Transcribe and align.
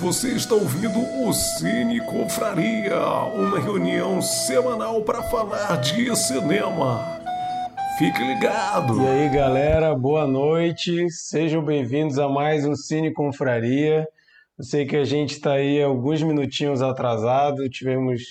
Você 0.00 0.28
está 0.28 0.54
ouvindo 0.54 1.00
o 1.24 1.32
Cine 1.32 2.00
Confraria, 2.00 3.00
uma 3.34 3.58
reunião 3.58 4.22
semanal 4.22 5.02
para 5.02 5.24
falar 5.24 5.74
de 5.80 6.14
cinema. 6.14 7.20
Fique 7.98 8.22
ligado! 8.22 9.02
E 9.02 9.06
aí, 9.08 9.28
galera, 9.28 9.96
boa 9.96 10.24
noite. 10.24 11.10
Sejam 11.10 11.64
bem-vindos 11.64 12.16
a 12.16 12.28
mais 12.28 12.64
um 12.64 12.76
Cine 12.76 13.12
Confraria. 13.12 14.06
Eu 14.56 14.64
sei 14.64 14.86
que 14.86 14.96
a 14.96 15.02
gente 15.02 15.32
está 15.32 15.54
aí 15.54 15.82
alguns 15.82 16.22
minutinhos 16.22 16.80
atrasado, 16.80 17.68
tivemos 17.68 18.22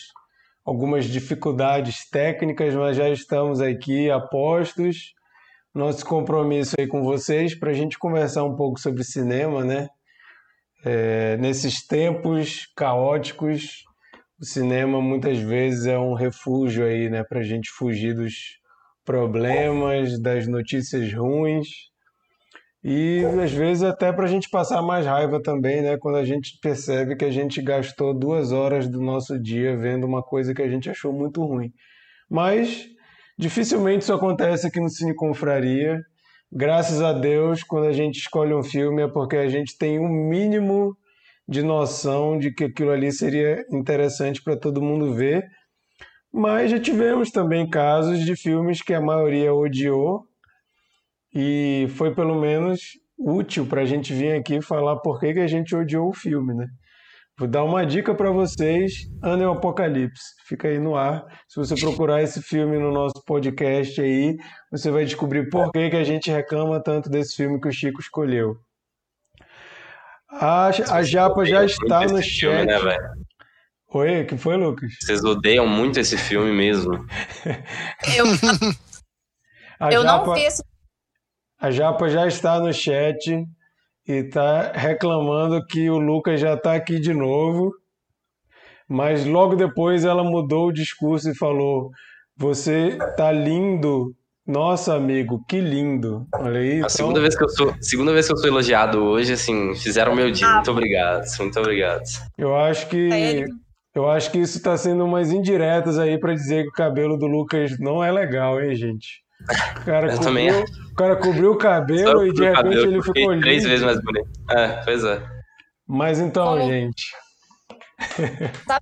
algumas 0.63 1.03
dificuldades 1.03 2.09
técnicas, 2.09 2.73
mas 2.75 2.95
já 2.95 3.09
estamos 3.09 3.59
aqui 3.59 4.09
a 4.09 4.21
postos. 4.21 5.13
Nosso 5.75 6.05
compromisso 6.05 6.75
aí 6.79 6.87
com 6.87 7.03
vocês 7.03 7.53
para 7.53 7.71
a 7.71 7.73
gente 7.73 7.99
conversar 7.99 8.45
um 8.45 8.55
pouco 8.55 8.79
sobre 8.79 9.03
cinema, 9.03 9.65
né? 9.65 9.89
É, 10.85 11.37
nesses 11.37 11.85
tempos 11.85 12.67
caóticos, 12.75 13.83
o 14.39 14.45
cinema 14.45 15.01
muitas 15.01 15.39
vezes 15.39 15.85
é 15.85 15.97
um 15.97 16.13
refúgio 16.13 16.85
aí, 16.85 17.09
né, 17.09 17.23
para 17.23 17.39
a 17.39 17.43
gente 17.43 17.69
fugir 17.71 18.13
dos 18.13 18.33
problemas, 19.03 20.19
das 20.21 20.47
notícias 20.47 21.11
ruins 21.13 21.67
e 22.83 23.23
às 23.43 23.51
vezes 23.51 23.83
até 23.83 24.13
para 24.13 24.25
a 24.25 24.29
gente 24.29 24.49
passar 24.49 24.81
mais 24.81 25.05
raiva 25.05 25.41
também, 25.41 25.81
né, 25.81 25.97
quando 25.97 26.17
a 26.17 26.23
gente 26.23 26.59
percebe 26.61 27.15
que 27.15 27.25
a 27.25 27.31
gente 27.31 27.61
gastou 27.61 28.13
duas 28.13 28.51
horas 28.51 28.87
do 28.87 29.01
nosso 29.01 29.37
dia 29.41 29.75
vendo 29.75 30.05
uma 30.05 30.21
coisa 30.21 30.53
que 30.53 30.61
a 30.61 30.69
gente 30.69 30.89
achou 30.89 31.11
muito 31.11 31.43
ruim. 31.43 31.71
Mas 32.29 32.87
dificilmente 33.37 34.03
isso 34.03 34.13
acontece 34.13 34.67
aqui 34.67 34.79
no 34.79 34.89
Cine 34.89 35.15
Confraria 35.15 36.01
graças 36.51 37.01
a 37.01 37.13
Deus, 37.13 37.63
quando 37.63 37.87
a 37.87 37.93
gente 37.93 38.19
escolhe 38.19 38.53
um 38.53 38.63
filme 38.63 39.01
é 39.03 39.07
porque 39.07 39.37
a 39.37 39.47
gente 39.47 39.77
tem 39.77 39.99
um 39.99 40.07
mínimo 40.07 40.97
de 41.47 41.63
noção 41.63 42.37
de 42.37 42.51
que 42.51 42.65
aquilo 42.65 42.91
ali 42.91 43.11
seria 43.11 43.65
interessante 43.71 44.41
para 44.41 44.57
todo 44.57 44.81
mundo 44.81 45.13
ver. 45.13 45.45
Mas 46.31 46.71
já 46.71 46.79
tivemos 46.79 47.31
também 47.31 47.69
casos 47.69 48.19
de 48.19 48.35
filmes 48.35 48.81
que 48.81 48.93
a 48.93 49.01
maioria 49.01 49.53
odiou 49.53 50.23
e 51.33 51.87
foi 51.95 52.13
pelo 52.13 52.39
menos 52.39 52.81
útil 53.17 53.65
para 53.65 53.81
a 53.81 53.85
gente 53.85 54.13
vir 54.13 54.33
aqui 54.33 54.61
falar 54.61 54.97
por 54.97 55.19
que, 55.19 55.33
que 55.33 55.39
a 55.39 55.47
gente 55.47 55.75
odiou 55.75 56.09
o 56.09 56.13
filme, 56.13 56.53
né? 56.53 56.67
Vou 57.39 57.47
dar 57.47 57.63
uma 57.63 57.85
dica 57.85 58.15
para 58.15 58.31
vocês: 58.31 59.07
Ano 59.21 59.43
é 59.43 59.47
o 59.47 59.51
Apocalipse. 59.51 60.33
Fica 60.47 60.69
aí 60.69 60.79
no 60.79 60.95
ar. 60.95 61.23
Se 61.47 61.57
você 61.57 61.75
procurar 61.75 62.23
esse 62.23 62.41
filme 62.41 62.79
no 62.79 62.91
nosso 62.91 63.23
podcast 63.23 64.01
aí, 64.01 64.35
você 64.71 64.89
vai 64.89 65.05
descobrir 65.05 65.47
por 65.47 65.71
que, 65.71 65.91
que 65.91 65.95
a 65.95 66.03
gente 66.03 66.31
reclama 66.31 66.81
tanto 66.81 67.11
desse 67.11 67.35
filme 67.35 67.61
que 67.61 67.67
o 67.67 67.71
Chico 67.71 68.01
escolheu. 68.01 68.57
A, 70.31 70.67
a 70.67 71.03
Japa 71.03 71.45
já 71.45 71.63
está 71.63 72.07
no 72.07 72.21
chat. 72.23 72.39
Filme, 72.39 72.65
né, 72.65 72.97
Oi, 73.93 74.25
que 74.25 74.35
foi, 74.35 74.57
Lucas? 74.57 74.91
Vocês 74.99 75.23
odeiam 75.23 75.67
muito 75.67 75.99
esse 75.99 76.17
filme 76.17 76.51
mesmo. 76.51 77.05
Eu, 78.17 78.25
eu 79.91 80.01
Japa, 80.01 80.25
não 80.25 80.33
vi 80.33 80.41
esse 80.41 80.63
A 81.59 81.69
Japa 81.69 82.09
já 82.09 82.25
está 82.25 82.59
no 82.59 82.73
chat 82.73 83.47
e 84.07 84.13
está 84.13 84.71
reclamando 84.71 85.65
que 85.65 85.89
o 85.89 85.97
Lucas 85.97 86.39
já 86.39 86.53
está 86.53 86.73
aqui 86.73 86.99
de 86.99 87.13
novo. 87.13 87.73
Mas 88.87 89.25
logo 89.25 89.55
depois 89.55 90.05
ela 90.05 90.23
mudou 90.23 90.67
o 90.67 90.73
discurso 90.73 91.29
e 91.29 91.35
falou: 91.35 91.91
Você 92.37 92.97
tá 93.17 93.31
lindo. 93.31 94.15
Nossa, 94.47 94.95
amigo, 94.95 95.43
que 95.45 95.59
lindo. 95.59 96.25
Olha 96.33 96.61
aí. 96.61 96.71
A 96.71 96.77
então... 96.77 96.89
segunda, 96.89 97.19
vez 97.19 97.35
que 97.35 97.43
eu 97.43 97.49
sou, 97.49 97.75
segunda 97.81 98.13
vez 98.13 98.27
que 98.27 98.31
eu 98.31 98.37
sou 98.37 98.47
elogiado 98.47 98.99
hoje, 99.03 99.33
assim, 99.33 99.75
fizeram 99.75 100.15
meu 100.15 100.31
dia. 100.31 100.47
Ah. 100.47 100.53
Muito 100.53 100.71
obrigado, 100.71 101.25
muito 101.39 101.59
obrigado. 101.59 102.03
Eu 102.37 102.55
acho 102.55 102.87
que. 102.87 103.45
Eu 103.93 104.07
acho 104.07 104.31
que 104.31 104.37
isso 104.37 104.57
está 104.57 104.77
sendo 104.77 105.03
umas 105.03 105.31
indiretas 105.31 105.97
aí 105.97 106.19
para 106.19 106.33
dizer 106.33 106.63
que 106.63 106.69
o 106.69 106.73
cabelo 106.73 107.17
do 107.17 107.25
Lucas 107.25 107.79
não 107.79 108.01
é 108.01 108.11
legal, 108.11 108.61
hein, 108.61 108.75
gente? 108.75 109.23
O 109.41 109.85
cara, 109.85 110.07
eu 110.07 110.17
cobriu, 110.17 110.19
também... 110.19 110.51
o 110.51 110.95
cara 110.95 111.15
cobriu 111.15 111.51
o 111.51 111.57
cabelo 111.57 112.27
e 112.27 112.33
de 112.33 112.43
repente 112.43 112.63
cabelo, 112.63 112.91
ele 112.91 113.01
ficou 113.01 113.31
lindo. 113.31 113.41
Três 113.41 113.63
vezes 113.63 113.85
mais 113.85 114.01
bonito. 114.01 114.29
É, 114.49 114.67
pois 114.83 115.03
é. 115.03 115.21
Mas 115.87 116.19
então, 116.19 116.57
Como... 116.57 116.67
gente. 116.67 117.05
Tá, 118.67 118.79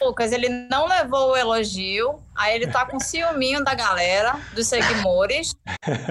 Lucas, 0.00 0.32
ele 0.32 0.48
não 0.48 0.88
levou 0.88 1.30
o 1.30 1.36
elogio, 1.36 2.20
aí 2.36 2.56
ele 2.56 2.66
tá 2.66 2.84
com 2.84 2.98
ciúminho 2.98 3.62
da 3.62 3.74
galera, 3.74 4.36
dos 4.52 4.66
seguidores, 4.66 5.54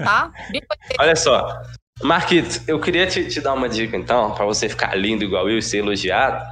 tá? 0.02 0.32
Olha 0.98 1.14
só, 1.14 1.62
Marquito, 2.02 2.62
eu 2.66 2.80
queria 2.80 3.06
te, 3.06 3.28
te 3.28 3.40
dar 3.40 3.52
uma 3.52 3.68
dica 3.68 3.96
então, 3.96 4.34
para 4.34 4.46
você 4.46 4.68
ficar 4.68 4.94
lindo 4.94 5.24
igual 5.24 5.48
eu 5.50 5.58
e 5.58 5.62
ser 5.62 5.78
elogiado. 5.78 6.42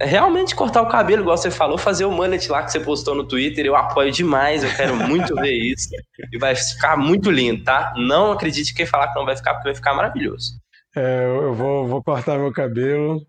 Realmente 0.00 0.54
cortar 0.54 0.82
o 0.82 0.88
cabelo, 0.88 1.22
igual 1.22 1.36
você 1.36 1.50
falou, 1.50 1.78
fazer 1.78 2.04
o 2.04 2.10
mullet 2.10 2.50
lá 2.50 2.62
que 2.62 2.70
você 2.70 2.80
postou 2.80 3.14
no 3.14 3.26
Twitter, 3.26 3.64
eu 3.64 3.74
apoio 3.74 4.12
demais, 4.12 4.62
eu 4.62 4.74
quero 4.74 4.94
muito 4.94 5.34
ver 5.34 5.52
isso. 5.52 5.88
E 6.32 6.38
vai 6.38 6.54
ficar 6.56 6.96
muito 6.96 7.30
lindo, 7.30 7.62
tá? 7.62 7.94
Não 7.96 8.32
acredite 8.32 8.74
quem 8.74 8.84
falar 8.84 9.08
que 9.08 9.18
não 9.18 9.24
vai 9.24 9.36
ficar, 9.36 9.54
porque 9.54 9.68
vai 9.68 9.74
ficar 9.74 9.94
maravilhoso. 9.94 10.60
É, 10.96 11.26
eu 11.26 11.54
vou, 11.54 11.86
vou 11.86 12.02
cortar 12.02 12.38
meu 12.38 12.52
cabelo, 12.52 13.20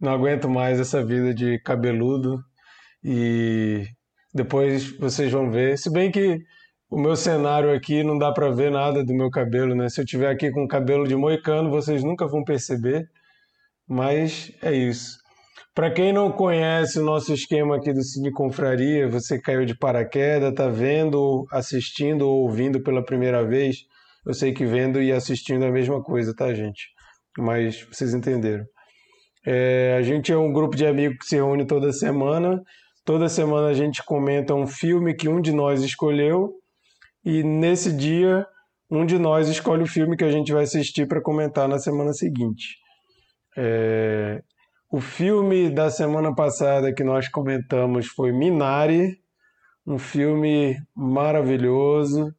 não 0.00 0.12
aguento 0.12 0.48
mais 0.48 0.78
essa 0.78 1.04
vida 1.04 1.34
de 1.34 1.58
cabeludo. 1.60 2.38
E 3.02 3.86
depois 4.32 4.90
vocês 4.98 5.32
vão 5.32 5.50
ver. 5.50 5.78
Se 5.78 5.90
bem 5.90 6.10
que 6.10 6.40
o 6.90 6.98
meu 6.98 7.16
cenário 7.16 7.74
aqui 7.74 8.02
não 8.02 8.18
dá 8.18 8.32
para 8.32 8.50
ver 8.50 8.70
nada 8.70 9.04
do 9.04 9.14
meu 9.14 9.30
cabelo, 9.30 9.74
né? 9.74 9.88
Se 9.88 10.00
eu 10.00 10.04
tiver 10.04 10.30
aqui 10.30 10.50
com 10.50 10.68
cabelo 10.68 11.06
de 11.06 11.16
moicano, 11.16 11.70
vocês 11.70 12.02
nunca 12.04 12.26
vão 12.26 12.44
perceber. 12.44 13.08
Mas 13.88 14.52
é 14.62 14.72
isso. 14.72 15.18
Para 15.74 15.90
quem 15.90 16.12
não 16.12 16.30
conhece 16.30 17.00
o 17.00 17.04
nosso 17.04 17.32
esquema 17.34 17.76
aqui 17.76 17.92
do 17.92 18.00
Cine 18.00 18.30
Confraria, 18.30 19.08
você 19.08 19.40
caiu 19.40 19.64
de 19.64 19.76
paraquedas, 19.76 20.50
está 20.50 20.68
vendo, 20.68 21.44
assistindo 21.50 22.28
ou 22.28 22.42
ouvindo 22.42 22.80
pela 22.80 23.04
primeira 23.04 23.44
vez. 23.44 23.78
Eu 24.24 24.32
sei 24.32 24.52
que 24.52 24.64
vendo 24.64 25.02
e 25.02 25.10
assistindo 25.10 25.64
é 25.64 25.68
a 25.68 25.72
mesma 25.72 26.00
coisa, 26.00 26.32
tá, 26.32 26.54
gente? 26.54 26.90
Mas 27.36 27.82
vocês 27.90 28.14
entenderam. 28.14 28.64
É, 29.44 29.96
a 29.98 30.02
gente 30.02 30.30
é 30.30 30.38
um 30.38 30.52
grupo 30.52 30.76
de 30.76 30.86
amigos 30.86 31.18
que 31.18 31.26
se 31.26 31.34
reúne 31.34 31.66
toda 31.66 31.92
semana. 31.92 32.62
Toda 33.04 33.28
semana 33.28 33.66
a 33.66 33.74
gente 33.74 34.00
comenta 34.04 34.54
um 34.54 34.68
filme 34.68 35.12
que 35.12 35.28
um 35.28 35.40
de 35.40 35.52
nós 35.52 35.82
escolheu. 35.82 36.52
E 37.24 37.42
nesse 37.42 37.92
dia, 37.92 38.46
um 38.88 39.04
de 39.04 39.18
nós 39.18 39.48
escolhe 39.48 39.82
o 39.82 39.88
filme 39.88 40.16
que 40.16 40.24
a 40.24 40.30
gente 40.30 40.52
vai 40.52 40.62
assistir 40.62 41.08
para 41.08 41.20
comentar 41.20 41.66
na 41.68 41.80
semana 41.80 42.12
seguinte. 42.12 42.76
É, 43.58 44.40
o 44.94 45.00
filme 45.00 45.68
da 45.70 45.90
semana 45.90 46.32
passada 46.32 46.94
que 46.94 47.02
nós 47.02 47.26
comentamos 47.26 48.06
foi 48.06 48.30
Minari, 48.30 49.18
um 49.84 49.98
filme 49.98 50.76
maravilhoso, 50.94 52.32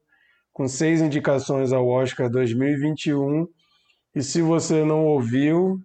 com 0.53 0.65
seis 0.65 1.01
indicações 1.01 1.73
ao 1.73 1.85
Oscar 1.85 2.29
2021. 2.29 3.45
E 4.15 4.23
se 4.23 4.41
você 4.41 4.85
não 4.85 5.03
ouviu, 5.03 5.81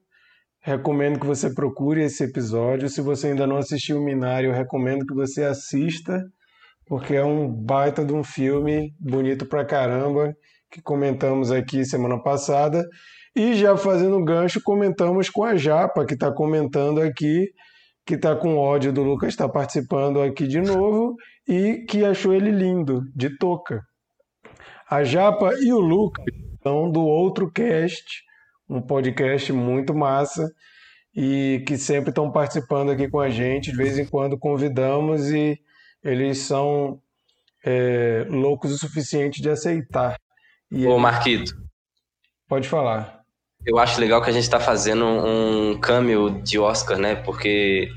recomendo 0.61 1.19
que 1.19 1.27
você 1.27 1.53
procure 1.53 2.05
esse 2.05 2.23
episódio. 2.23 2.89
Se 2.89 3.01
você 3.01 3.27
ainda 3.27 3.49
não 3.49 3.57
assistiu 3.57 4.01
Minari, 4.01 4.47
eu 4.47 4.53
recomendo 4.53 5.05
que 5.05 5.13
você 5.13 5.43
assista, 5.43 6.25
porque 6.87 7.17
é 7.17 7.25
um 7.25 7.53
baita 7.53 8.05
de 8.05 8.13
um 8.13 8.23
filme 8.23 8.95
bonito 8.97 9.45
pra 9.45 9.65
caramba 9.65 10.33
que 10.71 10.81
comentamos 10.81 11.51
aqui 11.51 11.85
semana 11.85 12.23
passada. 12.23 12.87
E 13.35 13.55
já 13.55 13.77
fazendo 13.77 14.23
gancho, 14.25 14.61
comentamos 14.63 15.31
com 15.31 15.45
a 15.45 15.57
Japa, 15.57 16.05
que 16.05 16.15
está 16.15 16.33
comentando 16.33 17.01
aqui, 17.01 17.49
que 18.05 18.15
está 18.15 18.35
com 18.35 18.57
ódio 18.57 18.93
do 18.93 19.03
Lucas 19.03 19.31
estar 19.31 19.47
tá 19.47 19.53
participando 19.53 20.21
aqui 20.21 20.47
de 20.47 20.61
novo 20.61 21.15
e 21.47 21.85
que 21.89 22.05
achou 22.05 22.35
ele 22.35 22.51
lindo, 22.51 23.03
de 23.15 23.37
touca. 23.39 23.81
A 24.91 25.05
Japa 25.05 25.55
e 25.61 25.73
o 25.73 25.79
Lucas 25.79 26.25
são 26.63 26.91
do 26.91 27.03
outro 27.03 27.51
cast, 27.51 28.05
um 28.69 28.83
podcast 28.83 29.53
muito 29.53 29.95
massa 29.95 30.49
e 31.15 31.63
que 31.67 31.77
sempre 31.77 32.10
estão 32.10 32.31
participando 32.31 32.91
aqui 32.91 33.09
com 33.09 33.21
a 33.21 33.31
gente. 33.31 33.71
De 33.71 33.77
vez 33.77 33.99
em 33.99 34.07
quando 34.07 34.39
convidamos 34.39 35.31
e 35.31 35.57
eles 36.03 36.39
são 36.39 37.01
é, 37.65 38.27
loucos 38.28 38.72
o 38.72 38.78
suficiente 38.78 39.41
de 39.41 39.51
aceitar. 39.51 40.16
E 40.71 40.87
Ô, 40.87 40.99
Marquito. 40.99 41.53
Pode 42.49 42.69
falar. 42.69 43.20
Eu 43.65 43.78
acho 43.78 44.01
legal 44.01 44.22
que 44.22 44.30
a 44.30 44.33
gente 44.33 44.45
está 44.45 44.59
fazendo 44.59 45.04
um 45.04 45.78
cameo 45.78 46.30
de 46.42 46.59
Oscar, 46.59 46.98
né? 46.98 47.15
Porque 47.15 47.91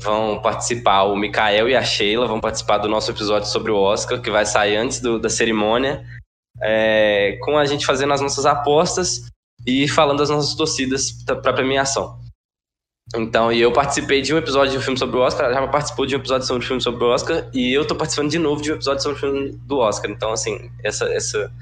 vão 0.00 0.40
participar 0.40 1.04
o 1.04 1.16
Mikael 1.16 1.68
e 1.68 1.76
a 1.76 1.82
Sheila, 1.82 2.26
vão 2.26 2.40
participar 2.40 2.78
do 2.78 2.88
nosso 2.88 3.10
episódio 3.10 3.48
sobre 3.48 3.70
o 3.70 3.76
Oscar, 3.76 4.20
que 4.20 4.30
vai 4.30 4.44
sair 4.44 4.76
antes 4.76 5.00
do, 5.00 5.18
da 5.18 5.28
cerimônia, 5.28 6.04
é, 6.60 7.38
com 7.42 7.56
a 7.56 7.64
gente 7.64 7.86
fazendo 7.86 8.12
as 8.12 8.20
nossas 8.20 8.46
apostas 8.46 9.28
e 9.66 9.88
falando 9.88 10.18
das 10.18 10.30
nossas 10.30 10.54
torcidas 10.54 11.12
para 11.24 11.52
premiação. 11.52 12.18
Então, 13.14 13.52
e 13.52 13.60
eu 13.60 13.70
participei 13.72 14.22
de 14.22 14.32
um 14.34 14.38
episódio 14.38 14.72
de 14.72 14.78
um 14.78 14.80
filme 14.80 14.98
sobre 14.98 15.16
o 15.16 15.20
Oscar, 15.20 15.52
já 15.52 15.68
participou 15.68 16.06
de 16.06 16.16
um 16.16 16.18
episódio 16.18 16.46
sobre 16.46 16.64
um 16.64 16.66
filme 16.66 16.82
sobre 16.82 17.04
o 17.04 17.08
Oscar, 17.08 17.48
e 17.52 17.72
eu 17.72 17.86
tô 17.86 17.94
participando 17.94 18.30
de 18.30 18.38
novo 18.38 18.62
de 18.62 18.72
um 18.72 18.76
episódio 18.76 19.02
sobre 19.02 19.18
o 19.18 19.20
filme 19.20 19.52
do 19.66 19.78
Oscar. 19.78 20.10
Então, 20.10 20.32
assim, 20.32 20.70
essa, 20.82 21.04
essa 21.12 21.52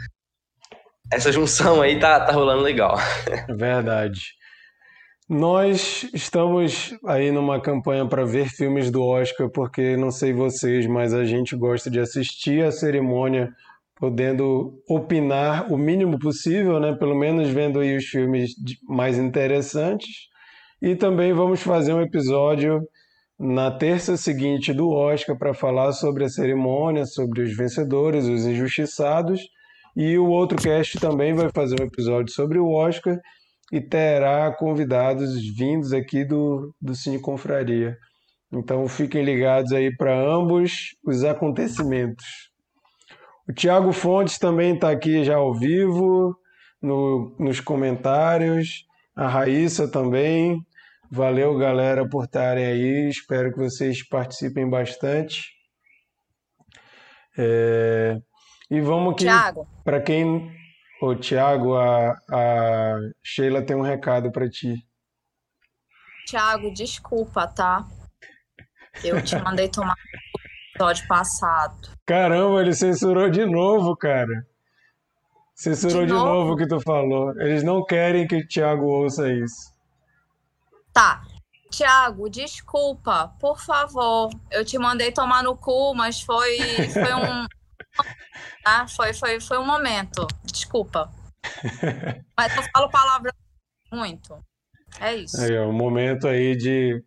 essa 1.12 1.30
junção 1.30 1.82
aí 1.82 1.98
tá, 1.98 2.20
tá 2.20 2.32
rolando 2.32 2.62
legal. 2.62 2.96
Verdade. 3.48 4.20
Nós 5.28 6.08
estamos 6.12 6.94
aí 7.06 7.30
numa 7.30 7.60
campanha 7.60 8.06
para 8.06 8.24
ver 8.24 8.48
filmes 8.48 8.90
do 8.90 9.02
Oscar, 9.02 9.48
porque 9.50 9.96
não 9.96 10.10
sei 10.10 10.32
vocês, 10.32 10.86
mas 10.86 11.14
a 11.14 11.24
gente 11.24 11.56
gosta 11.56 11.90
de 11.90 12.00
assistir 12.00 12.64
a 12.64 12.72
cerimônia, 12.72 13.50
podendo 13.96 14.82
opinar 14.88 15.72
o 15.72 15.78
mínimo 15.78 16.18
possível, 16.18 16.80
né? 16.80 16.94
Pelo 16.98 17.14
menos 17.14 17.48
vendo 17.48 17.78
aí 17.78 17.96
os 17.96 18.04
filmes 18.04 18.50
mais 18.88 19.16
interessantes. 19.16 20.10
E 20.82 20.96
também 20.96 21.32
vamos 21.32 21.62
fazer 21.62 21.92
um 21.92 22.02
episódio 22.02 22.80
na 23.38 23.70
terça 23.70 24.16
seguinte 24.16 24.72
do 24.72 24.90
Oscar 24.90 25.38
para 25.38 25.54
falar 25.54 25.92
sobre 25.92 26.24
a 26.24 26.28
cerimônia, 26.28 27.06
sobre 27.06 27.42
os 27.42 27.56
vencedores, 27.56 28.26
os 28.26 28.44
injustiçados. 28.44 29.40
E 29.96 30.16
o 30.18 30.26
outro 30.26 30.56
cast 30.60 30.98
também 30.98 31.34
vai 31.34 31.50
fazer 31.50 31.80
um 31.80 31.84
episódio 31.84 32.32
sobre 32.32 32.58
o 32.58 32.70
Oscar 32.70 33.18
e 33.70 33.80
terá 33.80 34.50
convidados 34.52 35.34
vindos 35.56 35.92
aqui 35.92 36.24
do, 36.24 36.74
do 36.80 36.94
Cine 36.94 37.18
Confraria. 37.18 37.96
Então 38.52 38.86
fiquem 38.86 39.24
ligados 39.24 39.72
aí 39.72 39.94
para 39.96 40.14
ambos 40.14 40.94
os 41.04 41.24
acontecimentos. 41.24 42.52
O 43.48 43.52
Tiago 43.52 43.92
Fontes 43.92 44.38
também 44.38 44.74
está 44.74 44.90
aqui 44.90 45.24
já 45.24 45.36
ao 45.36 45.54
vivo, 45.54 46.36
no, 46.80 47.34
nos 47.38 47.60
comentários. 47.60 48.84
A 49.16 49.26
Raíssa 49.28 49.90
também. 49.90 50.64
Valeu, 51.10 51.56
galera, 51.56 52.08
por 52.08 52.24
estarem 52.24 52.64
aí. 52.64 53.08
Espero 53.08 53.52
que 53.52 53.58
vocês 53.58 54.06
participem 54.06 54.68
bastante. 54.68 55.42
É... 57.36 58.18
E 58.72 58.80
vamos 58.80 59.12
aqui. 59.12 59.26
Para 59.84 60.00
quem 60.00 60.50
Ô, 61.02 61.16
Tiago, 61.16 61.74
a, 61.74 62.12
a 62.30 62.96
Sheila 63.24 63.60
tem 63.60 63.74
um 63.74 63.82
recado 63.82 64.30
para 64.30 64.48
ti. 64.48 64.86
Tiago, 66.28 66.72
desculpa, 66.72 67.44
tá? 67.48 67.84
Eu 69.02 69.20
te 69.20 69.36
mandei 69.36 69.68
tomar 69.68 69.96
no 69.96 70.70
episódio 70.70 71.08
passado. 71.08 71.90
Caramba, 72.06 72.60
ele 72.60 72.72
censurou 72.72 73.28
de 73.28 73.44
novo, 73.44 73.96
cara. 73.96 74.46
Censurou 75.56 76.02
de, 76.02 76.06
de 76.06 76.12
novo 76.12 76.52
o 76.52 76.56
que 76.56 76.68
tu 76.68 76.80
falou. 76.80 77.32
Eles 77.40 77.64
não 77.64 77.84
querem 77.84 78.24
que 78.24 78.36
o 78.36 78.46
Tiago 78.46 78.86
ouça 78.86 79.28
isso. 79.28 79.72
Tá. 80.92 81.20
Tiago, 81.68 82.30
desculpa, 82.30 83.34
por 83.40 83.58
favor. 83.58 84.30
Eu 84.52 84.64
te 84.64 84.78
mandei 84.78 85.10
tomar 85.10 85.42
no 85.42 85.56
cu, 85.56 85.92
mas 85.96 86.22
foi, 86.22 86.58
foi 86.92 87.12
um. 87.12 87.46
Ah, 88.64 88.86
foi, 88.86 89.12
foi, 89.12 89.40
foi 89.40 89.58
um 89.58 89.66
momento. 89.66 90.26
Desculpa. 90.44 91.10
Mas 92.36 92.56
eu 92.56 92.62
falo 92.74 92.90
palavra 92.90 93.32
muito. 93.92 94.38
É 95.00 95.14
isso. 95.16 95.40
Aí, 95.40 95.58
ó, 95.58 95.66
um 95.66 95.72
momento 95.72 96.28
aí 96.28 96.56
de, 96.56 97.02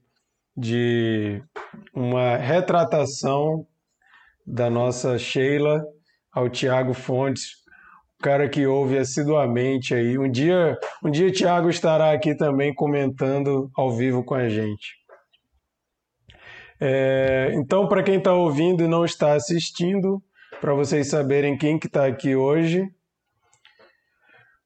de 0.55 1.41
uma 1.93 2.37
retratação 2.37 3.65
da 4.45 4.69
nossa 4.69 5.17
Sheila 5.17 5.83
ao 6.31 6.49
Tiago 6.49 6.93
Fontes, 6.93 7.63
o 8.19 8.23
cara 8.23 8.49
que 8.49 8.65
ouve 8.67 8.97
assiduamente 8.97 9.93
aí. 9.93 10.17
Um 10.17 10.29
dia, 10.29 10.77
um 11.03 11.09
dia 11.09 11.27
o 11.27 11.31
Tiago 11.31 11.69
estará 11.69 12.11
aqui 12.11 12.35
também 12.35 12.73
comentando 12.73 13.71
ao 13.75 13.91
vivo 13.95 14.23
com 14.23 14.35
a 14.35 14.49
gente. 14.49 14.95
É, 16.79 17.51
então, 17.53 17.87
para 17.87 18.03
quem 18.03 18.17
está 18.17 18.33
ouvindo 18.33 18.83
e 18.83 18.87
não 18.87 19.05
está 19.05 19.33
assistindo, 19.33 20.21
para 20.61 20.73
vocês 20.73 21.09
saberem 21.09 21.57
quem 21.57 21.77
que 21.77 21.87
está 21.87 22.05
aqui 22.05 22.35
hoje. 22.35 22.87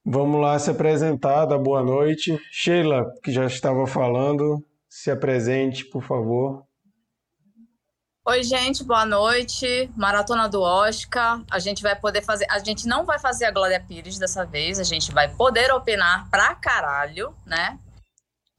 Vamos 0.05 0.41
lá 0.41 0.57
se 0.57 0.71
apresentar, 0.71 1.45
dar 1.45 1.57
boa 1.57 1.83
noite. 1.83 2.39
Sheila, 2.51 3.05
que 3.23 3.31
já 3.31 3.45
estava 3.45 3.85
falando, 3.85 4.63
se 4.87 5.11
apresente, 5.11 5.85
por 5.85 6.03
favor. 6.03 6.63
Oi, 8.25 8.43
gente, 8.43 8.83
boa 8.83 9.05
noite. 9.05 9.89
Maratona 9.95 10.47
do 10.47 10.61
Oscar. 10.61 11.43
A 11.49 11.59
gente 11.59 11.81
vai 11.81 11.95
poder 11.95 12.21
fazer. 12.21 12.45
A 12.49 12.59
gente 12.59 12.87
não 12.87 13.05
vai 13.05 13.19
fazer 13.19 13.45
a 13.45 13.51
Glória 13.51 13.79
Pires 13.79 14.17
dessa 14.17 14.45
vez, 14.45 14.79
a 14.79 14.83
gente 14.83 15.11
vai 15.11 15.27
poder 15.27 15.71
opinar 15.71 16.29
pra 16.29 16.53
caralho, 16.55 17.33
né? 17.45 17.79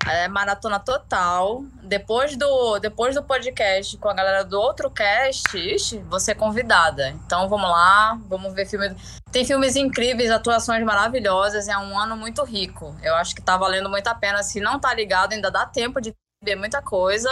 É 0.06 0.28
maratona 0.28 0.80
total. 0.80 1.62
Depois 1.82 2.36
do, 2.36 2.78
depois 2.78 3.14
do 3.14 3.22
podcast 3.22 3.96
com 3.98 4.08
a 4.08 4.14
galera 4.14 4.44
do 4.44 4.58
outro 4.58 4.90
cast, 4.90 5.56
ixi, 5.56 5.98
você 6.08 6.32
é 6.32 6.34
convidada. 6.34 7.10
Então 7.10 7.48
vamos 7.48 7.68
lá, 7.68 8.18
vamos 8.26 8.54
ver 8.54 8.66
filme. 8.66 8.96
Tem 9.30 9.44
filmes 9.44 9.76
incríveis, 9.76 10.30
atuações 10.30 10.84
maravilhosas, 10.84 11.68
é 11.68 11.76
um 11.76 11.98
ano 11.98 12.16
muito 12.16 12.42
rico. 12.44 12.96
Eu 13.02 13.14
acho 13.14 13.34
que 13.34 13.42
tá 13.42 13.56
valendo 13.56 13.90
muito 13.90 14.08
a 14.08 14.14
pena. 14.14 14.42
Se 14.42 14.60
não 14.60 14.80
tá 14.80 14.92
ligado, 14.94 15.32
ainda 15.32 15.50
dá 15.50 15.66
tempo 15.66 16.00
de 16.00 16.14
ver 16.42 16.56
muita 16.56 16.80
coisa. 16.80 17.30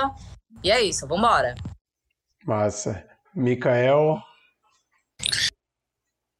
E 0.63 0.71
é 0.71 0.81
isso, 0.81 1.07
vambora. 1.07 1.55
Massa. 2.45 3.05
Mikael. 3.35 4.23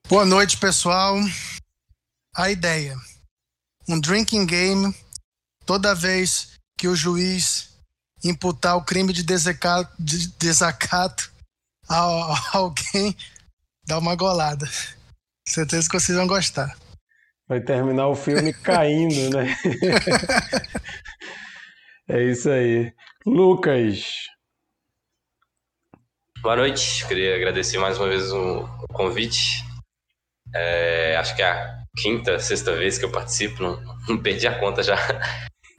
Boa 0.09 0.25
noite, 0.25 0.59
pessoal. 0.59 1.17
A 2.37 2.51
ideia. 2.51 2.95
Um 3.89 4.01
drinking 4.01 4.47
game 4.47 4.95
toda 5.69 5.95
vez 5.95 6.59
que 6.79 6.89
o 6.89 6.97
juiz 6.97 7.79
imputar 8.25 8.75
o 8.79 8.83
crime 8.83 9.13
de 9.13 9.23
desacato, 9.23 9.93
de 9.99 10.29
desacato 10.39 11.31
a, 11.87 11.99
a 11.99 12.57
alguém, 12.57 13.15
dá 13.87 13.99
uma 13.99 14.17
golada. 14.17 14.67
Certeza 15.47 15.87
que 15.87 16.01
vocês 16.01 16.17
vão 16.17 16.27
gostar. 16.27 16.75
Vai 17.47 17.61
terminar 17.61 18.09
o 18.09 18.17
filme 18.17 18.51
caindo, 18.55 19.29
né? 19.29 19.55
é 22.09 22.23
isso 22.23 22.49
aí. 22.49 22.91
Lucas. 23.27 24.05
Boa 26.41 26.57
noite. 26.57 27.07
Queria 27.07 27.37
agradecer 27.37 27.77
mais 27.77 27.99
uma 27.99 28.09
vez 28.09 28.33
o, 28.33 28.67
convite. 28.95 29.65
É, 30.55 31.17
acho 31.19 31.37
que 31.37 31.43
é 31.43 31.51
a 31.51 31.85
quinta, 31.97 32.39
sexta 32.39 32.75
vez 32.75 32.97
que 32.97 33.05
eu 33.05 33.13
participo, 33.13 33.63
não, 33.63 33.83
não 34.09 34.23
perdi 34.23 34.47
a 34.47 34.59
conta 34.59 34.83
já. 34.83 34.97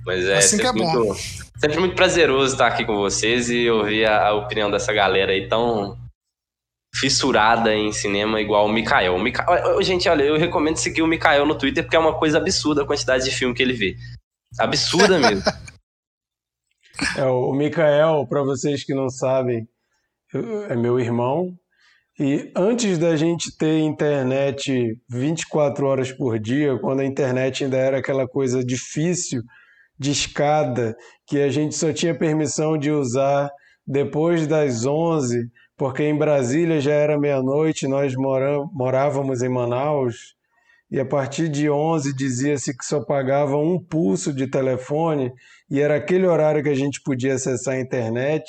Mas 0.05 0.25
é, 0.25 0.37
assim 0.37 0.57
sempre, 0.57 0.81
é 0.81 0.85
muito, 0.85 1.15
sempre 1.59 1.79
muito 1.79 1.95
prazeroso 1.95 2.53
estar 2.53 2.67
aqui 2.67 2.85
com 2.85 2.95
vocês 2.95 3.49
e 3.49 3.69
ouvir 3.69 4.05
a, 4.05 4.27
a, 4.27 4.33
opinião 4.33 4.71
dessa 4.71 4.93
galera 4.93 5.31
aí 5.31 5.47
tão 5.47 5.97
fissurada 6.95 7.73
em 7.73 7.91
cinema 7.91 8.41
igual 8.41 8.65
o 8.65 8.71
Mikael. 8.71 9.15
O 9.15 9.21
Mikael. 9.21 9.81
Gente, 9.81 10.07
olha, 10.09 10.23
eu 10.23 10.37
recomendo 10.37 10.77
seguir 10.77 11.01
o 11.01 11.07
Mikael 11.07 11.45
no 11.45 11.57
Twitter 11.57 11.83
porque 11.83 11.95
é 11.95 11.99
uma 11.99 12.17
coisa 12.17 12.37
absurda 12.37 12.83
a 12.83 12.87
quantidade 12.87 13.25
de 13.25 13.31
filme 13.31 13.53
que 13.53 13.61
ele 13.61 13.73
vê. 13.73 13.95
Absurda 14.57 15.19
mesmo. 15.19 15.43
é, 17.17 17.25
o 17.25 17.53
Mikael, 17.53 18.25
para 18.27 18.41
vocês 18.41 18.83
que 18.83 18.93
não 18.93 19.09
sabem, 19.09 19.67
é 20.69 20.75
meu 20.75 20.99
irmão. 20.99 21.53
E 22.19 22.51
antes 22.55 22.97
da 22.97 23.15
gente 23.15 23.55
ter 23.55 23.79
internet 23.79 24.99
24 25.09 25.85
horas 25.85 26.11
por 26.11 26.37
dia, 26.37 26.77
quando 26.79 26.99
a 26.99 27.05
internet 27.05 27.63
ainda 27.63 27.77
era 27.77 27.99
aquela 27.99 28.27
coisa 28.27 28.61
difícil 28.61 29.41
de 29.99 30.11
escada 30.11 30.95
que 31.27 31.39
a 31.39 31.49
gente 31.49 31.75
só 31.75 31.91
tinha 31.91 32.17
permissão 32.17 32.77
de 32.77 32.89
usar 32.89 33.51
depois 33.85 34.47
das 34.47 34.85
11, 34.85 35.49
porque 35.75 36.03
em 36.03 36.17
Brasília 36.17 36.79
já 36.79 36.93
era 36.93 37.19
meia-noite, 37.19 37.87
nós 37.87 38.13
morávamos 38.15 39.41
em 39.41 39.49
Manaus, 39.49 40.35
e 40.91 40.99
a 40.99 41.05
partir 41.05 41.49
de 41.49 41.69
11 41.69 42.15
dizia-se 42.15 42.75
que 42.75 42.85
só 42.85 43.03
pagava 43.03 43.57
um 43.57 43.79
pulso 43.79 44.33
de 44.33 44.47
telefone, 44.47 45.31
e 45.69 45.79
era 45.79 45.95
aquele 45.95 46.25
horário 46.25 46.63
que 46.63 46.69
a 46.69 46.75
gente 46.75 47.01
podia 47.01 47.33
acessar 47.33 47.75
a 47.75 47.79
internet. 47.79 48.43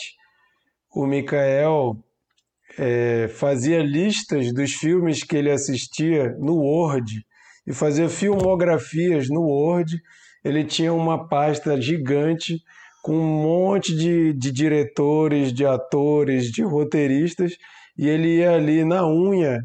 O 0.95 1.07
Mikael 1.07 1.97
é, 2.79 3.29
fazia 3.29 3.83
listas 3.83 4.53
dos 4.53 4.73
filmes 4.73 5.23
que 5.23 5.37
ele 5.37 5.51
assistia 5.51 6.35
no 6.39 6.57
Word 6.57 7.25
e 7.67 7.73
fazia 7.73 8.09
filmografias 8.09 9.29
no 9.29 9.43
Word 9.43 10.01
ele 10.45 10.65
tinha 10.65 10.93
uma 10.93 11.29
pasta 11.29 11.81
gigante 11.81 12.59
com 13.03 13.15
um 13.17 13.43
monte 13.43 13.95
de, 13.95 14.33
de 14.35 14.53
diretores, 14.53 15.53
de 15.53 15.65
atores, 15.65 16.51
de 16.51 16.63
roteiristas, 16.63 17.57
e 17.97 18.09
ele 18.09 18.39
ia 18.39 18.53
ali 18.53 18.85
na 18.85 19.07
unha. 19.07 19.59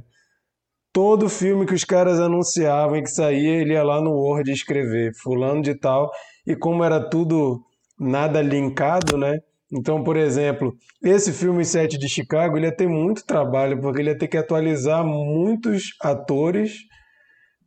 Todo 0.94 1.30
filme 1.30 1.66
que 1.66 1.74
os 1.74 1.84
caras 1.84 2.20
anunciavam 2.20 2.96
e 2.96 3.02
que 3.04 3.10
saía, 3.10 3.62
ele 3.62 3.74
ia 3.74 3.84
lá 3.84 4.02
no 4.02 4.12
Word 4.12 4.50
escrever, 4.50 5.12
fulano 5.22 5.62
de 5.62 5.76
tal. 5.78 6.10
E 6.48 6.56
como 6.56 6.84
era 6.84 7.00
tudo 7.10 7.62
nada 8.00 8.42
linkado, 8.42 9.18
né? 9.18 9.38
Então, 9.72 10.04
por 10.04 10.16
exemplo, 10.16 10.74
esse 11.04 11.34
filme 11.34 11.66
7 11.66 11.98
de 11.98 12.08
Chicago, 12.08 12.56
ele 12.56 12.68
ia 12.68 12.76
ter 12.76 12.88
muito 12.88 13.26
trabalho, 13.26 13.82
porque 13.82 14.00
ele 14.02 14.12
ia 14.12 14.18
ter 14.18 14.28
que 14.28 14.38
atualizar 14.38 15.04
muitos 15.04 15.90
atores 16.02 16.78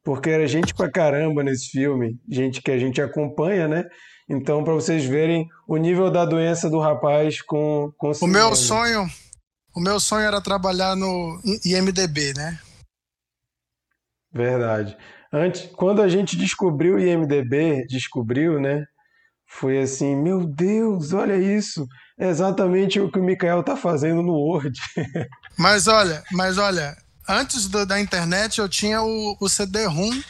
porque 0.09 0.31
era 0.31 0.47
gente 0.47 0.73
pra 0.73 0.91
caramba 0.91 1.45
nesse 1.45 1.69
filme, 1.69 2.19
gente 2.27 2.63
que 2.63 2.71
a 2.71 2.79
gente 2.79 2.99
acompanha, 2.99 3.69
né? 3.69 3.85
Então, 4.27 4.65
para 4.65 4.73
vocês 4.73 5.05
verem 5.05 5.47
o 5.69 5.77
nível 5.77 6.11
da 6.11 6.25
doença 6.25 6.71
do 6.71 6.81
rapaz 6.81 7.43
com, 7.43 7.93
com 7.99 8.13
o 8.23 8.27
meu 8.27 8.57
sonho, 8.57 9.07
o 9.77 9.79
meu 9.79 10.01
sonho 10.01 10.27
era 10.27 10.41
trabalhar 10.41 10.97
no 10.97 11.39
IMDb, 11.63 12.33
né? 12.35 12.59
Verdade. 14.33 14.97
Antes, 15.31 15.69
quando 15.77 16.01
a 16.01 16.09
gente 16.09 16.39
descobriu 16.39 16.95
o 16.95 16.99
IMDb, 16.99 17.87
descobriu, 17.87 18.59
né? 18.59 18.87
foi 19.49 19.79
assim, 19.81 20.15
meu 20.15 20.47
Deus, 20.47 21.13
olha 21.13 21.37
isso. 21.37 21.87
É 22.19 22.29
exatamente 22.29 23.01
o 23.01 23.11
que 23.11 23.19
o 23.19 23.23
Mikael 23.23 23.63
tá 23.63 23.77
fazendo 23.77 24.23
no 24.23 24.33
Word. 24.33 24.79
mas 25.59 25.87
olha, 25.87 26.23
mas 26.33 26.59
olha, 26.59 26.97
antes 27.29 27.69
do, 27.69 27.85
da 27.85 28.01
internet 28.01 28.59
eu 28.59 28.69
tinha 28.69 29.03
o, 29.03 29.37
o 29.41 29.49
CD-ROM 29.49 30.21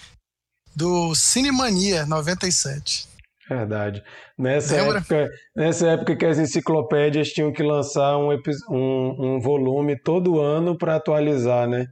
do 0.74 1.14
Cinemania 1.14 2.04
97. 2.06 3.08
Verdade. 3.48 4.02
Nessa 4.36 4.76
época, 4.76 5.30
nessa 5.56 5.88
época 5.88 6.16
que 6.16 6.26
as 6.26 6.38
enciclopédias 6.38 7.28
tinham 7.28 7.50
que 7.50 7.62
lançar 7.62 8.18
um, 8.18 8.30
um, 8.70 9.16
um 9.18 9.40
volume 9.40 9.98
todo 9.98 10.40
ano 10.40 10.76
para 10.76 10.96
atualizar, 10.96 11.66
né? 11.66 11.86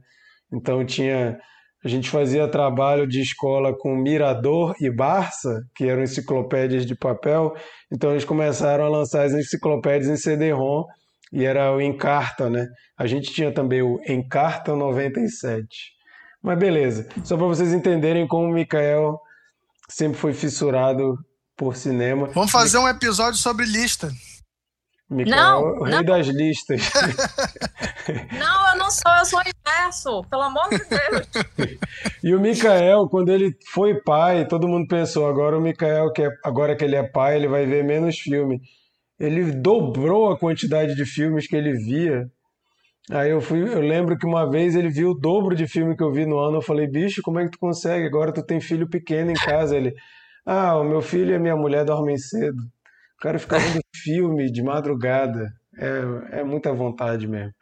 Então 0.51 0.85
tinha 0.85 1.39
a 1.83 1.87
gente 1.87 2.09
fazia 2.09 2.47
trabalho 2.47 3.07
de 3.07 3.21
escola 3.21 3.73
com 3.73 3.95
Mirador 3.95 4.75
e 4.81 4.89
Barça, 4.89 5.61
que 5.75 5.85
eram 5.85 6.03
enciclopédias 6.03 6.85
de 6.85 6.95
papel. 6.95 7.55
Então 7.91 8.11
eles 8.11 8.25
começaram 8.25 8.83
a 8.83 8.89
lançar 8.89 9.25
as 9.25 9.33
enciclopédias 9.33 10.09
em 10.09 10.17
CD-ROM 10.17 10.85
e 11.31 11.45
era 11.45 11.73
o 11.73 11.81
Encarta, 11.81 12.49
né? 12.49 12.67
A 12.97 13.05
gente 13.05 13.31
tinha 13.31 13.51
também 13.51 13.81
o 13.81 13.99
Encarta 14.07 14.75
97. 14.75 15.67
Mas 16.41 16.57
beleza, 16.57 17.07
só 17.23 17.35
para 17.35 17.47
vocês 17.47 17.73
entenderem 17.73 18.27
como 18.27 18.47
o 18.47 18.53
Mikael 18.53 19.19
sempre 19.89 20.17
foi 20.17 20.33
fissurado 20.33 21.17
por 21.55 21.75
cinema. 21.75 22.27
Vamos 22.27 22.51
fazer 22.51 22.77
um 22.77 22.87
episódio 22.87 23.39
sobre 23.39 23.65
lista. 23.65 24.11
Mikael, 25.09 25.61
não, 25.61 25.61
o 25.79 25.83
rei 25.83 25.95
não. 25.95 26.03
das 26.03 26.27
listas. 26.27 26.81
Não, 28.37 28.71
eu 28.71 28.77
não 28.77 28.89
sou, 28.89 29.11
eu 29.19 29.25
sou 29.25 29.39
o 29.39 29.41
inverso, 29.41 30.23
pelo 30.29 30.43
amor 30.43 30.69
de 30.69 30.77
Deus. 30.77 31.27
e 32.23 32.33
o 32.33 32.39
Mikael, 32.39 33.09
quando 33.09 33.29
ele 33.29 33.53
foi 33.73 33.95
pai, 33.95 34.47
todo 34.47 34.67
mundo 34.67 34.87
pensou, 34.87 35.27
agora 35.27 35.57
o 35.57 35.61
Mikael, 35.61 36.11
que 36.13 36.21
é, 36.23 36.29
agora 36.43 36.73
que 36.73 36.85
ele 36.85 36.95
é 36.95 37.03
pai, 37.03 37.35
ele 37.35 37.49
vai 37.49 37.65
ver 37.65 37.83
menos 37.83 38.17
filme. 38.17 38.61
Ele 39.19 39.51
dobrou 39.51 40.31
a 40.31 40.37
quantidade 40.37 40.95
de 40.95 41.05
filmes 41.05 41.47
que 41.47 41.55
ele 41.55 41.73
via. 41.73 42.29
Aí 43.09 43.31
eu 43.31 43.41
fui, 43.41 43.61
eu 43.61 43.81
lembro 43.81 44.17
que 44.17 44.25
uma 44.25 44.49
vez 44.49 44.75
ele 44.75 44.89
viu 44.89 45.11
o 45.11 45.17
dobro 45.17 45.55
de 45.55 45.65
filme 45.65 45.95
que 45.95 46.03
eu 46.03 46.11
vi 46.11 46.25
no 46.25 46.37
ano. 46.37 46.57
Eu 46.57 46.61
falei, 46.61 46.87
bicho, 46.87 47.21
como 47.23 47.39
é 47.39 47.45
que 47.45 47.51
tu 47.51 47.59
consegue? 47.59 48.05
Agora 48.05 48.33
tu 48.33 48.43
tem 48.43 48.59
filho 48.59 48.87
pequeno 48.89 49.31
em 49.31 49.33
casa. 49.33 49.75
Ele, 49.75 49.93
ah, 50.45 50.77
o 50.77 50.83
meu 50.83 51.01
filho 51.01 51.31
e 51.31 51.35
a 51.35 51.39
minha 51.39 51.55
mulher 51.55 51.85
dormem 51.85 52.17
cedo. 52.17 52.61
O 53.17 53.21
cara 53.21 53.39
fica 53.39 53.57
vendo 53.57 53.81
filme 53.95 54.51
de 54.51 54.61
madrugada. 54.61 55.49
É, 55.79 56.39
é 56.39 56.43
muita 56.43 56.73
vontade 56.73 57.27
mesmo. 57.27 57.53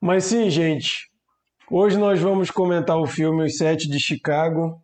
Mas 0.00 0.24
sim, 0.24 0.48
gente. 0.48 1.10
Hoje 1.70 1.98
nós 1.98 2.20
vamos 2.20 2.50
comentar 2.50 2.96
o 2.96 3.06
filme 3.06 3.44
Os 3.44 3.56
Sete 3.56 3.88
de 3.88 3.98
Chicago. 4.00 4.80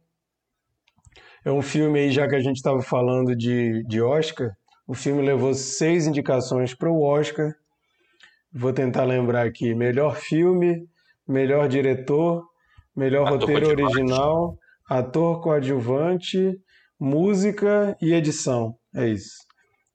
É 1.45 1.51
um 1.51 1.63
filme 1.63 2.01
aí, 2.01 2.11
já 2.11 2.29
que 2.29 2.35
a 2.35 2.41
gente 2.41 2.57
estava 2.57 2.83
falando 2.83 3.37
de, 3.37 3.85
de 3.87 4.01
Oscar. 4.01 4.51
O 4.87 4.95
filme 4.95 5.23
levou 5.23 5.53
seis 5.53 6.07
indicações 6.07 6.73
para 6.75 6.91
o 6.91 7.03
Oscar. 7.03 7.53
Vou 8.53 8.73
tentar 8.73 9.05
lembrar 9.05 9.45
aqui: 9.45 9.75
melhor 9.75 10.17
filme, 10.17 10.89
melhor 11.27 11.69
diretor, 11.69 12.47
melhor 12.95 13.27
ator 13.27 13.41
roteiro 13.41 13.69
original, 13.69 14.57
ator 14.89 15.43
coadjuvante, 15.43 16.57
música 16.99 17.97
e 18.01 18.15
edição. 18.15 18.77
É 18.95 19.09
isso. 19.09 19.45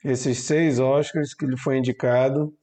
Esses 0.04 0.40
seis 0.40 0.80
Oscars 0.80 1.34
que 1.34 1.46
ele 1.46 1.58
foi 1.58 1.78
indicado. 1.78 2.54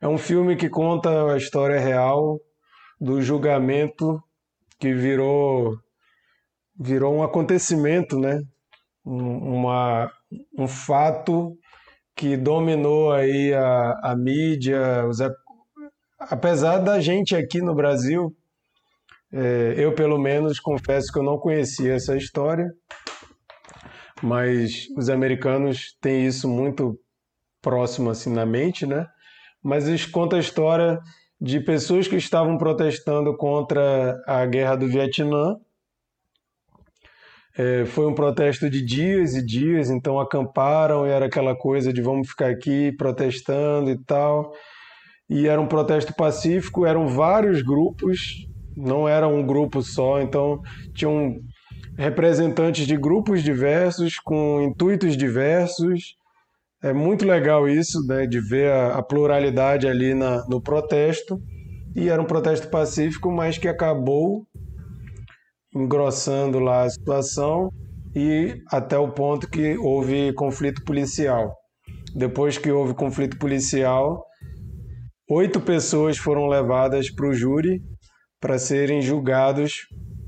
É 0.00 0.08
um 0.08 0.18
filme 0.18 0.56
que 0.56 0.68
conta 0.68 1.32
a 1.32 1.36
história 1.36 1.78
real 1.78 2.38
do 3.00 3.20
julgamento 3.20 4.22
que 4.78 4.92
virou 4.92 5.78
virou 6.78 7.14
um 7.14 7.22
acontecimento, 7.22 8.18
né? 8.18 8.40
Um, 9.04 9.56
uma, 9.56 10.10
um 10.56 10.66
fato 10.66 11.56
que 12.16 12.36
dominou 12.36 13.12
aí 13.12 13.52
a, 13.52 14.10
a 14.10 14.16
mídia, 14.16 15.06
os, 15.06 15.18
apesar 16.18 16.78
da 16.78 17.00
gente 17.00 17.34
aqui 17.34 17.60
no 17.60 17.74
Brasil, 17.74 18.34
é, 19.32 19.74
eu 19.76 19.92
pelo 19.94 20.18
menos 20.18 20.60
confesso 20.60 21.12
que 21.12 21.18
eu 21.18 21.24
não 21.24 21.38
conhecia 21.38 21.94
essa 21.94 22.16
história, 22.16 22.72
mas 24.22 24.88
os 24.96 25.08
americanos 25.08 25.96
têm 26.00 26.24
isso 26.26 26.48
muito 26.48 26.98
próximo 27.60 28.10
assim 28.10 28.32
na 28.32 28.46
mente, 28.46 28.86
né? 28.86 29.06
Mas 29.62 29.88
isso 29.88 30.10
conta 30.10 30.36
a 30.36 30.40
história 30.40 31.00
de 31.40 31.58
pessoas 31.60 32.06
que 32.06 32.16
estavam 32.16 32.56
protestando 32.56 33.36
contra 33.36 34.22
a 34.26 34.46
guerra 34.46 34.76
do 34.76 34.86
Vietnã. 34.86 35.56
É, 37.56 37.84
foi 37.84 38.06
um 38.06 38.14
protesto 38.14 38.68
de 38.68 38.84
dias 38.84 39.34
e 39.34 39.44
dias, 39.44 39.88
então 39.88 40.18
acamparam 40.18 41.06
e 41.06 41.10
era 41.10 41.26
aquela 41.26 41.54
coisa 41.54 41.92
de 41.92 42.02
vamos 42.02 42.28
ficar 42.28 42.48
aqui 42.48 42.90
protestando 42.96 43.90
e 43.90 43.98
tal. 44.04 44.52
E 45.30 45.46
era 45.46 45.60
um 45.60 45.66
protesto 45.68 46.12
pacífico, 46.14 46.84
eram 46.84 47.06
vários 47.06 47.62
grupos, 47.62 48.20
não 48.76 49.08
era 49.08 49.28
um 49.28 49.46
grupo 49.46 49.82
só, 49.82 50.20
então 50.20 50.60
tinham 50.94 51.36
representantes 51.96 52.88
de 52.88 52.96
grupos 52.96 53.42
diversos, 53.42 54.18
com 54.18 54.60
intuitos 54.60 55.16
diversos. 55.16 56.16
É 56.82 56.92
muito 56.92 57.24
legal 57.24 57.68
isso, 57.68 58.04
né, 58.06 58.26
de 58.26 58.40
ver 58.40 58.70
a, 58.70 58.98
a 58.98 59.02
pluralidade 59.02 59.86
ali 59.86 60.12
na, 60.12 60.44
no 60.48 60.60
protesto. 60.60 61.40
E 61.94 62.08
era 62.08 62.20
um 62.20 62.26
protesto 62.26 62.68
pacífico, 62.68 63.30
mas 63.30 63.56
que 63.56 63.68
acabou 63.68 64.44
engrossando 65.74 66.58
lá 66.58 66.82
a 66.82 66.90
situação 66.90 67.70
e 68.14 68.62
até 68.70 68.96
o 68.96 69.10
ponto 69.10 69.48
que 69.48 69.76
houve 69.78 70.32
conflito 70.34 70.84
policial. 70.84 71.54
Depois 72.14 72.56
que 72.56 72.70
houve 72.70 72.94
conflito 72.94 73.38
policial, 73.38 74.24
oito 75.28 75.60
pessoas 75.60 76.16
foram 76.16 76.46
levadas 76.46 77.10
para 77.10 77.28
o 77.28 77.34
júri 77.34 77.82
para 78.40 78.58
serem 78.58 79.02
julgados 79.02 79.80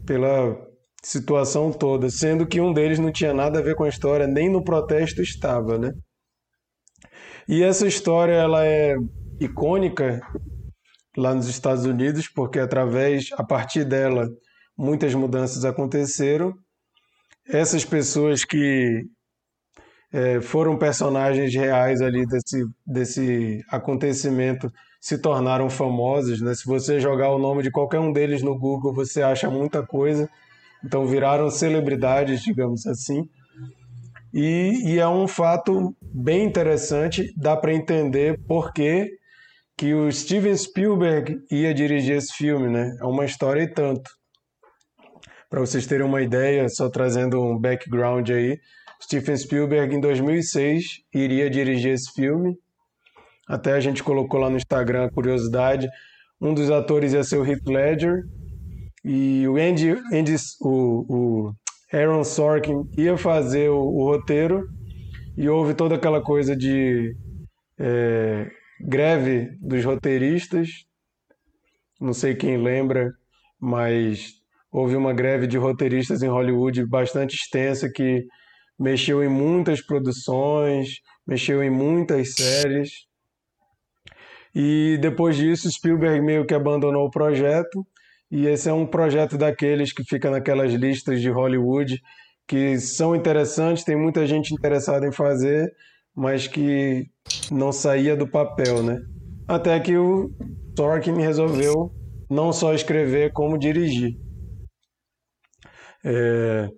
pela 0.05 0.57
situação 1.03 1.71
toda, 1.71 2.11
sendo 2.11 2.47
que 2.47 2.61
um 2.61 2.73
deles 2.73 2.99
não 2.99 3.12
tinha 3.12 3.33
nada 3.33 3.61
a 3.61 3.62
ver 3.62 3.76
com 3.76 3.85
a 3.85 3.88
história, 3.88 4.26
nem 4.26 4.50
no 4.50 4.65
protesto 4.65 5.23
estava, 5.23 5.79
né? 5.79 5.93
E 7.49 7.62
essa 7.62 7.87
história 7.87 8.33
ela 8.33 8.67
é 8.67 8.97
icônica 9.38 10.21
lá 11.17 11.33
nos 11.33 11.47
Estados 11.47 11.85
Unidos, 11.85 12.29
porque 12.29 12.59
através, 12.59 13.29
a 13.37 13.45
partir 13.45 13.85
dela, 13.85 14.29
muitas 14.76 15.14
mudanças 15.14 15.64
aconteceram. 15.64 16.54
Essas 17.49 17.85
pessoas 17.85 18.45
que 18.45 19.04
é, 20.12 20.40
foram 20.40 20.78
personagens 20.78 21.54
reais 21.54 22.00
ali 22.00 22.26
desse, 22.26 22.64
desse 22.87 23.64
acontecimento 23.71 24.73
se 25.00 25.18
tornaram 25.18 25.71
famosas. 25.71 26.40
Né? 26.40 26.54
Se 26.54 26.64
você 26.64 26.99
jogar 26.99 27.30
o 27.30 27.38
nome 27.38 27.62
de 27.62 27.71
qualquer 27.71 28.00
um 28.00 28.12
deles 28.12 28.42
no 28.42 28.59
Google, 28.59 28.92
você 28.92 29.23
acha 29.23 29.50
muita 29.50 29.87
coisa. 29.87 30.28
Então 30.85 31.06
viraram 31.06 31.50
celebridades, 31.50 32.42
digamos 32.42 32.87
assim. 32.87 33.28
E, 34.33 34.92
e 34.92 34.99
é 34.99 35.09
um 35.09 35.26
fato 35.26 35.97
bem 36.02 36.45
interessante, 36.45 37.33
dá 37.37 37.56
para 37.56 37.73
entender 37.73 38.38
por 38.47 38.73
que, 38.73 39.11
que 39.76 39.95
o 39.95 40.11
Steven 40.12 40.56
Spielberg 40.56 41.40
ia 41.50 41.73
dirigir 41.73 42.16
esse 42.16 42.33
filme, 42.35 42.68
né? 42.68 42.97
É 43.00 43.04
uma 43.04 43.25
história 43.25 43.62
e 43.62 43.68
tanto. 43.73 44.11
Para 45.49 45.61
vocês 45.61 45.87
terem 45.87 46.07
uma 46.07 46.23
ideia, 46.23 46.69
só 46.69 46.88
trazendo 46.88 47.41
um 47.41 47.59
background 47.59 48.31
aí, 48.31 48.59
Steven 49.03 49.37
Spielberg 49.37 49.95
em 49.95 50.00
2006 50.00 51.03
iria 51.15 51.49
dirigir 51.49 51.93
esse 51.93 52.12
filme. 52.12 52.57
Até 53.49 53.73
a 53.73 53.81
gente 53.81 54.03
colocou 54.03 54.41
lá 54.41 54.50
no 54.50 54.57
Instagram 54.57 55.07
a 55.07 55.11
curiosidade. 55.11 55.88
Um 56.41 56.53
dos 56.53 56.71
atores 56.71 57.12
ia 57.12 57.23
ser 57.23 57.38
o 57.38 57.47
Heath 57.47 57.67
Ledger, 57.67 58.25
e 59.09 59.47
o 59.47 59.57
Andy, 59.57 59.91
Andy 60.12 60.35
o, 60.61 61.07
o 61.09 61.53
Aaron 61.93 62.25
Sorkin 62.25 62.91
ia 62.99 63.17
fazer 63.17 63.71
o, 63.71 63.79
o, 63.79 64.05
roteiro 64.05 64.67
e 65.37 65.49
houve 65.49 65.75
toda 65.75 65.95
aquela 65.95 66.21
coisa 66.21 66.57
de 66.57 67.15
é, 67.79 68.50
greve 68.81 69.57
dos 69.61 69.85
roteiristas. 69.85 70.69
Não 72.00 72.12
sei 72.12 72.35
quem 72.35 72.61
lembra, 72.61 73.12
mas 73.61 74.33
houve 74.76 74.95
uma 74.95 75.14
greve 75.14 75.47
de 75.47 75.56
roteiristas 75.56 76.23
em 76.23 76.28
Hollywood 76.28 76.85
bastante 76.85 77.35
extensa 77.35 77.88
que 77.90 78.26
mexeu 78.78 79.25
em 79.25 79.28
muitas 79.28 79.80
produções, 79.80 81.00
mexeu 81.26 81.62
em 81.62 81.71
muitas 81.71 82.35
séries. 82.35 82.90
E 84.54 84.99
depois 85.00 85.35
disso, 85.35 85.73
Spielberg 85.73 86.21
meio 86.21 86.45
que 86.45 86.52
abandonou 86.52 87.06
o 87.06 87.11
projeto 87.11 87.87
e 88.30 88.47
esse 88.47 88.68
é 88.68 88.73
um 88.73 88.87
projeto 88.87 89.38
daqueles 89.38 89.95
que 89.95 90.04
fica 90.04 90.30
naquelas 90.30 90.71
listas 90.75 91.23
de 91.23 91.30
Hollywood 91.30 91.99
que 92.47 92.78
são 92.78 93.16
interessantes, 93.16 93.83
tem 93.83 93.97
muita 93.97 94.26
gente 94.26 94.52
interessada 94.52 95.06
em 95.06 95.12
fazer, 95.12 95.73
mas 96.14 96.47
que 96.47 97.06
não 97.50 97.73
saía 97.73 98.14
do 98.14 98.28
papel, 98.28 98.83
né? 98.83 99.00
Até 99.49 99.80
que 99.80 99.97
o 99.97 100.30
Sorkin 100.76 101.18
resolveu 101.18 101.90
não 102.28 102.52
só 102.52 102.75
escrever, 102.75 103.33
como 103.33 103.59
dirigir. 103.59 104.25
É... 106.09 106.69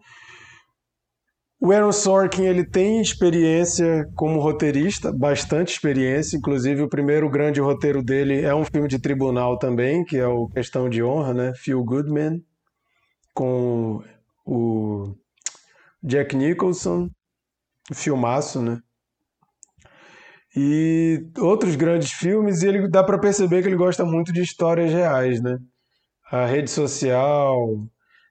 O 1.61 1.73
Aaron 1.73 1.93
Sorkin 1.93 2.45
ele 2.45 2.65
tem 2.65 3.01
experiência 3.03 4.09
como 4.15 4.41
roteirista, 4.41 5.13
bastante 5.13 5.73
experiência. 5.73 6.37
Inclusive 6.37 6.83
o 6.83 6.89
primeiro 6.89 7.29
grande 7.29 7.61
roteiro 7.61 8.03
dele 8.03 8.41
é 8.41 8.55
um 8.55 8.65
filme 8.65 8.89
de 8.89 8.99
tribunal 8.99 9.59
também, 9.59 10.05
que 10.05 10.17
é 10.17 10.27
o 10.27 10.49
Questão 10.49 10.89
de 10.89 11.03
Honra, 11.03 11.35
né? 11.35 11.53
Feel 11.57 11.85
Good 11.85 12.11
Man, 12.11 12.39
com 13.35 14.03
o 14.47 15.15
Jack 16.03 16.35
Nicholson, 16.37 17.11
filmaço, 17.93 18.63
né? 18.63 18.79
E 20.57 21.21
outros 21.39 21.77
grandes 21.77 22.13
filmes, 22.13 22.63
e 22.63 22.69
ele 22.69 22.89
dá 22.89 23.03
para 23.05 23.19
perceber 23.19 23.63
que 23.63 23.69
ele 23.69 23.77
gosta 23.77 24.05
muito 24.05 24.33
de 24.33 24.43
histórias 24.43 24.93
reais, 24.93 25.43
né? 25.43 25.59
A 26.31 26.47
rede 26.47 26.71
social, 26.71 27.59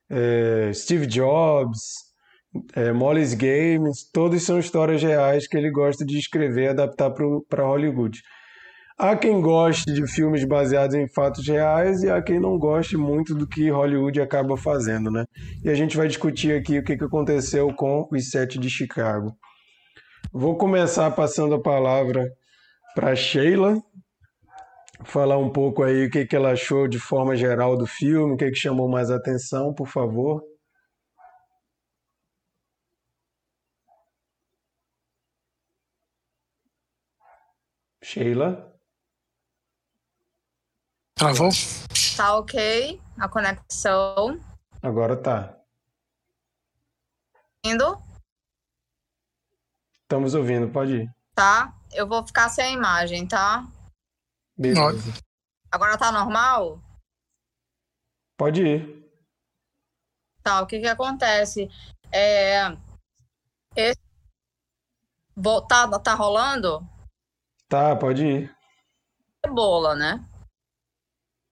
é, 0.09 0.71
Steve 0.73 1.05
Jobs, 1.05 1.79
é, 2.75 2.91
Molly's 2.91 3.33
Games, 3.33 4.09
todos 4.11 4.43
são 4.43 4.59
histórias 4.59 5.01
reais 5.01 5.47
que 5.47 5.57
ele 5.57 5.69
gosta 5.69 6.05
de 6.05 6.17
escrever 6.17 6.63
e 6.63 6.67
adaptar 6.69 7.11
para 7.11 7.65
Hollywood. 7.65 8.21
Há 8.97 9.15
quem 9.15 9.39
goste 9.41 9.93
de 9.93 10.07
filmes 10.07 10.43
baseados 10.43 10.95
em 10.95 11.07
fatos 11.07 11.47
reais 11.47 12.01
e 12.01 12.09
há 12.09 12.19
quem 12.19 12.39
não 12.39 12.57
goste 12.57 12.97
muito 12.97 13.35
do 13.35 13.47
que 13.47 13.69
Hollywood 13.69 14.19
acaba 14.19 14.57
fazendo, 14.57 15.11
né? 15.11 15.25
E 15.63 15.69
a 15.69 15.75
gente 15.75 15.95
vai 15.95 16.07
discutir 16.07 16.55
aqui 16.55 16.79
o 16.79 16.83
que 16.83 16.93
aconteceu 16.93 17.71
com 17.75 18.07
os 18.11 18.31
sete 18.31 18.57
de 18.57 18.71
Chicago. 18.71 19.35
Vou 20.33 20.57
começar 20.57 21.11
passando 21.11 21.53
a 21.53 21.61
palavra 21.61 22.27
para 22.95 23.15
Sheila, 23.15 23.79
falar 25.05 25.37
um 25.37 25.49
pouco 25.51 25.83
aí 25.83 26.05
o 26.05 26.09
que 26.09 26.35
ela 26.35 26.51
achou 26.51 26.87
de 26.87 26.99
forma 26.99 27.35
geral 27.35 27.77
do 27.77 27.85
filme, 27.85 28.33
o 28.33 28.37
que 28.37 28.53
chamou 28.53 28.89
mais 28.89 29.09
atenção, 29.09 29.73
por 29.73 29.87
favor. 29.87 30.43
Sheila? 38.03 38.73
Travou? 41.15 41.49
Tá 42.15 42.37
ok 42.37 43.01
a 43.19 43.27
conexão. 43.27 44.39
Agora 44.81 45.15
tá. 45.15 45.57
Indo? 47.65 48.01
Estamos 50.03 50.33
ouvindo, 50.35 50.69
pode 50.69 51.01
ir. 51.01 51.15
Tá, 51.35 51.75
eu 51.91 52.07
vou 52.07 52.25
ficar 52.25 52.49
sem 52.49 52.65
a 52.65 52.71
imagem, 52.71 53.27
tá? 53.27 53.67
Beleza. 54.57 55.13
Agora 55.71 55.97
tá 55.97 56.11
normal? 56.11 56.81
Pode 58.37 58.61
ir. 58.61 59.11
Tá, 60.41 60.61
o 60.61 60.67
que 60.67 60.79
que 60.79 60.87
acontece? 60.87 61.69
É... 62.11 62.75
Esse... 63.75 63.99
Tá, 65.67 65.99
tá 65.99 66.13
rolando? 66.15 66.87
Tá, 67.67 67.95
pode 67.95 68.25
ir. 68.25 68.57
Cebola, 69.45 69.93
né? 69.93 70.25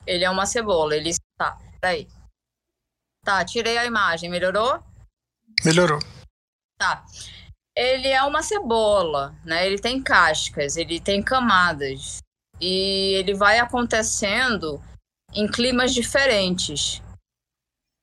Ele 0.08 0.24
é 0.24 0.30
uma 0.30 0.46
cebola. 0.46 0.96
Ele. 0.96 1.12
Tá, 1.38 1.58
peraí. 1.80 2.08
Tá, 3.24 3.44
tirei 3.44 3.78
a 3.78 3.86
imagem. 3.86 4.30
Melhorou? 4.30 4.84
Melhorou. 5.64 6.00
Tá. 6.78 7.06
Ele 7.76 8.08
é 8.08 8.24
uma 8.24 8.42
cebola, 8.42 9.36
né? 9.44 9.68
Ele 9.68 9.78
tem 9.78 10.02
cascas, 10.02 10.78
ele 10.78 11.00
tem 11.00 11.22
camadas. 11.22 12.20
E 12.60 13.16
ele 13.16 13.34
vai 13.34 13.60
acontecendo 13.60 14.82
em 15.34 15.48
climas 15.48 15.94
diferentes. 15.94 17.02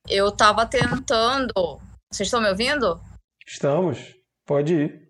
Eu 0.09 0.31
tava 0.33 0.67
tentando. 0.67 1.81
Vocês 2.11 2.27
estão 2.27 2.41
me 2.41 2.49
ouvindo? 2.49 3.01
Estamos. 3.47 4.15
Pode 4.47 4.75
ir 4.75 5.03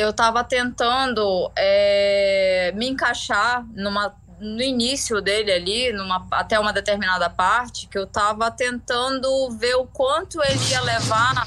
eu 0.00 0.10
estava 0.10 0.42
tentando 0.42 1.50
é, 1.56 2.72
me 2.74 2.88
encaixar 2.88 3.64
numa, 3.74 4.14
no 4.38 4.62
início 4.62 5.20
dele 5.20 5.52
ali, 5.52 5.92
numa, 5.92 6.26
até 6.30 6.58
uma 6.58 6.72
determinada 6.72 7.28
parte, 7.28 7.86
que 7.86 7.98
eu 7.98 8.04
estava 8.04 8.50
tentando 8.50 9.28
ver 9.58 9.74
o 9.74 9.86
quanto 9.86 10.42
ele 10.42 10.70
ia 10.70 10.80
levar 10.80 11.46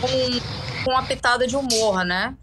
com, 0.00 0.84
com 0.84 0.90
uma 0.90 1.06
pitada 1.06 1.46
de 1.46 1.56
humor, 1.56 2.04
né? 2.04 2.36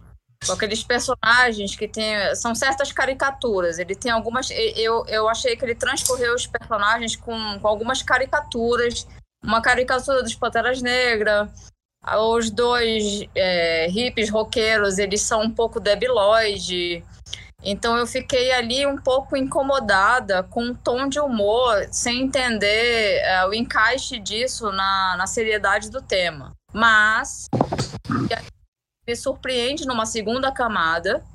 Com 0.46 0.54
aqueles 0.54 0.84
personagens 0.84 1.76
que 1.76 1.88
tem. 1.88 2.36
São 2.36 2.56
certas 2.56 2.92
caricaturas. 2.92 3.78
Ele 3.78 3.96
tem 3.96 4.12
algumas. 4.12 4.50
Eu, 4.50 5.06
eu 5.08 5.28
achei 5.28 5.56
que 5.56 5.66
ele 5.66 5.76
transcorreu 5.76 6.34
os 6.34 6.48
personagens 6.48 7.16
com, 7.16 7.60
com 7.60 7.68
algumas 7.68 8.02
caricaturas. 8.02 9.06
Uma 9.44 9.62
caricatura 9.62 10.22
dos 10.22 10.36
Panteras 10.36 10.82
Negras, 10.82 11.50
os 12.18 12.50
dois 12.50 13.26
é, 13.36 13.88
hippies 13.90 14.30
roqueiros, 14.30 14.98
eles 14.98 15.22
são 15.22 15.44
um 15.44 15.52
pouco 15.52 15.80
debilóide. 15.80 17.04
Então 17.62 17.98
eu 17.98 18.08
fiquei 18.08 18.52
ali 18.52 18.86
um 18.86 18.98
pouco 18.98 19.36
incomodada 19.36 20.44
com 20.44 20.64
um 20.64 20.74
tom 20.74 21.10
de 21.10 21.20
humor, 21.20 21.88
sem 21.92 22.22
entender 22.22 23.18
é, 23.18 23.46
o 23.46 23.54
encaixe 23.54 24.18
disso 24.18 24.72
na, 24.72 25.16
na 25.18 25.28
seriedade 25.28 25.90
do 25.90 26.02
tema. 26.02 26.54
Mas 26.74 27.48
me 29.10 29.16
surpreende 29.16 29.88
numa 29.88 30.06
segunda 30.06 30.52
camada, 30.52 31.26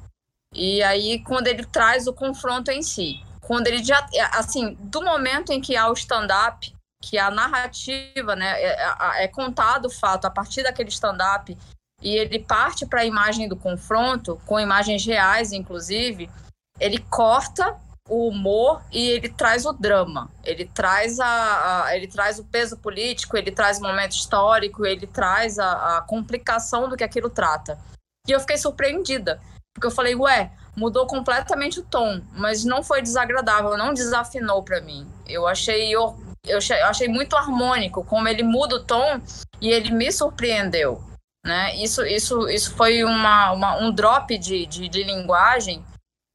e 0.52 0.80
aí 0.84 1.18
quando 1.24 1.48
ele 1.48 1.64
traz 1.64 2.06
o 2.06 2.12
confronto 2.12 2.70
em 2.70 2.82
si. 2.82 3.20
Quando 3.40 3.66
ele 3.66 3.82
já. 3.82 4.06
Assim, 4.32 4.74
do 4.80 5.02
momento 5.02 5.52
em 5.52 5.60
que 5.60 5.76
há 5.76 5.90
o 5.90 5.94
stand-up, 5.94 6.72
que 7.02 7.18
a 7.18 7.30
narrativa, 7.30 8.37
né, 8.37 8.62
é, 8.62 8.66
é, 8.68 9.24
é 9.24 9.28
contado 9.28 9.87
o 9.87 9.90
fato 9.90 10.24
a 10.24 10.30
partir 10.30 10.62
daquele 10.62 10.88
stand-up 10.88 11.56
e 12.00 12.16
ele 12.16 12.38
parte 12.38 12.87
para 12.87 13.00
a 13.00 13.04
imagem 13.04 13.48
do 13.48 13.56
confronto, 13.56 14.40
com 14.46 14.60
imagens 14.60 15.04
reais, 15.04 15.52
inclusive, 15.52 16.30
ele 16.78 16.98
corta 17.10 17.76
o 18.09 18.29
humor 18.29 18.83
e 18.93 19.09
ele 19.11 19.29
traz 19.29 19.64
o 19.64 19.73
drama. 19.73 20.31
Ele 20.45 20.64
traz, 20.67 21.19
a, 21.19 21.85
a 21.85 21.97
ele 21.97 22.07
traz 22.07 22.38
o 22.38 22.45
peso 22.45 22.77
político, 22.77 23.37
ele 23.37 23.51
traz 23.51 23.79
o 23.79 23.83
momento 23.83 24.12
histórico, 24.12 24.85
ele 24.85 25.07
traz 25.07 25.59
a, 25.59 25.99
a 25.99 26.03
complicação 26.03 26.88
do 26.88 26.97
que 26.97 27.05
aquilo 27.05 27.31
trata. 27.31 27.79
E 28.27 28.33
eu 28.33 28.40
fiquei 28.40 28.57
surpreendida, 28.57 29.40
porque 29.75 29.87
eu 29.87 29.90
falei, 29.90 30.14
ué, 30.14 30.51
mudou 30.77 31.07
completamente 31.07 31.81
o 31.81 31.85
tom, 31.85 32.21
mas 32.33 32.64
não 32.64 32.83
foi 32.83 33.03
desagradável, 33.03 33.77
não 33.77 33.95
desafinou 33.95 34.62
para 34.62 34.81
mim. 34.81 35.07
Eu 35.27 35.47
achei 35.47 35.95
eu 35.95 36.59
achei 36.85 37.09
muito 37.09 37.37
harmônico 37.37 38.05
como 38.05 38.29
ele 38.29 38.43
muda 38.43 38.77
o 38.77 38.85
tom 38.85 39.21
e 39.61 39.71
ele 39.71 39.90
me 39.90 40.12
surpreendeu. 40.12 41.03
Né? 41.45 41.77
Isso, 41.77 42.05
isso, 42.07 42.49
isso 42.49 42.75
foi 42.75 43.05
uma, 43.05 43.53
uma 43.53 43.77
um 43.77 43.93
drop 43.93 44.37
de, 44.38 44.64
de, 44.64 44.88
de, 44.88 45.03
linguagem 45.05 45.85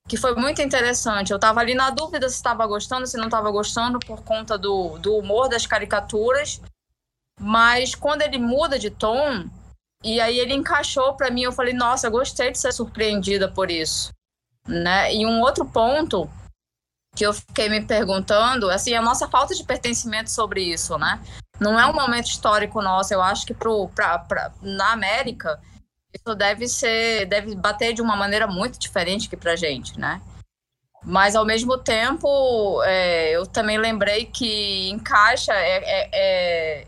que 0.09 0.17
foi 0.17 0.33
muito 0.33 0.59
interessante. 0.61 1.29
Eu 1.29 1.35
estava 1.35 1.59
ali 1.59 1.75
na 1.75 1.91
dúvida 1.91 2.27
se 2.27 2.35
estava 2.35 2.65
gostando, 2.65 3.05
se 3.05 3.15
não 3.15 3.25
estava 3.25 3.51
gostando 3.51 3.99
por 3.99 4.23
conta 4.23 4.57
do, 4.57 4.97
do 4.97 5.15
humor 5.15 5.47
das 5.47 5.67
caricaturas, 5.67 6.59
mas 7.39 7.93
quando 7.93 8.23
ele 8.23 8.39
muda 8.39 8.79
de 8.79 8.89
tom 8.89 9.47
e 10.03 10.19
aí 10.19 10.39
ele 10.39 10.55
encaixou 10.55 11.13
para 11.13 11.29
mim, 11.29 11.43
eu 11.43 11.51
falei, 11.51 11.73
nossa, 11.73 12.09
gostei 12.09 12.51
de 12.51 12.57
ser 12.57 12.73
surpreendida 12.73 13.47
por 13.51 13.69
isso. 13.69 14.11
Né? 14.67 15.13
E 15.13 15.25
um 15.25 15.41
outro 15.41 15.63
ponto 15.63 16.27
que 17.15 17.25
eu 17.25 17.33
fiquei 17.33 17.69
me 17.69 17.85
perguntando, 17.85 18.69
assim, 18.69 18.95
a 18.95 19.01
nossa 19.01 19.27
falta 19.27 19.53
de 19.53 19.63
pertencimento 19.63 20.31
sobre 20.31 20.63
isso, 20.63 20.97
né? 20.97 21.21
Não 21.59 21.79
é 21.79 21.85
um 21.85 21.93
momento 21.93 22.27
histórico 22.27 22.81
nosso, 22.81 23.13
eu 23.13 23.21
acho 23.21 23.45
que 23.45 23.53
pro, 23.53 23.89
pra, 23.89 24.17
pra, 24.19 24.51
na 24.61 24.93
América 24.93 25.59
isso 26.13 26.35
deve 26.35 26.67
ser, 26.67 27.25
deve 27.27 27.55
bater 27.55 27.93
de 27.93 28.01
uma 28.01 28.15
maneira 28.15 28.47
muito 28.47 28.79
diferente 28.79 29.29
que 29.29 29.37
pra 29.37 29.55
gente, 29.55 29.99
né? 29.99 30.21
Mas 31.03 31.35
ao 31.35 31.45
mesmo 31.45 31.77
tempo, 31.77 32.81
é, 32.83 33.31
eu 33.31 33.47
também 33.47 33.77
lembrei 33.77 34.25
que 34.25 34.89
encaixa 34.89 35.53
é, 35.53 35.77
é, 35.77 36.09
é, 36.13 36.87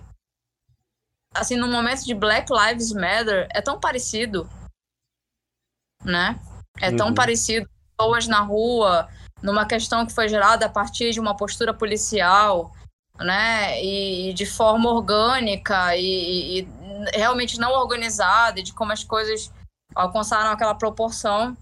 assim 1.33 1.55
no 1.55 1.67
momento 1.67 2.03
de 2.03 2.13
Black 2.13 2.51
Lives 2.51 2.91
Matter 2.91 3.47
é 3.51 3.61
tão 3.61 3.79
parecido, 3.79 4.49
né? 6.03 6.39
É 6.79 6.91
tão 6.91 7.09
uhum. 7.09 7.13
parecido 7.13 7.69
pessoas 7.97 8.27
na 8.27 8.41
rua 8.41 9.07
numa 9.41 9.65
questão 9.65 10.05
que 10.05 10.13
foi 10.13 10.27
gerada 10.27 10.65
a 10.65 10.69
partir 10.69 11.11
de 11.11 11.19
uma 11.19 11.35
postura 11.35 11.73
policial, 11.73 12.73
né, 13.23 13.83
e 13.83 14.33
de 14.33 14.45
forma 14.45 14.89
orgânica 14.89 15.95
e, 15.95 16.59
e 16.59 16.67
realmente 17.13 17.59
não 17.59 17.71
organizada, 17.71 18.59
e 18.59 18.63
de 18.63 18.73
como 18.73 18.91
as 18.91 19.03
coisas 19.03 19.51
alcançaram 19.95 20.51
aquela 20.51 20.75
proporção. 20.75 21.55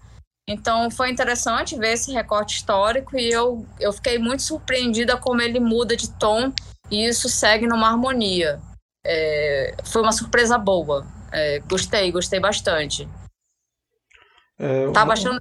Então 0.48 0.90
foi 0.90 1.10
interessante 1.10 1.76
ver 1.76 1.92
esse 1.92 2.12
recorte 2.12 2.56
histórico 2.56 3.16
e 3.16 3.30
eu, 3.30 3.64
eu 3.78 3.92
fiquei 3.92 4.18
muito 4.18 4.42
surpreendida 4.42 5.16
como 5.16 5.40
ele 5.40 5.60
muda 5.60 5.96
de 5.96 6.10
tom 6.18 6.52
e 6.90 7.06
isso 7.06 7.28
segue 7.28 7.66
numa 7.66 7.88
harmonia. 7.88 8.60
É, 9.04 9.76
foi 9.84 10.02
uma 10.02 10.12
surpresa 10.12 10.58
boa. 10.58 11.06
É, 11.32 11.60
gostei, 11.60 12.10
gostei 12.10 12.40
bastante. 12.40 13.08
É, 14.58 14.90
Tava 14.90 15.12
achando. 15.12 15.40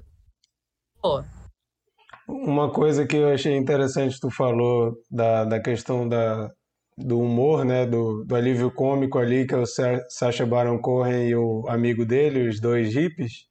Uma 2.32 2.70
coisa 2.72 3.08
que 3.08 3.18
eu 3.18 3.30
achei 3.30 3.58
interessante 3.58 4.20
tu 4.20 4.30
falou 4.30 4.96
da, 5.10 5.46
da 5.46 5.60
questão 5.60 6.08
da, 6.08 6.52
do 6.96 7.20
humor, 7.20 7.65
né, 7.65 7.88
do, 7.88 8.24
do 8.24 8.36
alívio 8.36 8.70
cômico 8.70 9.18
ali, 9.18 9.48
que 9.48 9.56
é 9.56 9.58
o 9.58 9.65
Sacha 9.65 10.46
Baron 10.46 10.78
Cohen 10.78 11.28
e 11.28 11.36
o 11.36 11.65
amigo 11.68 12.06
dele, 12.06 12.48
os 12.48 12.60
dois 12.60 12.94
hippies. 12.94 13.48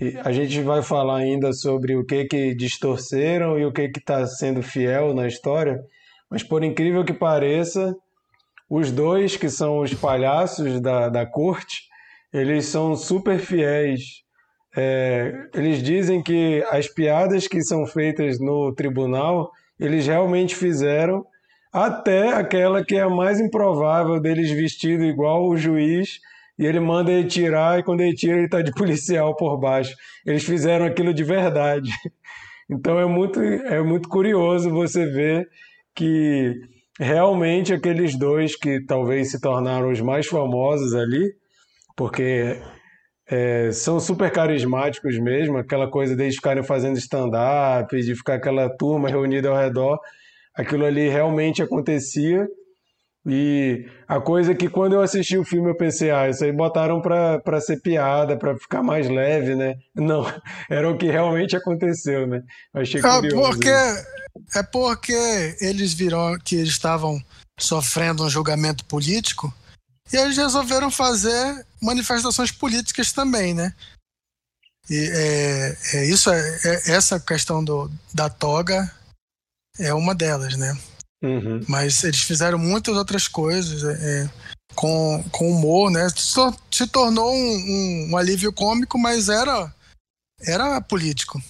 E 0.00 0.16
a 0.24 0.32
gente 0.32 0.62
vai 0.62 0.82
falar 0.82 1.18
ainda 1.18 1.52
sobre 1.52 1.94
o 1.94 2.06
que 2.06 2.24
que 2.24 2.54
distorceram 2.54 3.58
e 3.58 3.66
o 3.66 3.72
que 3.72 3.90
que 3.90 3.98
está 3.98 4.26
sendo 4.26 4.62
fiel 4.62 5.12
na 5.12 5.26
história, 5.26 5.78
mas 6.30 6.42
por 6.42 6.64
incrível 6.64 7.04
que 7.04 7.12
pareça, 7.12 7.94
os 8.66 8.90
dois 8.90 9.36
que 9.36 9.50
são 9.50 9.80
os 9.80 9.92
palhaços 9.92 10.80
da, 10.80 11.10
da 11.10 11.26
corte, 11.26 11.82
eles 12.32 12.64
são 12.64 12.96
super 12.96 13.38
fiéis. 13.38 14.21
É, 14.76 15.48
eles 15.54 15.82
dizem 15.82 16.22
que 16.22 16.64
as 16.70 16.88
piadas 16.88 17.46
que 17.46 17.62
são 17.62 17.86
feitas 17.86 18.38
no 18.40 18.74
tribunal, 18.74 19.50
eles 19.78 20.06
realmente 20.06 20.54
fizeram, 20.54 21.24
até 21.72 22.32
aquela 22.32 22.84
que 22.84 22.96
é 22.96 23.02
a 23.02 23.08
mais 23.08 23.40
improvável 23.40 24.20
deles 24.20 24.50
vestido 24.50 25.04
igual 25.04 25.48
o 25.48 25.56
juiz 25.56 26.18
e 26.58 26.66
ele 26.66 26.80
manda 26.80 27.10
ele 27.10 27.26
tirar, 27.26 27.78
e 27.78 27.82
quando 27.82 28.02
ele 28.02 28.14
tira, 28.14 28.36
ele 28.36 28.44
está 28.44 28.60
de 28.60 28.72
policial 28.72 29.34
por 29.34 29.58
baixo. 29.58 29.94
Eles 30.24 30.44
fizeram 30.44 30.86
aquilo 30.86 31.12
de 31.14 31.24
verdade. 31.24 31.90
Então 32.70 32.98
é 32.98 33.04
muito, 33.04 33.38
é 33.40 33.82
muito 33.82 34.08
curioso 34.08 34.70
você 34.70 35.04
ver 35.04 35.46
que 35.94 36.54
realmente 36.98 37.72
aqueles 37.72 38.16
dois 38.16 38.56
que 38.56 38.80
talvez 38.86 39.30
se 39.30 39.40
tornaram 39.40 39.90
os 39.90 40.00
mais 40.00 40.26
famosos 40.26 40.94
ali, 40.94 41.34
porque 41.94 42.56
é, 43.30 43.70
são 43.72 44.00
super 44.00 44.30
carismáticos 44.30 45.18
mesmo, 45.18 45.58
aquela 45.58 45.88
coisa 45.90 46.16
deles 46.16 46.36
ficarem 46.36 46.62
fazendo 46.62 46.98
stand-up, 46.98 47.96
de 48.00 48.14
ficar 48.14 48.34
aquela 48.34 48.68
turma 48.68 49.08
reunida 49.08 49.48
ao 49.48 49.56
redor, 49.56 49.98
aquilo 50.54 50.84
ali 50.84 51.08
realmente 51.08 51.62
acontecia 51.62 52.46
e 53.24 53.86
a 54.08 54.20
coisa 54.20 54.52
que 54.52 54.68
quando 54.68 54.94
eu 54.94 55.00
assisti 55.00 55.38
o 55.38 55.44
filme 55.44 55.70
eu 55.70 55.76
pensei, 55.76 56.10
ah, 56.10 56.28
isso 56.28 56.44
aí 56.44 56.50
botaram 56.50 57.00
para 57.00 57.60
ser 57.60 57.80
piada, 57.80 58.36
para 58.36 58.56
ficar 58.56 58.82
mais 58.82 59.08
leve, 59.08 59.54
né? 59.54 59.76
Não, 59.94 60.26
era 60.68 60.90
o 60.90 60.98
que 60.98 61.06
realmente 61.06 61.56
aconteceu, 61.56 62.26
né? 62.26 62.42
Eu 62.74 62.82
achei 62.82 63.00
é 63.00 63.02
porque 63.30 63.68
É 64.56 64.62
porque 64.62 65.56
eles 65.60 65.92
viram 65.92 66.36
que 66.44 66.56
eles 66.56 66.70
estavam 66.70 67.22
sofrendo 67.60 68.24
um 68.24 68.30
julgamento 68.30 68.84
político 68.86 69.54
e 70.12 70.16
eles 70.16 70.36
resolveram 70.36 70.90
fazer 70.90 71.64
manifestações 71.82 72.52
políticas 72.52 73.12
também, 73.12 73.52
né? 73.52 73.74
E 74.88 75.10
é, 75.12 75.78
é 75.94 76.06
isso 76.06 76.30
é, 76.30 76.58
é 76.64 76.92
essa 76.92 77.18
questão 77.20 77.64
do, 77.64 77.90
da 78.12 78.28
toga 78.28 78.90
é 79.78 79.92
uma 79.94 80.14
delas, 80.14 80.56
né? 80.56 80.76
Uhum. 81.22 81.60
Mas 81.68 82.02
eles 82.02 82.22
fizeram 82.22 82.58
muitas 82.58 82.96
outras 82.96 83.28
coisas 83.28 83.84
é, 83.84 84.24
é 84.24 84.30
com, 84.74 85.22
com 85.30 85.50
humor, 85.50 85.90
né? 85.90 86.08
Se 86.70 86.86
tornou 86.86 87.32
um, 87.32 87.36
um, 87.36 88.10
um, 88.10 88.16
alívio 88.16 88.52
cômico, 88.52 88.98
mas 88.98 89.28
era, 89.28 89.72
era 90.40 90.80
político. 90.80 91.40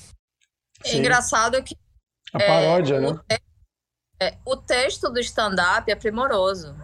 É 0.85 0.97
engraçado 0.97 1.62
que. 1.62 1.77
A 2.33 2.38
paródia, 2.38 2.97
é, 2.97 3.01
né? 3.01 3.09
O, 3.09 3.18
te, 3.18 3.42
é, 4.21 4.38
o 4.45 4.57
texto 4.57 5.09
do 5.09 5.21
stand-up 5.21 5.90
é 5.90 5.95
primoroso. 5.95 6.75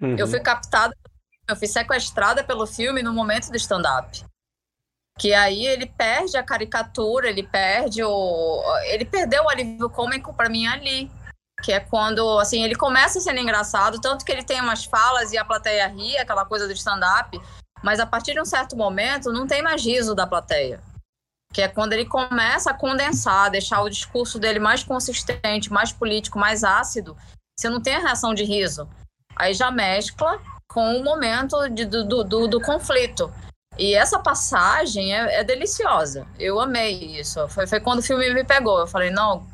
Uhum. 0.00 0.16
Eu 0.16 0.28
fui 0.28 0.40
captada, 0.40 0.96
eu 1.50 1.56
fui 1.56 1.66
sequestrada 1.66 2.42
pelo 2.42 2.66
filme 2.66 3.02
no 3.02 3.12
momento 3.12 3.50
do 3.50 3.56
stand-up. 3.56 4.24
Que 5.18 5.34
aí 5.34 5.66
ele 5.66 5.86
perde 5.86 6.36
a 6.36 6.42
caricatura, 6.42 7.28
ele 7.28 7.42
perde 7.42 8.02
o. 8.02 8.62
Ele 8.84 9.04
perdeu 9.04 9.44
o 9.44 9.50
alívio 9.50 9.90
cômico 9.90 10.32
para 10.32 10.48
mim 10.48 10.66
ali 10.66 11.10
que 11.60 11.72
é 11.72 11.80
quando, 11.80 12.38
assim, 12.38 12.64
ele 12.64 12.74
começa 12.74 13.20
sendo 13.20 13.38
engraçado, 13.38 14.00
tanto 14.00 14.24
que 14.24 14.32
ele 14.32 14.42
tem 14.42 14.60
umas 14.60 14.84
falas 14.84 15.32
e 15.32 15.38
a 15.38 15.44
plateia 15.44 15.86
ri, 15.86 16.16
aquela 16.16 16.44
coisa 16.44 16.66
do 16.66 16.72
stand-up, 16.72 17.40
mas 17.82 18.00
a 18.00 18.06
partir 18.06 18.32
de 18.32 18.40
um 18.40 18.44
certo 18.44 18.76
momento 18.76 19.32
não 19.32 19.46
tem 19.46 19.62
mais 19.62 19.84
riso 19.84 20.14
da 20.14 20.26
plateia. 20.26 20.80
Que 21.52 21.62
é 21.62 21.68
quando 21.68 21.92
ele 21.92 22.04
começa 22.04 22.70
a 22.70 22.74
condensar, 22.74 23.50
deixar 23.50 23.82
o 23.82 23.90
discurso 23.90 24.38
dele 24.38 24.58
mais 24.58 24.82
consistente, 24.84 25.72
mais 25.72 25.92
político, 25.92 26.38
mais 26.38 26.62
ácido, 26.64 27.16
você 27.56 27.68
não 27.68 27.80
tem 27.80 27.96
a 27.96 28.00
reação 28.00 28.34
de 28.34 28.44
riso. 28.44 28.88
Aí 29.36 29.52
já 29.52 29.70
mescla 29.70 30.40
com 30.70 30.96
o 30.96 31.04
momento 31.04 31.68
de, 31.68 31.84
do, 31.84 32.24
do, 32.24 32.46
do, 32.46 32.60
conflito. 32.60 33.32
E 33.76 33.94
essa 33.94 34.20
passagem 34.20 35.12
é, 35.14 35.40
é, 35.40 35.44
deliciosa. 35.44 36.26
Eu 36.38 36.60
amei 36.60 37.18
isso. 37.18 37.46
Foi, 37.48 37.66
foi 37.66 37.80
quando 37.80 37.98
o 37.98 38.02
filme 38.02 38.32
me 38.32 38.44
pegou. 38.44 38.78
Eu 38.78 38.86
falei, 38.86 39.10
não, 39.10 39.46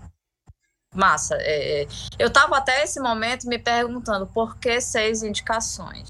massa. 0.95 1.37
É, 1.41 1.83
é, 1.83 1.89
eu 2.19 2.29
estava 2.29 2.59
até 2.59 2.85
esse 2.85 3.01
momento 3.01 3.49
me 3.49 3.59
perguntando 3.59 4.27
por 4.27 4.59
que 4.59 4.79
seis 4.81 5.23
indicações? 5.23 6.09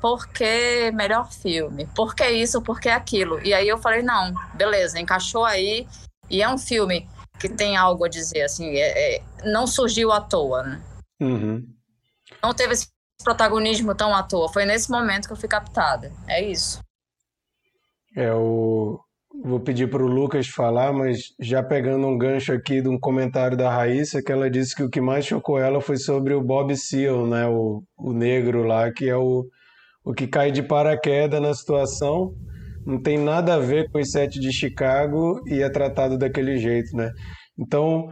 Por 0.00 0.26
que 0.28 0.90
melhor 0.92 1.30
filme? 1.30 1.86
Por 1.94 2.14
que 2.14 2.26
isso? 2.30 2.62
Por 2.62 2.80
que 2.80 2.88
aquilo? 2.88 3.40
E 3.44 3.52
aí 3.52 3.68
eu 3.68 3.76
falei, 3.76 4.02
não, 4.02 4.32
beleza, 4.54 4.98
encaixou 4.98 5.44
aí. 5.44 5.86
E 6.30 6.42
é 6.42 6.48
um 6.48 6.58
filme 6.58 7.08
que 7.38 7.48
tem 7.48 7.76
algo 7.76 8.04
a 8.04 8.08
dizer, 8.08 8.42
assim, 8.42 8.76
é, 8.76 9.16
é, 9.16 9.22
não 9.44 9.66
surgiu 9.66 10.10
à 10.10 10.20
toa, 10.20 10.62
né? 10.62 10.82
Uhum. 11.20 11.68
Não 12.42 12.54
teve 12.54 12.74
esse 12.74 12.88
protagonismo 13.22 13.94
tão 13.94 14.14
à 14.14 14.22
toa. 14.22 14.48
Foi 14.48 14.64
nesse 14.64 14.90
momento 14.90 15.26
que 15.26 15.32
eu 15.32 15.36
fui 15.36 15.48
captada. 15.48 16.12
É 16.26 16.42
isso. 16.42 16.80
É 18.16 18.32
Vou 19.44 19.60
pedir 19.60 19.88
para 19.88 20.02
o 20.02 20.08
Lucas 20.08 20.48
falar, 20.48 20.92
mas 20.92 21.32
já 21.38 21.62
pegando 21.62 22.06
um 22.06 22.18
gancho 22.18 22.52
aqui 22.52 22.82
de 22.82 22.88
um 22.88 22.98
comentário 22.98 23.56
da 23.56 23.70
Raíssa, 23.70 24.20
que 24.20 24.32
ela 24.32 24.50
disse 24.50 24.74
que 24.74 24.82
o 24.82 24.90
que 24.90 25.00
mais 25.00 25.26
chocou 25.26 25.60
ela 25.60 25.80
foi 25.80 25.96
sobre 25.96 26.34
o 26.34 26.42
Bob 26.42 26.74
Seal, 26.76 27.24
né? 27.26 27.46
o, 27.46 27.82
o 27.96 28.12
negro 28.12 28.64
lá, 28.64 28.90
que 28.90 29.08
é 29.08 29.16
o, 29.16 29.46
o 30.04 30.12
que 30.12 30.26
cai 30.26 30.50
de 30.50 30.62
paraquedas 30.62 31.40
na 31.40 31.54
situação. 31.54 32.34
Não 32.84 33.00
tem 33.00 33.16
nada 33.16 33.54
a 33.54 33.58
ver 33.58 33.88
com 33.92 34.00
os 34.00 34.10
sete 34.10 34.40
de 34.40 34.52
Chicago 34.52 35.40
e 35.46 35.62
é 35.62 35.70
tratado 35.70 36.18
daquele 36.18 36.56
jeito, 36.56 36.96
né? 36.96 37.12
Então, 37.56 38.08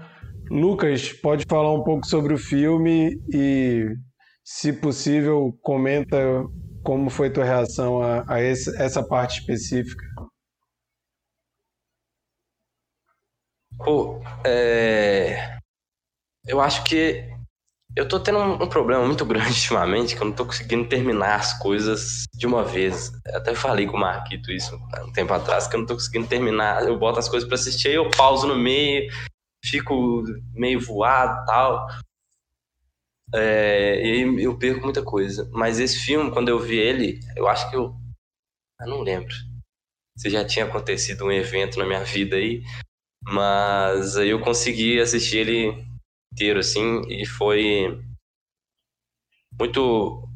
Lucas, 0.50 1.12
pode 1.12 1.44
falar 1.48 1.72
um 1.72 1.82
pouco 1.82 2.06
sobre 2.06 2.34
o 2.34 2.38
filme 2.38 3.18
e, 3.32 3.86
se 4.46 4.72
possível, 4.72 5.58
comenta 5.60 6.16
como 6.84 7.10
foi 7.10 7.32
tua 7.32 7.42
reação 7.42 8.00
a, 8.00 8.24
a 8.32 8.40
esse, 8.40 8.80
essa 8.80 9.02
parte 9.02 9.40
específica. 9.40 10.04
Pô, 13.84 14.20
é... 14.46 15.58
eu 16.46 16.60
acho 16.60 16.84
que 16.84 17.28
eu 17.96 18.06
tô 18.06 18.20
tendo 18.20 18.38
um, 18.38 18.68
problema 18.68 19.04
muito 19.04 19.24
grande 19.26 19.48
ultimamente, 19.48 20.14
que 20.14 20.22
eu 20.22 20.26
não 20.26 20.32
tô 20.32 20.46
conseguindo 20.46 20.88
terminar 20.88 21.40
as 21.40 21.58
coisas 21.58 22.22
de 22.32 22.46
uma 22.46 22.62
vez. 22.62 23.10
Até 23.34 23.52
falei 23.52 23.86
com 23.86 23.96
o 23.96 24.00
Marquito 24.00 24.52
isso 24.52 24.76
um 25.04 25.12
tempo 25.12 25.34
atrás, 25.34 25.66
que 25.66 25.74
eu 25.74 25.80
não 25.80 25.86
tô 25.86 25.94
conseguindo 25.94 26.28
terminar. 26.28 26.86
Eu 26.86 26.96
boto 26.96 27.18
as 27.18 27.28
coisas 27.28 27.48
para 27.48 27.56
assistir, 27.56 27.88
aí 27.88 27.94
eu 27.94 28.08
pauso 28.10 28.46
no 28.46 28.56
meio, 28.56 29.10
fico 29.64 30.22
meio 30.54 30.80
voado 30.80 31.44
tal. 31.46 31.88
É, 33.34 34.00
e 34.00 34.12
aí 34.24 34.42
eu 34.42 34.58
perco 34.58 34.84
muita 34.84 35.02
coisa. 35.02 35.48
Mas 35.52 35.78
esse 35.80 35.98
filme, 35.98 36.30
quando 36.32 36.48
eu 36.48 36.58
vi 36.58 36.76
ele, 36.78 37.20
eu 37.36 37.48
acho 37.48 37.68
que 37.70 37.76
eu. 37.76 37.94
Eu 38.80 38.86
não 38.88 39.00
lembro 39.02 39.34
se 40.18 40.30
já 40.30 40.44
tinha 40.46 40.66
acontecido 40.66 41.24
um 41.26 41.32
evento 41.32 41.78
na 41.78 41.86
minha 41.86 42.04
vida 42.04 42.36
aí, 42.36 42.62
mas 43.24 44.16
aí 44.16 44.30
eu 44.30 44.40
consegui 44.40 45.00
assistir 45.00 45.38
ele 45.38 45.86
inteiro, 46.32 46.60
assim, 46.60 47.02
e 47.08 47.26
foi 47.26 48.00
muito. 49.58 50.28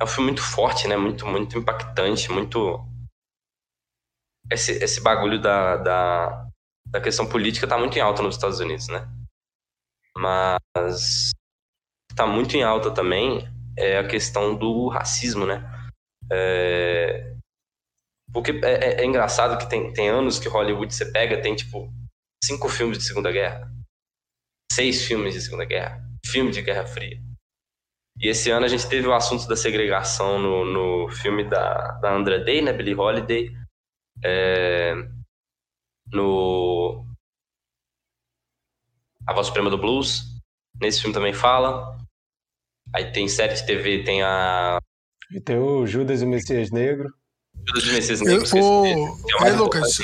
É 0.00 0.04
um 0.04 0.06
filme 0.06 0.30
muito 0.30 0.42
forte, 0.42 0.86
né? 0.86 0.96
Muito, 0.96 1.26
muito 1.26 1.58
impactante, 1.58 2.30
muito. 2.30 2.86
Esse, 4.50 4.72
esse 4.72 5.00
bagulho 5.00 5.40
da, 5.40 5.76
da, 5.76 6.48
da 6.86 7.00
questão 7.00 7.28
política 7.28 7.66
tá 7.66 7.78
muito 7.78 7.96
em 7.96 8.00
alta 8.00 8.22
nos 8.22 8.34
Estados 8.36 8.60
Unidos, 8.60 8.88
né? 8.88 9.08
Mas 10.16 11.32
tá 12.14 12.26
muito 12.26 12.56
em 12.56 12.62
alta 12.62 12.90
também 12.90 13.48
é 13.76 13.98
a 13.98 14.06
questão 14.06 14.54
do 14.54 14.88
racismo, 14.88 15.46
né? 15.46 15.62
É, 16.30 17.34
porque 18.32 18.52
é, 18.64 18.72
é, 18.72 19.00
é, 19.02 19.04
engraçado 19.04 19.58
que 19.58 19.68
tem, 19.68 19.92
tem 19.92 20.08
anos 20.08 20.38
que 20.38 20.48
Hollywood 20.48 20.94
você 20.94 21.10
pega, 21.10 21.40
tem 21.40 21.54
tipo 21.54 21.92
cinco 22.42 22.68
filmes 22.68 22.98
de 22.98 23.04
Segunda 23.04 23.30
Guerra, 23.30 23.70
seis 24.72 25.04
filmes 25.04 25.34
de 25.34 25.40
Segunda 25.40 25.64
Guerra, 25.64 26.02
filme 26.24 26.50
de 26.50 26.62
Guerra 26.62 26.86
Fria. 26.86 27.20
E 28.18 28.28
esse 28.28 28.50
ano 28.50 28.66
a 28.66 28.68
gente 28.68 28.88
teve 28.88 29.06
o 29.06 29.14
assunto 29.14 29.46
da 29.46 29.56
segregação 29.56 30.38
no, 30.38 30.64
no 30.64 31.08
filme 31.10 31.44
da, 31.44 31.92
da 32.00 32.14
Andra 32.14 32.42
Day, 32.42 32.62
né, 32.62 32.72
Billie 32.72 32.94
Holiday, 32.94 33.50
é, 34.22 34.94
no 36.06 37.06
A 39.26 39.32
Voz 39.32 39.46
Suprema 39.46 39.70
do 39.70 39.78
Blues, 39.78 40.22
nesse 40.80 41.00
filme 41.00 41.14
também 41.14 41.32
fala. 41.32 42.01
Aí 42.94 43.10
tem 43.12 43.28
série 43.28 43.54
de 43.54 43.64
TV, 43.66 44.04
tem 44.04 44.22
a... 44.22 44.78
E 45.30 45.40
tem 45.40 45.56
o 45.56 45.86
Judas 45.86 46.20
e 46.20 46.24
o 46.24 46.28
Messias 46.28 46.70
Negro. 46.70 47.12
Judas 47.66 47.84
e 47.84 47.92
Messias 47.92 48.20
Negro, 48.20 48.44
o... 48.56 49.44
Aí, 49.44 49.52
Lucas, 49.52 49.98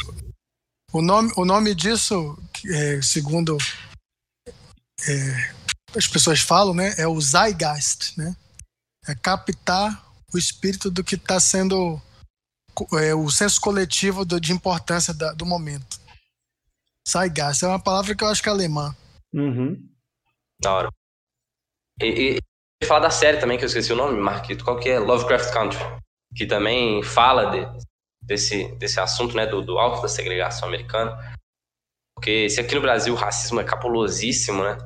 o 0.93 1.03
nome, 1.03 1.31
o 1.37 1.45
nome 1.45 1.75
disso, 1.75 2.39
é, 2.67 3.03
segundo 3.03 3.59
é, 5.07 5.55
as 5.97 6.07
pessoas 6.07 6.41
falam, 6.41 6.75
né? 6.75 6.95
É 6.97 7.07
o 7.07 7.21
zeitgeist, 7.21 8.17
né? 8.17 8.35
É 9.07 9.15
captar 9.15 10.05
o 10.33 10.39
espírito 10.39 10.91
do 10.91 11.05
que 11.05 11.15
está 11.15 11.39
sendo 11.39 12.01
é, 13.01 13.15
o 13.15 13.31
senso 13.31 13.61
coletivo 13.61 14.25
do, 14.25 14.41
de 14.41 14.53
importância 14.53 15.13
da, 15.13 15.33
do 15.33 15.45
momento. 15.45 16.01
Zeitgeist 17.09 17.65
é 17.65 17.69
uma 17.69 17.83
palavra 17.83 18.15
que 18.15 18.25
eu 18.25 18.29
acho 18.29 18.43
que 18.43 18.49
é 18.49 18.53
alemã. 18.53 18.97
Uhum. 19.33 19.89
Da 20.61 20.73
hora. 20.73 20.91
E, 22.01 22.37
e 22.37 22.39
falar 22.85 23.01
da 23.01 23.11
série 23.11 23.39
também, 23.39 23.59
que 23.59 23.65
eu 23.65 23.69
esqueci 23.69 23.93
o 23.93 23.97
nome, 23.97 24.19
Marquito, 24.19 24.65
qual 24.65 24.79
que 24.79 24.89
é? 24.89 24.99
Lovecraft 24.99 25.53
Country. 25.53 25.81
Que 26.37 26.47
também 26.47 27.03
fala 27.03 27.47
de, 27.47 27.87
desse, 28.23 28.69
desse 28.77 29.01
assunto, 29.01 29.35
né, 29.35 29.47
do, 29.47 29.63
do 29.63 29.79
alto 29.79 30.03
da 30.03 30.09
segregação 30.09 30.69
americana. 30.69 31.17
Porque 32.15 32.49
se 32.51 32.61
aqui 32.61 32.75
no 32.75 32.81
Brasil 32.81 33.15
o 33.15 33.17
racismo 33.17 33.61
é 33.61 33.65
capulosíssimo, 33.65 34.63
né? 34.63 34.77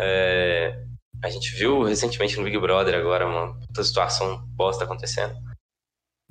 É, 0.00 0.84
a 1.22 1.28
gente 1.28 1.50
viu 1.52 1.82
recentemente 1.82 2.36
no 2.36 2.44
Big 2.44 2.58
Brother 2.58 2.94
agora 2.94 3.26
uma 3.26 3.58
puta 3.58 3.82
situação 3.82 4.46
bosta 4.50 4.84
acontecendo. 4.84 5.36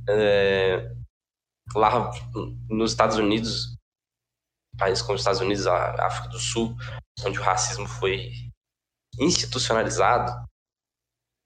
É, 0.08 0.90
lá 1.76 2.10
nos 2.70 2.92
Estados 2.92 3.18
Unidos, 3.18 3.76
países 4.78 5.02
como 5.02 5.16
os 5.16 5.22
Estados 5.22 5.42
Unidos, 5.42 5.68
a 5.68 6.06
África 6.06 6.30
do 6.30 6.40
Sul, 6.40 6.76
onde 7.26 7.38
o 7.38 7.44
racismo 7.44 7.88
foi 7.88 8.32
institucionalizado, 9.20 10.32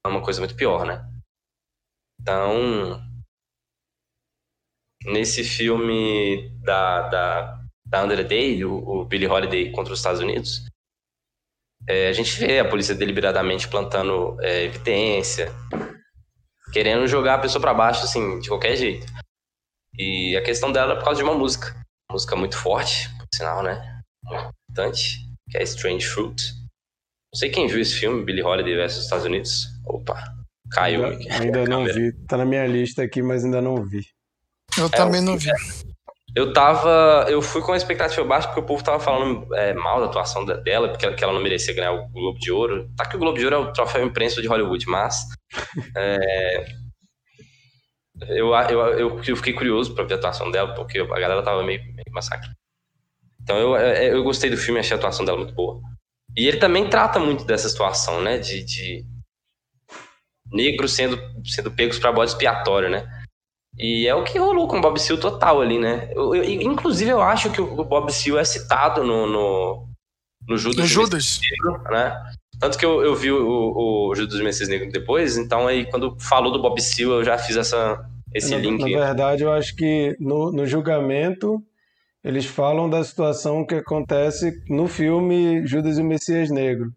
uma 0.07 0.23
coisa 0.23 0.39
muito 0.39 0.55
pior, 0.55 0.85
né? 0.85 1.07
Então, 2.19 3.01
nesse 5.05 5.43
filme 5.43 6.49
da, 6.59 7.09
da, 7.09 7.61
da 7.85 8.03
Under 8.03 8.27
Day, 8.27 8.63
o, 8.65 8.73
o 8.73 9.05
Billy 9.05 9.27
Holiday 9.27 9.71
contra 9.71 9.93
os 9.93 9.99
Estados 9.99 10.21
Unidos, 10.21 10.65
é, 11.87 12.09
a 12.09 12.13
gente 12.13 12.37
vê 12.39 12.59
a 12.59 12.69
polícia 12.69 12.93
deliberadamente 12.93 13.67
plantando 13.67 14.39
é, 14.41 14.63
evidência, 14.63 15.51
querendo 16.71 17.07
jogar 17.07 17.35
a 17.35 17.39
pessoa 17.39 17.61
para 17.61 17.73
baixo, 17.73 18.03
assim, 18.03 18.39
de 18.39 18.49
qualquer 18.49 18.75
jeito. 18.75 19.05
E 19.97 20.37
a 20.37 20.43
questão 20.43 20.71
dela 20.71 20.93
é 20.93 20.95
por 20.95 21.03
causa 21.03 21.17
de 21.17 21.23
uma 21.23 21.37
música. 21.37 21.75
Música 22.11 22.35
muito 22.35 22.57
forte, 22.57 23.09
por 23.17 23.27
sinal, 23.33 23.63
né? 23.63 24.01
Muito 24.23 24.53
importante, 24.69 25.17
que 25.49 25.57
é 25.57 25.63
Strange 25.63 26.05
Fruit. 26.05 26.60
Não 27.33 27.39
sei 27.39 27.49
quem 27.49 27.67
viu 27.67 27.79
esse 27.79 27.95
filme, 27.95 28.25
Billy 28.25 28.43
Holiday 28.43 28.75
vs 28.75 29.03
Estados 29.03 29.25
Unidos. 29.25 29.67
Opa, 29.85 30.21
caiu. 30.71 31.05
Ainda, 31.05 31.33
ainda 31.39 31.65
não 31.65 31.85
vi. 31.85 32.11
Tá 32.27 32.35
na 32.37 32.45
minha 32.45 32.67
lista 32.67 33.03
aqui, 33.03 33.21
mas 33.21 33.45
ainda 33.45 33.61
não 33.61 33.85
vi. 33.85 34.05
Eu 34.77 34.87
é, 34.87 34.89
também 34.89 35.21
não 35.21 35.37
vi. 35.37 35.49
Eu 36.35 36.51
tava. 36.51 37.25
Eu 37.29 37.41
fui 37.41 37.61
com 37.61 37.71
a 37.71 37.77
expectativa 37.77 38.25
baixa 38.25 38.47
porque 38.47 38.61
o 38.61 38.65
povo 38.65 38.83
tava 38.83 38.99
falando 38.99 39.53
é, 39.55 39.73
mal 39.73 39.99
da 39.99 40.07
atuação 40.07 40.45
dela, 40.45 40.89
porque 40.89 41.05
ela, 41.05 41.15
que 41.15 41.23
ela 41.23 41.33
não 41.33 41.41
merecia 41.41 41.73
ganhar 41.73 41.93
o 41.93 42.09
Globo 42.09 42.37
de 42.39 42.51
Ouro. 42.51 42.89
Tá 42.97 43.05
que 43.05 43.15
o 43.15 43.19
Globo 43.19 43.37
de 43.37 43.45
Ouro 43.45 43.55
é 43.55 43.59
o 43.59 43.73
troféu 43.73 44.05
imprensa 44.05 44.41
de 44.41 44.47
Hollywood, 44.47 44.85
mas. 44.87 45.15
É, 45.97 46.65
eu, 48.29 48.53
eu, 48.53 48.79
eu, 48.99 49.21
eu, 49.23 49.35
fiquei 49.35 49.51
curioso 49.51 49.95
pra 49.95 50.03
ver 50.03 50.13
a 50.13 50.17
atuação 50.17 50.51
dela, 50.51 50.75
porque 50.75 50.99
a 50.99 51.19
galera 51.19 51.41
tava 51.41 51.63
meio, 51.63 51.81
meio 51.81 52.11
massacre. 52.11 52.49
Então 53.41 53.57
eu, 53.57 53.75
é, 53.75 54.13
eu 54.13 54.23
gostei 54.23 54.49
do 54.49 54.57
filme, 54.57 54.79
achei 54.79 54.95
a 54.95 54.97
atuação 54.97 55.25
dela 55.25 55.39
muito 55.39 55.53
boa. 55.53 55.81
E 56.35 56.47
ele 56.47 56.57
também 56.57 56.89
trata 56.89 57.19
muito 57.19 57.43
dessa 57.43 57.67
situação, 57.69 58.21
né? 58.21 58.37
De, 58.37 58.63
de 58.63 59.05
negros 60.51 60.93
sendo, 60.93 61.19
sendo 61.45 61.71
pegos 61.71 61.99
para 61.99 62.11
bode 62.11 62.31
expiatório, 62.31 62.89
né? 62.89 63.07
E 63.77 64.07
é 64.07 64.13
o 64.13 64.23
que 64.23 64.37
rolou 64.37 64.67
com 64.67 64.77
o 64.77 64.81
Bob 64.81 64.99
Seale 64.99 65.21
total 65.21 65.61
ali, 65.61 65.79
né? 65.79 66.09
Eu, 66.13 66.35
eu, 66.35 66.43
inclusive, 66.43 67.09
eu 67.09 67.21
acho 67.21 67.49
que 67.51 67.61
o 67.61 67.83
Bob 67.85 68.11
Seale 68.11 68.39
é 68.39 68.43
citado 68.43 69.03
no, 69.03 69.25
no, 69.25 69.87
no 70.47 70.57
Judas. 70.57 70.79
No 70.79 70.85
Judas. 70.85 71.39
Negro, 71.49 71.81
né? 71.89 72.21
Tanto 72.59 72.77
que 72.77 72.85
eu, 72.85 73.01
eu 73.01 73.15
vi 73.15 73.31
o, 73.31 74.09
o 74.09 74.15
Judas 74.15 74.39
Messias 74.41 74.69
Negro 74.69 74.91
depois, 74.91 75.37
então 75.37 75.67
aí 75.67 75.89
quando 75.89 76.15
falou 76.19 76.51
do 76.51 76.61
Bob 76.61 76.79
Seale, 76.79 77.11
eu 77.11 77.23
já 77.23 77.37
fiz 77.37 77.55
essa, 77.55 78.05
esse 78.33 78.51
na, 78.51 78.57
link. 78.57 78.81
Na 78.81 79.05
verdade, 79.05 79.43
eu 79.43 79.51
acho 79.51 79.75
que 79.75 80.15
no, 80.19 80.51
no 80.51 80.67
julgamento 80.67 81.63
eles 82.23 82.45
falam 82.45 82.89
da 82.89 83.03
situação 83.03 83.65
que 83.65 83.75
acontece 83.75 84.63
no 84.69 84.87
filme 84.87 85.65
Judas 85.65 85.97
e 85.97 86.01
o 86.01 86.05
Messias 86.05 86.49
Negro. 86.49 86.93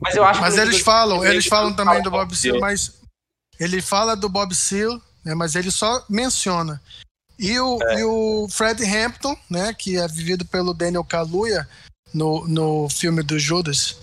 Mas 0.00 0.14
eu 0.14 0.24
acho 0.24 0.40
Mas 0.40 0.56
eles 0.56 0.80
falam, 0.80 1.24
eles 1.24 1.46
falam 1.46 1.74
também 1.74 2.02
do 2.02 2.10
Bob 2.10 2.34
Seale, 2.34 2.60
mas 2.60 3.00
ele 3.58 3.82
fala 3.82 4.14
do 4.14 4.28
Bob 4.28 4.54
Seale 4.54 5.00
né, 5.24 5.34
mas 5.34 5.54
ele 5.54 5.70
só 5.70 6.04
menciona. 6.08 6.80
E 7.38 7.58
o, 7.58 7.78
é. 7.82 8.00
e 8.00 8.04
o 8.04 8.48
Fred 8.50 8.84
Hampton, 8.84 9.36
né, 9.48 9.72
que 9.72 9.96
é 9.96 10.06
vivido 10.06 10.44
pelo 10.44 10.74
Daniel 10.74 11.04
Kaluuya 11.04 11.68
no, 12.12 12.46
no 12.46 12.88
filme 12.90 13.22
do 13.22 13.38
Judas, 13.38 13.96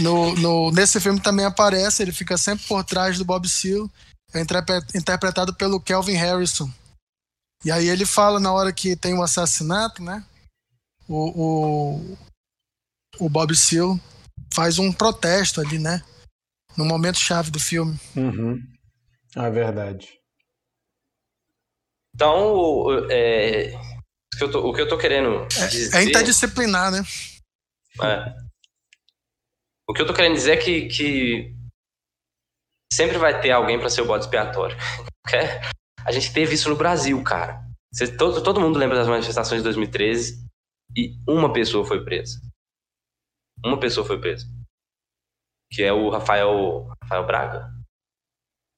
no, 0.00 0.34
no, 0.36 0.70
nesse 0.70 1.00
filme 1.00 1.20
também 1.20 1.46
aparece, 1.46 2.02
ele 2.02 2.12
fica 2.12 2.36
sempre 2.36 2.66
por 2.66 2.84
trás 2.84 3.18
do 3.18 3.24
Bob 3.24 3.48
Seale, 3.48 3.90
é 4.34 4.40
interpretado 4.94 5.54
pelo 5.54 5.80
Kelvin 5.80 6.14
Harrison. 6.14 6.70
E 7.64 7.70
aí 7.70 7.88
ele 7.88 8.04
fala 8.04 8.40
na 8.40 8.52
hora 8.52 8.72
que 8.72 8.96
tem 8.96 9.14
um 9.14 9.22
assassinato, 9.22 10.02
né? 10.02 10.24
O, 11.08 11.96
o, 11.96 12.16
o 13.18 13.28
Bob 13.28 13.54
Seale 13.54 14.00
faz 14.52 14.78
um 14.78 14.92
protesto 14.92 15.60
ali, 15.60 15.78
né? 15.78 16.02
No 16.76 16.84
momento 16.84 17.18
chave 17.18 17.50
do 17.50 17.60
filme. 17.60 17.98
Uhum. 18.16 18.60
Ah, 19.36 19.48
verdade. 19.48 20.08
Então, 22.14 23.08
é, 23.10 23.74
o, 23.74 24.36
que 24.36 24.44
eu 24.44 24.50
tô, 24.50 24.68
o 24.68 24.74
que 24.74 24.80
eu 24.80 24.88
tô 24.88 24.98
querendo 24.98 25.46
é, 25.56 25.66
dizer... 25.66 25.96
É 25.96 26.02
interdisciplinar, 26.02 26.90
né? 26.90 27.02
É. 28.02 28.34
O 29.88 29.94
que 29.94 30.02
eu 30.02 30.06
tô 30.06 30.14
querendo 30.14 30.34
dizer 30.34 30.52
é 30.52 30.56
que, 30.56 30.88
que 30.88 31.54
sempre 32.92 33.18
vai 33.18 33.40
ter 33.40 33.50
alguém 33.50 33.78
para 33.78 33.88
ser 33.88 34.02
o 34.02 34.06
bode 34.06 34.24
expiatório. 34.24 34.76
a 36.04 36.12
gente 36.12 36.32
teve 36.32 36.54
isso 36.54 36.68
no 36.68 36.76
Brasil, 36.76 37.22
cara. 37.22 37.62
Você, 37.92 38.16
todo, 38.16 38.42
todo 38.42 38.60
mundo 38.60 38.78
lembra 38.78 38.96
das 38.96 39.08
manifestações 39.08 39.60
de 39.60 39.64
2013 39.64 40.46
e 40.96 41.14
uma 41.28 41.52
pessoa 41.52 41.84
foi 41.84 42.04
presa. 42.04 42.40
Uma 43.64 43.78
pessoa 43.78 44.06
foi 44.06 44.20
presa. 44.20 44.46
Que 45.70 45.82
é 45.82 45.92
o 45.92 46.08
Rafael, 46.10 46.88
Rafael 47.02 47.26
Braga. 47.26 47.70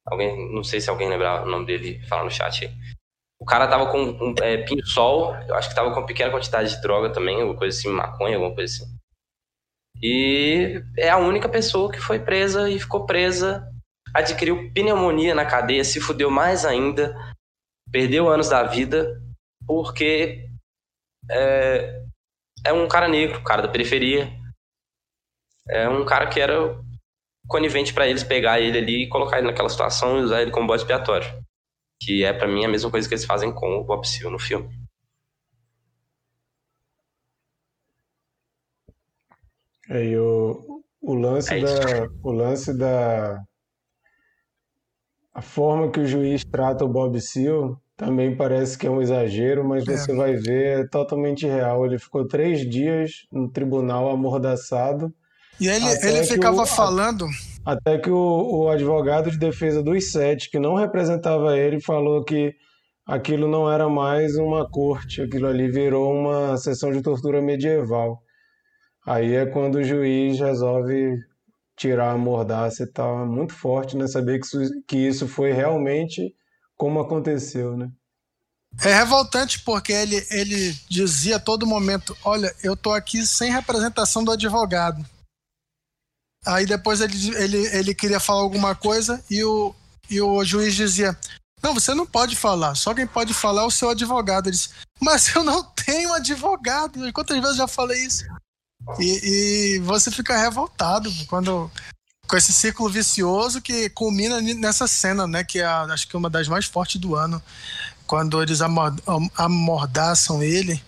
Alguém, 0.06 0.52
não 0.52 0.62
sei 0.62 0.80
se 0.80 0.90
alguém 0.90 1.08
lembra 1.08 1.42
o 1.42 1.46
nome 1.46 1.66
dele, 1.66 2.04
fala 2.06 2.24
no 2.24 2.30
chat 2.30 2.66
aí. 2.66 2.74
O 3.40 3.44
cara 3.44 3.68
tava 3.68 3.90
com 3.90 3.98
um 3.98 4.34
é, 4.42 4.58
pinho-sol, 4.58 5.34
eu 5.48 5.54
acho 5.54 5.68
que 5.68 5.74
tava 5.74 5.92
com 5.92 6.00
uma 6.00 6.06
pequena 6.06 6.30
quantidade 6.30 6.70
de 6.70 6.80
droga 6.82 7.12
também, 7.12 7.40
alguma 7.40 7.58
coisa 7.58 7.76
assim, 7.76 7.88
maconha, 7.88 8.37
alguma 8.37 8.54
coisa 8.54 8.72
assim. 8.72 8.98
E 10.02 10.82
é 10.96 11.10
a 11.10 11.18
única 11.18 11.48
pessoa 11.48 11.90
que 11.90 12.00
foi 12.00 12.18
presa 12.18 12.68
e 12.68 12.78
ficou 12.78 13.06
presa, 13.06 13.66
adquiriu 14.14 14.72
pneumonia 14.72 15.35
na 15.35 15.44
cadeia, 15.44 15.85
se 15.85 16.00
fudeu 16.00 16.31
mais 16.31 16.64
ainda, 16.64 17.14
perdeu 17.90 18.29
anos 18.29 18.48
da 18.48 18.62
vida, 18.62 19.20
porque 19.66 20.48
é, 21.31 22.03
é 22.64 22.72
um 22.72 22.88
cara 22.88 23.09
negro, 23.09 23.42
cara 23.42 23.62
da 23.62 23.68
periferia. 23.68 24.33
É 25.68 25.88
um 25.88 26.05
cara 26.05 26.29
que 26.29 26.40
era 26.40 26.55
conivente 27.48 27.92
para 27.92 28.07
eles 28.07 28.22
pegar 28.22 28.61
ele 28.61 28.79
ali 28.79 29.03
e 29.03 29.09
colocar 29.09 29.38
ele 29.38 29.46
naquela 29.46 29.68
situação 29.68 30.18
e 30.18 30.22
usar 30.22 30.42
ele 30.42 30.50
como 30.50 30.66
bode 30.66 30.83
expiatório 30.83 31.44
que 32.05 32.24
é 32.24 32.33
para 32.33 32.48
mim 32.48 32.64
a 32.64 32.68
mesma 32.68 32.90
coisa 32.90 33.09
que 33.09 33.14
eles 33.14 33.24
fazem 33.24 33.53
com 33.53 33.79
o 33.79 33.85
Bob 33.85 34.07
Seale 34.07 34.31
no 34.31 34.38
filme. 34.38 34.68
É, 39.88 40.05
e 40.05 40.18
o, 40.18 40.83
o 41.00 41.14
lance 41.14 41.55
é 41.55 41.61
da 41.61 42.09
o 42.22 42.33
lance 42.33 42.77
da 42.77 43.42
a 45.34 45.42
forma 45.42 45.90
que 45.90 46.00
o 46.00 46.06
juiz 46.06 46.44
trata 46.44 46.84
o 46.84 46.88
Bob 46.88 47.20
Seale 47.20 47.74
também 47.96 48.36
parece 48.36 48.76
que 48.76 48.86
é 48.86 48.90
um 48.90 49.02
exagero, 49.02 49.64
mas 49.64 49.86
é. 49.86 49.96
você 49.96 50.14
vai 50.14 50.34
ver 50.34 50.80
é 50.80 50.88
totalmente 50.88 51.46
real. 51.46 51.84
Ele 51.84 51.98
ficou 51.98 52.26
três 52.26 52.68
dias 52.68 53.10
no 53.32 53.50
tribunal 53.50 54.10
amordaçado. 54.10 55.12
E 55.60 55.68
ele, 55.68 55.86
ele 56.02 56.24
ficava 56.24 56.62
o, 56.62 56.66
falando 56.66 57.26
até 57.64 57.98
que 57.98 58.10
o, 58.10 58.64
o 58.64 58.68
advogado 58.68 59.30
de 59.30 59.38
defesa 59.38 59.82
dos 59.82 60.10
sete, 60.10 60.50
que 60.50 60.58
não 60.58 60.74
representava 60.74 61.56
ele, 61.56 61.80
falou 61.80 62.22
que 62.24 62.52
aquilo 63.06 63.48
não 63.48 63.70
era 63.70 63.88
mais 63.88 64.36
uma 64.36 64.68
corte, 64.68 65.22
aquilo 65.22 65.46
ali 65.46 65.70
virou 65.70 66.12
uma 66.12 66.56
sessão 66.56 66.90
de 66.90 67.02
tortura 67.02 67.40
medieval. 67.40 68.20
Aí 69.06 69.34
é 69.34 69.46
quando 69.46 69.76
o 69.76 69.84
juiz 69.84 70.40
resolve 70.40 71.16
tirar 71.76 72.12
a 72.12 72.18
mordaça 72.18 72.84
e 72.84 72.87
tal. 72.87 73.22
É 73.22 73.26
muito 73.26 73.54
forte, 73.54 73.96
né? 73.96 74.06
Saber 74.06 74.40
que 74.40 74.46
isso, 74.46 74.58
que 74.87 74.96
isso 74.96 75.28
foi 75.28 75.52
realmente 75.52 76.34
como 76.76 77.00
aconteceu, 77.00 77.76
né? 77.76 77.90
É 78.82 78.92
revoltante 78.92 79.60
porque 79.60 79.92
ele, 79.92 80.26
ele 80.30 80.72
dizia 80.88 81.37
a 81.37 81.40
todo 81.40 81.66
momento: 81.66 82.16
Olha, 82.24 82.54
eu 82.62 82.76
tô 82.76 82.92
aqui 82.92 83.24
sem 83.26 83.52
representação 83.52 84.24
do 84.24 84.32
advogado. 84.32 85.04
Aí 86.44 86.66
depois 86.66 87.00
ele, 87.00 87.34
ele, 87.37 87.58
ele 87.76 87.94
queria 87.94 88.20
falar 88.20 88.42
alguma 88.42 88.74
coisa 88.74 89.22
e 89.30 89.42
o, 89.44 89.74
e 90.10 90.20
o 90.20 90.44
juiz 90.44 90.74
dizia: 90.74 91.16
Não, 91.62 91.72
você 91.72 91.94
não 91.94 92.04
pode 92.04 92.34
falar, 92.34 92.74
só 92.74 92.92
quem 92.92 93.06
pode 93.06 93.32
falar 93.32 93.62
é 93.62 93.66
o 93.66 93.70
seu 93.70 93.90
advogado. 93.90 94.48
Ele 94.48 94.56
disse: 94.56 94.70
Mas 95.00 95.34
eu 95.34 95.44
não 95.44 95.62
tenho 95.62 96.12
advogado. 96.12 97.12
Quantas 97.12 97.37
vezes 97.37 97.52
eu 97.52 97.58
já 97.58 97.68
falei 97.68 98.04
isso? 98.04 98.24
E, 98.98 99.76
e 99.76 99.78
você 99.80 100.10
fica 100.10 100.37
revoltado 100.37 101.10
quando 101.26 101.70
com 102.26 102.37
esse 102.37 102.52
círculo 102.52 102.88
vicioso 102.88 103.60
que 103.60 103.88
culmina 103.90 104.40
nessa 104.40 104.87
cena, 104.87 105.26
né? 105.26 105.44
Que 105.44 105.60
é 105.60 105.64
acho 105.64 106.08
que 106.08 106.16
é 106.16 106.18
uma 106.18 106.30
das 106.30 106.48
mais 106.48 106.66
fortes 106.66 107.00
do 107.00 107.14
ano, 107.14 107.42
quando 108.06 108.42
eles 108.42 108.60
amordaçam 109.37 110.42
ele 110.42 110.82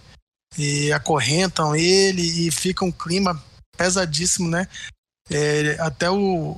e 0.58 0.92
acorrentam 0.92 1.76
ele 1.76 2.22
e 2.22 2.50
fica 2.50 2.84
um 2.84 2.92
clima 2.92 3.42
pesadíssimo, 3.76 4.48
né? 4.48 4.66
É, 5.30 5.76
até 5.80 6.10
o, 6.10 6.56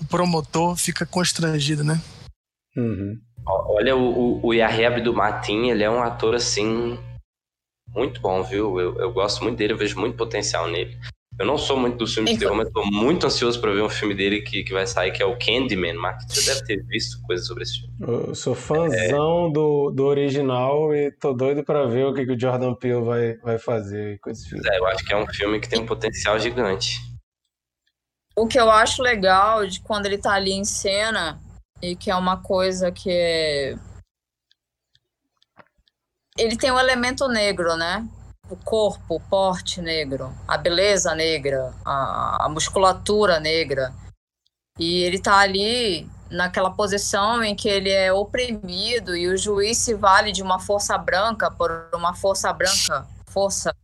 o, 0.00 0.04
promotor 0.08 0.76
fica 0.76 1.06
constrangido, 1.06 1.82
né? 1.82 2.00
Uhum. 2.76 3.18
Olha, 3.46 3.96
o, 3.96 4.40
o, 4.40 4.46
o 4.46 4.54
Yahya 4.54 4.88
Abdul-Mateen, 4.88 5.70
ele 5.70 5.82
é 5.82 5.90
um 5.90 6.02
ator, 6.02 6.34
assim, 6.34 6.98
muito 7.94 8.20
bom, 8.20 8.42
viu? 8.42 8.78
Eu, 8.80 8.98
eu 9.00 9.12
gosto 9.12 9.42
muito 9.42 9.56
dele, 9.56 9.72
eu 9.72 9.78
vejo 9.78 9.98
muito 9.98 10.16
potencial 10.16 10.68
nele. 10.68 10.96
Eu 11.38 11.46
não 11.46 11.58
sou 11.58 11.76
muito 11.76 11.96
do 11.96 12.06
filme 12.06 12.32
de 12.32 12.38
terror, 12.38 12.54
mas 12.54 12.70
tô 12.70 12.84
muito 12.84 13.26
ansioso 13.26 13.60
para 13.60 13.72
ver 13.72 13.82
um 13.82 13.88
filme 13.88 14.14
dele 14.14 14.40
que, 14.42 14.62
que 14.62 14.72
vai 14.72 14.86
sair, 14.86 15.10
que 15.10 15.20
é 15.20 15.26
o 15.26 15.36
Candyman. 15.36 15.94
Mark, 15.94 16.20
você 16.28 16.54
deve 16.54 16.64
ter 16.64 16.86
visto 16.86 17.20
coisas 17.22 17.46
sobre 17.46 17.64
esse 17.64 17.80
filme. 17.80 17.94
Eu 18.00 18.34
sou 18.36 18.54
fãzão 18.54 19.48
é... 19.48 19.52
do, 19.52 19.90
do 19.90 20.04
original 20.04 20.94
e 20.94 21.10
tô 21.10 21.32
doido 21.32 21.64
para 21.64 21.86
ver 21.86 22.06
o 22.06 22.14
que, 22.14 22.24
que 22.24 22.32
o 22.32 22.40
Jordan 22.40 22.74
Peele 22.74 23.02
vai, 23.02 23.36
vai 23.38 23.58
fazer 23.58 24.20
com 24.20 24.30
esse 24.30 24.48
filme. 24.48 24.64
É, 24.70 24.78
eu 24.78 24.86
acho 24.86 25.04
que 25.04 25.12
é 25.12 25.16
um 25.16 25.26
filme 25.26 25.58
que 25.58 25.68
tem 25.68 25.80
um 25.80 25.86
potencial 25.86 26.38
gigante. 26.38 27.00
O 28.36 28.46
que 28.46 28.58
eu 28.58 28.70
acho 28.70 29.02
legal 29.02 29.66
de 29.66 29.80
quando 29.80 30.06
ele 30.06 30.18
tá 30.18 30.34
ali 30.34 30.52
em 30.52 30.64
cena, 30.64 31.40
e 31.82 31.96
que 31.96 32.10
é 32.10 32.16
uma 32.16 32.36
coisa 32.36 32.90
que 32.92 33.10
é... 33.10 33.74
Ele 36.36 36.56
tem 36.56 36.70
um 36.70 36.78
elemento 36.78 37.28
negro, 37.28 37.76
né? 37.76 38.06
o 38.48 38.56
corpo, 38.56 39.16
o 39.16 39.20
porte 39.20 39.80
negro, 39.80 40.32
a 40.46 40.56
beleza 40.56 41.14
negra, 41.14 41.72
a, 41.84 42.46
a 42.46 42.48
musculatura 42.48 43.40
negra. 43.40 43.92
E 44.78 45.02
ele 45.02 45.16
está 45.16 45.38
ali 45.38 46.08
naquela 46.30 46.70
posição 46.70 47.42
em 47.42 47.54
que 47.54 47.68
ele 47.68 47.90
é 47.90 48.12
oprimido 48.12 49.16
e 49.16 49.28
o 49.28 49.36
juiz 49.36 49.78
se 49.78 49.94
vale 49.94 50.32
de 50.32 50.42
uma 50.42 50.58
força 50.58 50.98
branca 50.98 51.50
por 51.50 51.88
uma 51.94 52.14
força 52.14 52.52
branca, 52.52 53.06
força 53.28 53.74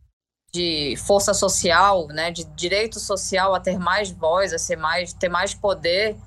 de 0.53 0.97
força 0.97 1.33
social, 1.33 2.07
né, 2.07 2.29
de 2.29 2.43
direito 2.43 2.99
social 2.99 3.55
a 3.55 3.59
ter 3.59 3.79
mais 3.79 4.11
voz, 4.11 4.53
a 4.53 4.59
ser 4.59 4.75
mais, 4.75 5.13
ter 5.13 5.29
mais 5.29 5.53
poder. 5.53 6.17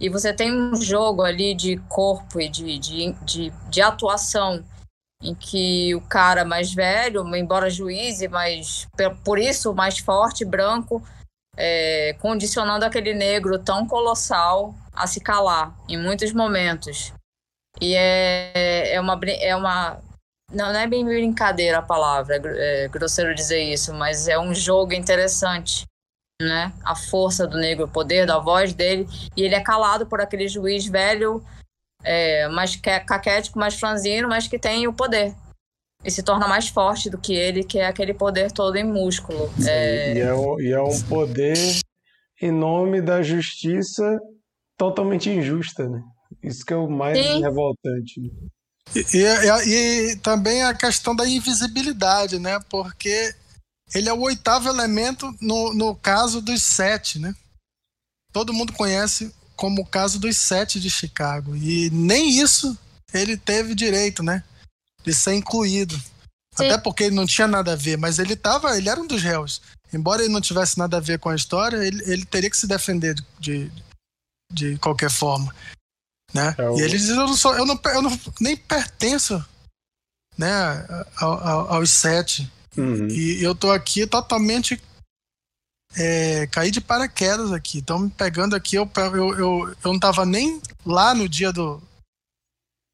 E 0.00 0.08
você 0.08 0.32
tem 0.32 0.52
um 0.52 0.74
jogo 0.74 1.22
ali 1.22 1.54
de 1.54 1.76
corpo 1.88 2.40
e 2.40 2.48
de, 2.48 2.76
de, 2.76 3.12
de, 3.22 3.50
de 3.70 3.80
atuação 3.80 4.64
em 5.22 5.34
que 5.34 5.94
o 5.94 6.00
cara 6.00 6.44
mais 6.44 6.74
velho, 6.74 7.24
embora 7.36 7.70
juiz, 7.70 8.20
mas 8.30 8.88
por 9.24 9.38
isso 9.38 9.72
mais 9.72 9.98
forte, 9.98 10.44
branco, 10.44 11.02
é, 11.56 12.16
condicionando 12.20 12.84
aquele 12.84 13.14
negro 13.14 13.58
tão 13.58 13.86
colossal 13.86 14.74
a 14.92 15.06
se 15.06 15.20
calar 15.20 15.74
em 15.88 15.96
muitos 15.96 16.32
momentos. 16.32 17.12
E 17.80 17.94
é, 17.94 18.94
é 18.94 19.00
uma. 19.00 19.18
É 19.40 19.56
uma 19.56 20.00
não, 20.50 20.72
não 20.72 20.80
é 20.80 20.86
bem 20.86 21.04
brincadeira 21.04 21.78
a 21.78 21.82
palavra, 21.82 22.38
é, 22.44 22.88
grosseiro 22.88 23.34
dizer 23.34 23.62
isso, 23.62 23.94
mas 23.94 24.28
é 24.28 24.38
um 24.38 24.54
jogo 24.54 24.92
interessante. 24.92 25.86
Né? 26.40 26.72
A 26.84 26.96
força 26.96 27.46
do 27.46 27.56
negro, 27.56 27.84
o 27.84 27.88
poder 27.88 28.26
da 28.26 28.38
voz 28.38 28.74
dele, 28.74 29.08
e 29.36 29.42
ele 29.42 29.54
é 29.54 29.60
calado 29.60 30.06
por 30.06 30.20
aquele 30.20 30.48
juiz 30.48 30.84
velho 30.86 31.42
é, 32.04 32.48
mais 32.48 32.76
caquético, 32.76 33.58
mais 33.58 33.74
franzino, 33.74 34.28
mas 34.28 34.46
que 34.48 34.58
tem 34.58 34.86
o 34.86 34.92
poder. 34.92 35.34
E 36.04 36.10
se 36.10 36.22
torna 36.22 36.48
mais 36.48 36.68
forte 36.68 37.08
do 37.08 37.18
que 37.18 37.32
ele, 37.32 37.62
que 37.62 37.78
é 37.78 37.86
aquele 37.86 38.12
poder 38.12 38.50
todo 38.50 38.76
em 38.76 38.84
músculo. 38.84 39.52
É... 39.66 40.14
E, 40.14 40.20
é 40.20 40.34
um, 40.34 40.60
e 40.60 40.72
é 40.72 40.82
um 40.82 41.00
poder 41.02 41.56
em 42.40 42.50
nome 42.50 43.00
da 43.00 43.22
justiça 43.22 44.20
totalmente 44.76 45.30
injusta, 45.30 45.88
né? 45.88 46.02
Isso 46.42 46.64
que 46.64 46.72
é 46.72 46.76
o 46.76 46.90
mais 46.90 47.16
Sim. 47.16 47.40
revoltante. 47.40 48.20
Né? 48.20 48.30
E, 48.96 49.18
e, 49.18 50.12
e, 50.12 50.16
também 50.16 50.64
a 50.64 50.74
questão 50.74 51.14
da 51.14 51.26
invisibilidade, 51.26 52.40
né? 52.40 52.58
Porque 52.68 53.32
ele 53.94 54.08
é 54.08 54.12
o 54.12 54.22
oitavo 54.22 54.68
elemento 54.68 55.32
no, 55.40 55.72
no 55.72 55.94
caso 55.94 56.42
dos 56.42 56.62
sete, 56.62 57.20
né? 57.20 57.32
Todo 58.32 58.52
mundo 58.52 58.72
conhece 58.72 59.32
como 59.62 59.82
o 59.82 59.86
caso 59.86 60.18
dos 60.18 60.36
sete 60.36 60.80
de 60.80 60.90
Chicago. 60.90 61.54
E 61.54 61.88
nem 61.90 62.36
isso 62.40 62.76
ele 63.14 63.36
teve 63.36 63.76
direito, 63.76 64.20
né? 64.20 64.42
De 65.04 65.14
ser 65.14 65.34
incluído. 65.34 65.94
Sim. 66.52 66.66
Até 66.66 66.78
porque 66.78 67.04
ele 67.04 67.14
não 67.14 67.24
tinha 67.24 67.46
nada 67.46 67.74
a 67.74 67.76
ver, 67.76 67.96
mas 67.96 68.18
ele 68.18 68.34
tava, 68.34 68.76
ele 68.76 68.88
era 68.88 69.00
um 69.00 69.06
dos 69.06 69.22
réus. 69.22 69.62
Embora 69.92 70.20
ele 70.20 70.32
não 70.32 70.40
tivesse 70.40 70.76
nada 70.76 70.96
a 70.96 71.00
ver 71.00 71.20
com 71.20 71.28
a 71.28 71.36
história, 71.36 71.76
ele, 71.76 72.02
ele 72.10 72.24
teria 72.24 72.50
que 72.50 72.56
se 72.56 72.66
defender 72.66 73.14
de, 73.38 73.70
de 74.52 74.76
qualquer 74.78 75.10
forma. 75.10 75.54
Né? 76.34 76.56
É 76.58 76.68
o... 76.68 76.76
E 76.76 76.82
ele 76.82 76.98
diz: 76.98 77.10
eu 77.10 77.14
não, 77.14 77.36
sou, 77.36 77.54
eu 77.54 77.64
não, 77.64 77.80
eu 77.84 78.02
não 78.02 78.20
nem 78.40 78.56
pertenço 78.56 79.44
né, 80.36 80.50
aos 81.20 81.88
sete. 81.90 82.50
Uhum. 82.76 83.06
E 83.06 83.40
eu 83.40 83.54
tô 83.54 83.70
aqui 83.70 84.08
totalmente 84.08 84.82
é, 85.96 86.46
caí 86.46 86.70
de 86.70 86.80
paraquedas 86.80 87.52
aqui. 87.52 87.78
Estão 87.78 88.00
me 88.00 88.10
pegando 88.10 88.54
aqui. 88.54 88.76
Eu, 88.76 88.90
eu, 88.96 89.34
eu, 89.34 89.68
eu 89.68 89.76
não 89.84 89.94
estava 89.94 90.24
nem 90.24 90.60
lá 90.84 91.14
no 91.14 91.28
dia 91.28 91.52
do, 91.52 91.82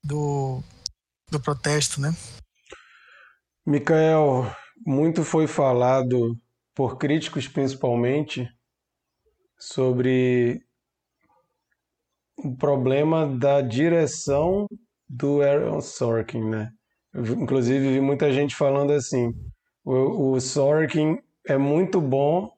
do, 0.04 0.62
do 1.30 1.40
protesto, 1.40 2.00
né? 2.00 2.14
Micael, 3.66 4.50
muito 4.86 5.24
foi 5.24 5.46
falado 5.46 6.38
por 6.74 6.96
críticos 6.96 7.46
principalmente 7.46 8.48
sobre 9.58 10.62
o 12.38 12.56
problema 12.56 13.26
da 13.26 13.60
direção 13.60 14.66
do 15.08 15.42
Aaron 15.42 15.80
Sorkin, 15.80 16.44
né? 16.44 16.72
inclusive 17.14 17.92
vi 17.92 18.00
muita 18.00 18.32
gente 18.32 18.54
falando 18.54 18.92
assim, 18.92 19.32
o, 19.84 20.32
o 20.32 20.40
Sorkin 20.40 21.18
é 21.46 21.56
muito 21.56 22.00
bom 22.00 22.50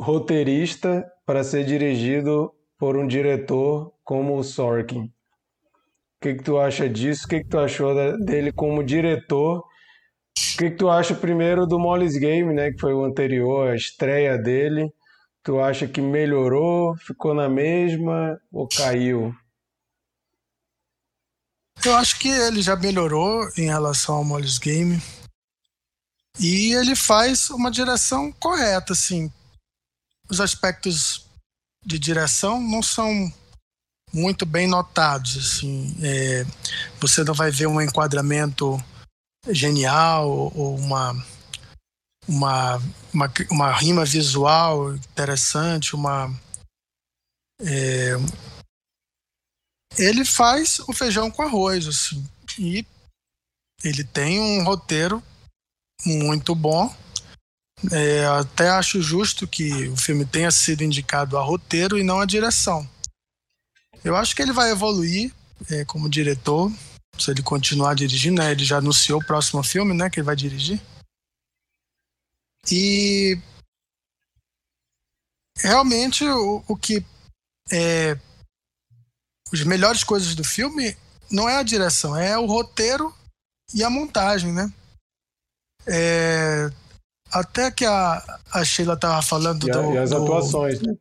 roteirista 0.00 1.04
para 1.26 1.44
ser 1.44 1.64
dirigido 1.64 2.50
por 2.78 2.96
um 2.96 3.06
diretor 3.06 3.92
como 4.02 4.38
o 4.38 4.42
Sorkin. 4.42 5.04
O 5.04 5.10
que, 6.22 6.34
que 6.34 6.42
tu 6.42 6.58
acha 6.58 6.88
disso? 6.88 7.26
O 7.26 7.28
que, 7.28 7.40
que 7.40 7.48
tu 7.48 7.58
achou 7.58 7.94
dele 8.24 8.50
como 8.50 8.82
diretor? 8.82 9.58
O 9.58 9.62
que, 10.58 10.70
que 10.70 10.76
tu 10.76 10.88
acha 10.88 11.14
primeiro 11.14 11.66
do 11.66 11.78
Molly's 11.78 12.16
Game, 12.16 12.52
né, 12.54 12.70
que 12.70 12.80
foi 12.80 12.94
o 12.94 13.04
anterior, 13.04 13.68
a 13.68 13.76
estreia 13.76 14.38
dele? 14.38 14.90
Tu 15.42 15.58
acha 15.60 15.86
que 15.86 16.00
melhorou, 16.00 16.96
ficou 16.96 17.34
na 17.34 17.48
mesma 17.48 18.38
ou 18.52 18.66
caiu? 18.68 19.34
Eu 21.84 21.96
acho 21.96 22.18
que 22.18 22.28
ele 22.28 22.60
já 22.60 22.76
melhorou 22.76 23.48
em 23.56 23.66
relação 23.66 24.16
ao 24.16 24.24
Molly's 24.24 24.58
Game. 24.58 25.00
E 26.38 26.74
ele 26.74 26.94
faz 26.94 27.48
uma 27.50 27.70
direção 27.70 28.30
correta, 28.32 28.92
assim 28.92 29.30
os 30.30 30.40
aspectos 30.40 31.26
de 31.84 31.98
direção 31.98 32.60
não 32.60 32.82
são 32.82 33.10
muito 34.12 34.46
bem 34.46 34.66
notados. 34.66 35.36
Assim, 35.36 35.96
é, 36.02 36.44
você 37.00 37.24
não 37.24 37.34
vai 37.34 37.50
ver 37.50 37.66
um 37.66 37.80
enquadramento 37.80 38.82
genial 39.48 40.30
ou 40.30 40.76
uma, 40.76 41.12
uma, 42.28 42.76
uma, 43.12 43.32
uma 43.50 43.72
rima 43.72 44.04
visual 44.04 44.94
interessante, 44.94 45.94
uma. 45.94 46.32
É, 47.60 48.12
ele 49.98 50.24
faz 50.24 50.78
o 50.80 50.92
feijão 50.92 51.30
com 51.30 51.42
arroz, 51.42 51.86
assim, 51.86 52.26
e 52.58 52.86
ele 53.82 54.04
tem 54.04 54.40
um 54.40 54.64
roteiro 54.64 55.22
muito 56.06 56.54
bom 56.54 56.94
é, 57.92 58.26
até 58.26 58.68
acho 58.68 59.00
justo 59.00 59.46
que 59.46 59.88
o 59.88 59.96
filme 59.96 60.26
tenha 60.26 60.50
sido 60.50 60.82
indicado 60.82 61.38
a 61.38 61.42
roteiro 61.42 61.98
e 61.98 62.02
não 62.02 62.20
a 62.20 62.26
direção. 62.26 62.88
Eu 64.04 64.16
acho 64.16 64.34
que 64.34 64.42
ele 64.42 64.52
vai 64.52 64.70
evoluir 64.70 65.32
é, 65.70 65.84
como 65.84 66.08
diretor, 66.08 66.70
se 67.18 67.30
ele 67.30 67.42
continuar 67.42 67.94
dirigindo, 67.94 68.40
né? 68.40 68.50
Ele 68.52 68.64
já 68.64 68.78
anunciou 68.78 69.20
o 69.20 69.24
próximo 69.24 69.62
filme, 69.62 69.94
né? 69.94 70.08
Que 70.08 70.20
ele 70.20 70.26
vai 70.26 70.36
dirigir. 70.36 70.80
E 72.70 73.38
realmente 75.56 76.24
o, 76.24 76.64
o 76.68 76.76
que 76.76 77.04
é 77.70 78.18
as 79.52 79.64
melhores 79.64 80.04
coisas 80.04 80.34
do 80.34 80.44
filme 80.44 80.96
não 81.30 81.48
é 81.48 81.56
a 81.56 81.62
direção, 81.62 82.16
é 82.16 82.38
o 82.38 82.46
roteiro 82.46 83.14
e 83.74 83.82
a 83.82 83.90
montagem, 83.90 84.52
né? 84.52 84.72
É, 85.86 86.70
até 87.32 87.70
que 87.70 87.84
a, 87.84 88.40
a 88.52 88.64
Sheila 88.64 88.96
tava 88.96 89.22
falando 89.22 89.68
e, 89.68 89.70
do. 89.70 89.94
E 89.94 89.98
as 89.98 90.10
do... 90.10 90.16
atuações, 90.16 90.80
né? 90.80 90.94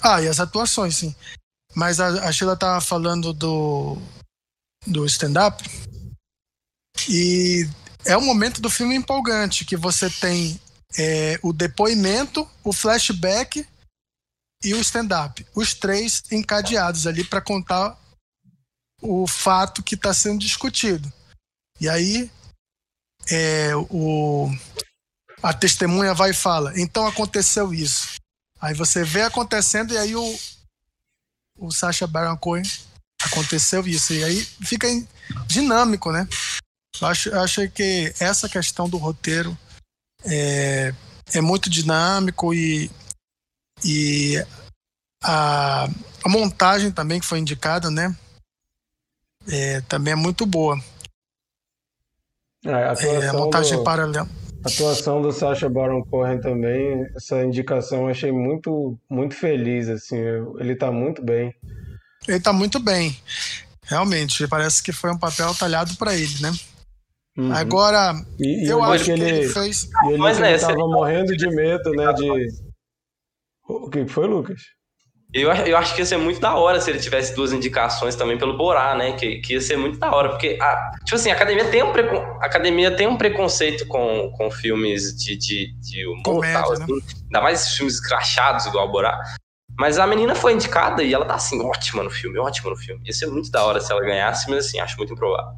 Ah, 0.00 0.22
e 0.22 0.28
as 0.28 0.40
atuações, 0.40 0.96
sim. 0.96 1.14
Mas 1.74 2.00
a, 2.00 2.28
a 2.28 2.32
Sheila 2.32 2.56
tava 2.56 2.80
falando 2.80 3.32
do, 3.32 3.98
do 4.86 5.04
stand-up. 5.06 5.62
E 7.08 7.68
é 8.04 8.16
um 8.16 8.24
momento 8.24 8.60
do 8.60 8.70
filme 8.70 8.94
empolgante, 8.94 9.64
que 9.64 9.76
você 9.76 10.08
tem 10.08 10.60
é, 10.98 11.38
o 11.42 11.52
depoimento, 11.52 12.48
o 12.64 12.72
flashback 12.72 13.66
e 14.62 14.74
o 14.74 14.80
stand-up. 14.80 15.46
Os 15.54 15.74
três 15.74 16.22
encadeados 16.30 17.06
ali 17.06 17.24
para 17.24 17.40
contar 17.40 17.98
o 19.02 19.26
fato 19.26 19.82
que 19.82 19.94
está 19.94 20.14
sendo 20.14 20.38
discutido. 20.38 21.12
E 21.80 21.88
aí 21.88 22.30
é, 23.30 23.74
o, 23.76 24.48
a 25.42 25.52
testemunha 25.52 26.14
vai 26.14 26.30
e 26.30 26.34
fala: 26.34 26.72
então 26.78 27.06
aconteceu 27.06 27.72
isso. 27.72 28.16
Aí 28.60 28.74
você 28.74 29.04
vê 29.04 29.22
acontecendo 29.22 29.92
e 29.92 29.98
aí 29.98 30.16
o, 30.16 30.38
o 31.58 31.70
Sacha 31.70 32.06
Baron 32.06 32.36
Cohen 32.36 32.64
aconteceu 33.22 33.86
isso. 33.86 34.12
E 34.12 34.24
aí 34.24 34.44
fica 34.44 34.86
dinâmico, 35.46 36.10
né? 36.10 36.26
Eu 37.00 37.08
acho, 37.08 37.28
eu 37.28 37.40
acho 37.40 37.68
que 37.70 38.14
essa 38.18 38.48
questão 38.48 38.88
do 38.88 38.96
roteiro 38.96 39.56
é, 40.24 40.94
é 41.34 41.40
muito 41.40 41.68
dinâmico 41.68 42.54
e, 42.54 42.90
e 43.84 44.36
a, 45.22 45.84
a 46.24 46.28
montagem 46.28 46.90
também 46.90 47.20
que 47.20 47.26
foi 47.26 47.38
indicada, 47.38 47.90
né? 47.90 48.16
É, 49.48 49.80
também 49.82 50.12
é 50.12 50.16
muito 50.16 50.46
boa. 50.46 50.82
É, 52.64 52.72
a, 52.72 52.94
é, 52.94 53.28
a 53.28 53.32
montagem 53.32 53.76
do, 53.76 53.84
paralela. 53.84 54.28
A 54.66 54.68
atuação 54.68 55.22
do 55.22 55.30
Sacha 55.30 55.68
Baron 55.68 56.02
Cohen 56.02 56.40
também, 56.40 57.06
essa 57.14 57.44
indicação 57.44 58.02
eu 58.02 58.08
achei 58.08 58.32
muito, 58.32 58.98
muito 59.08 59.36
feliz, 59.36 59.88
assim, 59.88 60.18
ele 60.58 60.74
tá 60.74 60.90
muito 60.90 61.24
bem. 61.24 61.54
Ele 62.26 62.40
tá 62.40 62.52
muito 62.52 62.80
bem, 62.80 63.16
realmente, 63.84 64.48
parece 64.48 64.82
que 64.82 64.92
foi 64.92 65.12
um 65.12 65.18
papel 65.18 65.54
talhado 65.54 65.94
para 65.96 66.16
ele, 66.16 66.42
né? 66.42 66.52
Uhum. 67.38 67.52
Agora, 67.52 68.14
e, 68.40 68.68
eu 68.68 68.82
acho 68.82 69.04
que 69.04 69.10
ele, 69.12 69.28
ele 69.28 69.48
fez. 69.48 69.88
E 70.04 70.12
ele, 70.12 70.40
né, 70.40 70.58
tava 70.58 70.74
morrendo 70.74 71.36
de 71.36 71.48
medo, 71.48 71.92
né? 71.92 72.12
De. 72.14 72.48
O 73.68 73.88
que 73.88 74.04
foi, 74.08 74.26
Lucas? 74.26 74.60
Eu, 75.32 75.52
eu 75.52 75.76
acho 75.76 75.94
que 75.94 76.00
ia 76.00 76.06
ser 76.06 76.16
muito 76.16 76.40
da 76.40 76.54
hora 76.54 76.80
se 76.80 76.88
ele 76.88 77.00
tivesse 77.00 77.34
duas 77.34 77.52
indicações 77.52 78.14
também 78.14 78.38
pelo 78.38 78.56
Borá, 78.56 78.94
né? 78.94 79.12
Que, 79.12 79.40
que 79.40 79.54
ia 79.54 79.60
ser 79.60 79.76
muito 79.76 79.98
da 79.98 80.10
hora, 80.14 80.30
porque, 80.30 80.56
a, 80.60 80.92
tipo 81.04 81.16
assim, 81.16 81.30
a 81.30 81.34
academia 81.34 81.68
tem 81.68 81.82
um, 81.82 81.92
precon, 81.92 82.38
academia 82.40 82.96
tem 82.96 83.06
um 83.06 83.18
preconceito 83.18 83.86
com, 83.86 84.32
com 84.36 84.50
filmes 84.50 85.14
de, 85.16 85.36
de, 85.36 85.74
de 85.80 86.06
humor 86.06 86.22
Comédia, 86.22 86.62
tal, 86.62 86.78
né? 86.78 86.84
assim, 86.84 87.16
ainda 87.24 87.40
mais 87.42 87.68
filmes 87.76 88.00
crachados 88.00 88.66
igual 88.66 88.88
o 88.88 88.92
Borá. 88.92 89.20
Mas 89.78 89.98
a 89.98 90.06
menina 90.06 90.34
foi 90.34 90.54
indicada 90.54 91.02
e 91.02 91.12
ela 91.12 91.26
tá 91.26 91.34
assim, 91.34 91.60
ótima 91.60 92.02
no 92.02 92.10
filme, 92.10 92.38
ótima 92.38 92.70
no 92.70 92.76
filme. 92.76 93.02
Ia 93.04 93.12
ser 93.12 93.26
muito 93.26 93.50
da 93.50 93.62
hora 93.62 93.80
se 93.80 93.92
ela 93.92 94.00
ganhasse, 94.00 94.48
mas 94.48 94.66
assim, 94.66 94.80
acho 94.80 94.96
muito 94.96 95.12
improvável. 95.12 95.52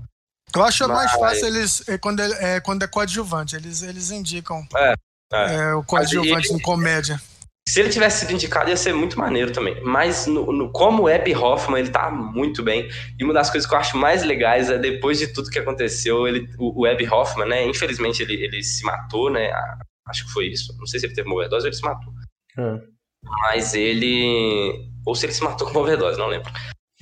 Eu 0.54 0.64
acho 0.64 0.88
Mas... 0.88 0.96
mais 0.96 1.12
fácil 1.12 1.46
eles, 1.46 1.88
é, 1.88 1.98
quando, 1.98 2.20
é, 2.20 2.56
é, 2.56 2.60
quando 2.60 2.82
é 2.82 2.86
coadjuvante, 2.86 3.54
eles, 3.54 3.82
eles 3.82 4.10
indicam 4.10 4.66
é, 4.74 4.94
é. 5.32 5.54
é 5.54 5.74
o 5.74 5.84
coadjuvante 5.84 6.52
em 6.52 6.58
comédia. 6.58 7.20
Se 7.68 7.80
ele 7.80 7.90
tivesse 7.90 8.20
sido 8.20 8.32
indicado, 8.32 8.70
ia 8.70 8.76
ser 8.78 8.94
muito 8.94 9.18
maneiro 9.18 9.52
também. 9.52 9.78
Mas 9.82 10.26
no, 10.26 10.50
no, 10.50 10.72
como 10.72 11.02
o 11.02 11.06
Abby 11.06 11.34
Hoffman, 11.34 11.80
ele 11.80 11.90
tá 11.90 12.10
muito 12.10 12.62
bem. 12.62 12.88
E 13.18 13.22
uma 13.22 13.34
das 13.34 13.50
coisas 13.50 13.68
que 13.68 13.74
eu 13.74 13.78
acho 13.78 13.94
mais 13.94 14.22
legais 14.22 14.70
é, 14.70 14.78
depois 14.78 15.18
de 15.18 15.26
tudo 15.34 15.50
que 15.50 15.58
aconteceu, 15.58 16.26
ele, 16.26 16.48
o, 16.58 16.80
o 16.80 16.86
Abby 16.86 17.06
Hoffman, 17.06 17.46
né? 17.46 17.66
Infelizmente, 17.66 18.22
ele, 18.22 18.42
ele 18.42 18.62
se 18.62 18.82
matou, 18.86 19.30
né? 19.30 19.50
Acho 20.06 20.24
que 20.24 20.32
foi 20.32 20.46
isso. 20.46 20.74
Não 20.78 20.86
sei 20.86 20.98
se 20.98 21.04
ele 21.04 21.14
teve 21.14 21.28
uma 21.28 21.36
overdose 21.36 21.66
ou 21.66 21.68
ele 21.68 21.76
se 21.76 21.84
matou. 21.84 22.10
É. 22.56 22.80
Mas 23.22 23.74
ele... 23.74 24.88
Ou 25.04 25.14
se 25.14 25.26
ele 25.26 25.34
se 25.34 25.44
matou 25.44 25.66
com 25.66 25.74
uma 25.74 25.82
overdose, 25.82 26.18
não 26.18 26.28
lembro. 26.28 26.50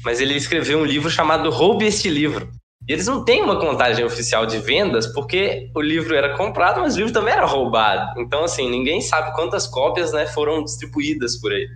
Mas 0.04 0.20
ele 0.20 0.34
escreveu 0.34 0.80
um 0.80 0.84
livro 0.84 1.08
chamado 1.08 1.48
Roube 1.48 1.84
Este 1.84 2.10
Livro 2.10 2.50
e 2.88 2.92
eles 2.92 3.06
não 3.06 3.24
têm 3.24 3.42
uma 3.42 3.58
contagem 3.58 4.04
oficial 4.04 4.46
de 4.46 4.58
vendas 4.58 5.06
porque 5.08 5.70
o 5.74 5.80
livro 5.80 6.14
era 6.14 6.36
comprado, 6.36 6.80
mas 6.80 6.94
o 6.94 6.98
livro 6.98 7.12
também 7.12 7.34
era 7.34 7.44
roubado. 7.44 8.20
Então, 8.20 8.44
assim, 8.44 8.70
ninguém 8.70 9.00
sabe 9.00 9.34
quantas 9.34 9.66
cópias 9.66 10.12
né, 10.12 10.26
foram 10.26 10.62
distribuídas 10.62 11.40
por 11.40 11.52
aí. 11.52 11.66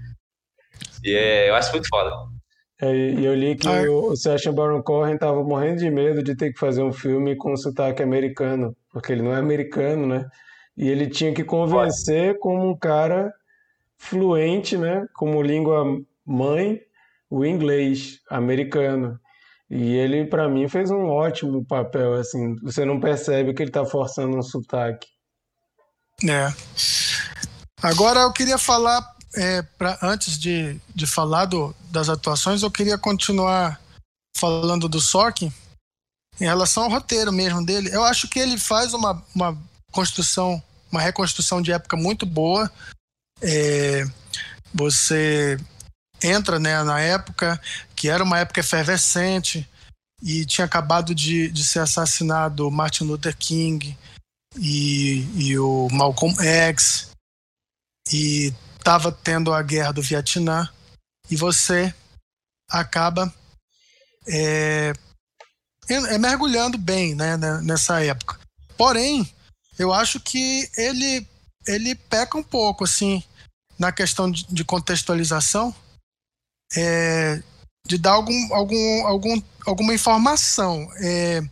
E 1.02 1.14
é, 1.14 1.50
eu 1.50 1.54
acho 1.54 1.72
muito 1.72 1.88
foda. 1.88 2.10
É, 2.80 2.94
e 2.94 3.24
eu 3.24 3.34
li 3.34 3.56
que 3.56 3.68
ah. 3.68 3.90
o 3.90 4.16
Sacha 4.16 4.50
Baron 4.52 4.82
Cohen 4.82 5.14
estava 5.14 5.42
morrendo 5.42 5.80
de 5.80 5.90
medo 5.90 6.22
de 6.22 6.34
ter 6.36 6.52
que 6.52 6.58
fazer 6.58 6.82
um 6.82 6.92
filme 6.92 7.36
com 7.36 7.56
sotaque 7.56 8.02
americano, 8.02 8.74
porque 8.92 9.12
ele 9.12 9.22
não 9.22 9.34
é 9.34 9.38
americano, 9.38 10.06
né? 10.06 10.26
E 10.76 10.88
ele 10.88 11.08
tinha 11.08 11.34
que 11.34 11.44
convencer 11.44 12.38
como 12.38 12.70
um 12.70 12.78
cara 12.78 13.32
fluente, 13.98 14.78
né, 14.78 15.06
como 15.14 15.42
língua 15.42 15.84
mãe, 16.24 16.80
o 17.28 17.44
inglês 17.44 18.18
americano. 18.30 19.20
E 19.70 19.94
ele, 19.94 20.26
para 20.26 20.48
mim, 20.48 20.68
fez 20.68 20.90
um 20.90 21.06
ótimo 21.06 21.64
papel, 21.64 22.14
assim. 22.14 22.56
Você 22.62 22.84
não 22.84 22.98
percebe 22.98 23.54
que 23.54 23.62
ele 23.62 23.70
tá 23.70 23.84
forçando 23.84 24.36
um 24.36 24.42
sotaque. 24.42 25.06
É. 26.28 26.52
Agora 27.80 28.20
eu 28.20 28.32
queria 28.32 28.58
falar, 28.58 29.00
é, 29.36 29.62
pra, 29.62 29.96
antes 30.02 30.38
de, 30.38 30.78
de 30.94 31.06
falar 31.06 31.44
do, 31.44 31.74
das 31.90 32.08
atuações, 32.08 32.62
eu 32.62 32.70
queria 32.70 32.98
continuar 32.98 33.80
falando 34.36 34.88
do 34.88 35.00
Sorkin 35.00 35.52
em 36.40 36.44
relação 36.44 36.84
ao 36.84 36.90
roteiro 36.90 37.32
mesmo 37.32 37.64
dele. 37.64 37.90
Eu 37.92 38.02
acho 38.02 38.28
que 38.28 38.38
ele 38.38 38.58
faz 38.58 38.92
uma, 38.92 39.22
uma 39.34 39.56
construção, 39.92 40.60
uma 40.90 41.00
reconstrução 41.00 41.62
de 41.62 41.72
época 41.72 41.96
muito 41.96 42.26
boa. 42.26 42.70
É, 43.40 44.04
você 44.74 45.58
entra 46.22 46.58
né, 46.58 46.82
na 46.82 47.00
época, 47.00 47.60
que 48.00 48.08
era 48.08 48.24
uma 48.24 48.38
época 48.38 48.60
efervescente, 48.60 49.68
e 50.22 50.46
tinha 50.46 50.64
acabado 50.64 51.14
de, 51.14 51.50
de 51.50 51.62
ser 51.62 51.80
assassinado 51.80 52.70
Martin 52.70 53.04
Luther 53.04 53.36
King 53.36 53.94
e, 54.56 55.26
e 55.36 55.58
o 55.58 55.86
Malcolm 55.92 56.34
X, 56.42 57.10
e 58.10 58.54
estava 58.78 59.12
tendo 59.12 59.52
a 59.52 59.62
guerra 59.62 59.92
do 59.92 60.00
Vietnã, 60.00 60.66
e 61.30 61.36
você 61.36 61.94
acaba 62.70 63.30
é, 64.26 64.94
é 65.86 66.16
mergulhando 66.16 66.78
bem 66.78 67.14
né, 67.14 67.36
nessa 67.62 68.02
época. 68.02 68.40
Porém, 68.78 69.30
eu 69.78 69.92
acho 69.92 70.18
que 70.18 70.70
ele, 70.74 71.28
ele 71.66 71.94
peca 71.94 72.38
um 72.38 72.42
pouco 72.42 72.84
assim 72.84 73.22
na 73.78 73.92
questão 73.92 74.30
de, 74.30 74.46
de 74.46 74.64
contextualização. 74.64 75.74
É, 76.74 77.42
de 77.86 77.98
dar 77.98 78.12
algum, 78.12 78.54
algum, 78.54 79.06
algum, 79.06 79.42
alguma 79.66 79.94
informação. 79.94 80.88
É, 80.96 81.42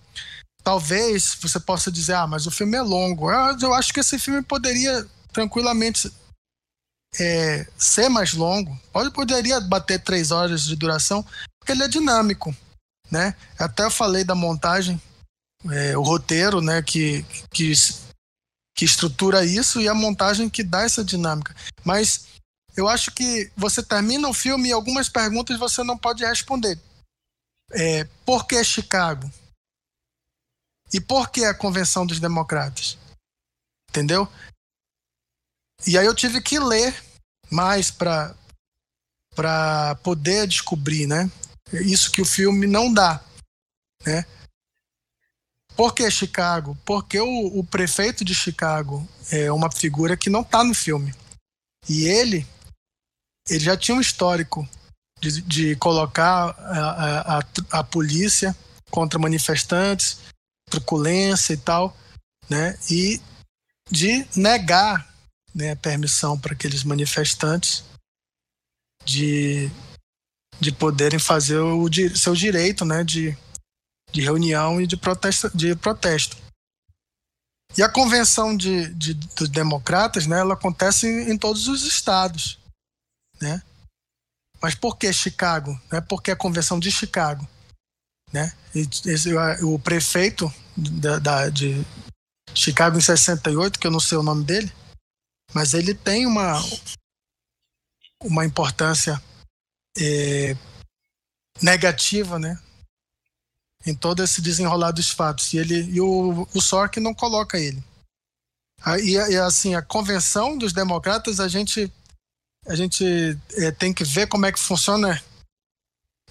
talvez 0.62 1.36
você 1.40 1.58
possa 1.58 1.90
dizer, 1.90 2.14
ah, 2.14 2.26
mas 2.26 2.46
o 2.46 2.50
filme 2.50 2.76
é 2.76 2.82
longo. 2.82 3.30
Eu, 3.30 3.58
eu 3.60 3.74
acho 3.74 3.92
que 3.92 4.00
esse 4.00 4.18
filme 4.18 4.42
poderia 4.42 5.06
tranquilamente 5.32 6.12
é, 7.18 7.66
ser 7.76 8.08
mais 8.08 8.34
longo. 8.34 8.78
Pode, 8.92 9.10
poderia 9.10 9.60
bater 9.60 10.00
três 10.00 10.30
horas 10.30 10.64
de 10.64 10.76
duração, 10.76 11.24
porque 11.58 11.72
ele 11.72 11.82
é 11.82 11.88
dinâmico, 11.88 12.54
né? 13.10 13.34
Até 13.58 13.84
eu 13.84 13.90
falei 13.90 14.24
da 14.24 14.34
montagem, 14.34 15.00
é, 15.70 15.96
o 15.96 16.02
roteiro, 16.02 16.60
né, 16.60 16.82
que, 16.82 17.24
que, 17.50 17.72
que 18.76 18.84
estrutura 18.84 19.44
isso 19.44 19.80
e 19.80 19.88
a 19.88 19.94
montagem 19.94 20.48
que 20.48 20.62
dá 20.62 20.82
essa 20.82 21.04
dinâmica. 21.04 21.54
Mas 21.84 22.26
eu 22.78 22.88
acho 22.88 23.10
que 23.10 23.50
você 23.56 23.82
termina 23.82 24.28
o 24.28 24.32
filme 24.32 24.68
e 24.68 24.72
algumas 24.72 25.08
perguntas 25.08 25.58
você 25.58 25.82
não 25.82 25.98
pode 25.98 26.24
responder. 26.24 26.80
É, 27.72 28.04
por 28.24 28.46
que 28.46 28.62
Chicago? 28.62 29.28
E 30.94 31.00
por 31.00 31.28
que 31.28 31.44
a 31.44 31.52
Convenção 31.52 32.06
dos 32.06 32.20
Democratas? 32.20 32.96
Entendeu? 33.90 34.28
E 35.88 35.98
aí 35.98 36.06
eu 36.06 36.14
tive 36.14 36.40
que 36.40 36.60
ler 36.60 36.94
mais 37.50 37.90
para 37.90 38.36
para 39.34 39.96
poder 39.96 40.46
descobrir, 40.46 41.08
né? 41.08 41.28
Isso 41.72 42.12
que 42.12 42.22
o 42.22 42.24
filme 42.24 42.68
não 42.68 42.92
dá, 42.92 43.20
né? 44.06 44.24
Por 45.76 45.94
que 45.94 46.08
Chicago? 46.12 46.78
Porque 46.84 47.18
o, 47.18 47.58
o 47.58 47.64
prefeito 47.64 48.24
de 48.24 48.36
Chicago 48.36 49.06
é 49.32 49.50
uma 49.50 49.70
figura 49.70 50.16
que 50.16 50.30
não 50.30 50.42
está 50.42 50.62
no 50.62 50.74
filme. 50.74 51.12
E 51.88 52.04
ele 52.04 52.46
ele 53.48 53.60
já 53.60 53.76
tinha 53.76 53.96
um 53.96 54.00
histórico 54.00 54.68
de, 55.20 55.42
de 55.42 55.76
colocar 55.76 56.50
a, 56.50 57.38
a, 57.38 57.44
a, 57.72 57.84
polícia 57.84 58.56
contra 58.90 59.18
manifestantes, 59.18 60.20
truculência 60.70 61.52
e 61.54 61.56
tal, 61.56 61.96
né? 62.48 62.78
E 62.90 63.20
de 63.90 64.26
negar 64.36 65.08
né, 65.54 65.74
permissão 65.74 66.38
para 66.38 66.52
aqueles 66.52 66.84
manifestantes 66.84 67.84
de, 69.04 69.70
de 70.60 70.70
poderem 70.70 71.18
fazer 71.18 71.58
o 71.58 71.88
seu 72.14 72.34
direito 72.34 72.84
né, 72.84 73.02
de, 73.02 73.36
de 74.12 74.20
reunião 74.20 74.80
e 74.80 74.86
de 74.86 74.96
protesto. 74.96 75.50
De 75.56 75.74
protesto. 75.74 76.36
E 77.76 77.82
a 77.82 77.88
convenção 77.88 78.56
de, 78.56 78.92
de, 78.94 79.14
dos 79.14 79.48
democratas, 79.48 80.26
né, 80.26 80.40
ela 80.40 80.54
acontece 80.54 81.06
em, 81.06 81.32
em 81.32 81.38
todos 81.38 81.66
os 81.68 81.84
estados 81.84 82.57
né? 83.40 83.62
Mas 84.60 84.74
por 84.74 84.96
que 84.96 85.12
Chicago? 85.12 85.80
Né? 85.90 86.00
Por 86.00 86.22
que 86.22 86.30
a 86.30 86.36
Convenção 86.36 86.78
de 86.78 86.90
Chicago? 86.90 87.48
Né? 88.32 88.52
Esse, 88.74 89.32
o 89.62 89.78
prefeito 89.78 90.52
da, 90.76 91.18
da, 91.18 91.48
de, 91.48 91.84
Chicago 92.54 92.98
em 92.98 93.00
68, 93.00 93.78
que 93.78 93.86
eu 93.86 93.90
não 93.90 94.00
sei 94.00 94.18
o 94.18 94.22
nome 94.22 94.44
dele, 94.44 94.72
mas 95.54 95.74
ele 95.74 95.94
tem 95.94 96.26
uma, 96.26 96.54
uma 98.22 98.44
importância 98.44 99.22
é, 99.96 100.56
negativa, 101.62 102.38
né? 102.38 102.60
Em 103.86 103.94
todo 103.94 104.22
esse 104.22 104.42
desenrolar 104.42 104.90
dos 104.90 105.10
fatos. 105.10 105.52
E, 105.52 105.58
ele, 105.58 105.82
e 105.82 106.00
o, 106.00 106.42
o 106.42 107.00
não 107.00 107.14
coloca 107.14 107.58
ele. 107.58 107.82
E, 109.02 109.12
e, 109.12 109.36
assim, 109.36 109.74
a 109.74 109.82
convenção 109.82 110.56
dos 110.56 110.72
democratas, 110.72 111.40
a 111.40 111.48
gente, 111.48 111.92
a 112.68 112.74
gente 112.74 113.38
é, 113.54 113.70
tem 113.70 113.92
que 113.92 114.04
ver 114.04 114.26
como 114.26 114.46
é 114.46 114.52
que 114.52 114.58
funciona. 114.58 115.22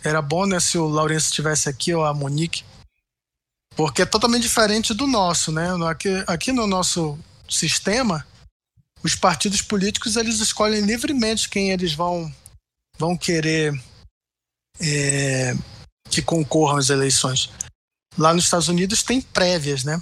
Era 0.03 0.21
bom 0.21 0.45
né, 0.45 0.59
se 0.59 0.77
o 0.77 0.85
Lourenço 0.85 1.27
estivesse 1.27 1.67
aqui, 1.67 1.93
ou 1.93 2.05
a 2.05 2.13
Monique, 2.13 2.63
porque 3.75 4.03
é 4.03 4.05
totalmente 4.05 4.43
diferente 4.43 4.93
do 4.93 5.07
nosso. 5.07 5.51
Né? 5.51 5.67
Aqui, 5.89 6.09
aqui 6.27 6.51
no 6.51 6.67
nosso 6.67 7.17
sistema, 7.49 8.25
os 9.03 9.15
partidos 9.15 9.61
políticos 9.61 10.15
eles 10.15 10.39
escolhem 10.39 10.81
livremente 10.81 11.49
quem 11.49 11.71
eles 11.71 11.93
vão, 11.93 12.33
vão 12.97 13.17
querer 13.17 13.73
é, 14.79 15.55
que 16.09 16.21
concorram 16.21 16.77
às 16.77 16.89
eleições. 16.89 17.49
Lá 18.17 18.33
nos 18.33 18.45
Estados 18.45 18.67
Unidos 18.67 19.03
tem 19.03 19.21
prévias, 19.21 19.83
né? 19.83 20.01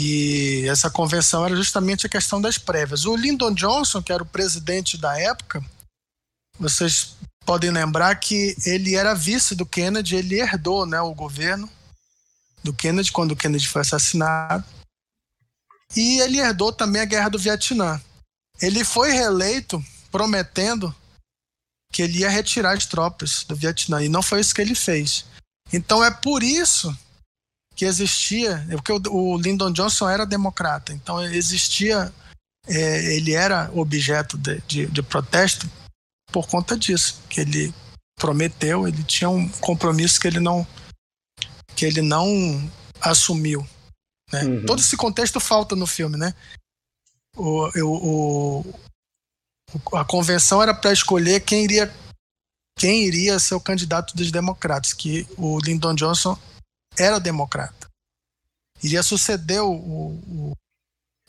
E 0.00 0.64
essa 0.68 0.88
convenção 0.88 1.44
era 1.44 1.56
justamente 1.56 2.06
a 2.06 2.08
questão 2.08 2.40
das 2.40 2.56
prévias. 2.56 3.04
O 3.04 3.16
Lyndon 3.16 3.52
Johnson, 3.52 4.00
que 4.00 4.12
era 4.12 4.22
o 4.22 4.26
presidente 4.26 4.96
da 4.96 5.18
época, 5.18 5.60
vocês 6.56 7.16
podem 7.44 7.72
lembrar 7.72 8.14
que 8.14 8.54
ele 8.64 8.94
era 8.94 9.12
vice 9.12 9.56
do 9.56 9.66
Kennedy, 9.66 10.14
ele 10.14 10.38
herdou 10.38 10.86
né, 10.86 11.00
o 11.00 11.12
governo 11.12 11.68
do 12.62 12.72
Kennedy 12.72 13.10
quando 13.10 13.32
o 13.32 13.36
Kennedy 13.36 13.66
foi 13.66 13.82
assassinado. 13.82 14.64
E 15.96 16.20
ele 16.20 16.38
herdou 16.38 16.72
também 16.72 17.02
a 17.02 17.06
guerra 17.06 17.30
do 17.30 17.38
Vietnã. 17.38 18.00
Ele 18.62 18.84
foi 18.84 19.10
reeleito 19.10 19.84
prometendo 20.12 20.94
que 21.92 22.02
ele 22.02 22.18
ia 22.18 22.30
retirar 22.30 22.76
as 22.76 22.86
tropas 22.86 23.42
do 23.42 23.56
Vietnã 23.56 24.00
e 24.04 24.08
não 24.08 24.22
foi 24.22 24.40
isso 24.40 24.54
que 24.54 24.60
ele 24.60 24.76
fez. 24.76 25.24
Então 25.72 26.04
é 26.04 26.10
por 26.12 26.44
isso 26.44 26.96
que 27.78 27.84
existia, 27.84 28.66
porque 28.72 28.92
o, 29.08 29.38
Lyndon 29.38 29.70
Johnson 29.70 30.08
era 30.08 30.26
democrata, 30.26 30.92
então 30.92 31.22
existia, 31.22 32.12
é, 32.66 33.14
ele 33.14 33.34
era 33.34 33.70
objeto 33.72 34.36
de, 34.36 34.60
de, 34.62 34.86
de 34.86 35.00
protesto 35.00 35.70
por 36.32 36.48
conta 36.48 36.76
disso, 36.76 37.22
que 37.30 37.40
ele 37.40 37.72
prometeu, 38.18 38.88
ele 38.88 39.04
tinha 39.04 39.30
um 39.30 39.48
compromisso 39.48 40.18
que 40.18 40.26
ele 40.26 40.40
não 40.40 40.66
que 41.76 41.86
ele 41.86 42.02
não 42.02 42.28
assumiu. 43.00 43.64
Né? 44.32 44.42
Uhum. 44.42 44.66
Todo 44.66 44.80
esse 44.80 44.96
contexto 44.96 45.38
falta 45.38 45.76
no 45.76 45.86
filme, 45.86 46.16
né? 46.16 46.34
O, 47.36 47.68
o, 47.80 48.60
o 48.60 49.96
a 49.96 50.04
convenção 50.04 50.60
era 50.60 50.74
para 50.74 50.92
escolher 50.92 51.42
quem 51.42 51.62
iria 51.62 51.94
quem 52.76 53.04
iria 53.04 53.38
ser 53.38 53.54
o 53.54 53.60
candidato 53.60 54.16
dos 54.16 54.32
democratas, 54.32 54.92
que 54.92 55.28
o 55.36 55.60
Lyndon 55.60 55.94
Johnson 55.94 56.36
era 56.98 57.20
democrata. 57.20 57.88
Iria 58.82 59.02
suceder 59.02 59.62
o. 59.62 59.72
o, 59.72 60.52
o 60.52 60.52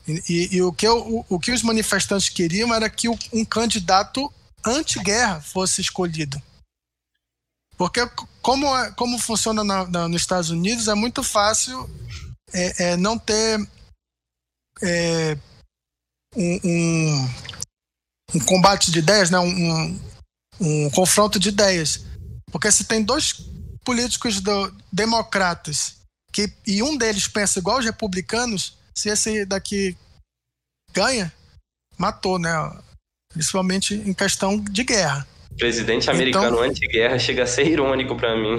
e, 0.06 0.56
e, 0.56 0.62
o, 0.62 0.72
que 0.72 0.88
o, 0.88 1.24
o 1.28 1.38
que 1.38 1.52
os 1.52 1.62
manifestantes 1.62 2.28
queriam 2.28 2.74
era 2.74 2.88
que 2.88 3.08
um 3.08 3.44
candidato 3.44 4.32
anti-guerra 4.64 5.40
fosse 5.40 5.80
escolhido. 5.80 6.40
Porque 7.76 8.00
como, 8.42 8.66
é, 8.76 8.90
como 8.92 9.18
funciona 9.18 9.64
na, 9.64 9.86
na, 9.86 10.08
nos 10.08 10.22
Estados 10.22 10.50
Unidos, 10.50 10.88
é 10.88 10.94
muito 10.94 11.22
fácil 11.22 11.88
é, 12.52 12.90
é 12.90 12.96
não 12.96 13.18
ter 13.18 13.58
é, 14.82 15.38
um, 16.36 16.60
um, 16.64 17.28
um, 18.34 18.40
combate 18.46 18.90
de 18.90 18.98
ideias, 18.98 19.30
né? 19.30 19.38
um, 19.38 20.00
um 20.60 20.90
confronto 20.90 21.38
de 21.38 21.48
ideias. 21.48 22.04
Porque 22.50 22.70
se 22.70 22.84
tem 22.84 23.02
dois 23.02 23.32
políticos 23.84 24.40
do, 24.40 24.74
democratas 24.92 26.00
que, 26.32 26.52
e 26.66 26.82
um 26.82 26.96
deles 26.96 27.26
pensa 27.26 27.58
igual 27.58 27.78
os 27.78 27.84
republicanos, 27.84 28.76
se 28.94 29.08
esse 29.08 29.44
daqui 29.44 29.96
ganha, 30.92 31.32
matou, 31.98 32.38
né? 32.38 32.50
Principalmente 33.32 33.94
em 33.94 34.12
questão 34.12 34.58
de 34.58 34.84
guerra. 34.84 35.26
Presidente 35.58 36.08
americano 36.08 36.46
então, 36.46 36.62
anti-guerra 36.62 37.18
chega 37.18 37.42
a 37.42 37.46
ser 37.46 37.66
irônico 37.66 38.16
para 38.16 38.36
mim. 38.36 38.56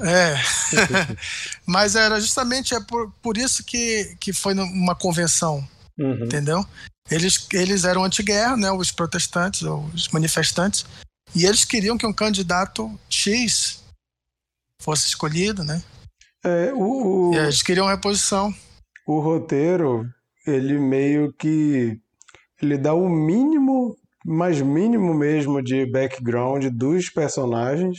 É. 0.00 0.36
Mas 1.66 1.96
era 1.96 2.20
justamente 2.20 2.74
é 2.74 2.80
por, 2.80 3.12
por 3.20 3.36
isso 3.36 3.64
que, 3.64 4.16
que 4.20 4.32
foi 4.32 4.54
uma 4.54 4.94
convenção. 4.94 5.66
Uhum. 5.98 6.24
Entendeu? 6.24 6.64
Eles, 7.10 7.46
eles 7.52 7.84
eram 7.84 8.04
anti-guerra, 8.04 8.56
né? 8.56 8.70
Os 8.70 8.90
protestantes, 8.92 9.62
os 9.62 10.08
manifestantes. 10.08 10.86
E 11.34 11.44
eles 11.44 11.64
queriam 11.64 11.98
que 11.98 12.06
um 12.06 12.12
candidato 12.12 12.98
X 13.08 13.79
fosse 14.80 15.06
escolhido, 15.06 15.62
né? 15.62 15.82
É, 16.44 16.72
o, 16.72 17.30
o, 17.30 17.34
e 17.34 17.36
eles 17.36 17.62
queriam 17.62 17.86
reposição. 17.86 18.52
O 19.06 19.20
roteiro, 19.20 20.04
ele 20.46 20.78
meio 20.78 21.32
que 21.32 21.98
ele 22.60 22.76
dá 22.76 22.94
o 22.94 23.08
mínimo, 23.08 23.96
mais 24.24 24.60
mínimo 24.60 25.14
mesmo 25.14 25.62
de 25.62 25.86
background 25.86 26.66
dos 26.66 27.10
personagens. 27.10 27.98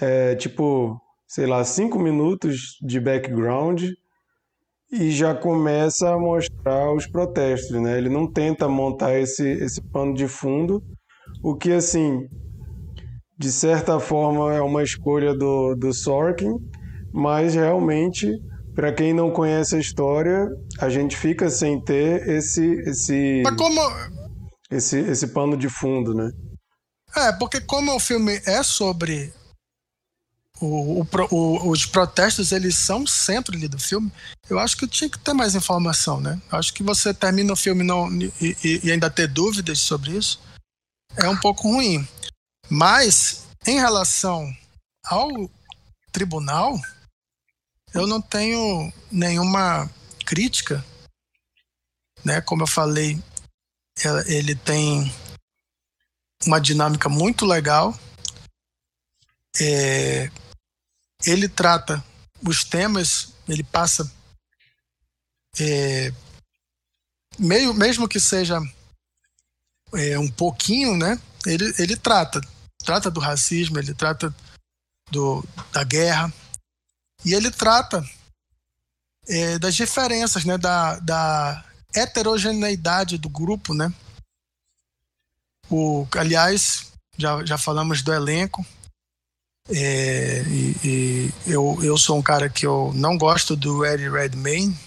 É, 0.00 0.34
tipo, 0.34 1.00
sei 1.26 1.46
lá, 1.46 1.64
cinco 1.64 1.98
minutos 1.98 2.76
de 2.82 3.00
background 3.00 3.82
e 4.90 5.10
já 5.10 5.34
começa 5.34 6.10
a 6.10 6.18
mostrar 6.18 6.92
os 6.92 7.06
protestos, 7.06 7.80
né? 7.80 7.98
Ele 7.98 8.08
não 8.08 8.30
tenta 8.30 8.68
montar 8.68 9.18
esse, 9.18 9.46
esse 9.46 9.80
pano 9.80 10.14
de 10.14 10.28
fundo, 10.28 10.82
o 11.42 11.56
que, 11.56 11.72
assim, 11.72 12.28
de 13.38 13.52
certa 13.52 14.00
forma 14.00 14.54
é 14.54 14.60
uma 14.60 14.82
escolha 14.82 15.34
do, 15.34 15.74
do 15.74 15.92
Sorkin, 15.92 16.54
mas 17.12 17.54
realmente, 17.54 18.30
para 18.74 18.92
quem 18.92 19.12
não 19.12 19.30
conhece 19.30 19.76
a 19.76 19.80
história, 19.80 20.48
a 20.80 20.88
gente 20.88 21.16
fica 21.16 21.50
sem 21.50 21.80
ter 21.80 22.28
esse 22.28 22.64
esse 22.86 23.42
como... 23.56 23.80
esse, 24.70 24.98
esse 25.00 25.28
pano 25.28 25.56
de 25.56 25.68
fundo, 25.68 26.14
né? 26.14 26.30
É, 27.16 27.32
porque 27.32 27.60
como 27.60 27.94
o 27.94 28.00
filme 28.00 28.40
é 28.44 28.62
sobre 28.62 29.32
o, 30.60 31.02
o, 31.02 31.06
o, 31.30 31.70
os 31.70 31.84
protestos, 31.84 32.52
eles 32.52 32.76
são 32.76 33.02
o 33.02 33.08
centro 33.08 33.54
ali 33.54 33.68
do 33.68 33.78
filme, 33.78 34.10
eu 34.48 34.58
acho 34.58 34.76
que 34.76 34.86
tinha 34.86 35.08
que 35.08 35.18
ter 35.18 35.34
mais 35.34 35.54
informação, 35.54 36.20
né? 36.20 36.40
Eu 36.50 36.58
acho 36.58 36.72
que 36.72 36.82
você 36.82 37.12
termina 37.12 37.52
o 37.52 37.56
filme 37.56 37.84
não, 37.84 38.10
e, 38.12 38.32
e, 38.40 38.80
e 38.84 38.92
ainda 38.92 39.10
ter 39.10 39.28
dúvidas 39.28 39.78
sobre 39.80 40.12
isso 40.12 40.40
é 41.16 41.28
um 41.28 41.36
pouco 41.36 41.70
ruim. 41.70 42.06
Mas, 42.68 43.46
em 43.66 43.78
relação 43.78 44.54
ao 45.04 45.28
tribunal, 46.10 46.76
eu 47.94 48.06
não 48.06 48.20
tenho 48.20 48.92
nenhuma 49.10 49.88
crítica, 50.24 50.84
né? 52.24 52.40
Como 52.40 52.62
eu 52.62 52.66
falei, 52.66 53.22
ele 54.26 54.54
tem 54.54 55.12
uma 56.44 56.60
dinâmica 56.60 57.08
muito 57.08 57.46
legal. 57.46 57.98
É, 59.60 60.30
ele 61.24 61.48
trata 61.48 62.04
os 62.46 62.64
temas, 62.64 63.32
ele 63.48 63.62
passa 63.64 64.10
é, 65.58 66.12
meio, 67.38 67.72
mesmo 67.72 68.08
que 68.08 68.20
seja 68.20 68.58
é, 69.94 70.18
um 70.18 70.30
pouquinho, 70.30 70.96
né? 70.96 71.20
Ele, 71.46 71.72
ele 71.78 71.96
trata, 71.96 72.40
trata 72.86 73.10
do 73.10 73.20
racismo, 73.20 73.78
ele 73.78 73.92
trata 73.92 74.34
do, 75.10 75.44
da 75.72 75.82
guerra, 75.82 76.32
e 77.24 77.34
ele 77.34 77.50
trata 77.50 78.02
é, 79.28 79.58
das 79.58 79.74
diferenças, 79.74 80.44
né, 80.44 80.56
da, 80.56 80.98
da 81.00 81.64
heterogeneidade 81.92 83.18
do 83.18 83.28
grupo, 83.28 83.74
né? 83.74 83.92
O, 85.68 86.06
aliás, 86.16 86.92
já, 87.18 87.44
já 87.44 87.58
falamos 87.58 88.02
do 88.02 88.12
elenco. 88.12 88.64
É, 89.68 90.42
e, 90.42 90.76
e, 90.84 91.32
eu, 91.44 91.76
eu 91.82 91.98
sou 91.98 92.16
um 92.16 92.22
cara 92.22 92.48
que 92.48 92.64
eu 92.64 92.92
não 92.94 93.18
gosto 93.18 93.56
do 93.56 93.84
Eddie 93.84 94.08
Redmayne, 94.08 94.78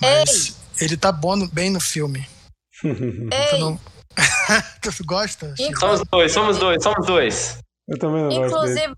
mas 0.00 0.56
Ei. 0.80 0.86
ele 0.86 0.96
tá 0.96 1.10
bom, 1.10 1.48
bem 1.48 1.68
no 1.68 1.80
filme. 1.80 2.28
Ei. 2.84 3.58
Não... 3.58 3.80
tu 4.82 5.04
gosta? 5.04 5.54
Somos 5.78 6.02
dois, 6.10 6.32
somos 6.32 6.58
dois, 6.58 6.82
somos 6.82 7.06
dois. 7.06 7.58
Eu 7.86 7.98
também 7.98 8.22
não 8.22 8.32
Inclusive, 8.32 8.50
gosto 8.50 8.74
dele 8.74 8.94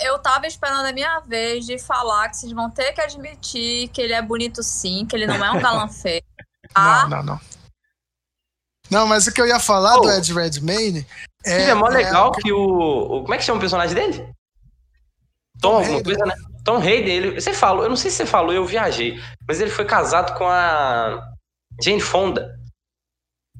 eu 0.00 0.18
tava 0.18 0.46
esperando 0.46 0.86
a 0.86 0.92
minha 0.92 1.20
vez 1.20 1.66
de 1.66 1.78
falar 1.78 2.28
que 2.28 2.36
vocês 2.36 2.52
vão 2.52 2.70
ter 2.70 2.92
que 2.92 3.00
admitir 3.00 3.88
que 3.88 4.00
ele 4.00 4.12
é 4.12 4.22
bonito 4.22 4.62
sim, 4.62 5.06
que 5.06 5.16
ele 5.16 5.26
não 5.26 5.44
é 5.44 5.50
um 5.50 5.60
galã 5.60 5.88
feio. 5.88 6.22
Tá? 6.72 7.08
Não, 7.08 7.18
não, 7.18 7.22
não. 7.22 7.40
Não, 8.90 9.06
mas 9.06 9.26
o 9.26 9.32
que 9.32 9.40
eu 9.40 9.46
ia 9.46 9.58
falar 9.58 9.96
oh. 9.96 10.02
do 10.02 10.10
Ed 10.10 10.32
Redmayne 10.32 11.06
é. 11.44 11.70
é 11.70 11.74
mó 11.74 11.88
legal 11.88 12.32
é... 12.36 12.40
que 12.40 12.52
o, 12.52 12.58
o. 12.58 13.22
Como 13.22 13.34
é 13.34 13.38
que 13.38 13.44
chama 13.44 13.58
o 13.58 13.60
personagem 13.60 13.94
dele? 13.94 14.32
Tom, 15.60 15.76
alguma 15.76 16.02
coisa, 16.02 16.24
né? 16.26 16.34
Tom 16.64 16.76
Hayden, 16.76 17.14
ele, 17.14 17.40
você 17.40 17.52
falou, 17.52 17.84
eu 17.84 17.88
não 17.88 17.96
sei 17.96 18.10
se 18.10 18.18
você 18.18 18.26
falou, 18.26 18.52
eu 18.52 18.64
viajei, 18.64 19.20
mas 19.48 19.60
ele 19.60 19.70
foi 19.70 19.84
casado 19.84 20.36
com 20.36 20.46
a 20.46 21.28
Jane 21.80 22.00
Fonda. 22.00 22.58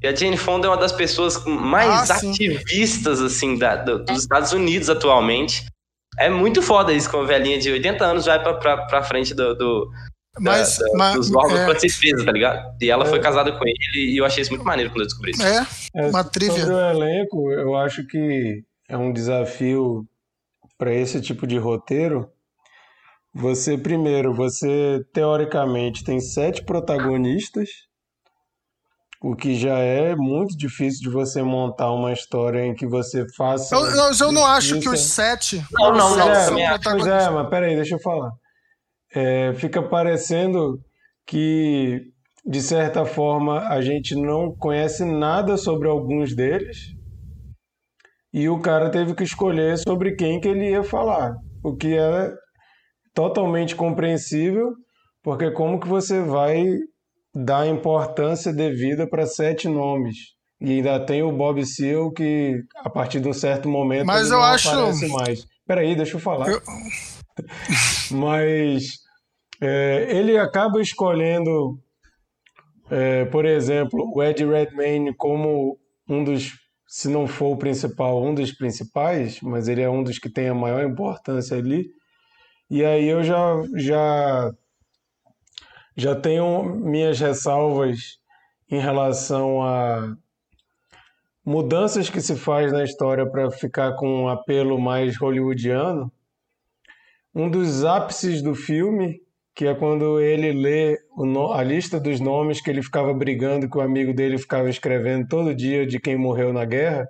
E 0.02 0.06
a 0.08 0.14
Jane 0.14 0.36
Fonda 0.36 0.66
é 0.66 0.70
uma 0.70 0.76
das 0.76 0.92
pessoas 0.92 1.42
mais 1.46 2.10
Ah, 2.10 2.16
ativistas, 2.16 3.20
assim, 3.20 3.56
da, 3.56 3.76
do- 3.76 4.04
dos 4.04 4.18
Estados 4.22 4.52
Unidos 4.52 4.90
atualmente. 4.90 5.64
É 6.18 6.28
muito 6.28 6.60
foda 6.60 6.92
isso, 6.92 7.08
que 7.08 7.16
uma 7.16 7.24
velhinha 7.26 7.58
de 7.58 7.70
80 7.70 8.04
anos 8.04 8.26
vai 8.26 8.42
pra, 8.42 8.54
pra, 8.54 8.86
pra 8.86 9.02
frente 9.02 9.32
do, 9.34 9.54
do- 9.54 9.90
da- 10.34 10.40
Mas, 10.40 10.78
da- 10.78 10.86
mas 10.96 11.14
dos 11.14 11.32
órgãos 11.34 11.60
é, 11.60 11.64
pra 11.66 11.78
ser 11.78 11.98
presa, 11.98 12.24
tá 12.24 12.32
ligado? 12.32 12.74
E 12.80 12.90
ela 12.90 13.04
É. 13.04 13.08
foi 13.08 13.20
casada 13.20 13.52
com 13.52 13.64
ele 13.64 14.12
e 14.12 14.16
eu 14.18 14.24
achei 14.24 14.42
isso 14.42 14.50
muito 14.50 14.64
maneiro 14.64 14.90
quando 14.90 15.00
eu 15.02 15.06
descobri 15.06 15.30
isso. 15.30 15.42
é, 15.42 15.66
É, 15.94 16.06
Uma 16.08 16.24
trivia. 16.24 16.58
Sobre 16.58 16.74
o 16.74 16.80
elenco, 16.90 17.52
eu 17.52 17.76
acho 17.76 18.06
que 18.06 18.62
é 18.88 18.96
um 18.96 19.12
desafio 19.12 20.04
para 20.76 20.92
esse 20.92 21.20
tipo 21.20 21.46
de 21.46 21.58
roteiro. 21.58 22.28
Você, 23.34 23.78
primeiro, 23.78 24.34
você 24.34 25.00
teoricamente 25.14 26.04
tem 26.04 26.20
sete 26.20 26.62
protagonistas, 26.64 27.68
o 29.22 29.36
que 29.36 29.54
já 29.54 29.78
é 29.78 30.16
muito 30.16 30.56
difícil 30.56 31.02
de 31.02 31.10
você 31.10 31.42
montar 31.42 31.92
uma 31.92 32.12
história 32.12 32.66
em 32.66 32.74
que 32.74 32.86
você 32.86 33.24
faça. 33.36 33.76
eu, 33.76 33.86
eu, 33.86 34.10
eu 34.20 34.32
não 34.32 34.44
acho 34.44 34.80
que 34.80 34.88
os 34.88 35.00
sete 35.00 35.64
Não, 35.70 35.92
não, 35.92 36.08
são, 36.08 36.18
não, 36.18 36.30
é, 36.32 36.34
são 36.34 36.58
acho. 36.58 36.82
Pois 36.82 37.06
é, 37.06 37.30
mas 37.30 37.48
peraí, 37.48 37.76
deixa 37.76 37.94
eu 37.94 38.00
falar. 38.00 38.32
É, 39.14 39.52
fica 39.54 39.80
parecendo 39.80 40.80
que, 41.24 42.00
de 42.44 42.60
certa 42.60 43.04
forma, 43.04 43.60
a 43.68 43.80
gente 43.80 44.16
não 44.16 44.52
conhece 44.56 45.04
nada 45.04 45.56
sobre 45.56 45.86
alguns 45.86 46.34
deles 46.34 46.78
e 48.32 48.48
o 48.48 48.58
cara 48.60 48.90
teve 48.90 49.14
que 49.14 49.22
escolher 49.22 49.78
sobre 49.78 50.16
quem 50.16 50.40
que 50.40 50.48
ele 50.48 50.70
ia 50.70 50.82
falar, 50.82 51.32
o 51.62 51.76
que 51.76 51.96
é 51.96 52.32
totalmente 53.14 53.76
compreensível, 53.76 54.72
porque 55.22 55.50
como 55.52 55.78
que 55.78 55.86
você 55.86 56.22
vai 56.22 56.64
dar 57.34 57.66
importância 57.66 58.52
devida 58.52 59.06
para 59.08 59.26
sete 59.26 59.68
nomes? 59.68 60.16
E 60.60 60.70
ainda 60.74 61.00
tem 61.04 61.22
o 61.22 61.32
Bob 61.32 61.64
Seale 61.66 62.12
que, 62.12 62.60
a 62.76 62.88
partir 62.88 63.20
de 63.20 63.28
um 63.28 63.32
certo 63.32 63.68
momento, 63.68 64.06
Mas 64.06 64.30
eu 64.30 64.36
não 64.36 64.42
acho- 64.44 64.68
aparece 64.68 65.08
mais. 65.08 65.44
Peraí, 65.66 65.94
deixa 65.96 66.16
eu 66.16 66.20
falar. 66.20 66.48
Eu- 66.48 66.60
Mas 68.12 68.84
é, 69.60 70.06
ele 70.16 70.36
acaba 70.36 70.80
escolhendo, 70.80 71.78
é, 72.90 73.24
por 73.26 73.44
exemplo, 73.44 74.10
o 74.14 74.22
Ed 74.22 74.44
Redmayne 74.44 75.14
como 75.16 75.78
um 76.08 76.22
dos, 76.22 76.50
se 76.86 77.08
não 77.08 77.26
for 77.26 77.52
o 77.52 77.56
principal, 77.56 78.22
um 78.22 78.34
dos 78.34 78.52
principais, 78.52 79.40
mas 79.40 79.66
ele 79.68 79.80
é 79.80 79.88
um 79.88 80.02
dos 80.02 80.18
que 80.18 80.30
tem 80.30 80.48
a 80.48 80.54
maior 80.54 80.84
importância 80.84 81.56
ali. 81.56 81.86
E 82.70 82.84
aí 82.84 83.06
eu 83.08 83.22
já 83.22 83.54
já 83.76 84.50
já 85.96 86.14
tenho 86.14 86.64
minhas 86.64 87.18
ressalvas 87.20 88.18
em 88.70 88.80
relação 88.80 89.62
a 89.62 90.16
mudanças 91.44 92.08
que 92.08 92.20
se 92.20 92.36
faz 92.36 92.72
na 92.72 92.84
história 92.84 93.28
para 93.28 93.50
ficar 93.50 93.94
com 93.96 94.24
um 94.24 94.28
apelo 94.28 94.80
mais 94.80 95.16
hollywoodiano. 95.16 96.10
Um 97.34 97.50
dos 97.50 97.84
ápices 97.84 98.42
do 98.42 98.54
filme, 98.54 99.20
que 99.54 99.66
é 99.66 99.74
quando 99.74 100.20
ele 100.20 100.52
lê 100.52 100.98
a 101.52 101.62
lista 101.62 101.98
dos 101.98 102.20
nomes 102.20 102.60
que 102.60 102.70
ele 102.70 102.82
ficava 102.82 103.12
brigando, 103.12 103.68
que 103.68 103.76
o 103.76 103.82
amigo 103.82 104.14
dele 104.14 104.38
ficava 104.38 104.70
escrevendo 104.70 105.28
todo 105.28 105.54
dia 105.54 105.86
de 105.86 105.98
quem 105.98 106.16
morreu 106.16 106.52
na 106.52 106.64
guerra. 106.64 107.08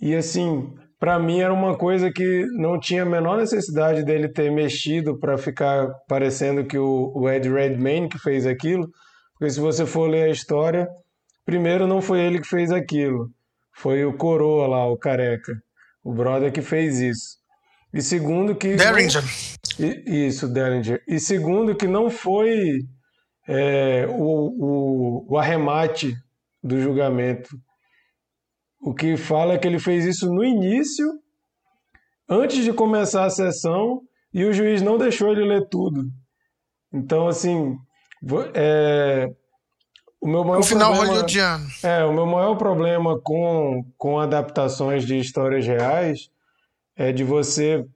E 0.00 0.14
assim, 0.14 0.74
para 1.02 1.18
mim 1.18 1.40
era 1.40 1.52
uma 1.52 1.76
coisa 1.76 2.12
que 2.12 2.46
não 2.52 2.78
tinha 2.78 3.02
a 3.02 3.04
menor 3.04 3.36
necessidade 3.36 4.04
dele 4.04 4.28
ter 4.28 4.52
mexido 4.52 5.18
para 5.18 5.36
ficar 5.36 5.88
parecendo 6.06 6.64
que 6.64 6.78
o, 6.78 7.28
Ed 7.28 7.50
Redmayne 7.50 8.08
que 8.08 8.20
fez 8.20 8.46
aquilo, 8.46 8.88
porque 9.36 9.52
se 9.52 9.58
você 9.58 9.84
for 9.84 10.08
ler 10.08 10.28
a 10.28 10.30
história, 10.30 10.86
primeiro 11.44 11.88
não 11.88 12.00
foi 12.00 12.20
ele 12.20 12.40
que 12.40 12.46
fez 12.46 12.70
aquilo, 12.70 13.28
foi 13.74 14.04
o 14.04 14.16
coroa 14.16 14.68
lá, 14.68 14.86
o 14.86 14.96
careca, 14.96 15.52
o 16.04 16.14
brother 16.14 16.52
que 16.52 16.62
fez 16.62 17.00
isso. 17.00 17.36
E 17.92 18.00
segundo 18.00 18.54
que 18.54 18.76
Derringer. 18.76 19.24
Isso, 20.06 20.46
Derringer. 20.46 21.02
E 21.08 21.18
segundo, 21.18 21.74
que 21.74 21.88
não 21.88 22.10
foi 22.10 22.78
é, 23.48 24.06
o, 24.08 25.26
o, 25.26 25.34
o 25.34 25.36
arremate 25.36 26.14
do 26.62 26.80
julgamento. 26.80 27.48
O 28.82 28.92
que 28.92 29.16
fala 29.16 29.54
é 29.54 29.58
que 29.58 29.66
ele 29.68 29.78
fez 29.78 30.04
isso 30.04 30.28
no 30.28 30.42
início, 30.42 31.06
antes 32.28 32.64
de 32.64 32.72
começar 32.72 33.24
a 33.24 33.30
sessão, 33.30 34.02
e 34.34 34.44
o 34.44 34.52
juiz 34.52 34.82
não 34.82 34.98
deixou 34.98 35.30
ele 35.30 35.44
ler 35.44 35.68
tudo. 35.68 36.04
Então, 36.92 37.28
assim, 37.28 37.76
é, 38.54 39.30
o 40.20 40.26
meu 40.26 40.42
maior 40.44 40.60
O 40.60 40.62
final 40.64 40.90
problema... 40.90 41.12
hollywoodiano. 41.12 41.66
É, 41.82 42.04
o 42.04 42.12
meu 42.12 42.26
maior 42.26 42.56
problema 42.56 43.20
com, 43.20 43.84
com 43.96 44.18
adaptações 44.18 45.06
de 45.06 45.16
histórias 45.18 45.64
reais 45.64 46.28
é 46.96 47.12
de 47.12 47.22
você 47.22 47.86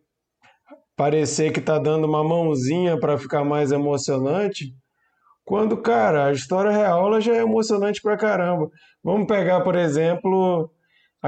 parecer 0.97 1.53
que 1.53 1.61
tá 1.61 1.79
dando 1.79 2.07
uma 2.07 2.23
mãozinha 2.23 2.99
para 2.99 3.19
ficar 3.19 3.45
mais 3.45 3.73
emocionante, 3.73 4.73
quando, 5.45 5.77
cara, 5.77 6.27
a 6.27 6.33
história 6.33 6.71
real 6.71 7.07
ela 7.07 7.21
já 7.21 7.35
é 7.35 7.43
emocionante 7.43 8.01
pra 8.01 8.17
caramba. 8.17 8.69
Vamos 9.05 9.27
pegar, 9.27 9.61
por 9.61 9.77
exemplo, 9.77 10.71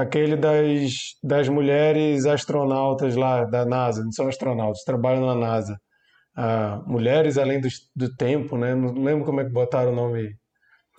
aquele 0.01 0.35
das, 0.35 1.15
das 1.23 1.49
mulheres 1.49 2.25
astronautas 2.25 3.15
lá 3.15 3.43
da 3.45 3.65
NASA, 3.65 4.03
não 4.03 4.11
são 4.11 4.27
astronautas, 4.27 4.83
trabalham 4.83 5.25
na 5.25 5.35
NASA. 5.35 5.79
Ah, 6.35 6.81
mulheres 6.85 7.37
além 7.37 7.59
do, 7.59 7.67
do 7.95 8.15
tempo, 8.15 8.57
né? 8.57 8.73
Não 8.73 8.93
lembro 8.93 9.25
como 9.25 9.41
é 9.41 9.45
que 9.45 9.51
botaram 9.51 9.91
o 9.91 9.95
nome. 9.95 10.35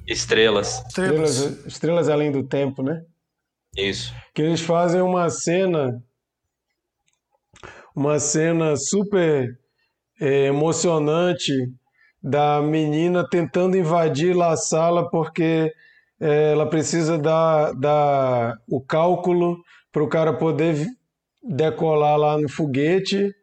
Estrelas. 0.07 0.85
Estrelas. 0.89 1.31
Estrelas, 1.37 1.67
estrelas 1.67 2.09
além 2.09 2.31
do 2.31 2.47
tempo, 2.47 2.83
né? 2.83 3.03
Isso. 3.77 4.13
que 4.35 4.43
eles 4.43 4.61
fazem 4.61 5.01
uma 5.01 5.31
cena 5.31 6.03
uma 7.95 8.19
cena 8.19 8.77
super 8.77 9.57
eh, 10.21 10.47
emocionante 10.47 11.53
da 12.21 12.61
menina 12.61 13.27
tentando 13.29 13.77
invadir 13.77 14.35
lá 14.35 14.53
a 14.53 14.57
sala 14.57 15.09
porque 15.09 15.73
ela 16.21 16.69
precisa 16.69 17.17
dar, 17.17 17.73
dar 17.73 18.55
o 18.69 18.81
cálculo 18.81 19.57
para 19.91 20.03
o 20.03 20.09
cara 20.09 20.35
poder 20.35 20.87
decolar 21.43 22.19
lá 22.19 22.39
no 22.39 22.49
foguete 22.49 23.35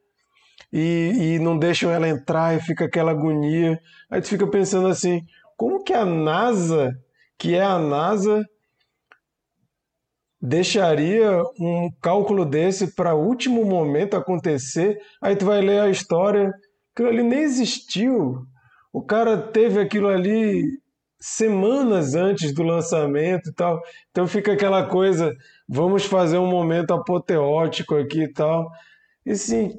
e, 0.71 1.35
e 1.35 1.39
não 1.39 1.57
deixam 1.57 1.89
ela 1.89 2.07
entrar 2.07 2.55
e 2.55 2.61
fica 2.61 2.85
aquela 2.85 3.11
agonia. 3.11 3.79
Aí 4.11 4.21
tu 4.21 4.27
fica 4.27 4.45
pensando 4.45 4.87
assim, 4.87 5.21
como 5.55 5.83
que 5.83 5.93
a 5.93 6.05
NASA, 6.05 6.93
que 7.37 7.55
é 7.55 7.63
a 7.63 7.79
NASA, 7.79 8.45
deixaria 10.39 11.41
um 11.59 11.89
cálculo 11.99 12.45
desse 12.45 12.93
para 12.95 13.15
último 13.15 13.65
momento 13.65 14.15
acontecer? 14.15 14.99
Aí 15.19 15.35
tu 15.35 15.45
vai 15.45 15.61
ler 15.61 15.81
a 15.81 15.89
história, 15.89 16.53
aquilo 16.93 17.09
ali 17.09 17.23
nem 17.23 17.39
existiu. 17.39 18.45
O 18.93 19.01
cara 19.01 19.37
teve 19.37 19.79
aquilo 19.79 20.07
ali 20.07 20.63
semanas 21.19 22.15
antes 22.15 22.53
do 22.53 22.63
lançamento 22.63 23.49
e 23.49 23.53
tal. 23.53 23.81
Então 24.11 24.27
fica 24.27 24.53
aquela 24.53 24.85
coisa, 24.85 25.33
vamos 25.67 26.05
fazer 26.05 26.37
um 26.37 26.49
momento 26.49 26.93
apoteótico 26.93 27.95
aqui 27.95 28.23
e 28.23 28.31
tal. 28.31 28.69
E 29.25 29.35
sim, 29.35 29.73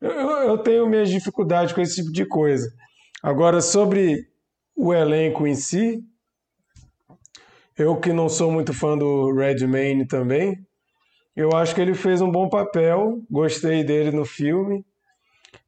eu, 0.00 0.10
eu 0.10 0.58
tenho 0.58 0.88
minhas 0.88 1.08
dificuldades 1.08 1.72
com 1.72 1.80
esse 1.80 1.96
tipo 1.96 2.12
de 2.12 2.26
coisa. 2.26 2.72
Agora, 3.22 3.60
sobre 3.60 4.28
o 4.76 4.92
elenco 4.92 5.46
em 5.46 5.54
si, 5.54 6.02
eu 7.76 7.96
que 7.96 8.12
não 8.12 8.28
sou 8.28 8.52
muito 8.52 8.72
fã 8.72 8.96
do 8.96 9.32
Redmayne 9.32 10.06
também, 10.06 10.64
eu 11.34 11.56
acho 11.56 11.74
que 11.74 11.80
ele 11.80 11.94
fez 11.94 12.20
um 12.20 12.30
bom 12.30 12.48
papel, 12.48 13.20
gostei 13.30 13.82
dele 13.82 14.10
no 14.12 14.24
filme. 14.24 14.84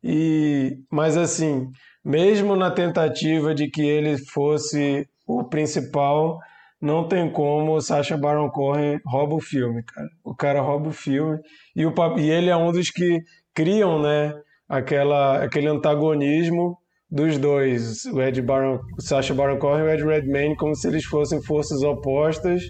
E, 0.02 0.78
mas 0.90 1.16
assim, 1.16 1.70
mesmo 2.06 2.54
na 2.54 2.70
tentativa 2.70 3.52
de 3.52 3.68
que 3.68 3.82
ele 3.82 4.16
fosse 4.16 5.08
o 5.26 5.42
principal, 5.42 6.38
não 6.80 7.08
tem 7.08 7.28
como 7.28 7.74
o 7.74 7.80
Sacha 7.80 8.16
Baron 8.16 8.48
Cohen 8.48 9.00
rouba 9.04 9.34
o 9.34 9.40
filme, 9.40 9.82
cara. 9.82 10.08
O 10.22 10.32
cara 10.32 10.60
rouba 10.60 10.90
o 10.90 10.92
filme 10.92 11.36
e, 11.74 11.84
o, 11.84 11.92
e 12.16 12.30
ele 12.30 12.48
é 12.48 12.56
um 12.56 12.70
dos 12.70 12.90
que 12.90 13.18
criam, 13.52 14.00
né, 14.00 14.32
aquela, 14.68 15.42
aquele 15.42 15.66
antagonismo 15.66 16.78
dos 17.10 17.38
dois, 17.38 18.04
o 18.04 18.22
Ed 18.22 18.40
Baron, 18.40 18.78
o 18.96 19.02
Sacha 19.02 19.34
Baron 19.34 19.58
Cohen 19.58 19.80
e 19.80 19.82
o 19.82 19.90
Ed 19.90 20.04
Redmayne, 20.04 20.54
como 20.54 20.76
se 20.76 20.86
eles 20.86 21.04
fossem 21.04 21.42
forças 21.42 21.82
opostas 21.82 22.62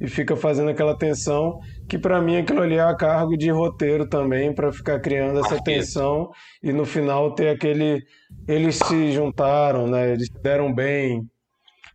e 0.00 0.08
fica 0.08 0.34
fazendo 0.34 0.70
aquela 0.70 0.96
tensão 0.96 1.60
que 1.88 1.98
para 1.98 2.20
mim 2.22 2.38
aquilo 2.38 2.62
ali 2.62 2.76
é 2.76 2.80
a 2.80 2.96
cargo 2.96 3.36
de 3.36 3.50
roteiro 3.50 4.08
também 4.08 4.54
para 4.54 4.72
ficar 4.72 4.98
criando 5.00 5.40
essa 5.40 5.62
tensão 5.62 6.30
e 6.62 6.72
no 6.72 6.86
final 6.86 7.34
ter 7.34 7.50
aquele 7.50 8.02
eles 8.48 8.76
se 8.76 9.12
juntaram, 9.12 9.86
né? 9.86 10.12
Eles 10.12 10.28
se 10.28 10.42
deram 10.42 10.72
bem. 10.72 11.22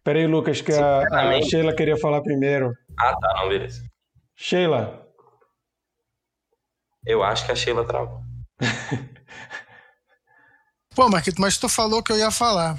Peraí, 0.04 0.28
Lucas, 0.28 0.62
que 0.62 0.72
a, 0.72 1.00
a. 1.00 1.42
Sheila 1.42 1.76
queria 1.76 1.98
falar 1.98 2.22
primeiro. 2.22 2.72
Ah, 3.00 3.16
tá, 3.20 3.34
não, 3.38 3.50
beleza. 3.50 3.82
Sheila, 4.36 5.04
Eu 7.06 7.24
acho 7.24 7.46
que 7.46 7.52
a 7.52 7.56
Sheila 7.56 7.86
travou. 7.86 8.22
Pô, 10.96 11.10
Marquito, 11.10 11.42
mas 11.42 11.58
tu 11.58 11.68
falou 11.68 12.04
que 12.04 12.12
eu 12.12 12.18
ia 12.18 12.32
falar. 12.32 12.78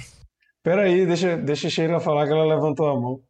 Peraí, 0.63 1.05
deixa, 1.05 1.37
deixa 1.37 1.67
a 1.67 1.69
Sheila 1.69 1.99
falar 1.99 2.25
que 2.25 2.31
ela 2.31 2.45
levantou 2.45 2.87
a 2.87 2.99
mão. 2.99 3.26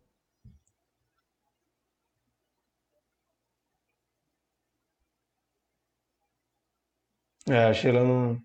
É, 7.49 7.65
a 7.65 7.73
Sheila 7.73 8.03
não. 8.03 8.37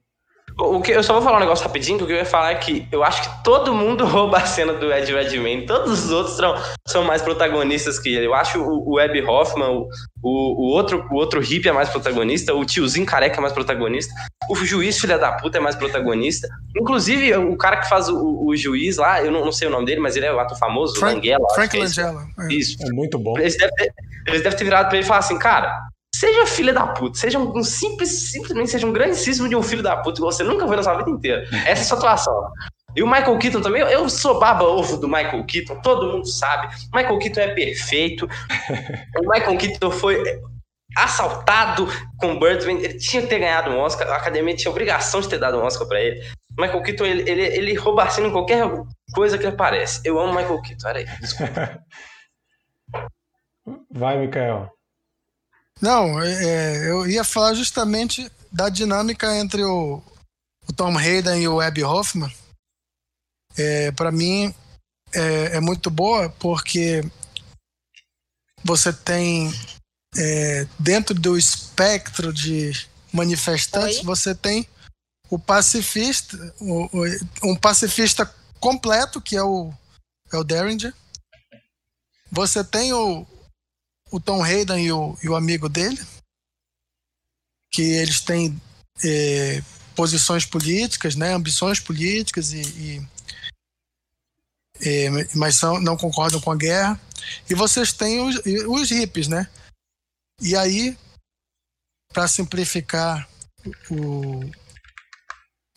O 0.58 0.82
que, 0.82 0.92
eu 0.92 1.02
só 1.02 1.14
vou 1.14 1.22
falar 1.22 1.38
um 1.38 1.40
negócio 1.40 1.64
rapidinho, 1.64 1.96
que 1.98 2.04
o 2.04 2.06
que 2.06 2.12
eu 2.12 2.18
ia 2.18 2.26
falar 2.26 2.52
é 2.52 2.54
que 2.56 2.86
eu 2.92 3.02
acho 3.02 3.22
que 3.22 3.44
todo 3.44 3.74
mundo 3.74 4.04
rouba 4.06 4.38
a 4.38 4.46
cena 4.46 4.72
do 4.74 4.92
Ed 4.92 5.12
Redmayne, 5.12 5.66
todos 5.66 6.04
os 6.04 6.10
outros 6.10 6.36
são, 6.36 6.54
são 6.86 7.04
mais 7.04 7.22
protagonistas 7.22 7.98
que 7.98 8.14
ele. 8.14 8.26
Eu 8.26 8.34
acho 8.34 8.60
o, 8.60 8.92
o 8.92 8.98
Abby 8.98 9.22
Hoffman, 9.22 9.70
o, 9.70 9.88
o, 10.22 10.28
o, 10.62 10.72
outro, 10.74 11.06
o 11.10 11.14
outro 11.14 11.40
hippie 11.40 11.68
é 11.68 11.72
mais 11.72 11.88
protagonista, 11.88 12.54
o 12.54 12.64
tiozinho 12.64 13.06
careca 13.06 13.38
é 13.38 13.40
mais 13.40 13.52
protagonista, 13.52 14.12
o 14.50 14.56
juiz 14.56 15.00
filha 15.00 15.18
da 15.18 15.32
puta 15.32 15.58
é 15.58 15.60
mais 15.60 15.74
protagonista. 15.74 16.48
Inclusive, 16.76 17.34
o 17.36 17.56
cara 17.56 17.78
que 17.78 17.88
faz 17.88 18.08
o, 18.08 18.44
o 18.44 18.54
juiz 18.54 18.98
lá, 18.98 19.22
eu 19.22 19.30
não, 19.30 19.44
não, 19.44 19.52
sei 19.52 19.68
o 19.68 19.70
nome 19.70 19.86
dele, 19.86 20.00
mas 20.00 20.16
ele 20.16 20.26
é 20.26 20.32
o 20.32 20.38
ator 20.38 20.58
famoso, 20.58 20.98
Frank, 20.98 21.14
Langella. 21.14 21.46
Frank 21.54 21.78
Langella. 21.78 22.26
É. 22.40 22.52
Isso. 22.52 22.76
É 22.82 22.90
muito 22.92 23.18
bom. 23.18 23.38
Eles 23.38 23.56
devem 23.56 23.74
ter, 23.74 23.92
eles 24.26 24.42
devem 24.42 24.58
ter 24.58 24.64
virado 24.64 24.88
pra 24.88 24.98
ele 24.98 25.04
e 25.04 25.08
falar 25.08 25.20
assim, 25.20 25.38
cara, 25.38 25.80
Seja 26.22 26.46
filho 26.46 26.72
da 26.72 26.86
puta, 26.86 27.18
seja 27.18 27.36
um 27.36 27.64
simples, 27.64 28.30
simplesmente 28.30 28.70
seja 28.70 28.86
um 28.86 28.92
grandíssimo 28.92 29.48
de 29.48 29.56
um 29.56 29.62
filho 29.62 29.82
da 29.82 29.96
puta 29.96 30.20
que 30.20 30.20
você 30.20 30.44
nunca 30.44 30.68
viu 30.68 30.76
na 30.76 30.82
sua 30.84 30.96
vida 30.98 31.10
inteira. 31.10 31.48
Essa 31.66 31.68
é 31.68 31.72
a 31.72 31.84
sua 31.84 31.98
atuação. 31.98 32.52
E 32.94 33.02
o 33.02 33.10
Michael 33.10 33.36
Keaton 33.40 33.60
também, 33.60 33.82
eu 33.82 34.08
sou 34.08 34.38
baba-ovo 34.38 34.96
do 34.98 35.08
Michael 35.08 35.44
Keaton, 35.44 35.80
todo 35.80 36.12
mundo 36.12 36.24
sabe. 36.24 36.72
Michael 36.94 37.18
Keaton 37.18 37.40
é 37.40 37.48
perfeito. 37.48 38.26
o 39.18 39.28
Michael 39.28 39.58
Keaton 39.58 39.90
foi 39.90 40.22
assaltado 40.96 41.88
com 42.18 42.38
Birdman, 42.38 42.78
ele 42.78 42.98
tinha 42.98 43.22
que 43.22 43.28
ter 43.28 43.40
ganhado 43.40 43.72
um 43.72 43.80
Oscar, 43.80 44.08
a 44.08 44.14
academia 44.14 44.54
tinha 44.54 44.70
obrigação 44.70 45.20
de 45.20 45.28
ter 45.28 45.40
dado 45.40 45.58
um 45.58 45.64
Oscar 45.64 45.88
pra 45.88 46.00
ele. 46.00 46.20
O 46.56 46.62
Michael 46.62 46.82
Keaton, 46.84 47.04
ele, 47.04 47.28
ele, 47.28 47.42
ele 47.42 47.74
rouba 47.74 48.04
assim 48.04 48.24
em 48.24 48.30
qualquer 48.30 48.64
coisa 49.12 49.36
que 49.36 49.46
aparece. 49.48 50.00
Eu 50.04 50.20
amo 50.20 50.32
Michael 50.32 50.62
Keaton, 50.62 50.86
olha 50.86 50.98
aí, 50.98 51.06
desculpa. 51.18 51.80
Vai, 53.90 54.18
Mikael. 54.18 54.70
Não, 55.82 56.22
é, 56.22 56.88
eu 56.88 57.08
ia 57.08 57.24
falar 57.24 57.54
justamente 57.54 58.30
da 58.52 58.68
dinâmica 58.68 59.36
entre 59.36 59.64
o, 59.64 60.00
o 60.68 60.72
Tom 60.72 60.96
Hayden 60.96 61.42
e 61.42 61.48
o 61.48 61.60
Abby 61.60 61.82
Hoffman. 61.82 62.32
É, 63.56 63.90
Para 63.90 64.12
mim 64.12 64.54
é, 65.12 65.56
é, 65.56 65.60
muito 65.60 65.90
boa 65.90 66.30
porque 66.38 67.02
você 68.62 68.92
tem 68.92 69.52
é, 70.16 70.68
dentro 70.78 71.14
do 71.14 71.36
espectro 71.36 72.32
de 72.32 72.70
manifestantes 73.12 73.98
Oi? 73.98 74.04
você 74.04 74.34
tem 74.36 74.68
o 75.28 75.38
pacifista, 75.38 76.36
o, 76.60 76.88
o, 76.92 77.50
um 77.50 77.56
pacifista 77.56 78.32
completo 78.60 79.20
que 79.20 79.36
é 79.36 79.42
o 79.42 79.72
é 80.32 80.36
o 80.38 80.44
Derringer. 80.44 80.94
Você 82.30 82.64
tem 82.64 82.92
o, 82.92 83.26
o 84.12 84.20
Tom 84.20 84.44
Hayden 84.44 84.84
e 84.84 84.92
o, 84.92 85.18
e 85.22 85.28
o 85.28 85.34
amigo 85.34 85.68
dele, 85.70 86.00
que 87.72 87.82
eles 87.82 88.20
têm 88.20 88.60
é, 89.02 89.62
posições 89.96 90.44
políticas, 90.44 91.16
né, 91.16 91.32
ambições 91.32 91.80
políticas, 91.80 92.52
e, 92.52 92.60
e 92.60 93.08
é, 94.84 95.08
mas 95.34 95.56
são, 95.56 95.80
não 95.80 95.96
concordam 95.96 96.40
com 96.40 96.50
a 96.50 96.56
guerra. 96.56 97.00
E 97.48 97.54
vocês 97.54 97.92
têm 97.92 98.20
os, 98.20 98.36
os 98.68 98.90
hippies, 98.90 99.28
né? 99.28 99.48
E 100.40 100.56
aí, 100.56 100.98
para 102.12 102.28
simplificar 102.28 103.28
o, 103.90 104.40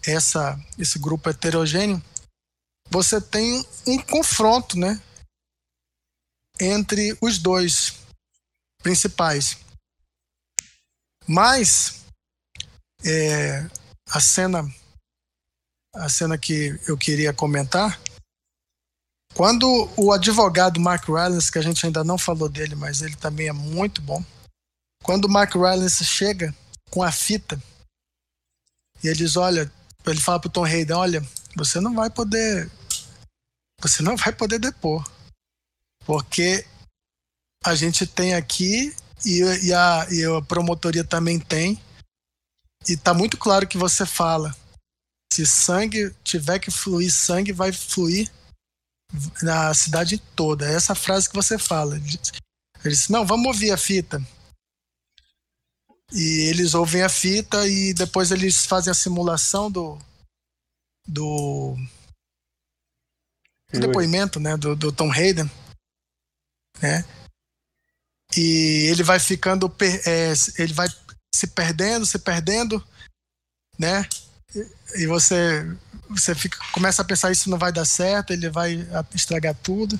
essa, 0.05 0.59
esse 0.77 0.99
grupo 0.99 1.29
heterogêneo, 1.29 2.03
você 2.89 3.21
tem 3.21 3.65
um 3.87 3.97
confronto, 3.99 4.77
né? 4.77 4.99
Entre 6.59 7.15
os 7.21 7.37
dois 7.37 8.04
principais. 8.85 9.57
Mas 11.27 12.05
é, 13.03 13.67
a 14.11 14.21
cena 14.21 14.63
a 15.95 16.07
cena 16.07 16.37
que 16.37 16.79
eu 16.87 16.95
queria 16.95 17.33
comentar 17.33 17.99
quando 19.33 19.89
o 19.97 20.11
advogado 20.11 20.79
Mark 20.79 21.05
Rylance, 21.07 21.51
que 21.51 21.57
a 21.57 21.63
gente 21.63 21.83
ainda 21.83 22.03
não 22.03 22.17
falou 22.17 22.47
dele, 22.47 22.75
mas 22.75 23.01
ele 23.01 23.15
também 23.15 23.47
é 23.47 23.53
muito 23.53 24.01
bom. 24.01 24.23
Quando 25.01 25.25
o 25.25 25.29
Mark 25.29 25.55
Rylance 25.55 26.05
chega 26.05 26.53
com 26.91 27.01
a 27.01 27.11
fita 27.11 27.59
e 29.03 29.07
ele 29.07 29.15
diz, 29.15 29.35
olha, 29.35 29.71
ele 30.05 30.19
fala 30.19 30.39
pro 30.39 30.49
Tom 30.49 30.63
Hayden, 30.63 30.95
olha, 30.95 31.27
você 31.55 31.79
não 31.79 31.95
vai 31.95 32.09
poder 32.09 32.69
você 33.81 34.03
não 34.03 34.15
vai 34.15 34.31
poder 34.31 34.59
depor. 34.59 35.03
Porque 36.05 36.65
a 37.65 37.73
gente 37.75 38.05
tem 38.05 38.35
aqui 38.35 38.95
e, 39.25 39.39
e, 39.67 39.73
a, 39.73 40.07
e 40.11 40.23
a 40.23 40.41
promotoria 40.41 41.03
também 41.03 41.39
tem. 41.39 41.81
E 42.87 42.95
tá 42.95 43.13
muito 43.13 43.37
claro 43.37 43.67
que 43.67 43.77
você 43.77 44.05
fala. 44.05 44.55
Se 45.33 45.45
sangue 45.45 46.13
tiver 46.23 46.59
que 46.59 46.69
fluir, 46.69 47.11
sangue 47.11 47.51
vai 47.51 47.73
fluir 47.73 48.31
na 49.41 49.73
cidade 49.73 50.19
toda. 50.35 50.69
É 50.69 50.75
essa 50.75 50.93
frase 50.93 51.27
que 51.27 51.35
você 51.35 51.57
fala. 51.57 51.95
Ele 51.95 52.19
disse, 52.85 53.11
não, 53.11 53.25
vamos 53.25 53.47
ouvir 53.47 53.71
a 53.71 53.77
fita. 53.77 54.21
E 56.13 56.47
eles 56.49 56.75
ouvem 56.75 57.01
a 57.01 57.09
fita 57.09 57.67
e 57.67 57.93
depois 57.93 58.29
eles 58.31 58.65
fazem 58.65 58.91
a 58.91 58.95
simulação 58.95 59.71
do 59.71 59.97
do, 61.07 61.75
do 63.71 63.79
depoimento, 63.79 64.39
né, 64.39 64.57
do, 64.57 64.75
do 64.75 64.91
Tom 64.91 65.11
Hayden, 65.11 65.49
né? 66.81 67.05
E 68.37 68.87
ele 68.89 69.03
vai 69.03 69.19
ficando, 69.19 69.73
é, 70.05 70.33
ele 70.61 70.73
vai 70.73 70.87
se 71.33 71.47
perdendo, 71.47 72.05
se 72.05 72.19
perdendo, 72.19 72.85
né? 73.77 74.07
E 74.95 75.05
você, 75.07 75.63
você 76.09 76.33
fica, 76.35 76.57
começa 76.71 77.01
a 77.01 77.05
pensar 77.05 77.31
isso 77.31 77.49
não 77.49 77.57
vai 77.57 77.71
dar 77.71 77.85
certo, 77.85 78.31
ele 78.31 78.49
vai 78.49 78.87
estragar 79.13 79.55
tudo. 79.55 79.99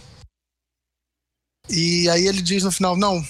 E 1.69 2.09
aí 2.09 2.27
ele 2.27 2.41
diz 2.41 2.63
no 2.63 2.71
final, 2.71 2.95
não, 2.95 3.25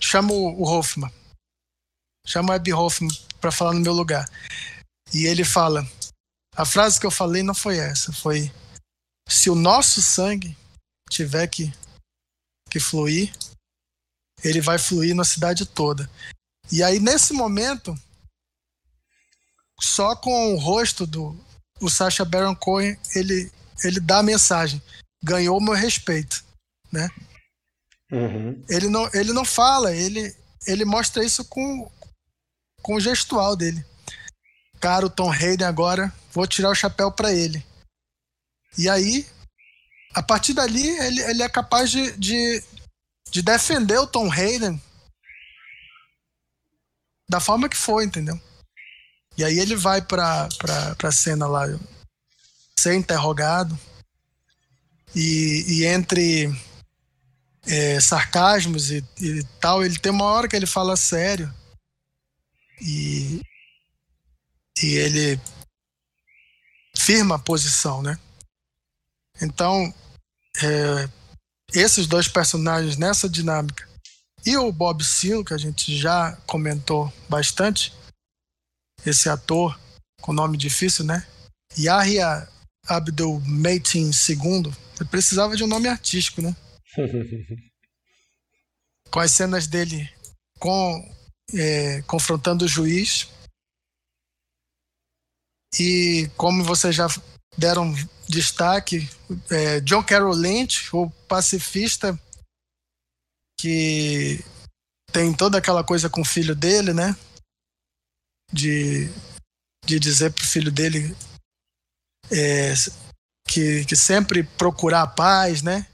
chama 0.00 0.32
o, 0.32 0.62
Hoffman, 0.62 1.12
chama 2.26 2.52
o 2.52 2.56
Abby 2.56 2.72
Hoffman 2.72 3.10
para 3.40 3.52
falar 3.52 3.74
no 3.74 3.80
meu 3.80 3.92
lugar. 3.92 4.28
E 5.12 5.26
ele 5.26 5.44
fala, 5.44 5.86
a 6.54 6.64
frase 6.64 6.98
que 6.98 7.06
eu 7.06 7.10
falei 7.10 7.42
não 7.42 7.54
foi 7.54 7.78
essa, 7.78 8.12
foi 8.12 8.52
se 9.28 9.50
o 9.50 9.54
nosso 9.54 10.00
sangue 10.00 10.56
tiver 11.10 11.46
que, 11.48 11.72
que 12.70 12.80
fluir, 12.80 13.32
ele 14.42 14.60
vai 14.60 14.78
fluir 14.78 15.14
na 15.14 15.24
cidade 15.24 15.66
toda. 15.66 16.08
E 16.70 16.82
aí, 16.82 16.98
nesse 16.98 17.32
momento, 17.32 17.94
só 19.80 20.14
com 20.14 20.54
o 20.54 20.58
rosto 20.58 21.06
do 21.06 21.36
o 21.80 21.88
Sacha 21.88 22.24
Baron 22.24 22.56
Cohen, 22.56 22.98
ele, 23.14 23.50
ele 23.84 24.00
dá 24.00 24.18
a 24.18 24.22
mensagem. 24.22 24.82
Ganhou 25.22 25.58
o 25.58 25.62
meu 25.62 25.74
respeito, 25.74 26.44
né? 26.92 27.08
Uhum. 28.10 28.64
Ele, 28.68 28.88
não, 28.88 29.08
ele 29.12 29.32
não 29.32 29.44
fala, 29.44 29.94
ele, 29.94 30.34
ele 30.66 30.84
mostra 30.84 31.24
isso 31.24 31.44
com, 31.44 31.90
com 32.82 32.94
o 32.94 33.00
gestual 33.00 33.54
dele. 33.54 33.84
Cara, 34.80 35.06
o 35.06 35.10
Tom 35.10 35.30
Hayden 35.30 35.66
agora, 35.66 36.12
vou 36.32 36.46
tirar 36.46 36.70
o 36.70 36.74
chapéu 36.74 37.10
para 37.12 37.32
ele. 37.32 37.64
E 38.76 38.88
aí, 38.88 39.26
a 40.14 40.22
partir 40.22 40.54
dali, 40.54 40.86
ele, 40.86 41.20
ele 41.22 41.42
é 41.42 41.48
capaz 41.48 41.90
de, 41.90 42.12
de, 42.16 42.62
de 43.30 43.42
defender 43.42 43.98
o 43.98 44.06
Tom 44.06 44.30
Hayden 44.30 44.80
da 47.28 47.40
forma 47.40 47.68
que 47.68 47.76
foi, 47.76 48.04
entendeu? 48.04 48.40
E 49.36 49.44
aí 49.44 49.58
ele 49.58 49.76
vai 49.76 50.00
pra, 50.02 50.48
pra, 50.58 50.94
pra 50.96 51.12
cena 51.12 51.46
lá 51.46 51.64
ser 52.78 52.94
interrogado 52.94 53.78
e, 55.14 55.64
e 55.68 55.84
entre 55.84 56.48
é, 57.66 58.00
sarcasmos 58.00 58.90
e, 58.90 59.04
e, 59.20 59.44
tal, 59.60 59.84
ele 59.84 59.98
tem 59.98 60.10
uma 60.10 60.24
hora 60.24 60.48
que 60.48 60.56
ele 60.56 60.66
fala 60.66 60.96
sério 60.96 61.52
e, 62.80 63.40
e 64.82 64.94
ele 64.94 65.40
firma 66.96 67.36
a 67.36 67.38
posição, 67.38 68.02
né? 68.02 68.18
Então, 69.40 69.92
é, 70.62 71.08
esses 71.72 72.06
dois 72.06 72.28
personagens 72.28 72.96
nessa 72.96 73.28
dinâmica 73.28 73.88
e 74.44 74.56
o 74.56 74.72
Bob 74.72 75.04
Seale, 75.04 75.44
que 75.44 75.52
a 75.52 75.58
gente 75.58 75.96
já 75.96 76.36
comentou 76.46 77.12
bastante, 77.28 77.92
esse 79.04 79.28
ator 79.28 79.78
com 80.20 80.32
nome 80.32 80.56
difícil, 80.56 81.04
né? 81.04 81.26
Yahya 81.76 82.48
Abdul 82.86 83.40
Mateen 83.40 84.10
II, 84.10 84.72
ele 84.98 85.08
precisava 85.10 85.56
de 85.56 85.62
um 85.62 85.66
nome 85.66 85.88
artístico, 85.88 86.40
né? 86.40 86.56
com 89.10 89.20
as 89.20 89.30
cenas 89.30 89.66
dele 89.66 90.08
com, 90.58 91.16
é, 91.54 92.02
confrontando 92.02 92.64
o 92.64 92.68
juiz 92.68 93.28
E 95.78 96.30
como 96.36 96.64
vocês 96.64 96.94
já 96.94 97.06
deram 97.58 97.92
destaque, 98.28 99.10
é, 99.50 99.80
John 99.80 100.02
Carroll 100.04 100.34
Lynch, 100.34 100.94
o 100.94 101.10
pacifista, 101.28 102.18
que 103.58 104.44
tem 105.12 105.34
toda 105.34 105.58
aquela 105.58 105.82
coisa 105.82 106.08
com 106.08 106.20
o 106.20 106.24
filho 106.24 106.54
dele, 106.54 106.92
né? 106.94 107.16
De, 108.52 109.08
de 109.84 109.98
dizer 109.98 110.32
pro 110.32 110.46
filho 110.46 110.70
dele 110.70 111.14
é, 112.30 112.72
que, 113.46 113.84
que 113.84 113.96
sempre 113.96 114.44
procurar 114.44 115.02
a 115.02 115.06
paz, 115.06 115.60
né? 115.60 115.86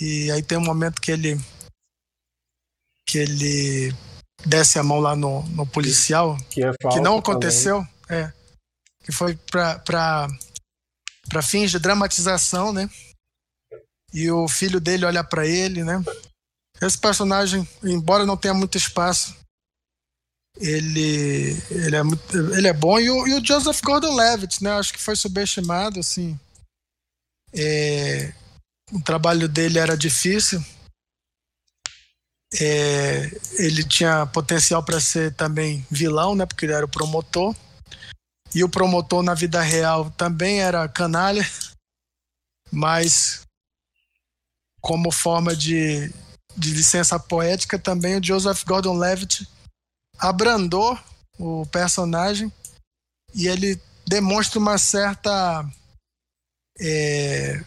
E 0.00 0.30
aí 0.30 0.42
tem 0.42 0.56
um 0.58 0.64
momento 0.64 1.00
que 1.00 1.12
ele 1.12 1.38
que 3.06 3.18
ele 3.18 3.94
desce 4.46 4.78
a 4.78 4.82
mão 4.82 4.98
lá 4.98 5.14
no, 5.14 5.42
no 5.50 5.66
policial, 5.66 6.36
Que, 6.50 6.64
é 6.64 6.72
que 6.72 7.00
não 7.00 7.18
aconteceu, 7.18 7.86
é, 8.08 8.32
que 9.04 9.12
foi 9.12 9.36
para 9.36 10.28
fins 11.42 11.70
de 11.70 11.78
dramatização, 11.78 12.72
né? 12.72 12.88
E 14.12 14.30
o 14.30 14.48
filho 14.48 14.80
dele 14.80 15.04
olha 15.04 15.22
para 15.22 15.46
ele, 15.46 15.84
né? 15.84 16.02
Esse 16.80 16.98
personagem, 16.98 17.68
embora 17.82 18.26
não 18.26 18.36
tenha 18.36 18.54
muito 18.54 18.78
espaço, 18.78 19.36
ele 20.56 21.56
ele 21.70 21.96
é 21.96 22.02
muito, 22.02 22.36
ele 22.54 22.68
é 22.68 22.72
bom 22.72 22.98
e 22.98 23.10
o, 23.10 23.26
e 23.26 23.34
o 23.34 23.44
Joseph 23.44 23.80
Gordon-Levitt, 23.82 24.62
né? 24.62 24.72
Acho 24.72 24.92
que 24.92 25.00
foi 25.00 25.16
subestimado, 25.16 26.00
assim. 26.00 26.38
É, 27.52 28.32
o 28.92 29.00
trabalho 29.02 29.48
dele 29.48 29.78
era 29.78 29.96
difícil. 29.96 30.64
É, 32.60 33.26
ele 33.58 33.82
tinha 33.82 34.26
potencial 34.26 34.82
para 34.84 35.00
ser 35.00 35.34
também 35.34 35.84
vilão, 35.90 36.34
né? 36.34 36.46
Porque 36.46 36.66
ele 36.66 36.72
era 36.72 36.84
o 36.86 36.88
promotor. 36.88 37.54
E 38.54 38.62
o 38.62 38.68
promotor 38.68 39.22
na 39.22 39.34
vida 39.34 39.60
real 39.60 40.10
também 40.12 40.60
era 40.60 40.88
canalha, 40.88 41.44
mas 42.70 43.42
como 44.80 45.10
forma 45.10 45.56
de, 45.56 46.12
de 46.56 46.70
licença 46.70 47.18
poética 47.18 47.78
também 47.78 48.16
o 48.16 48.24
Joseph 48.24 48.62
Gordon-Levitt 48.64 49.48
abrandou 50.18 50.98
o 51.38 51.66
personagem 51.66 52.52
e 53.34 53.48
ele 53.48 53.80
demonstra 54.06 54.58
uma 54.58 54.78
certa 54.78 55.66
é, 56.78 57.64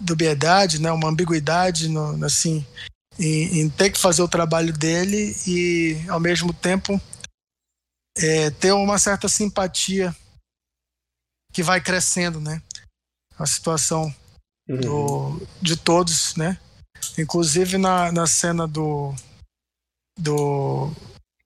dubiedade, 0.00 0.80
né, 0.80 0.90
uma 0.90 1.08
ambiguidade 1.08 1.88
no, 1.88 2.24
assim, 2.24 2.66
em, 3.18 3.60
em, 3.60 3.70
ter 3.70 3.90
que 3.90 3.98
fazer 3.98 4.22
o 4.22 4.28
trabalho 4.28 4.72
dele 4.72 5.34
e, 5.46 5.96
ao 6.08 6.18
mesmo 6.18 6.52
tempo, 6.52 7.00
é, 8.22 8.50
ter 8.50 8.72
uma 8.72 8.98
certa 8.98 9.28
simpatia 9.28 10.14
que 11.52 11.62
vai 11.62 11.80
crescendo, 11.80 12.40
né? 12.40 12.62
A 13.38 13.46
situação 13.46 14.14
Uhum. 14.70 14.80
do, 14.80 15.46
de 15.60 15.76
todos, 15.76 16.36
né? 16.36 16.56
Inclusive 17.18 17.76
na, 17.76 18.12
na 18.12 18.24
cena 18.24 18.68
do, 18.68 19.12
do 20.16 20.92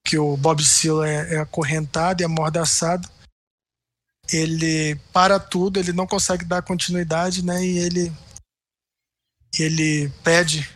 que 0.03 0.15
o 0.15 0.37
Bob 0.37 0.63
Seale 0.63 1.09
é, 1.09 1.35
é 1.35 1.39
acorrentado 1.39 2.21
e 2.21 2.25
amordaçado, 2.25 3.09
ele 4.31 4.95
para 5.11 5.39
tudo, 5.39 5.79
ele 5.79 5.91
não 5.91 6.05
consegue 6.05 6.45
dar 6.45 6.61
continuidade, 6.61 7.43
né? 7.43 7.65
E 7.65 7.79
ele 7.79 8.13
ele 9.57 10.09
pede 10.23 10.69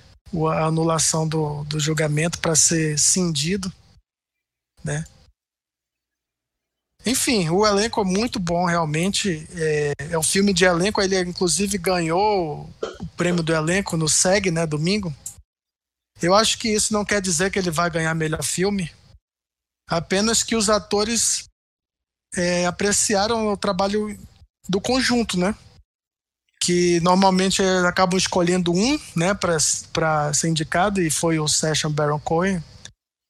a 0.52 0.66
anulação 0.66 1.28
do, 1.28 1.64
do 1.66 1.80
julgamento 1.80 2.40
para 2.40 2.56
ser 2.56 2.98
cindido, 2.98 3.72
né? 4.84 5.06
Enfim, 7.06 7.50
o 7.50 7.66
elenco 7.66 8.02
é 8.02 8.04
muito 8.04 8.40
bom, 8.40 8.66
realmente. 8.66 9.48
É, 9.56 9.94
é 10.12 10.18
um 10.18 10.24
filme 10.24 10.54
de 10.54 10.66
elenco. 10.66 11.02
Ele, 11.02 11.20
inclusive, 11.22 11.78
ganhou 11.78 12.70
o 13.00 13.08
prêmio 13.16 13.42
do 13.42 13.54
elenco 13.54 13.96
no 13.96 14.10
SEG, 14.10 14.52
né, 14.52 14.66
domingo. 14.66 15.14
Eu 16.22 16.36
acho 16.36 16.58
que 16.58 16.68
isso 16.68 16.92
não 16.92 17.06
quer 17.06 17.22
dizer 17.22 17.50
que 17.50 17.58
ele 17.58 17.72
vai 17.72 17.90
ganhar 17.90 18.14
melhor 18.14 18.44
filme, 18.44 18.92
apenas 19.90 20.44
que 20.44 20.56
os 20.56 20.70
atores 20.70 21.46
é, 22.36 22.66
apreciaram 22.66 23.48
o 23.48 23.58
trabalho 23.58 24.20
do 24.68 24.82
conjunto, 24.82 25.40
né? 25.40 25.56
Que 26.60 27.00
normalmente 27.00 27.62
acabam 27.88 28.18
escolhendo 28.18 28.74
um, 28.74 29.00
né, 29.16 29.34
para 29.34 30.34
ser 30.34 30.50
indicado, 30.50 31.02
e 31.02 31.10
foi 31.10 31.40
o 31.40 31.48
Session 31.48 31.90
Baron 31.90 32.20
Cohen, 32.20 32.62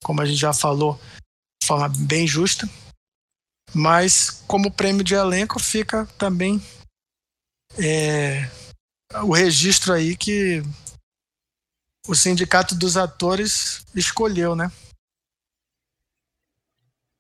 como 0.03 0.21
a 0.21 0.25
gente 0.25 0.39
já 0.39 0.51
falou, 0.51 0.99
de 1.61 1.67
forma 1.67 1.87
bem 1.89 2.25
justa. 2.25 2.67
Mas 3.73 4.43
como 4.47 4.71
prêmio 4.71 5.03
de 5.03 5.13
elenco 5.13 5.59
fica 5.59 6.05
também 6.17 6.61
é, 7.77 8.49
o 9.23 9.33
registro 9.33 9.93
aí 9.93 10.15
que 10.15 10.61
o 12.07 12.15
sindicato 12.15 12.75
dos 12.75 12.97
atores 12.97 13.85
escolheu, 13.95 14.55
né? 14.55 14.71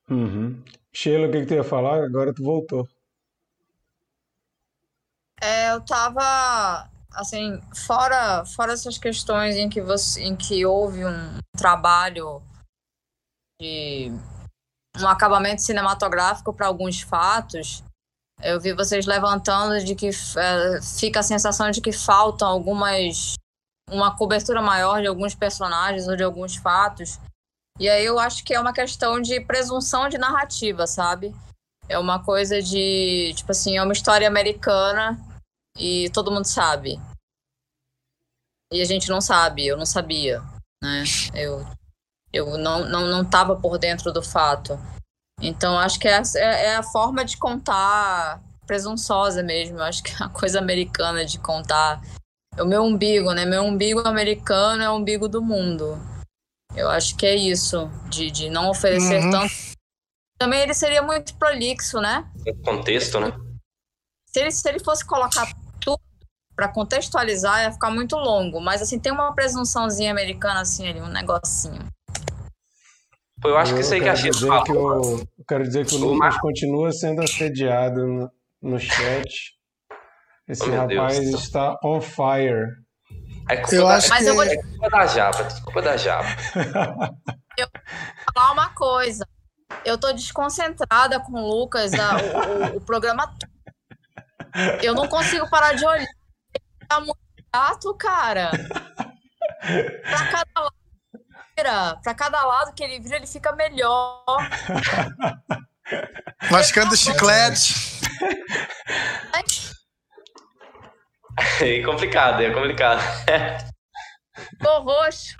Uhum. 0.09 0.63
Sheila, 0.91 1.27
o 1.27 1.31
que, 1.31 1.41
que 1.41 1.45
tu 1.45 1.53
ia 1.53 1.63
falar? 1.63 2.03
Agora 2.03 2.33
tu 2.33 2.43
voltou. 2.43 2.87
É, 5.41 5.71
eu 5.71 5.85
tava 5.85 6.89
assim, 7.11 7.61
fora, 7.85 8.43
fora 8.45 8.73
essas 8.73 8.97
questões 8.97 9.55
em 9.55 9.69
que 9.69 9.81
você, 9.81 10.21
em 10.21 10.35
que 10.35 10.65
houve 10.65 11.05
um 11.05 11.37
trabalho 11.57 12.41
de 13.61 14.11
um 14.97 15.07
acabamento 15.07 15.61
cinematográfico 15.61 16.53
para 16.53 16.67
alguns 16.67 17.01
fatos, 17.01 17.83
eu 18.41 18.59
vi 18.59 18.73
vocês 18.73 19.05
levantando 19.05 19.83
de 19.83 19.95
que 19.95 20.09
é, 20.09 20.81
fica 20.81 21.19
a 21.19 21.23
sensação 21.23 21.69
de 21.71 21.81
que 21.81 21.91
faltam 21.91 22.47
algumas 22.47 23.35
uma 23.91 24.15
cobertura 24.15 24.61
maior 24.61 25.01
de 25.01 25.07
alguns 25.07 25.33
personagens 25.33 26.07
ou 26.07 26.15
de 26.15 26.23
alguns 26.23 26.55
fatos. 26.55 27.19
E 27.79 27.89
aí 27.89 28.05
eu 28.05 28.19
acho 28.19 28.43
que 28.43 28.53
é 28.53 28.59
uma 28.59 28.73
questão 28.73 29.19
de 29.19 29.41
presunção 29.41 30.07
de 30.07 30.17
narrativa, 30.17 30.85
sabe? 30.85 31.33
É 31.87 31.97
uma 31.97 32.23
coisa 32.23 32.61
de, 32.61 33.33
tipo 33.35 33.51
assim, 33.51 33.77
é 33.77 33.83
uma 33.83 33.93
história 33.93 34.27
americana 34.27 35.19
e 35.75 36.09
todo 36.11 36.31
mundo 36.31 36.45
sabe. 36.45 36.99
E 38.71 38.81
a 38.81 38.85
gente 38.85 39.09
não 39.09 39.19
sabe, 39.19 39.65
eu 39.65 39.75
não 39.75 39.85
sabia, 39.85 40.39
né? 40.83 41.03
Eu 41.33 41.65
eu 42.31 42.57
não, 42.57 42.85
não, 42.87 43.07
não 43.07 43.25
tava 43.25 43.55
por 43.55 43.77
dentro 43.77 44.11
do 44.11 44.21
fato. 44.21 44.79
Então, 45.41 45.77
acho 45.77 45.99
que 45.99 46.07
é, 46.07 46.21
é, 46.35 46.65
é 46.67 46.75
a 46.75 46.83
forma 46.83 47.23
de 47.23 47.37
contar 47.37 48.41
presunçosa 48.67 49.41
mesmo. 49.41 49.81
Acho 49.81 50.03
que 50.03 50.11
é 50.11 50.25
a 50.25 50.29
coisa 50.29 50.59
americana 50.59 51.25
de 51.25 51.39
contar. 51.39 52.01
O 52.59 52.65
meu 52.65 52.83
umbigo, 52.83 53.31
né? 53.33 53.45
Meu 53.45 53.63
umbigo 53.63 54.05
americano 54.05 54.83
é 54.83 54.89
o 54.89 54.95
umbigo 54.95 55.27
do 55.27 55.41
mundo. 55.41 55.97
Eu 56.75 56.89
acho 56.89 57.15
que 57.15 57.25
é 57.25 57.35
isso, 57.35 57.89
de, 58.09 58.29
de 58.29 58.49
não 58.49 58.69
oferecer 58.69 59.23
Uhum. 59.23 59.31
tanto. 59.31 59.53
Também 60.37 60.61
ele 60.61 60.73
seria 60.73 61.01
muito 61.01 61.35
prolixo, 61.35 61.99
né? 61.99 62.29
Contexto, 62.63 63.19
né? 63.19 63.33
Se 64.27 64.39
ele, 64.39 64.51
se 64.51 64.69
ele 64.69 64.79
fosse 64.79 65.03
colocar 65.03 65.51
tudo 65.81 65.99
para 66.55 66.67
contextualizar, 66.67 67.63
ia 67.63 67.71
ficar 67.71 67.89
muito 67.89 68.15
longo. 68.15 68.61
Mas, 68.61 68.81
assim, 68.81 68.99
tem 68.99 69.11
uma 69.11 69.33
presunçãozinha 69.33 70.11
americana, 70.11 70.61
assim, 70.61 70.87
ali, 70.87 71.01
um 71.01 71.07
negocinho. 71.07 71.87
Eu 73.43 73.57
acho 73.57 73.73
que 73.73 73.79
isso 73.81 73.93
aí 73.93 74.01
que 74.01 74.09
a 74.09 74.13
dizer 74.13 74.63
que 74.63 74.71
o, 74.71 75.19
eu 75.19 75.27
quero 75.47 75.63
dizer 75.63 75.85
que 75.85 75.95
o 75.95 75.97
O 75.97 76.01
Lucas 76.13 76.17
Mar- 76.33 76.41
continua 76.41 76.91
sendo 76.91 77.21
assediado 77.23 78.05
no, 78.05 78.31
no 78.61 78.79
chat. 78.79 79.53
Esse 80.47 80.63
Oh, 80.69 80.75
rapaz 80.75 81.19
Deus. 81.19 81.43
está 81.43 81.77
on 81.83 82.01
fire. 82.01 82.67
É 83.49 83.57
culpa, 83.57 83.75
Eu 83.75 83.87
da, 83.87 83.95
acho 83.95 84.09
Mas 84.09 84.23
que 84.23 84.29
eu 84.29 84.35
vou 84.35 84.43
é 84.43 84.55
culpa 84.61 84.89
da 84.89 85.05
Japa, 85.07 85.41
é 85.43 85.61
culpa 85.61 85.81
da 85.81 85.97
Japa. 85.97 86.27
falar 88.33 88.51
uma 88.51 88.69
coisa. 88.73 89.25
Eu 89.85 89.97
tô 89.97 90.11
desconcentrada 90.11 91.19
com 91.19 91.33
o 91.33 91.47
Lucas 91.47 91.93
a- 91.93 92.17
o, 92.17 92.73
o- 92.73 92.77
o 92.77 92.81
programa. 92.81 93.33
Eu 94.83 94.93
não 94.95 95.07
consigo 95.07 95.49
parar 95.49 95.73
de 95.73 95.85
olhar. 95.85 96.01
Ele 96.01 96.87
tá 96.87 96.99
muito 96.99 97.17
chato, 97.55 97.95
cara. 97.95 98.49
Pra 99.61 100.31
cada 100.31 100.61
lado 100.61 100.73
pra 101.63 102.13
cada 102.13 102.43
lado 102.45 102.73
que 102.73 102.83
ele 102.83 102.99
vira, 102.99 103.17
ele 103.17 103.27
fica 103.27 103.51
melhor. 103.53 104.23
Mascando 106.51 106.95
chiclete. 106.95 107.99
É 111.61 111.83
complicado, 111.83 112.41
é 112.41 112.51
complicado. 112.51 113.01
Tô 114.59 114.81
roxo. 114.81 115.35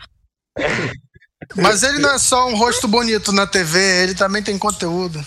Mas 1.55 1.84
ele 1.84 1.99
não 1.99 2.11
é 2.13 2.17
só 2.17 2.47
um 2.47 2.55
rosto 2.55 2.88
bonito 2.88 3.32
na 3.32 3.47
TV, 3.47 4.03
ele 4.03 4.15
também 4.15 4.43
tem 4.43 4.57
conteúdo. 4.57 5.24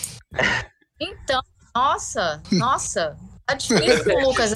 Então, 1.01 1.43
nossa, 1.75 2.43
nossa. 2.53 3.17
Tá 3.47 3.55
difícil 3.55 4.21
Lucas. 4.21 4.55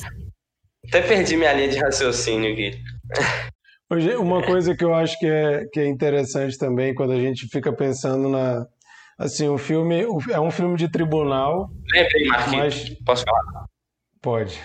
Até 0.88 1.02
perdi 1.02 1.36
minha 1.36 1.52
linha 1.52 1.68
de 1.68 1.78
raciocínio 1.78 2.52
aqui. 2.52 2.82
Hoje, 3.90 4.16
uma 4.16 4.42
coisa 4.42 4.74
que 4.74 4.84
eu 4.84 4.94
acho 4.94 5.18
que 5.18 5.26
é, 5.26 5.64
que 5.72 5.78
é 5.78 5.86
interessante 5.86 6.58
também 6.58 6.94
quando 6.94 7.12
a 7.12 7.20
gente 7.20 7.46
fica 7.46 7.72
pensando 7.72 8.28
na, 8.28 8.66
assim, 9.18 9.48
o 9.48 9.56
filme 9.56 10.04
é 10.30 10.40
um 10.40 10.50
filme 10.50 10.76
de 10.76 10.88
tribunal. 10.88 11.70
Lembrei, 11.92 12.26
Marquinhos. 12.26 12.90
Mas... 12.90 12.98
Posso 13.04 13.24
falar? 13.24 13.66
Pode. 14.20 14.60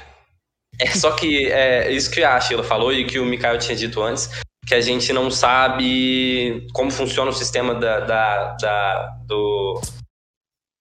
É 0.79 0.87
só 0.87 1.11
que 1.11 1.51
é 1.51 1.91
isso 1.91 2.09
que 2.09 2.23
a 2.23 2.39
Sheila 2.39 2.63
falou 2.63 2.91
e 2.91 3.05
que 3.05 3.19
o 3.19 3.25
Mikael 3.25 3.59
tinha 3.59 3.75
dito 3.75 4.01
antes, 4.01 4.29
que 4.65 4.73
a 4.73 4.81
gente 4.81 5.13
não 5.13 5.29
sabe 5.29 6.67
como 6.73 6.89
funciona 6.89 7.29
o 7.29 7.33
sistema 7.33 7.75
da, 7.75 7.99
da, 7.99 8.53
da 8.55 9.07
do 9.27 9.79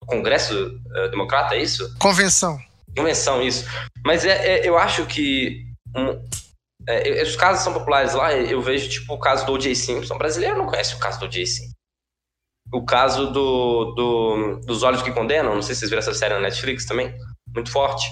Congresso 0.06 0.80
uh, 0.96 1.10
Democrata, 1.10 1.54
é 1.54 1.62
isso? 1.62 1.94
Convenção. 1.98 2.58
Convenção, 2.96 3.42
isso. 3.42 3.66
Mas 4.04 4.24
é, 4.24 4.60
é 4.60 4.68
eu 4.68 4.78
acho 4.78 5.04
que 5.06 5.66
um, 5.94 6.18
é, 6.90 7.22
os 7.22 7.36
casos 7.36 7.62
são 7.62 7.72
populares 7.72 8.14
lá, 8.14 8.32
eu 8.32 8.60
vejo 8.60 8.88
tipo 8.88 9.14
o 9.14 9.18
caso 9.18 9.46
do 9.46 9.52
O.J. 9.52 9.74
Simpson. 9.74 10.14
O 10.14 10.18
brasileiro 10.18 10.58
não 10.58 10.66
conhece 10.66 10.94
o 10.94 10.98
caso 10.98 11.18
do 11.20 11.26
O.J. 11.26 11.46
Simpson. 11.46 11.74
O 12.72 12.84
caso 12.84 13.32
do, 13.32 13.94
do, 13.94 14.60
dos 14.60 14.82
Olhos 14.82 15.02
que 15.02 15.12
Condenam, 15.12 15.54
não 15.54 15.62
sei 15.62 15.74
se 15.74 15.80
vocês 15.80 15.90
viram 15.90 16.00
essa 16.00 16.14
série 16.14 16.34
na 16.34 16.40
Netflix 16.40 16.86
também, 16.86 17.12
muito 17.54 17.70
forte. 17.70 18.08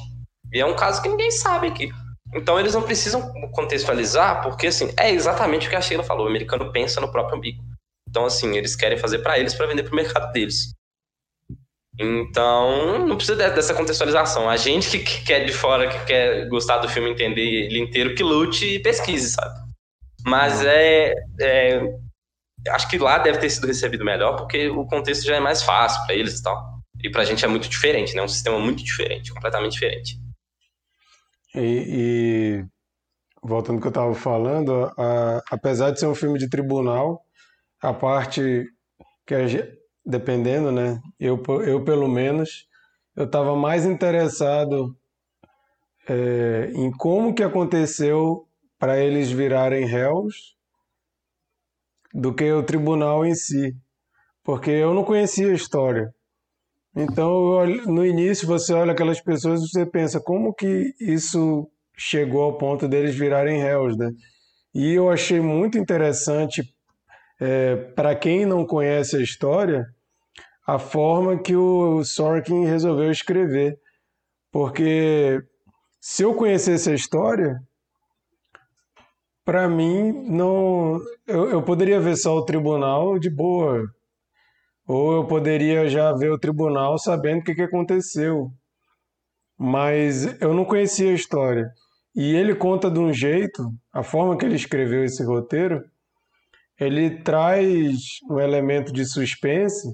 E 0.53 0.61
é 0.61 0.67
um 0.67 0.75
caso 0.75 1.01
que 1.01 1.09
ninguém 1.09 1.31
sabe 1.31 1.69
aqui. 1.69 1.91
Então 2.35 2.59
eles 2.59 2.75
não 2.75 2.83
precisam 2.83 3.33
contextualizar, 3.53 4.43
porque 4.43 4.67
assim, 4.67 4.93
é 4.99 5.11
exatamente 5.11 5.67
o 5.67 5.71
que 5.71 5.77
a 5.77 5.81
Sheila 5.81 6.03
falou, 6.03 6.27
o 6.27 6.29
americano 6.29 6.73
pensa 6.73 7.01
no 7.01 7.11
próprio 7.11 7.39
umbigo. 7.39 7.63
Então 8.09 8.25
assim, 8.25 8.57
eles 8.57 8.75
querem 8.75 8.99
fazer 8.99 9.21
para 9.21 9.39
eles 9.39 9.55
para 9.55 9.67
vender 9.67 9.85
para 9.85 9.93
o 9.93 9.97
mercado 9.97 10.33
deles. 10.33 10.75
Então, 11.99 13.07
não 13.07 13.17
precisa 13.17 13.37
dessa 13.51 13.75
contextualização. 13.75 14.49
A 14.49 14.57
gente 14.57 14.99
que 15.01 15.25
quer 15.25 15.45
de 15.45 15.53
fora, 15.53 15.89
que 15.89 16.05
quer 16.05 16.49
gostar 16.49 16.79
do 16.79 16.89
filme, 16.89 17.11
entender 17.11 17.43
ele 17.43 17.81
inteiro, 17.81 18.15
que 18.15 18.23
lute 18.23 18.65
e 18.65 18.79
pesquise, 18.79 19.31
sabe? 19.31 19.59
Mas 20.25 20.65
é, 20.65 21.13
é 21.41 21.81
acho 22.69 22.89
que 22.89 22.99
lá 22.99 23.19
deve 23.19 23.39
ter 23.39 23.51
sido 23.51 23.67
recebido 23.67 24.05
melhor, 24.05 24.37
porque 24.37 24.69
o 24.69 24.87
contexto 24.87 25.25
já 25.25 25.37
é 25.37 25.41
mais 25.41 25.63
fácil 25.63 26.05
para 26.07 26.15
eles 26.15 26.39
e 26.39 26.43
tal. 26.43 26.79
E 27.03 27.11
pra 27.11 27.25
gente 27.25 27.45
é 27.45 27.49
muito 27.49 27.69
diferente, 27.69 28.15
né? 28.15 28.23
Um 28.23 28.29
sistema 28.29 28.59
muito 28.59 28.83
diferente, 28.83 29.33
completamente 29.33 29.73
diferente. 29.73 30.21
E, 31.55 31.85
e 31.89 32.65
voltando 33.43 33.77
ao 33.77 33.81
que 33.81 33.87
eu 33.87 33.91
estava 33.91 34.15
falando, 34.15 34.93
a, 34.97 35.43
apesar 35.51 35.91
de 35.91 36.01
ser 36.01 36.07
um 36.07 36.15
filme 36.15 36.39
de 36.39 36.49
tribunal, 36.49 37.23
a 37.81 37.93
parte 37.93 38.67
que 39.27 39.35
a, 39.35 39.47
dependendo, 40.09 40.73
né? 40.73 40.99
Eu, 41.21 41.43
eu 41.67 41.85
pelo 41.85 42.09
menos, 42.09 42.67
eu 43.15 43.27
estava 43.27 43.55
mais 43.55 43.85
interessado 43.85 44.97
é, 46.09 46.71
em 46.75 46.91
como 46.91 47.35
que 47.35 47.43
aconteceu 47.43 48.47
para 48.79 48.99
eles 48.99 49.31
virarem 49.31 49.85
réus 49.85 50.57
do 52.15 52.35
que 52.35 52.51
o 52.51 52.63
tribunal 52.63 53.27
em 53.27 53.35
si, 53.35 53.77
porque 54.43 54.71
eu 54.71 54.95
não 54.95 55.05
conhecia 55.05 55.51
a 55.51 55.55
história. 55.55 56.11
Então, 56.97 57.67
no 57.87 58.05
início, 58.05 58.47
você 58.47 58.73
olha 58.73 58.93
aquelas 58.93 59.21
pessoas 59.21 59.61
e 59.61 59.69
você 59.69 59.85
pensa 59.85 60.19
como 60.19 60.55
que 60.55 60.95
isso 60.99 61.71
chegou 61.95 62.43
ao 62.43 62.57
ponto 62.57 62.89
deles 62.89 63.15
virarem 63.15 63.61
réus, 63.61 63.95
né? 63.97 64.11
E 64.75 64.95
eu 64.95 65.11
achei 65.11 65.39
muito 65.39 65.77
interessante, 65.77 66.63
é, 67.39 67.77
para 67.95 68.17
quem 68.17 68.47
não 68.47 68.67
conhece 68.67 69.17
a 69.17 69.23
história, 69.23 69.85
a 70.69 70.79
forma 70.79 71.39
que 71.39 71.57
o 71.57 72.05
Sorkin 72.05 72.67
resolveu 72.67 73.11
escrever. 73.11 73.81
Porque 74.53 75.43
se 75.99 76.23
eu 76.23 76.35
conhecesse 76.35 76.91
a 76.91 76.95
história, 76.95 77.59
para 79.47 79.67
mim 79.67 80.13
não 80.29 81.01
eu, 81.27 81.49
eu 81.53 81.63
poderia 81.63 81.99
ver 81.99 82.17
só 82.17 82.37
o 82.37 82.45
tribunal 82.45 83.19
de 83.19 83.31
boa. 83.31 83.83
Ou 84.87 85.15
eu 85.15 85.27
poderia 85.27 85.89
já 85.89 86.13
ver 86.13 86.31
o 86.31 86.39
tribunal 86.39 86.99
sabendo 86.99 87.41
o 87.41 87.45
que, 87.45 87.55
que 87.55 87.63
aconteceu. 87.63 88.51
Mas 89.57 90.39
eu 90.39 90.53
não 90.53 90.67
conhecia 90.67 91.11
a 91.13 91.15
história. 91.15 91.71
E 92.15 92.37
ele 92.37 92.55
conta 92.55 92.91
de 92.91 92.99
um 92.99 93.11
jeito 93.11 93.73
a 93.91 94.03
forma 94.03 94.37
que 94.37 94.45
ele 94.45 94.57
escreveu 94.57 95.03
esse 95.03 95.25
roteiro 95.25 95.83
ele 96.79 97.23
traz 97.23 98.21
um 98.31 98.39
elemento 98.39 98.93
de 98.93 99.05
suspense 99.05 99.89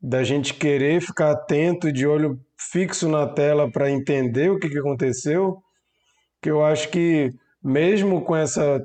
da 0.00 0.22
gente 0.22 0.54
querer 0.54 1.00
ficar 1.00 1.32
atento 1.32 1.92
de 1.92 2.06
olho 2.06 2.38
fixo 2.56 3.08
na 3.08 3.26
tela 3.26 3.70
para 3.70 3.90
entender 3.90 4.50
o 4.50 4.58
que, 4.58 4.68
que 4.68 4.78
aconteceu 4.78 5.62
que 6.40 6.50
eu 6.50 6.64
acho 6.64 6.88
que 6.90 7.32
mesmo 7.62 8.22
com 8.22 8.36
essa 8.36 8.80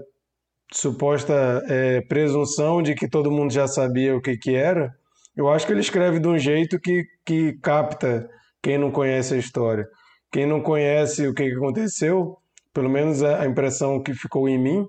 suposta 0.71 1.63
é, 1.67 2.01
presunção 2.01 2.81
de 2.81 2.95
que 2.95 3.07
todo 3.07 3.31
mundo 3.31 3.53
já 3.53 3.67
sabia 3.67 4.15
o 4.15 4.21
que, 4.21 4.35
que 4.37 4.55
era, 4.55 4.93
eu 5.35 5.49
acho 5.49 5.65
que 5.65 5.71
ele 5.71 5.81
escreve 5.81 6.19
de 6.19 6.27
um 6.27 6.37
jeito 6.37 6.79
que, 6.79 7.05
que 7.25 7.53
capta 7.61 8.29
quem 8.61 8.77
não 8.77 8.91
conhece 8.91 9.35
a 9.35 9.37
história. 9.37 9.87
Quem 10.31 10.47
não 10.47 10.61
conhece 10.61 11.27
o 11.27 11.33
que, 11.33 11.47
que 11.47 11.55
aconteceu, 11.55 12.37
pelo 12.73 12.89
menos 12.89 13.21
a 13.21 13.45
impressão 13.45 14.01
que 14.01 14.13
ficou 14.13 14.49
em 14.49 14.57
mim, 14.57 14.87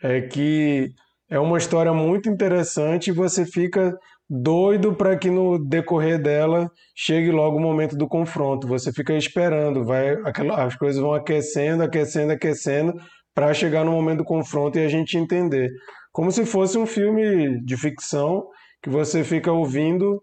é 0.00 0.20
que 0.20 0.92
é 1.28 1.38
uma 1.38 1.58
história 1.58 1.92
muito 1.92 2.28
interessante 2.28 3.08
e 3.08 3.12
você 3.12 3.44
fica 3.44 3.98
doido 4.34 4.94
para 4.94 5.14
que 5.14 5.28
no 5.28 5.58
decorrer 5.58 6.18
dela 6.18 6.70
chegue 6.96 7.30
logo 7.30 7.58
o 7.58 7.60
momento 7.60 7.94
do 7.94 8.08
confronto. 8.08 8.66
Você 8.66 8.90
fica 8.90 9.12
esperando, 9.14 9.84
vai, 9.84 10.16
as 10.56 10.74
coisas 10.74 10.98
vão 10.98 11.12
aquecendo, 11.12 11.82
aquecendo, 11.82 12.32
aquecendo 12.32 12.94
para 13.34 13.52
chegar 13.52 13.84
no 13.84 13.92
momento 13.92 14.18
do 14.18 14.24
confronto 14.24 14.78
e 14.78 14.84
a 14.84 14.88
gente 14.88 15.18
entender. 15.18 15.70
Como 16.10 16.32
se 16.32 16.46
fosse 16.46 16.78
um 16.78 16.86
filme 16.86 17.62
de 17.62 17.76
ficção 17.76 18.46
que 18.82 18.88
você 18.88 19.22
fica 19.22 19.52
ouvindo, 19.52 20.22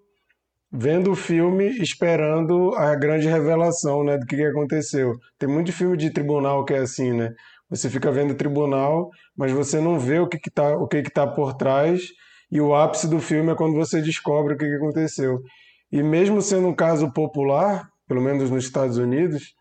vendo 0.72 1.12
o 1.12 1.16
filme, 1.16 1.68
esperando 1.80 2.74
a 2.78 2.95
grande 2.95 3.28
revelação, 3.28 4.03
né, 4.03 4.18
do 4.18 4.26
que 4.26 4.43
aconteceu. 4.43 5.14
Tem 5.38 5.47
muito 5.47 5.72
filme 5.72 5.95
de 5.95 6.10
tribunal 6.10 6.66
que 6.66 6.74
é 6.74 6.80
assim, 6.80 7.14
né? 7.14 7.32
Você 7.70 7.88
fica 7.91 8.12
vendo 8.12 8.32
o 8.32 8.38
tribunal, 8.38 9.12
mas 9.38 9.51
você 9.51 9.80
não 9.80 9.99
vê 9.99 10.18
o 10.20 10.28
que 10.28 10.38
está 10.38 10.76
o 10.76 10.88
que 10.88 11.03
que 11.03 11.12
tá 11.12 11.28
por 11.28 11.53
trás 11.53 12.01
e 12.52 12.60
o 12.60 12.74
ápice 12.74 13.08
do 13.08 13.20
filme 13.20 13.52
é 13.52 13.56
quando 13.56 13.76
você 13.76 14.02
descobre 14.02 14.54
o 14.54 14.58
que 14.58 14.66
aconteceu. 14.66 15.41
E 15.91 16.02
mesmo 16.02 16.41
sendo 16.41 16.68
um 16.68 16.76
caso 16.76 17.12
popular, 17.12 17.88
pelo 18.08 18.22
menos 18.22 18.50
nos 18.50 18.66
Estados 18.66 18.97
Unidos, 18.97 19.54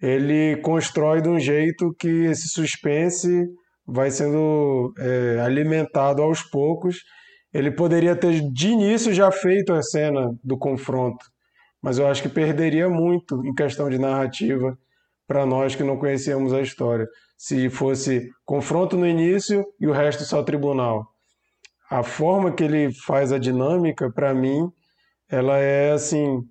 ele 0.00 0.56
constrói 0.58 1.20
de 1.20 1.28
um 1.28 1.40
jeito 1.40 1.94
que 1.98 2.24
esse 2.26 2.48
suspense 2.48 3.46
vai 3.86 4.10
sendo 4.10 4.92
é, 4.98 5.40
alimentado 5.40 6.22
aos 6.22 6.42
poucos. 6.42 6.98
Ele 7.52 7.70
poderia 7.70 8.14
ter 8.14 8.40
de 8.52 8.68
início 8.68 9.12
já 9.12 9.32
feito 9.32 9.72
a 9.72 9.82
cena 9.82 10.30
do 10.44 10.58
confronto, 10.58 11.24
mas 11.82 11.98
eu 11.98 12.06
acho 12.06 12.22
que 12.22 12.28
perderia 12.28 12.88
muito 12.88 13.42
em 13.46 13.54
questão 13.54 13.88
de 13.88 13.98
narrativa 13.98 14.78
para 15.26 15.46
nós 15.46 15.74
que 15.74 15.82
não 15.82 15.98
conhecemos 15.98 16.52
a 16.52 16.60
história. 16.60 17.06
Se 17.36 17.70
fosse 17.70 18.28
confronto 18.44 18.96
no 18.96 19.06
início 19.06 19.64
e 19.80 19.86
o 19.86 19.92
resto 19.92 20.24
só 20.24 20.42
tribunal 20.42 21.06
a 21.90 22.02
forma 22.02 22.52
que 22.52 22.64
ele 22.64 22.92
faz 22.92 23.32
a 23.32 23.38
dinâmica, 23.38 24.10
para 24.10 24.34
mim, 24.34 24.70
ela 25.28 25.56
é 25.58 25.92
assim, 25.92 26.42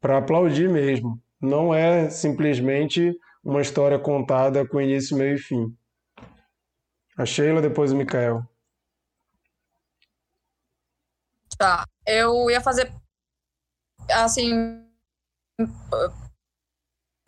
para 0.00 0.18
aplaudir 0.18 0.68
mesmo. 0.68 1.20
Não 1.40 1.74
é 1.74 2.10
simplesmente 2.10 3.16
uma 3.42 3.62
história 3.62 3.98
contada 3.98 4.66
com 4.66 4.80
início, 4.80 5.16
meio 5.16 5.36
e 5.36 5.38
fim. 5.38 5.74
A 7.16 7.24
Sheila, 7.24 7.62
depois 7.62 7.92
o 7.92 7.96
Mikael. 7.96 8.42
Tá, 11.56 11.84
eu 12.06 12.50
ia 12.50 12.60
fazer 12.60 12.92
assim. 14.10 14.82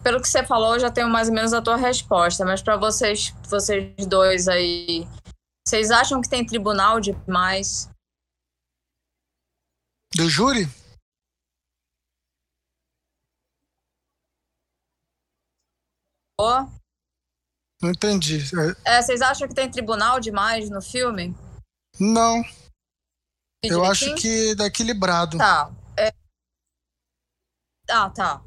Pelo 0.03 0.20
que 0.20 0.28
você 0.28 0.43
falou, 0.43 0.74
eu 0.74 0.80
já 0.80 0.91
tenho 0.91 1.09
mais 1.09 1.28
ou 1.28 1.35
menos 1.35 1.53
a 1.53 1.62
tua 1.62 1.76
resposta, 1.76 2.45
mas 2.45 2.62
para 2.62 2.76
vocês, 2.76 3.35
vocês 3.49 3.95
dois 4.07 4.49
aí 4.49 5.07
vocês 5.73 5.91
acham 5.91 6.20
que 6.20 6.29
tem 6.29 6.45
tribunal 6.45 7.01
demais? 7.01 7.89
Do 10.14 10.29
júri? 10.29 10.66
Oh. 16.39 16.68
Não 17.81 17.91
entendi. 17.91 18.43
É, 18.85 19.01
vocês 19.01 19.23
acham 19.23 19.49
que 19.49 19.55
tem 19.55 19.70
tribunal 19.70 20.20
demais 20.20 20.68
no 20.68 20.83
filme? 20.83 21.35
Não. 21.99 22.43
Eu 23.62 23.83
acho 23.83 24.14
que 24.16 24.55
é 24.61 24.66
equilibrado. 24.66 25.39
Tá. 25.39 25.70
É... 25.97 26.12
Ah, 27.89 28.11
tá. 28.11 28.43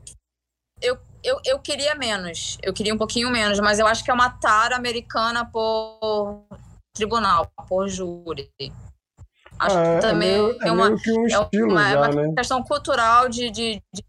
Eu, 0.80 0.96
eu, 1.24 1.42
eu 1.44 1.60
queria 1.60 1.96
menos. 1.96 2.60
Eu 2.62 2.72
queria 2.72 2.94
um 2.94 3.00
pouquinho 3.00 3.32
menos, 3.32 3.60
mas 3.60 3.80
eu 3.80 3.88
acho 3.88 4.04
que 4.04 4.12
é 4.12 4.14
uma 4.14 4.30
tara 4.30 4.76
americana 4.76 5.44
por 5.44 6.46
tribunal, 6.96 7.52
por 7.68 7.88
júri. 7.88 8.50
Acho 9.60 9.78
é, 9.78 9.96
que 9.96 10.02
também 10.02 10.30
é, 10.30 10.38
meio, 10.38 10.58
é, 10.62 10.72
uma, 10.72 10.98
que 10.98 11.12
um 11.12 11.28
é 11.28 11.64
uma, 11.64 11.90
já, 11.90 11.98
uma 11.98 12.08
né? 12.10 12.34
questão 12.36 12.64
cultural 12.64 13.30
de. 13.30 13.52
de, 13.52 13.82
de... 13.94 14.06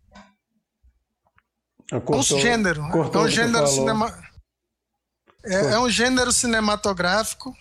É 1.92 1.96
um 1.96 2.22
gênero. 2.22 2.82
é 2.82 3.18
um 3.18 3.28
gênero 3.28 3.66
cinema... 3.66 4.26
É, 5.44 5.74
é, 5.74 5.78
um 5.78 5.88
gênero 5.88 6.32
cinematográfico, 6.32 7.56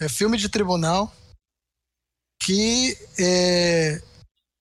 é 0.00 0.08
filme 0.08 0.36
de 0.36 0.48
tribunal, 0.48 1.12
que 2.42 2.98
é, 3.16 4.02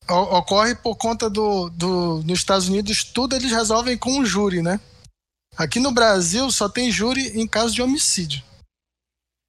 ocorre 0.08 0.76
por 0.76 0.96
conta 0.96 1.28
do, 1.28 1.70
do. 1.72 2.22
Nos 2.24 2.40
Estados 2.40 2.68
Unidos, 2.68 3.04
tudo 3.04 3.36
eles 3.36 3.52
resolvem 3.52 3.98
com 3.98 4.20
um 4.20 4.26
júri, 4.26 4.62
né? 4.62 4.80
Aqui 5.58 5.80
no 5.80 5.92
Brasil 5.92 6.52
só 6.52 6.70
tem 6.70 6.92
júri 6.92 7.40
em 7.40 7.48
caso 7.48 7.74
de 7.74 7.82
homicídio. 7.82 8.44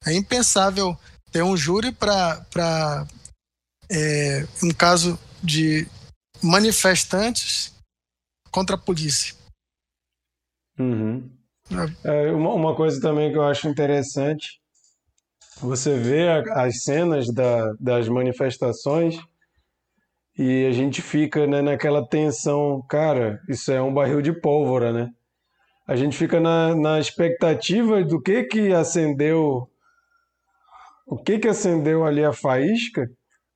É 0.05 0.13
impensável 0.13 0.97
ter 1.31 1.43
um 1.43 1.55
júri 1.55 1.91
para 1.91 3.05
é, 3.89 4.45
um 4.63 4.73
caso 4.73 5.19
de 5.43 5.87
manifestantes 6.41 7.73
contra 8.51 8.75
a 8.75 8.79
polícia. 8.79 9.35
Uhum. 10.79 11.29
É. 12.03 12.27
é, 12.27 12.31
uma, 12.31 12.53
uma 12.53 12.75
coisa 12.75 12.99
também 12.99 13.31
que 13.31 13.37
eu 13.37 13.43
acho 13.43 13.67
interessante, 13.67 14.59
você 15.61 15.97
vê 15.97 16.27
a, 16.27 16.63
as 16.65 16.83
cenas 16.83 17.31
da, 17.31 17.73
das 17.79 18.09
manifestações 18.09 19.17
e 20.37 20.65
a 20.65 20.71
gente 20.71 21.01
fica 21.01 21.45
né, 21.45 21.61
naquela 21.61 22.05
tensão, 22.07 22.83
cara, 22.89 23.41
isso 23.47 23.71
é 23.71 23.81
um 23.81 23.93
barril 23.93 24.21
de 24.21 24.33
pólvora, 24.33 24.91
né? 24.91 25.09
A 25.87 25.95
gente 25.95 26.17
fica 26.17 26.39
na, 26.39 26.73
na 26.73 26.99
expectativa 26.99 28.03
do 28.03 28.21
que 28.21 28.43
que 28.43 28.73
acendeu, 28.73 29.69
o 31.11 31.17
que 31.17 31.37
que 31.37 31.49
acendeu 31.49 32.05
ali 32.05 32.23
a 32.23 32.31
faísca 32.31 33.05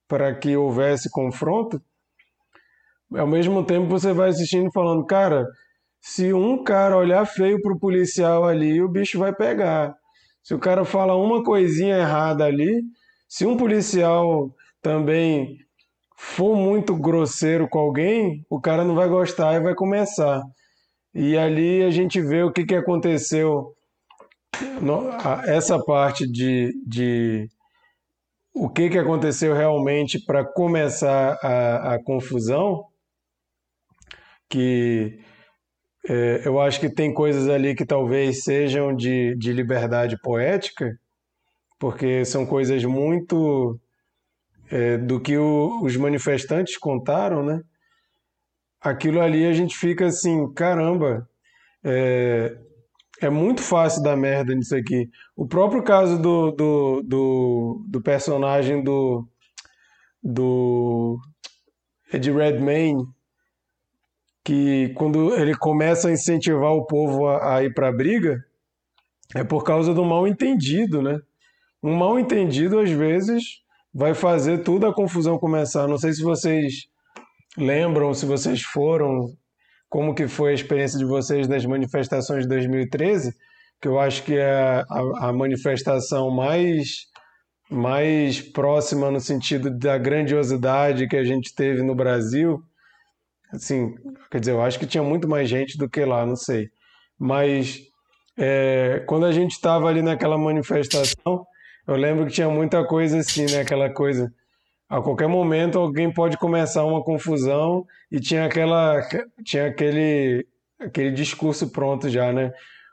para 0.09 0.35
que 0.35 0.57
houvesse 0.57 1.09
confronto. 1.09 1.81
Ao 3.15 3.25
mesmo 3.25 3.63
tempo 3.63 3.87
você 3.87 4.11
vai 4.11 4.27
assistindo 4.27 4.69
falando, 4.73 5.05
cara, 5.05 5.47
se 6.01 6.33
um 6.33 6.61
cara 6.65 6.97
olhar 6.97 7.25
feio 7.25 7.61
pro 7.61 7.79
policial 7.79 8.43
ali, 8.43 8.81
o 8.81 8.89
bicho 8.89 9.17
vai 9.17 9.33
pegar. 9.33 9.95
Se 10.43 10.53
o 10.53 10.59
cara 10.59 10.83
fala 10.83 11.15
uma 11.15 11.45
coisinha 11.45 11.97
errada 11.97 12.43
ali, 12.43 12.83
se 13.29 13.45
um 13.45 13.55
policial 13.55 14.53
também 14.81 15.57
for 16.17 16.57
muito 16.57 16.93
grosseiro 16.93 17.69
com 17.69 17.79
alguém, 17.79 18.45
o 18.49 18.59
cara 18.59 18.83
não 18.83 18.95
vai 18.95 19.07
gostar 19.07 19.55
e 19.55 19.63
vai 19.63 19.73
começar. 19.73 20.43
E 21.13 21.37
ali 21.37 21.83
a 21.83 21.89
gente 21.89 22.21
vê 22.21 22.43
o 22.43 22.51
que, 22.51 22.65
que 22.65 22.75
aconteceu. 22.75 23.73
Essa 25.45 25.83
parte 25.83 26.25
de, 26.27 26.73
de 26.85 27.49
o 28.53 28.69
que, 28.69 28.89
que 28.89 28.97
aconteceu 28.97 29.53
realmente 29.53 30.19
para 30.25 30.45
começar 30.45 31.37
a, 31.41 31.95
a, 31.95 32.03
confusão, 32.03 32.85
que 34.49 35.19
é, 36.07 36.41
eu 36.45 36.59
acho 36.61 36.79
que 36.79 36.89
tem 36.89 37.13
coisas 37.13 37.49
ali 37.49 37.75
que 37.75 37.85
talvez 37.85 38.43
sejam 38.43 38.95
de, 38.95 39.35
de 39.37 39.51
liberdade 39.51 40.17
poética, 40.21 40.97
porque 41.77 42.23
são 42.23 42.45
coisas 42.45 42.83
muito 42.85 43.79
é, 44.71 44.97
do 44.97 45.19
que 45.19 45.37
o, 45.37 45.81
os 45.83 45.97
manifestantes 45.97 46.77
contaram, 46.77 47.43
né? 47.43 47.61
Aquilo 48.79 49.19
ali 49.19 49.45
a 49.45 49.51
gente 49.51 49.75
fica 49.75 50.05
assim, 50.05 50.51
caramba, 50.53 51.27
é, 51.83 52.55
é 53.22 53.30
muito 53.30 53.61
fácil 53.61 54.03
dar 54.03 54.18
merda 54.18 54.53
nisso 54.53 54.76
aqui. 54.76 55.09
O 55.36 55.47
próprio 55.47 55.84
caso 55.84 56.20
do, 56.20 56.51
do, 56.51 57.01
do, 57.03 57.86
do 57.88 58.01
personagem 58.01 58.84
do, 58.84 59.28
do 60.22 61.20
Ed 62.11 62.32
Redmayne, 62.32 63.05
que 64.43 64.93
quando 64.95 65.34
ele 65.36 65.55
começa 65.55 66.09
a 66.09 66.11
incentivar 66.11 66.72
o 66.74 66.86
povo 66.86 67.28
a, 67.28 67.55
a 67.55 67.63
ir 67.63 67.74
para 67.74 67.89
a 67.89 67.93
briga, 67.93 68.43
é 69.34 69.43
por 69.43 69.63
causa 69.63 69.93
do 69.93 70.05
mal 70.05 70.28
entendido, 70.28 71.01
né? 71.01 71.20
Um 71.82 71.95
mal 71.95 72.20
entendido, 72.20 72.80
às 72.80 72.89
vezes, 72.89 73.61
vai 73.93 74.13
fazer 74.13 74.63
toda 74.63 74.89
a 74.89 74.93
confusão 74.93 75.38
começar. 75.38 75.88
Não 75.88 75.97
sei 75.97 76.13
se 76.13 76.22
vocês 76.22 76.88
lembram, 77.57 78.13
se 78.13 78.26
vocês 78.26 78.61
foram, 78.61 79.34
como 79.95 80.13
que 80.13 80.27
foi 80.27 80.51
a 80.51 80.53
experiência 80.53 80.99
de 80.99 81.05
vocês 81.05 81.47
das 81.47 81.65
manifestações 81.65 82.43
de 82.43 82.49
2013, 82.49 83.33
que 83.81 83.87
eu 83.87 83.97
acho 83.97 84.23
que 84.23 84.35
é 84.35 84.83
a, 84.89 85.29
a 85.29 85.31
manifestação 85.31 86.29
mais 86.29 87.05
mais 87.71 88.41
próxima 88.41 89.09
no 89.09 89.21
sentido 89.21 89.71
da 89.71 89.97
grandiosidade 89.97 91.07
que 91.07 91.15
a 91.15 91.23
gente 91.23 91.55
teve 91.55 91.81
no 91.81 91.95
Brasil. 91.95 92.61
Assim, 93.53 93.95
quer 94.29 94.41
dizer, 94.41 94.51
eu 94.51 94.61
acho 94.61 94.77
que 94.77 94.85
tinha 94.85 95.01
muito 95.01 95.29
mais 95.29 95.47
gente 95.47 95.77
do 95.77 95.89
que 95.89 96.03
lá, 96.03 96.25
não 96.25 96.35
sei. 96.35 96.67
Mas 97.17 97.79
é, 98.37 99.01
quando 99.07 99.25
a 99.25 99.31
gente 99.31 99.51
estava 99.51 99.87
ali 99.87 100.01
naquela 100.01 100.37
manifestação, 100.37 101.45
eu 101.87 101.95
lembro 101.95 102.25
que 102.25 102.33
tinha 102.33 102.49
muita 102.49 102.83
coisa 102.85 103.19
assim, 103.19 103.45
né? 103.45 103.61
Aquela 103.61 103.89
coisa. 103.89 104.29
A 104.88 105.01
qualquer 105.01 105.27
momento 105.27 105.79
alguém 105.79 106.13
pode 106.13 106.38
começar 106.38 106.86
uma 106.86 107.03
confusão 107.03 107.86
e 108.11 108.19
tinha 108.19 108.45
aquela 108.45 109.01
tinha 109.43 109.67
aquele 109.67 110.45
aquele 110.79 111.11
discurso 111.11 111.71
pronto 111.71 112.07
já, 112.09 112.31
né? 112.31 112.51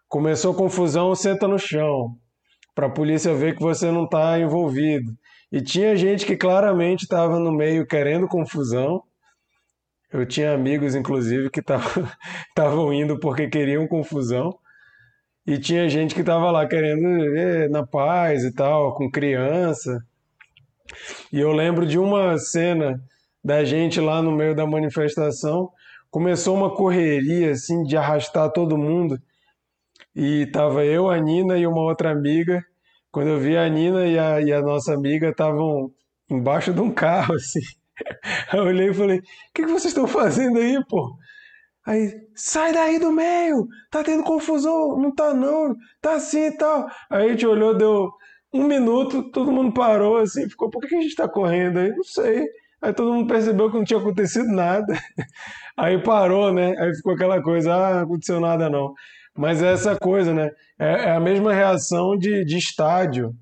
Começou 0.08 0.54
confusão, 0.54 1.14
senta 1.14 1.46
no 1.46 1.58
chão, 1.58 2.16
para 2.74 2.86
a 2.86 2.90
polícia 2.90 3.34
ver 3.34 3.54
que 3.56 3.62
você 3.62 3.90
não 3.90 4.04
está 4.04 4.38
envolvido. 4.38 5.12
E 5.50 5.60
tinha 5.60 5.94
gente 5.96 6.24
que 6.24 6.36
claramente 6.36 7.02
estava 7.02 7.38
no 7.38 7.52
meio 7.52 7.86
querendo 7.86 8.26
confusão. 8.26 9.02
Eu 10.10 10.26
tinha 10.26 10.54
amigos, 10.54 10.94
inclusive, 10.94 11.50
que 11.50 11.60
estavam 11.60 12.92
indo 12.92 13.18
porque 13.20 13.48
queriam 13.48 13.86
confusão. 13.86 14.50
E 15.46 15.58
tinha 15.58 15.88
gente 15.88 16.14
que 16.14 16.22
tava 16.22 16.50
lá 16.50 16.66
querendo 16.66 17.68
na 17.70 17.86
paz 17.86 18.44
e 18.44 18.54
tal, 18.54 18.94
com 18.94 19.10
criança. 19.10 19.98
E 21.32 21.40
eu 21.40 21.52
lembro 21.52 21.86
de 21.86 21.98
uma 21.98 22.38
cena 22.38 23.02
da 23.42 23.64
gente 23.64 24.00
lá 24.00 24.22
no 24.22 24.32
meio 24.32 24.54
da 24.54 24.66
manifestação. 24.66 25.70
Começou 26.10 26.54
uma 26.54 26.74
correria, 26.74 27.52
assim, 27.52 27.82
de 27.82 27.96
arrastar 27.96 28.50
todo 28.52 28.78
mundo. 28.78 29.18
E 30.14 30.46
tava 30.46 30.84
eu, 30.84 31.10
a 31.10 31.18
Nina 31.18 31.58
e 31.58 31.66
uma 31.66 31.82
outra 31.82 32.10
amiga. 32.10 32.62
Quando 33.10 33.28
eu 33.28 33.40
vi 33.40 33.56
a 33.56 33.68
Nina 33.68 34.06
e 34.06 34.18
a, 34.18 34.40
e 34.40 34.52
a 34.52 34.60
nossa 34.60 34.94
amiga 34.94 35.30
estavam 35.30 35.90
embaixo 36.30 36.72
de 36.72 36.80
um 36.80 36.90
carro, 36.90 37.34
assim. 37.36 37.60
Eu 38.52 38.64
olhei 38.64 38.90
e 38.90 38.94
falei: 38.94 39.18
O 39.18 39.22
que, 39.54 39.62
que 39.64 39.70
vocês 39.70 39.86
estão 39.86 40.06
fazendo 40.06 40.58
aí, 40.58 40.82
pô? 40.88 41.16
Aí, 41.84 42.12
sai 42.34 42.72
daí 42.72 42.98
do 42.98 43.10
meio, 43.10 43.66
tá 43.90 44.04
tendo 44.04 44.22
confusão, 44.22 44.96
não 44.98 45.12
tá 45.12 45.34
não, 45.34 45.74
tá 46.00 46.14
assim 46.14 46.46
e 46.46 46.56
tal. 46.56 46.86
Aí 47.10 47.26
a 47.26 47.28
gente 47.30 47.46
olhou, 47.46 47.76
deu 47.76 48.12
um 48.52 48.64
minuto, 48.64 49.30
todo 49.30 49.52
mundo 49.52 49.72
parou 49.72 50.18
assim, 50.18 50.48
ficou, 50.48 50.68
por 50.70 50.82
que 50.86 50.94
a 50.94 51.00
gente 51.00 51.14
tá 51.14 51.28
correndo 51.28 51.78
aí? 51.78 51.90
Não 51.90 52.04
sei. 52.04 52.46
Aí 52.82 52.92
todo 52.92 53.12
mundo 53.12 53.28
percebeu 53.28 53.70
que 53.70 53.76
não 53.76 53.84
tinha 53.84 54.00
acontecido 54.00 54.48
nada. 54.48 54.92
Aí 55.76 56.02
parou, 56.02 56.52
né? 56.52 56.74
Aí 56.78 56.94
ficou 56.96 57.14
aquela 57.14 57.40
coisa, 57.40 57.72
ah, 57.72 57.94
não 57.94 58.02
aconteceu 58.02 58.40
nada 58.40 58.68
não. 58.68 58.92
Mas 59.36 59.62
é 59.62 59.72
essa 59.72 59.96
coisa, 59.96 60.34
né? 60.34 60.50
É, 60.78 61.06
é 61.06 61.10
a 61.12 61.20
mesma 61.20 61.54
reação 61.54 62.18
de, 62.18 62.44
de 62.44 62.58
estádio, 62.58 63.32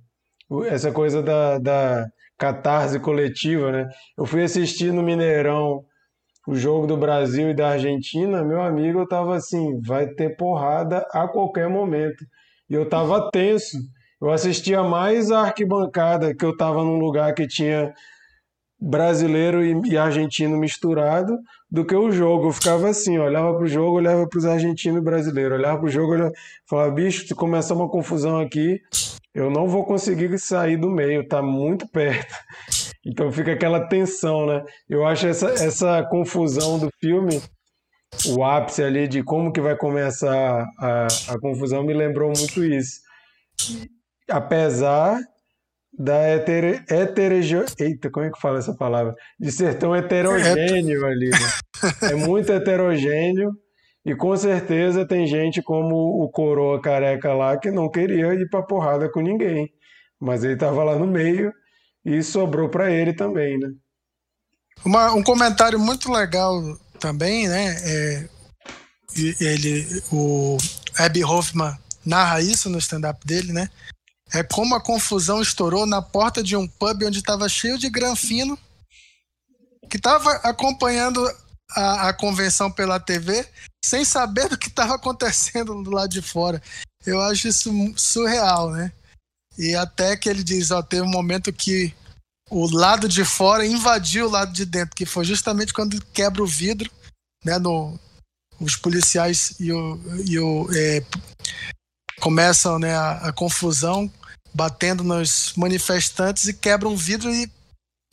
essa 0.66 0.93
coisa 0.93 1.22
da, 1.22 1.59
da 1.59 2.06
catarse 2.39 3.01
coletiva, 3.01 3.72
né? 3.72 3.89
Eu 4.16 4.26
fui 4.26 4.43
assistir 4.43 4.93
no 4.93 5.02
Mineirão 5.02 5.85
o 6.47 6.55
jogo 6.55 6.86
do 6.86 6.97
Brasil 6.97 7.51
e 7.51 7.55
da 7.55 7.70
Argentina, 7.70 8.43
meu 8.44 8.60
amigo, 8.62 9.01
eu 9.01 9.09
tava 9.09 9.36
assim, 9.36 9.80
vai 9.80 10.06
ter 10.09 10.36
porrada 10.36 11.06
a 11.12 11.28
qualquer 11.28 11.68
momento. 11.68 12.24
E 12.68 12.74
eu 12.74 12.89
tava 12.89 13.30
tenso. 13.30 13.78
Eu 14.20 14.30
assistia 14.30 14.82
mais 14.82 15.30
a 15.30 15.40
arquibancada, 15.40 16.34
que 16.34 16.44
eu 16.44 16.56
tava 16.56 16.84
num 16.84 16.98
lugar 16.98 17.32
que 17.34 17.47
tinha 17.47 17.94
brasileiro 18.80 19.62
e, 19.86 19.98
argentino 19.98 20.56
misturado, 20.56 21.38
do 21.70 21.84
que 21.84 21.94
o 21.94 22.10
jogo. 22.10 22.48
Eu 22.48 22.52
ficava 22.52 22.88
assim, 22.88 23.18
olhava 23.18 23.55
pro 23.56 23.66
jogo, 23.66 23.97
olhava 23.97 24.26
pros 24.26 24.47
argentinos 24.47 25.01
e 25.01 25.05
brasileiros, 25.05 25.59
olhava 25.59 25.78
pro 25.78 25.88
jogo, 25.88 26.12
olhava, 26.12 26.32
falava, 26.68 26.90
bicho, 26.90 27.26
se 27.26 27.34
começar 27.34 27.74
uma 27.74 27.88
confusão 27.88 28.38
aqui, 28.38 28.80
eu 29.34 29.51
não 29.51 29.68
vou 29.68 29.84
conseguir 29.84 30.36
sair 30.38 30.76
do 30.76 30.90
meio, 30.90 31.26
tá 31.26 31.42
muito 31.42 31.86
perto. 31.88 32.34
Então 33.02 33.32
fica 33.32 33.52
aquela 33.52 33.88
tensão, 33.88 34.44
né? 34.44 34.62
Eu 34.86 35.06
acho 35.06 35.26
essa, 35.26 35.48
essa 35.52 36.02
confusão 36.10 36.78
do 36.78 36.90
filme, 37.01 37.40
o 38.26 38.44
ápice 38.44 38.82
ali 38.82 39.09
de 39.09 39.22
como 39.22 39.51
que 39.51 39.59
vai 39.59 39.74
começar 39.74 40.66
a, 40.78 41.06
a 41.06 41.40
confusão, 41.40 41.82
me 41.82 41.94
lembrou 41.94 42.30
muito 42.36 42.62
isso. 42.62 43.01
Apesar 44.31 45.19
da 45.93 46.35
heter, 46.35 46.85
heteroge... 46.89 47.57
Eita, 47.78 48.11
como 48.11 48.27
é 48.27 48.31
que 48.31 48.40
fala 48.40 48.59
essa 48.59 48.74
palavra? 48.74 49.15
De 49.39 49.51
ser 49.51 49.78
tão 49.78 49.94
heterogêneo 49.94 51.05
ali, 51.05 51.31
né? 51.31 52.11
É 52.11 52.15
muito 52.15 52.52
heterogêneo 52.52 53.51
e 54.05 54.15
com 54.15 54.35
certeza 54.36 55.07
tem 55.07 55.27
gente 55.27 55.62
como 55.62 56.23
o 56.23 56.31
coroa 56.31 56.81
careca 56.81 57.35
lá 57.35 57.59
que 57.59 57.70
não 57.70 57.90
queria 57.90 58.32
ir 58.35 58.48
pra 58.48 58.62
porrada 58.62 59.11
com 59.11 59.20
ninguém. 59.20 59.69
Mas 60.19 60.44
ele 60.44 60.57
tava 60.57 60.85
lá 60.85 60.97
no 60.97 61.07
meio 61.07 61.52
e 62.05 62.23
sobrou 62.23 62.69
para 62.69 62.90
ele 62.90 63.12
também, 63.12 63.59
né? 63.59 63.69
Uma, 64.85 65.12
um 65.12 65.23
comentário 65.23 65.78
muito 65.78 66.11
legal 66.11 66.62
também, 66.98 67.48
né? 67.48 67.77
É, 67.85 68.28
ele, 69.40 70.02
o 70.11 70.57
Abby 70.98 71.24
Hoffman 71.24 71.77
narra 72.05 72.40
isso 72.40 72.70
no 72.70 72.78
stand-up 72.78 73.27
dele, 73.27 73.52
né? 73.52 73.69
É 74.32 74.43
como 74.43 74.74
a 74.74 74.81
confusão 74.81 75.43
estourou 75.43 75.86
na 75.86 76.01
porta 76.01 76.43
de 76.43 76.57
um 76.57 76.66
pub 76.66 77.02
onde 77.05 77.19
estava 77.19 77.48
cheio 77.48 77.78
de 77.78 77.90
granfino 77.90 78.59
que 79.89 79.97
estava 79.97 80.31
acompanhando 80.44 81.20
a, 81.73 82.09
a, 82.09 82.12
convenção 82.12 82.70
pela 82.70 83.01
TV 83.01 83.47
sem 83.85 84.05
saber 84.05 84.48
do 84.48 84.57
que 84.57 84.69
estava 84.69 84.94
acontecendo 84.94 85.82
do 85.82 85.90
lado 85.90 86.09
de 86.09 86.23
fora. 86.23 86.62
Eu 87.05 87.20
acho 87.20 87.48
isso 87.48 87.73
surreal, 87.97 88.70
né? 88.70 88.93
E 89.59 89.74
até 89.74 90.16
que 90.16 90.28
ele 90.28 90.44
diz, 90.44 90.70
ó, 90.70 90.81
teve 90.81 91.02
um 91.02 91.11
momento 91.11 91.52
que 91.52 91.93
o 92.48 92.69
lado 92.70 93.09
de 93.09 93.24
fora 93.24 93.66
invadiu 93.66 94.27
o 94.27 94.31
lado 94.31 94.52
de 94.52 94.65
dentro, 94.65 94.94
que 94.94 95.07
foi 95.07 95.24
justamente 95.24 95.73
quando 95.73 96.05
quebra 96.07 96.43
o 96.43 96.47
vidro, 96.47 96.90
né? 97.44 97.59
No, 97.59 97.98
os 98.61 98.77
policiais 98.77 99.55
e 99.59 99.73
o, 99.73 99.98
e 100.24 100.39
o 100.39 100.69
é, 100.74 101.02
começam 102.20 102.78
né, 102.78 102.94
a, 102.94 103.28
a, 103.28 103.32
confusão, 103.32 104.12
batendo 104.52 105.05
nos 105.05 105.52
manifestantes 105.56 106.47
e 106.47 106.55
quebram 106.55 106.93
o 106.93 106.97
vidro 106.97 107.31
e 107.31 107.51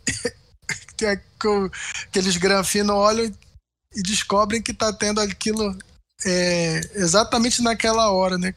aqueles 2.10 2.38
granfinos 2.38 2.96
olham 2.96 3.32
e 3.96 4.02
descobrem 4.02 4.62
que 4.62 4.72
está 4.72 4.92
tendo 4.92 5.22
aquilo 5.22 5.78
é, 6.26 6.80
exatamente 6.96 7.62
naquela 7.62 8.12
hora, 8.12 8.38
né? 8.38 8.54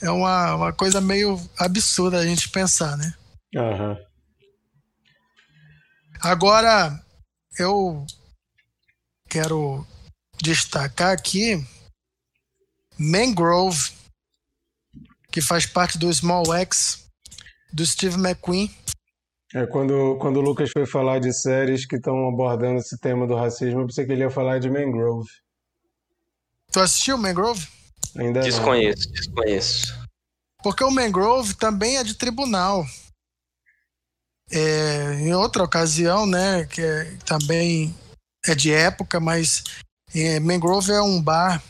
É 0.00 0.10
uma, 0.10 0.54
uma 0.54 0.72
coisa 0.72 1.00
meio 1.00 1.38
absurda 1.58 2.18
a 2.18 2.26
gente 2.26 2.48
pensar, 2.48 2.96
né? 2.96 3.14
Uhum. 3.54 3.96
Agora, 6.20 7.00
eu 7.58 8.06
quero 9.28 9.86
destacar 10.42 11.12
aqui 11.12 11.64
Mangrove, 12.98 13.92
que 15.32 15.40
faz 15.40 15.64
parte 15.64 15.98
do 15.98 16.12
Small 16.12 16.54
X, 16.54 17.08
do 17.72 17.84
Steve 17.84 18.16
McQueen. 18.16 18.70
É, 19.54 19.66
quando, 19.66 20.16
quando 20.20 20.36
o 20.36 20.40
Lucas 20.40 20.70
foi 20.70 20.86
falar 20.86 21.18
de 21.18 21.32
séries 21.32 21.86
que 21.86 21.96
estão 21.96 22.28
abordando 22.28 22.78
esse 22.78 22.98
tema 22.98 23.26
do 23.26 23.34
racismo, 23.34 23.80
eu 23.80 23.86
pensei 23.86 24.06
que 24.06 24.12
ele 24.12 24.22
ia 24.22 24.30
falar 24.30 24.60
de 24.60 24.70
Mangrove. 24.70 25.28
Tu 26.70 26.80
assistiu 26.80 27.18
Mangrove? 27.18 27.66
Ainda 28.16 28.40
desconheço, 28.40 29.08
não. 29.08 29.14
desconheço. 29.14 30.02
Porque 30.62 30.84
o 30.84 30.90
Mangrove 30.90 31.54
também 31.54 31.96
é 31.96 32.04
de 32.04 32.14
tribunal. 32.14 32.86
É, 34.50 35.14
em 35.14 35.34
outra 35.34 35.64
ocasião, 35.64 36.26
né, 36.26 36.66
que 36.66 36.82
é, 36.82 37.16
também 37.24 37.94
é 38.46 38.54
de 38.54 38.70
época, 38.70 39.18
mas 39.18 39.64
é, 40.14 40.38
Mangrove 40.40 40.92
é 40.92 41.00
um 41.00 41.20
bar 41.20 41.62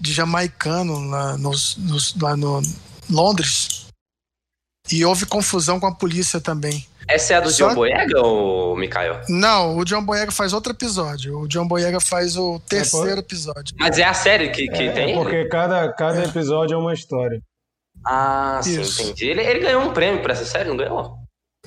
de 0.00 0.12
jamaicano 0.12 1.08
lá, 1.08 1.36
nos, 1.36 1.76
nos, 1.76 2.14
lá 2.20 2.36
no 2.36 2.62
Londres. 3.10 3.86
E 4.90 5.04
houve 5.04 5.26
confusão 5.26 5.78
com 5.78 5.86
a 5.86 5.94
polícia 5.94 6.40
também. 6.40 6.86
Essa 7.06 7.34
é 7.34 7.36
a 7.36 7.40
do 7.40 7.50
Só... 7.50 7.68
John 7.68 7.74
Boyega 7.74 8.20
ou 8.20 8.76
Mikael? 8.76 9.22
Não, 9.28 9.76
o 9.78 9.84
John 9.84 10.04
Boyega 10.04 10.30
faz 10.30 10.52
outro 10.52 10.72
episódio. 10.72 11.40
O 11.40 11.48
John 11.48 11.66
Boyega 11.66 12.00
faz 12.00 12.36
o 12.36 12.58
terceiro 12.60 13.16
é 13.16 13.18
episódio. 13.18 13.74
Mas 13.78 13.98
é 13.98 14.04
a 14.04 14.12
série 14.14 14.50
que, 14.50 14.68
que 14.68 14.82
é, 14.82 14.92
tem? 14.92 15.12
É 15.12 15.14
porque 15.14 15.46
cada, 15.46 15.92
cada 15.94 16.22
é. 16.22 16.24
episódio 16.26 16.74
é 16.74 16.78
uma 16.78 16.92
história. 16.92 17.42
Ah, 18.04 18.60
sim, 18.62 18.80
Isso. 18.80 19.02
entendi. 19.02 19.26
Ele, 19.26 19.42
ele 19.42 19.60
ganhou 19.60 19.82
um 19.82 19.92
prêmio 19.92 20.22
pra 20.22 20.34
essa 20.34 20.44
série, 20.44 20.68
não 20.68 20.76
ganhou? 20.76 21.18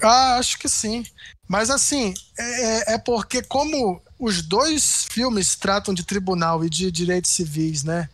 Ah, 0.01 0.37
acho 0.37 0.57
que 0.57 0.69
sim. 0.69 1.03
Mas 1.47 1.69
assim, 1.69 2.13
é, 2.37 2.43
é, 2.43 2.93
é 2.93 2.97
porque 2.97 3.41
como 3.41 4.01
os 4.19 4.41
dois 4.41 5.05
filmes 5.11 5.55
tratam 5.55 5.93
de 5.93 6.05
tribunal 6.05 6.63
e 6.63 6.69
de 6.69 6.91
direitos 6.91 7.31
civis, 7.31 7.83
né? 7.83 8.07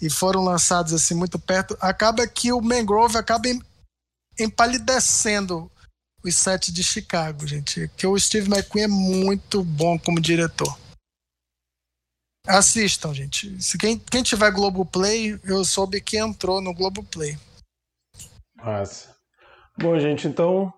E 0.00 0.08
foram 0.08 0.44
lançados 0.44 0.92
assim 0.92 1.14
muito 1.14 1.38
perto, 1.38 1.76
acaba 1.80 2.26
que 2.26 2.52
o 2.52 2.60
Mangrove 2.60 3.16
acaba 3.16 3.48
empalidecendo 4.38 5.70
os 6.24 6.36
sete 6.36 6.72
de 6.72 6.84
Chicago, 6.84 7.46
gente. 7.46 7.88
Que 7.96 8.06
o 8.06 8.18
Steve 8.18 8.48
McQueen 8.48 8.84
é 8.84 8.88
muito 8.88 9.64
bom 9.64 9.98
como 9.98 10.20
diretor. 10.20 10.78
Assistam, 12.46 13.12
gente. 13.12 13.60
Se 13.62 13.76
quem, 13.76 13.98
quem 13.98 14.22
tiver 14.22 14.50
Globoplay, 14.50 15.38
eu 15.44 15.64
soube 15.64 16.00
que 16.00 16.16
entrou 16.16 16.62
no 16.62 16.72
Globoplay. 16.72 17.36
Massa. 18.56 19.14
Bom, 19.78 19.98
gente, 19.98 20.26
então 20.26 20.72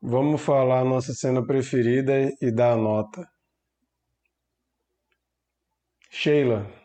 vamos 0.00 0.40
falar 0.40 0.80
a 0.80 0.84
nossa 0.84 1.14
cena 1.14 1.44
preferida 1.44 2.12
e 2.40 2.50
dar 2.52 2.72
a 2.72 2.76
nota. 2.76 3.26
Sheila. 6.10 6.81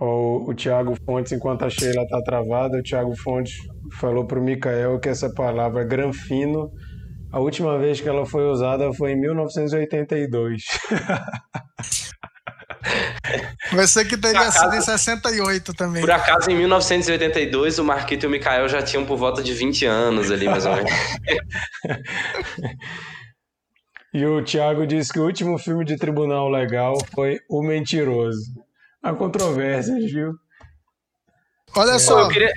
O, 0.00 0.50
o 0.50 0.54
Tiago 0.54 0.96
Fontes, 1.04 1.32
enquanto 1.32 1.64
a 1.64 1.70
Sheila 1.70 2.02
está 2.02 2.20
travada, 2.22 2.78
o 2.78 2.82
Tiago 2.82 3.14
Fontes 3.16 3.54
falou 4.00 4.26
para 4.26 4.40
o 4.40 4.42
Mikael 4.42 4.98
que 4.98 5.08
essa 5.08 5.32
palavra 5.32 5.84
granfino, 5.84 6.68
a 7.32 7.38
última 7.38 7.78
vez 7.78 8.00
que 8.00 8.08
ela 8.08 8.26
foi 8.26 8.44
usada 8.44 8.92
foi 8.92 9.12
em 9.12 9.20
1982. 9.20 10.62
Você 13.72 14.04
que 14.04 14.16
teria 14.16 14.40
acaso, 14.40 14.58
sido 14.58 14.74
em 14.74 14.80
68 14.80 15.74
também. 15.74 16.00
Por 16.00 16.10
acaso, 16.10 16.50
em 16.50 16.56
1982, 16.56 17.78
o 17.78 17.84
Marquito 17.84 18.24
e 18.24 18.26
o 18.26 18.30
Mikael 18.30 18.68
já 18.68 18.82
tinham 18.82 19.06
por 19.06 19.16
volta 19.16 19.42
de 19.42 19.52
20 19.52 19.86
anos 19.86 20.30
ali, 20.30 20.46
mais 20.46 20.66
ou 20.66 20.76
menos. 20.76 20.92
e 24.12 24.26
o 24.26 24.44
Thiago 24.44 24.86
disse 24.86 25.12
que 25.12 25.18
o 25.18 25.24
último 25.24 25.58
filme 25.58 25.84
de 25.84 25.96
tribunal 25.96 26.48
legal 26.48 26.94
foi 27.14 27.38
O 27.48 27.62
Mentiroso. 27.62 28.52
Há 29.04 29.12
controvérsias, 29.12 30.10
viu? 30.10 30.34
Olha 31.76 31.92
é. 31.92 31.98
só. 31.98 32.22
Eu, 32.22 32.28
queria, 32.28 32.52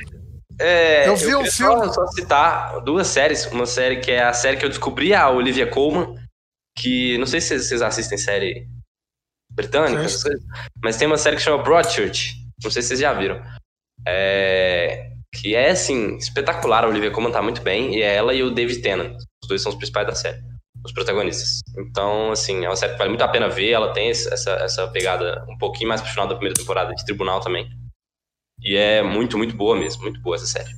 é, 0.59 1.09
eu 1.09 1.15
vi 1.17 1.31
eu 1.31 1.41
um 1.41 1.45
filme. 1.45 1.85
Só, 1.87 1.93
só 1.93 2.07
citar 2.07 2.79
duas 2.81 3.07
séries. 3.07 3.45
Uma 3.47 3.65
série 3.65 3.97
que 3.97 4.11
é 4.11 4.23
a 4.23 4.31
série 4.31 4.55
que 4.55 4.63
eu 4.63 4.69
descobri, 4.69 5.13
a 5.13 5.29
Olivia 5.29 5.67
Colman. 5.67 6.15
Que 6.77 7.17
não 7.17 7.25
sei 7.25 7.41
se 7.41 7.59
vocês 7.59 7.81
assistem 7.81 8.17
série 8.17 8.65
britânica, 9.51 10.03
essas 10.03 10.23
coisas. 10.23 10.41
Mas 10.81 10.95
tem 10.95 11.05
uma 11.05 11.17
série 11.17 11.35
que 11.35 11.41
chama 11.41 11.61
Broadchurch. 11.61 12.35
Não 12.63 12.71
sei 12.71 12.81
se 12.81 12.87
vocês 12.87 13.01
já 13.01 13.13
viram. 13.13 13.43
É... 14.07 15.11
Que 15.33 15.53
é, 15.53 15.71
assim, 15.71 16.15
espetacular. 16.15 16.85
A 16.85 16.87
Olivia 16.87 17.11
Colman 17.11 17.31
tá 17.31 17.41
muito 17.41 17.61
bem. 17.61 17.93
E 17.93 18.01
é 18.01 18.15
ela 18.15 18.33
e 18.33 18.41
o 18.41 18.51
David 18.51 18.81
Tennant. 18.81 19.17
Os 19.43 19.49
dois 19.49 19.61
são 19.61 19.71
os 19.73 19.77
principais 19.77 20.07
da 20.07 20.15
série. 20.15 20.41
Os 20.87 20.93
protagonistas. 20.93 21.59
Então, 21.77 22.31
assim, 22.31 22.63
é 22.63 22.69
uma 22.69 22.75
série 22.77 22.93
que 22.93 22.97
vale 22.97 23.09
muito 23.09 23.23
a 23.23 23.27
pena 23.27 23.49
ver. 23.49 23.71
Ela 23.71 23.91
tem 23.91 24.09
essa, 24.09 24.51
essa 24.51 24.87
pegada 24.87 25.45
um 25.49 25.57
pouquinho 25.57 25.89
mais 25.89 26.01
pro 26.01 26.09
final 26.09 26.27
da 26.27 26.35
primeira 26.35 26.57
temporada 26.57 26.95
de 26.95 27.05
Tribunal 27.05 27.41
também. 27.41 27.67
E 28.61 28.75
é 28.77 29.03
muito, 29.03 29.37
muito 29.37 29.55
boa 29.55 29.75
mesmo. 29.75 30.03
Muito 30.03 30.21
boa 30.21 30.37
essa 30.37 30.45
série. 30.45 30.69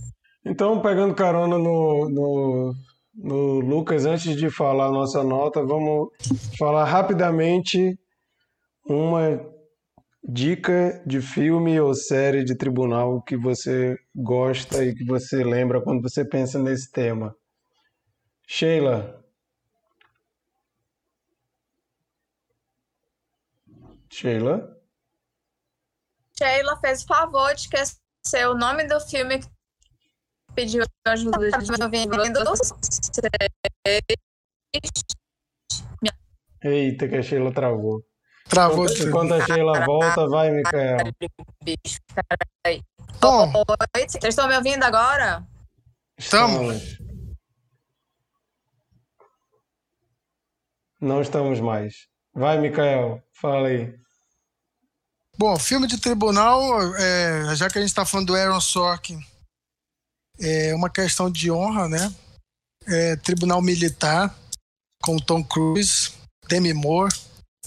Então, 0.44 0.82
pegando 0.82 1.14
carona 1.14 1.60
no, 1.60 2.10
no, 2.10 2.74
no 3.14 3.60
Lucas, 3.60 4.06
antes 4.06 4.36
de 4.36 4.50
falar 4.50 4.88
a 4.88 4.92
nossa 4.92 5.24
nota, 5.24 5.64
vamos 5.64 6.10
falar 6.58 6.86
rapidamente 6.86 7.96
uma 8.84 9.40
dica 10.24 11.02
de 11.06 11.22
filme 11.22 11.80
ou 11.80 11.94
série 11.94 12.44
de 12.44 12.56
tribunal 12.56 13.22
que 13.22 13.38
você 13.38 13.96
gosta 14.16 14.84
e 14.84 14.96
que 14.96 15.06
você 15.06 15.44
lembra 15.44 15.82
quando 15.82 16.02
você 16.02 16.26
pensa 16.26 16.58
nesse 16.58 16.92
tema. 16.92 17.36
Sheila. 18.48 19.19
Sheila? 24.10 24.76
Sheila 26.38 26.80
fez 26.80 27.04
o 27.04 27.08
favor 27.08 27.54
de 27.54 27.62
esquecer 27.62 28.48
o 28.48 28.56
nome 28.56 28.86
do 28.88 29.00
filme 29.00 29.40
que 29.40 29.48
pediu 30.56 30.84
ajuda 31.06 31.38
Eita, 36.62 37.08
que 37.08 37.16
a 37.16 37.22
Sheila 37.22 37.54
travou. 37.54 38.04
Travou 38.50 38.86
enquanto, 38.86 39.08
enquanto 39.08 39.34
a 39.36 39.46
Sheila 39.46 39.86
volta, 39.86 40.28
vai, 40.28 40.50
Micael. 40.50 40.98
Bom. 43.22 43.54
Oi, 43.96 44.08
vocês 44.08 44.24
estão 44.24 44.48
me 44.48 44.58
ouvindo 44.58 44.84
agora? 44.84 45.48
Estamos. 46.18 46.98
Não 51.00 51.22
estamos 51.22 51.62
mais. 51.62 52.09
Vai, 52.40 52.58
Micael, 52.58 53.22
fala 53.34 53.68
aí. 53.68 53.94
Bom, 55.38 55.60
filme 55.60 55.88
de 55.88 56.00
tribunal, 56.00 56.96
é, 56.96 57.54
já 57.54 57.70
que 57.70 57.78
a 57.78 57.82
gente 57.82 57.90
está 57.90 58.06
falando 58.06 58.28
do 58.28 58.36
Aaron 58.36 58.62
Sorkin, 58.62 59.20
é 60.40 60.74
uma 60.74 60.90
questão 60.90 61.30
de 61.30 61.52
honra, 61.52 61.90
né? 61.90 62.16
É, 62.88 63.18
tribunal 63.18 63.62
militar 63.62 64.34
com 65.04 65.18
Tom 65.18 65.44
Cruise, 65.44 66.14
Demi 66.48 66.74
Moore, 66.74 67.14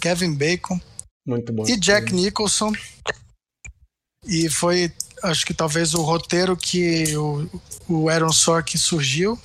Kevin 0.00 0.34
Bacon 0.34 0.80
Muito 1.26 1.52
bom. 1.52 1.66
e 1.68 1.76
Jack 1.76 2.10
Nicholson. 2.10 2.72
E 4.24 4.48
foi, 4.48 4.90
acho 5.22 5.44
que 5.44 5.52
talvez 5.52 5.92
o 5.92 6.00
roteiro 6.00 6.56
que 6.56 7.14
o, 7.14 7.46
o 7.90 8.08
Aaron 8.08 8.32
Sorkin 8.32 8.78
surgiu. 8.78 9.38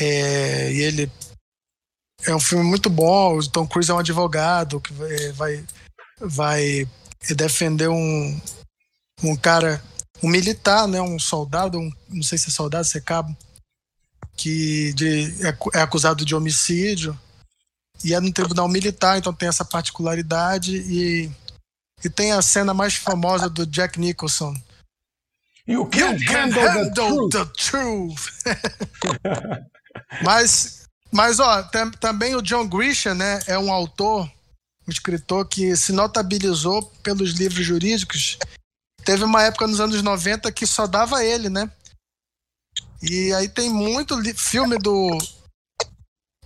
É, 0.00 0.72
e 0.72 0.80
ele 0.80 1.08
é 2.26 2.34
um 2.34 2.40
filme 2.40 2.64
muito 2.64 2.90
bom. 2.90 3.38
O 3.38 3.48
Tom 3.48 3.66
Cruise 3.66 3.90
é 3.90 3.94
um 3.94 3.98
advogado 3.98 4.80
que 4.80 4.92
vai, 5.32 5.64
vai, 6.20 6.88
defender 7.34 7.88
um, 7.88 8.40
um 9.22 9.36
cara 9.36 9.82
um 10.22 10.28
militar, 10.28 10.88
né, 10.88 11.00
um 11.00 11.18
soldado, 11.18 11.78
um, 11.78 11.90
não 12.08 12.22
sei 12.22 12.38
se 12.38 12.48
é 12.48 12.50
soldado, 12.50 12.86
se 12.86 12.98
é 12.98 13.00
cabo, 13.00 13.36
que 14.36 14.92
de, 14.94 15.34
é, 15.44 15.78
é 15.78 15.82
acusado 15.82 16.24
de 16.24 16.34
homicídio 16.34 17.18
e 18.04 18.14
é 18.14 18.20
no 18.20 18.32
tribunal 18.32 18.68
militar, 18.68 19.18
então 19.18 19.32
tem 19.32 19.48
essa 19.48 19.64
particularidade 19.64 20.76
e, 20.76 21.30
e 22.04 22.10
tem 22.10 22.32
a 22.32 22.42
cena 22.42 22.74
mais 22.74 22.94
famosa 22.94 23.48
do 23.48 23.66
Jack 23.66 23.98
Nicholson. 23.98 24.54
You 25.66 25.86
can, 25.86 26.12
you 26.12 26.26
can 26.26 26.50
handle, 26.50 26.62
handle 26.62 27.28
the 27.28 27.44
the 27.44 27.52
truth. 27.56 28.30
mas, 30.22 30.85
mas 31.16 31.40
ó, 31.40 31.62
também 31.98 32.34
o 32.34 32.42
John 32.42 32.68
Grisham, 32.68 33.14
né, 33.14 33.40
é 33.46 33.58
um 33.58 33.72
autor, 33.72 34.30
um 34.86 34.90
escritor 34.90 35.48
que 35.48 35.74
se 35.74 35.90
notabilizou 35.90 36.82
pelos 37.02 37.30
livros 37.30 37.64
jurídicos. 37.64 38.36
Teve 39.02 39.24
uma 39.24 39.42
época 39.42 39.66
nos 39.66 39.80
anos 39.80 40.02
90 40.02 40.52
que 40.52 40.66
só 40.66 40.86
dava 40.86 41.24
ele, 41.24 41.48
né? 41.48 41.70
E 43.02 43.32
aí 43.32 43.48
tem 43.48 43.70
muito 43.70 44.22
filme 44.34 44.76
do 44.76 45.16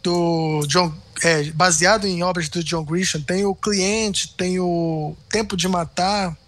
do 0.04 0.64
John 0.68 0.94
é, 1.24 1.50
baseado 1.50 2.06
em 2.06 2.22
obras 2.22 2.48
do 2.48 2.62
John 2.62 2.84
Grisham. 2.84 3.20
Tem 3.22 3.44
o 3.44 3.56
Cliente, 3.56 4.36
tem 4.36 4.60
o 4.60 5.16
Tempo 5.28 5.56
de 5.56 5.66
Matar. 5.66 6.38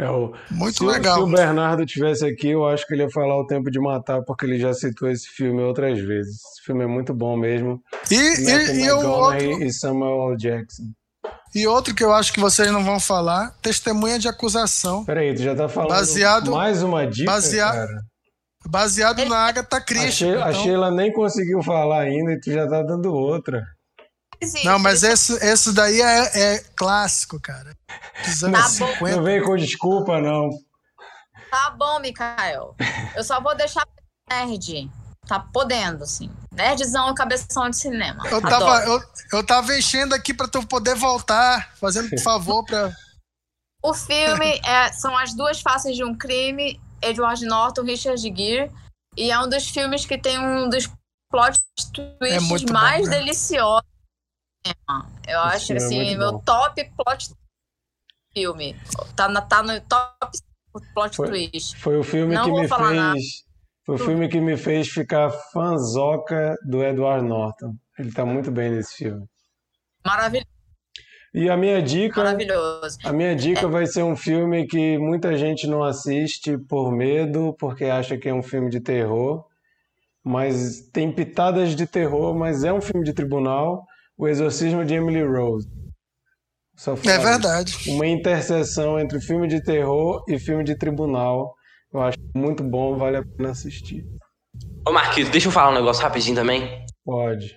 É 0.00 0.08
o, 0.08 0.32
Muito 0.50 0.78
se, 0.78 0.84
legal. 0.84 1.16
Se 1.16 1.22
o 1.22 1.26
Bernardo 1.26 1.84
tivesse 1.84 2.24
aqui, 2.24 2.48
eu 2.48 2.66
acho 2.66 2.86
que 2.86 2.94
ele 2.94 3.02
ia 3.02 3.10
falar 3.10 3.38
o 3.38 3.46
Tempo 3.46 3.70
de 3.70 3.78
Matar, 3.78 4.22
porque 4.22 4.46
ele 4.46 4.58
já 4.58 4.72
citou 4.72 5.10
esse 5.10 5.28
filme 5.28 5.60
outras 5.60 6.00
vezes. 6.00 6.36
Esse 6.36 6.64
filme 6.64 6.84
é 6.84 6.86
muito 6.86 7.12
bom 7.12 7.36
mesmo. 7.36 7.78
E, 8.10 8.14
e, 8.14 8.84
e, 8.84 8.90
outro, 8.90 9.62
e 9.62 9.70
Samuel 9.70 10.30
L. 10.30 10.36
Jackson. 10.38 10.84
E 11.54 11.66
outro 11.66 11.94
que 11.94 12.02
eu 12.02 12.14
acho 12.14 12.32
que 12.32 12.40
vocês 12.40 12.72
não 12.72 12.82
vão 12.82 12.98
falar, 12.98 13.54
Testemunha 13.60 14.18
de 14.18 14.26
Acusação. 14.26 15.04
Peraí, 15.04 15.34
tu 15.34 15.42
já 15.42 15.54
tá 15.54 15.68
falando 15.68 15.90
baseado, 15.90 16.52
mais 16.52 16.82
uma 16.82 17.06
dica, 17.06 17.30
baseado, 17.30 17.74
cara? 17.74 18.00
Baseado 18.66 19.24
na 19.26 19.36
Agatha 19.36 19.80
Christie. 19.82 20.28
Então... 20.28 20.44
a 20.44 20.52
Sheila 20.52 20.90
nem 20.90 21.12
conseguiu 21.12 21.62
falar 21.62 22.02
ainda 22.02 22.32
e 22.32 22.40
tu 22.40 22.50
já 22.50 22.66
tá 22.66 22.82
dando 22.82 23.12
outra. 23.12 23.62
Não, 24.64 24.78
mas 24.78 25.02
esse, 25.02 25.34
esse 25.44 25.72
daí 25.72 26.00
é, 26.00 26.54
é 26.54 26.58
clássico, 26.76 27.38
cara. 27.40 27.76
Dos 28.24 28.42
anos 28.42 28.60
Tá 28.60 28.68
50. 28.68 29.16
Não 29.16 29.22
vem 29.22 29.42
com 29.42 29.56
desculpa, 29.56 30.20
não. 30.20 30.50
Tá 31.50 31.70
bom, 31.70 32.00
Mikael. 32.00 32.74
Eu 33.14 33.24
só 33.24 33.40
vou 33.40 33.54
deixar 33.56 33.86
nerd. 34.30 34.90
Tá 35.26 35.40
podendo, 35.52 36.04
assim. 36.04 36.30
Nerdzão 36.52 37.10
e 37.10 37.14
cabeção 37.14 37.68
de 37.68 37.76
cinema. 37.76 38.26
Eu 38.28 38.40
tava, 38.40 38.84
eu, 38.84 39.02
eu 39.32 39.46
tava 39.46 39.76
enchendo 39.76 40.14
aqui 40.14 40.32
pra 40.32 40.48
tu 40.48 40.66
poder 40.66 40.94
voltar, 40.94 41.72
fazendo 41.76 42.08
por 42.10 42.20
favor 42.20 42.64
pra. 42.64 42.90
O 43.82 43.94
filme 43.94 44.60
é, 44.62 44.92
são 44.92 45.16
as 45.16 45.32
duas 45.32 45.62
faces 45.62 45.96
de 45.96 46.04
um 46.04 46.14
crime, 46.14 46.78
Edward 47.00 47.42
Norton, 47.46 47.82
Richard 47.82 48.20
Gere, 48.20 48.70
e 49.16 49.30
é 49.30 49.40
um 49.40 49.48
dos 49.48 49.70
filmes 49.70 50.04
que 50.04 50.18
tem 50.18 50.38
um 50.38 50.68
dos 50.68 50.86
plot 51.30 51.58
twists 51.94 52.42
muito 52.42 52.72
mais 52.74 53.08
bom, 53.08 53.10
né? 53.10 53.32
Eu 55.26 55.40
acho 55.40 55.72
é 55.72 55.76
assim, 55.76 55.96
muito 56.04 56.18
meu 56.18 56.32
bom. 56.32 56.38
top 56.40 56.92
plot 56.96 57.30
filme. 58.32 58.76
Tá, 59.16 59.28
na, 59.28 59.40
tá 59.40 59.62
no 59.62 59.80
top 59.80 60.38
plot 60.94 61.16
Foi- 61.16 61.28
twist. 61.28 61.76
Foi 61.78 61.96
o 61.98 62.02
filme 62.04 62.34
Não 62.34 62.44
que 62.44 62.50
me 62.52 62.68
fez. 62.68 62.96
nada. 62.96 63.18
Foi 63.86 63.94
o 63.94 63.98
filme 63.98 64.28
que 64.28 64.40
me 64.40 64.56
fez 64.56 64.88
ficar 64.88 65.30
fanzoca 65.52 66.56
do 66.64 66.82
Edward 66.84 67.26
Norton. 67.26 67.74
Ele 67.98 68.12
tá 68.12 68.24
muito 68.24 68.50
bem 68.50 68.70
nesse 68.70 68.94
filme. 68.94 69.26
Maravilhoso, 70.06 70.46
E 71.34 71.48
a 71.50 71.56
minha 71.56 71.82
dica, 71.82 72.22
maravilhoso. 72.22 72.98
a 73.04 73.12
minha 73.12 73.34
dica 73.36 73.66
vai 73.68 73.86
ser 73.86 74.02
um 74.02 74.16
filme 74.16 74.66
que 74.66 74.96
muita 74.98 75.36
gente 75.36 75.66
não 75.66 75.82
assiste 75.82 76.56
por 76.56 76.90
medo, 76.92 77.54
porque 77.58 77.84
acha 77.84 78.16
que 78.16 78.28
é 78.28 78.34
um 78.34 78.42
filme 78.42 78.70
de 78.70 78.80
terror, 78.80 79.44
mas 80.24 80.80
tem 80.92 81.10
pitadas 81.12 81.74
de 81.76 81.86
terror, 81.86 82.34
mas 82.34 82.64
é 82.64 82.72
um 82.72 82.80
filme 82.80 83.04
de 83.04 83.12
tribunal, 83.12 83.86
O 84.20 84.28
Exorcismo 84.28 84.84
de 84.84 84.92
Emily 84.92 85.22
Rose. 85.22 85.66
Só 86.76 86.92
É 86.92 87.18
verdade. 87.18 87.74
uma 87.88 88.06
interseção 88.06 88.98
entre 89.00 89.18
filme 89.18 89.48
de 89.48 89.62
terror 89.62 90.22
e 90.28 90.38
filme 90.38 90.62
de 90.62 90.76
tribunal. 90.76 91.54
Eu 91.90 92.02
acho 92.02 92.18
muito 92.36 92.62
bom, 92.62 92.98
vale 92.98 93.16
a 93.16 93.24
pena 93.24 93.50
assistir. 93.50 94.04
Ô, 94.86 94.92
Marquito, 94.92 95.30
deixa 95.30 95.48
eu 95.48 95.52
falar 95.52 95.70
um 95.70 95.74
negócio 95.74 96.02
rapidinho 96.02 96.36
também. 96.36 96.84
Pode. 97.02 97.56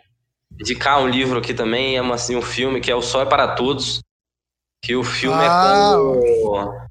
Indicar 0.57 1.01
um 1.01 1.09
livro 1.09 1.37
aqui 1.39 1.53
também, 1.53 1.97
é 1.97 2.01
uma, 2.01 2.15
assim, 2.15 2.35
um 2.37 2.41
filme 2.41 2.79
que 2.79 2.89
é 2.89 2.95
O 2.95 3.01
Sol 3.01 3.21
é 3.23 3.25
para 3.25 3.55
Todos. 3.55 4.01
Que 4.81 4.95
o 4.95 5.03
filme 5.03 5.37
Ah, 5.37 5.91
é 5.91 5.95
com 5.95 6.49
o 6.49 6.82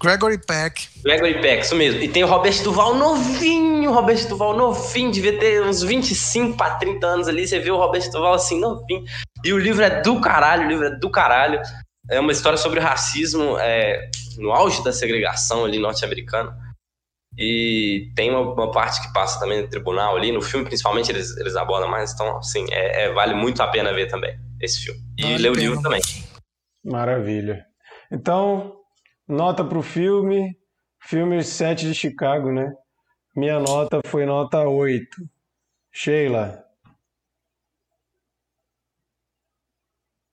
Gregory 0.00 0.38
Peck. 0.38 0.88
Gregory 1.02 1.40
Peck, 1.40 1.64
isso 1.64 1.74
mesmo. 1.74 2.00
E 2.00 2.08
tem 2.08 2.22
o 2.22 2.26
Robert 2.26 2.62
Duval 2.62 2.94
novinho, 2.94 3.92
Robert 3.92 4.28
Duval 4.28 4.56
novinho, 4.56 5.10
devia 5.10 5.38
ter 5.38 5.62
uns 5.62 5.82
25 5.82 6.56
para 6.56 6.76
30 6.76 7.06
anos 7.06 7.28
ali. 7.28 7.46
Você 7.46 7.58
vê 7.58 7.70
o 7.70 7.76
Robert 7.76 8.08
Duval 8.10 8.34
assim, 8.34 8.60
novinho. 8.60 9.04
E 9.44 9.52
o 9.52 9.58
livro 9.58 9.82
é 9.82 10.00
do 10.02 10.20
caralho, 10.20 10.66
o 10.66 10.68
livro 10.68 10.86
é 10.86 10.90
do 10.90 11.10
caralho. 11.10 11.60
É 12.10 12.20
uma 12.20 12.32
história 12.32 12.56
sobre 12.56 12.78
o 12.78 12.82
racismo 12.82 13.58
é, 13.58 14.08
no 14.38 14.52
auge 14.52 14.82
da 14.82 14.92
segregação 14.92 15.64
ali 15.64 15.78
norte-americana. 15.78 16.56
E 17.36 18.10
tem 18.16 18.30
uma, 18.30 18.40
uma 18.40 18.70
parte 18.70 19.00
que 19.00 19.12
passa 19.12 19.38
também 19.38 19.62
no 19.62 19.68
tribunal 19.68 20.16
ali, 20.16 20.32
no 20.32 20.42
filme 20.42 20.64
principalmente 20.64 21.10
eles, 21.12 21.36
eles 21.36 21.54
abordam 21.54 21.88
mais, 21.88 22.12
então 22.12 22.38
assim, 22.38 22.66
é, 22.70 23.04
é- 23.04 23.12
vale 23.12 23.34
muito 23.34 23.62
a 23.62 23.68
pena 23.68 23.92
ver 23.92 24.08
também 24.08 24.36
esse 24.60 24.82
filme. 24.82 25.00
E 25.16 25.22
Vale 25.22 25.38
ler 25.38 25.50
o 25.50 25.52
a 25.52 25.56
livro 25.56 25.82
também. 25.82 26.00
Maravilha. 26.84 27.64
Então, 28.10 28.77
nota 29.28 29.64
pro 29.64 29.82
filme. 29.82 30.56
Filme 31.00 31.42
7 31.44 31.86
de 31.86 31.94
Chicago, 31.94 32.50
né? 32.50 32.72
Minha 33.36 33.60
nota 33.60 34.00
foi 34.06 34.26
nota 34.26 34.66
8. 34.66 35.06
Sheila. 35.92 36.64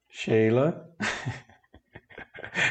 Sheila. 0.10 0.90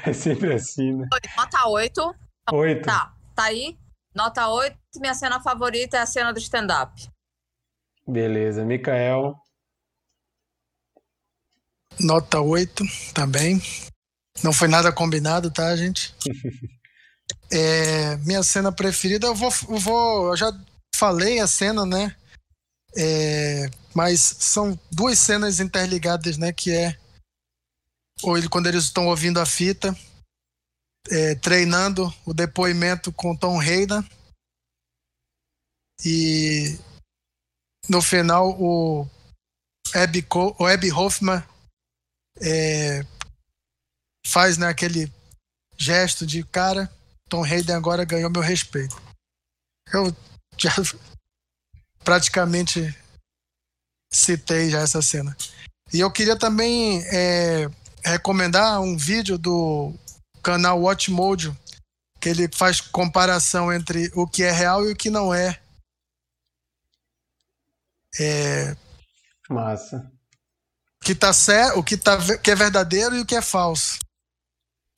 É 0.06 0.14
sempre 0.14 0.54
assim, 0.54 0.94
né? 0.94 1.06
Nota 1.36 1.68
8. 1.68 2.14
8. 2.52 2.86
Tá, 2.86 3.14
tá 3.34 3.44
aí. 3.44 3.76
Nota 4.14 4.48
8. 4.48 4.78
Minha 4.98 5.12
cena 5.12 5.42
favorita 5.42 5.98
é 5.98 6.00
a 6.00 6.06
cena 6.06 6.32
do 6.32 6.38
stand-up. 6.38 7.06
Beleza. 8.06 8.64
Mikael. 8.64 9.34
Nota 12.00 12.40
8 12.40 12.82
também. 13.14 13.60
Não 14.42 14.52
foi 14.52 14.68
nada 14.68 14.92
combinado, 14.92 15.50
tá, 15.50 15.74
gente? 15.76 16.14
É, 17.50 18.16
minha 18.18 18.42
cena 18.42 18.72
preferida, 18.72 19.26
eu 19.26 19.34
vou, 19.34 19.52
eu 19.68 19.78
vou. 19.78 20.28
Eu 20.30 20.36
já 20.36 20.52
falei 20.96 21.38
a 21.38 21.46
cena, 21.46 21.86
né? 21.86 22.14
É, 22.96 23.70
mas 23.94 24.20
são 24.20 24.78
duas 24.90 25.18
cenas 25.18 25.60
interligadas, 25.60 26.36
né? 26.36 26.52
Que 26.52 26.72
é 26.72 26.98
ou 28.22 28.38
ele, 28.38 28.48
quando 28.48 28.66
eles 28.66 28.84
estão 28.84 29.06
ouvindo 29.06 29.40
a 29.40 29.46
fita, 29.46 29.96
é, 31.10 31.34
treinando 31.34 32.12
o 32.24 32.32
depoimento 32.32 33.12
com 33.12 33.36
Tom 33.36 33.60
Hayden. 33.60 34.02
E 36.04 36.78
no 37.88 38.00
final 38.02 38.50
o 38.60 39.06
Abby, 39.94 40.26
o 40.58 40.66
Abby 40.66 40.90
Hoffman 40.90 41.42
é, 42.40 43.04
faz 44.26 44.56
né, 44.58 44.66
aquele 44.68 45.12
gesto 45.76 46.26
de 46.26 46.42
cara, 46.44 46.90
Tom 47.28 47.44
Hayden 47.44 47.74
agora 47.74 48.04
ganhou 48.04 48.30
meu 48.30 48.42
respeito. 48.42 49.00
Eu 49.92 50.14
já 50.56 50.70
praticamente 52.04 52.96
citei 54.12 54.70
já 54.70 54.80
essa 54.80 55.02
cena. 55.02 55.36
E 55.92 56.00
eu 56.00 56.10
queria 56.10 56.38
também 56.38 57.02
é, 57.06 57.68
recomendar 58.04 58.80
um 58.80 58.96
vídeo 58.96 59.36
do 59.36 59.92
canal 60.42 60.80
Watchmojo, 60.80 61.56
que 62.20 62.28
ele 62.28 62.48
faz 62.54 62.80
comparação 62.80 63.72
entre 63.72 64.10
o 64.14 64.26
que 64.26 64.42
é 64.42 64.50
real 64.50 64.86
e 64.88 64.92
o 64.92 64.96
que 64.96 65.10
não 65.10 65.32
é. 65.34 65.60
É, 68.18 68.76
Massa. 69.48 70.10
que 71.02 71.14
tá 71.14 71.32
certo, 71.32 71.78
o 71.78 71.82
que, 71.82 71.96
tá, 71.96 72.16
ve- 72.16 72.38
que 72.38 72.50
é 72.50 72.54
verdadeiro 72.54 73.16
e 73.16 73.20
o 73.20 73.26
que 73.26 73.34
é 73.34 73.42
falso. 73.42 73.98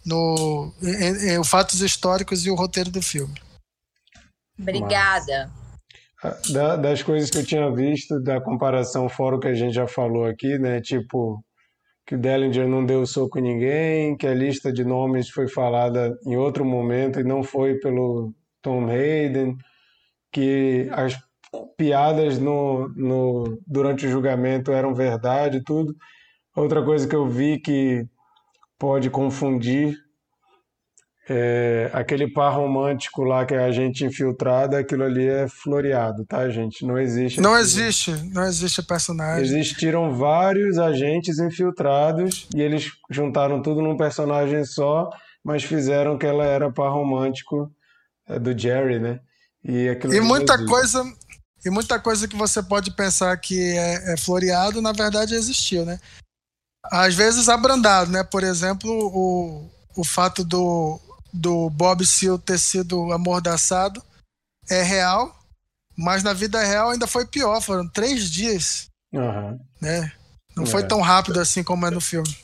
No 0.07 0.73
em, 0.83 1.33
em, 1.33 1.39
os 1.39 1.49
fatos 1.49 1.81
históricos 1.81 2.47
e 2.47 2.51
o 2.51 2.55
roteiro 2.55 2.91
do 2.91 3.03
filme. 3.03 3.35
Obrigada. 4.59 5.51
Da- 6.53 6.77
das 6.77 7.03
coisas 7.03 7.29
que 7.29 7.39
eu 7.39 7.45
tinha 7.45 7.71
visto, 7.75 8.21
da 8.23 8.41
comparação 8.41 9.09
fora 9.09 9.37
o 9.37 9.41
que 9.41 9.49
a 9.49 9.55
gente 9.55 9.75
já 9.75 9.87
falou 9.87 10.25
aqui, 10.25 10.59
né? 10.59 10.81
Tipo, 10.81 11.45
que 12.07 12.15
o 12.15 12.19
Dellinger 12.19 12.69
não 12.69 12.87
deu 12.87 13.05
soco 13.05 13.39
em 13.39 13.43
ninguém, 13.43 14.17
que 14.17 14.27
a 14.27 14.35
lista 14.35 14.73
de 14.73 14.85
nomes 14.85 15.29
foi 15.29 15.49
falada 15.49 16.17
em 16.25 16.37
outro 16.37 16.65
momento 16.65 17.21
e 17.21 17.25
não 17.25 17.43
foi 17.43 17.75
pelo 17.81 18.33
Tom 18.63 18.89
Hayden, 18.89 19.57
que 20.33 20.89
as 20.93 21.19
piadas 21.77 22.39
no, 22.39 22.89
no, 22.97 23.59
durante 23.67 24.07
o 24.07 24.11
julgamento 24.11 24.73
eram 24.73 24.95
verdade, 24.95 25.63
tudo. 25.65 25.95
Outra 26.55 26.83
coisa 26.85 27.07
que 27.07 27.15
eu 27.15 27.29
vi 27.29 27.59
que 27.59 28.07
pode 28.79 29.11
confundir 29.11 29.97
é, 31.29 31.91
aquele 31.93 32.33
par 32.33 32.55
romântico 32.55 33.25
lá 33.25 33.45
que 33.45 33.55
é 33.55 33.65
a 33.65 33.73
gente 33.73 34.05
infiltrada, 34.05 34.79
aquilo 34.79 35.03
ali 35.03 35.27
é 35.27 35.49
floreado, 35.49 36.25
tá, 36.25 36.49
gente? 36.49 36.87
Não 36.87 36.97
existe. 36.97 37.41
Não 37.41 37.57
existe, 37.59 38.13
não 38.33 38.45
existe 38.45 38.83
personagem. 38.83 39.43
Existiram 39.43 40.15
vários 40.15 40.79
agentes 40.79 41.39
infiltrados 41.39 42.47
e 42.55 42.61
eles 42.61 42.93
juntaram 43.11 43.61
tudo 43.61 43.83
num 43.83 43.97
personagem 43.97 44.65
só, 44.65 45.11
mas 45.45 45.65
fizeram 45.65 46.17
que 46.17 46.27
ela 46.27 46.45
era 46.45 46.73
par 46.73 46.93
romântico 46.93 47.71
é, 48.29 48.39
do 48.39 48.57
Jerry, 48.57 49.01
né? 49.01 49.19
E, 49.65 49.89
e 50.13 50.21
muita 50.21 50.65
coisa 50.65 51.03
e 51.65 51.71
muita 51.71 51.99
coisa 51.99 52.29
que 52.29 52.37
você 52.37 52.63
pode 52.63 52.93
pensar 52.93 53.37
que 53.39 53.59
é, 53.77 54.13
é 54.13 54.17
floreado, 54.17 54.81
na 54.81 54.93
verdade 54.93 55.35
existiu, 55.35 55.85
né? 55.85 55.99
Às 56.91 57.15
vezes 57.15 57.49
abrandado, 57.49 58.11
né? 58.11 58.23
Por 58.23 58.43
exemplo, 58.43 58.91
o, 58.91 59.71
o 59.97 60.05
fato 60.05 60.45
do, 60.45 61.01
do 61.33 61.71
Bob 61.71 62.05
Seale 62.05 62.39
ter 62.39 62.59
sido 62.59 63.13
amordaçado 63.13 64.03
é 64.69 64.83
real, 64.83 65.35
mas 65.97 66.23
na 66.23 66.33
vida 66.33 66.63
real 66.63 66.91
ainda 66.91 67.07
foi 67.07 67.27
pior, 67.27 67.61
foram 67.61 67.89
três 67.89 68.31
dias. 68.31 68.89
Uhum. 69.13 69.59
Né? 69.81 70.13
Não 70.57 70.65
é. 70.65 70.67
foi 70.67 70.87
tão 70.87 71.01
rápido 71.01 71.41
assim 71.41 71.63
como 71.63 71.87
é 71.87 71.91
no 71.91 72.01
filme. 72.01 72.37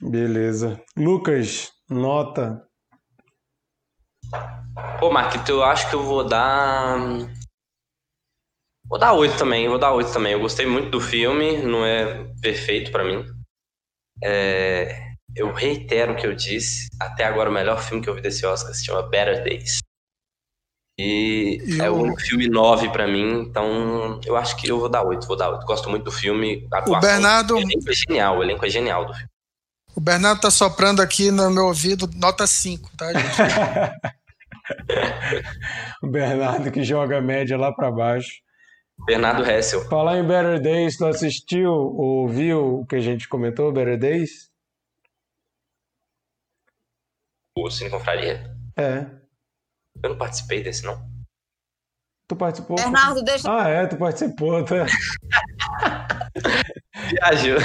Beleza. 0.00 0.80
Lucas, 0.96 1.70
nota. 1.88 2.66
Pô, 4.98 5.12
Marquito, 5.12 5.50
eu 5.50 5.62
acho 5.62 5.88
que 5.88 5.94
eu 5.94 6.02
vou 6.02 6.26
dar. 6.26 6.98
Vou 8.92 8.98
dar 8.98 9.14
oito 9.14 9.38
também, 9.38 9.66
vou 9.70 9.78
dar 9.78 9.94
oito 9.94 10.12
também. 10.12 10.34
Eu 10.34 10.40
gostei 10.40 10.66
muito 10.66 10.90
do 10.90 11.00
filme, 11.00 11.56
não 11.62 11.82
é 11.82 12.26
perfeito 12.42 12.92
para 12.92 13.02
mim. 13.02 13.24
É 14.22 15.12
eu 15.34 15.50
reitero 15.50 16.12
o 16.12 16.16
que 16.16 16.26
eu 16.26 16.34
disse. 16.34 16.90
Até 17.00 17.24
agora, 17.24 17.48
o 17.48 17.52
melhor 17.52 17.82
filme 17.82 18.02
que 18.02 18.10
eu 18.10 18.14
vi 18.14 18.20
desse 18.20 18.44
Oscar 18.44 18.74
se 18.74 18.84
chama 18.84 19.08
Better 19.08 19.42
Days. 19.42 19.78
E 20.98 21.58
eu... 21.78 21.84
é 21.86 21.90
um 21.90 22.14
filme 22.18 22.48
9 22.48 22.90
para 22.90 23.08
mim, 23.08 23.40
então 23.40 24.20
eu 24.26 24.36
acho 24.36 24.56
que 24.56 24.68
eu 24.68 24.78
vou 24.78 24.90
dar 24.90 25.02
8, 25.02 25.26
vou 25.26 25.36
dar 25.36 25.50
8. 25.50 25.64
Gosto 25.64 25.88
muito 25.88 26.04
do 26.04 26.12
filme. 26.12 26.68
o 26.86 27.00
Bernardo. 27.00 27.54
O 27.54 27.60
elenco 27.60 27.90
é 27.90 27.94
genial, 27.94 28.38
o 28.38 28.42
elenco 28.42 28.66
é 28.66 28.68
genial 28.68 29.06
do 29.06 29.14
filme. 29.14 29.30
O 29.94 30.00
Bernardo 30.00 30.42
tá 30.42 30.50
soprando 30.50 31.00
aqui 31.00 31.30
no 31.30 31.50
meu 31.50 31.66
ouvido, 31.66 32.08
nota 32.14 32.46
5, 32.46 32.90
tá, 32.96 33.12
gente? 33.12 33.40
o 36.02 36.08
Bernardo 36.08 36.70
que 36.70 36.84
joga 36.84 37.18
a 37.18 37.22
média 37.22 37.56
lá 37.56 37.72
para 37.72 37.90
baixo. 37.90 38.42
Bernardo 39.04 39.44
Hessel. 39.44 39.84
Falar 39.88 40.18
em 40.18 40.26
Better 40.26 40.60
Days, 40.60 40.96
tu 40.96 41.06
assistiu 41.06 41.72
ou 41.72 42.28
viu 42.28 42.80
o 42.80 42.86
que 42.86 42.96
a 42.96 43.00
gente 43.00 43.28
comentou, 43.28 43.72
Better 43.72 43.98
Days? 43.98 44.50
O 47.58 47.68
Cine 47.70 47.90
Confraria? 47.90 48.54
É. 48.76 49.06
Eu 50.02 50.10
não 50.10 50.18
participei 50.18 50.62
desse, 50.62 50.84
não. 50.84 51.10
Tu 52.28 52.36
participou? 52.36 52.76
Bernardo, 52.76 53.22
deixa. 53.22 53.50
Ah, 53.50 53.68
é, 53.68 53.86
tu 53.86 53.96
participou, 53.98 54.64
tá? 54.64 54.86
Viajou. 57.10 57.58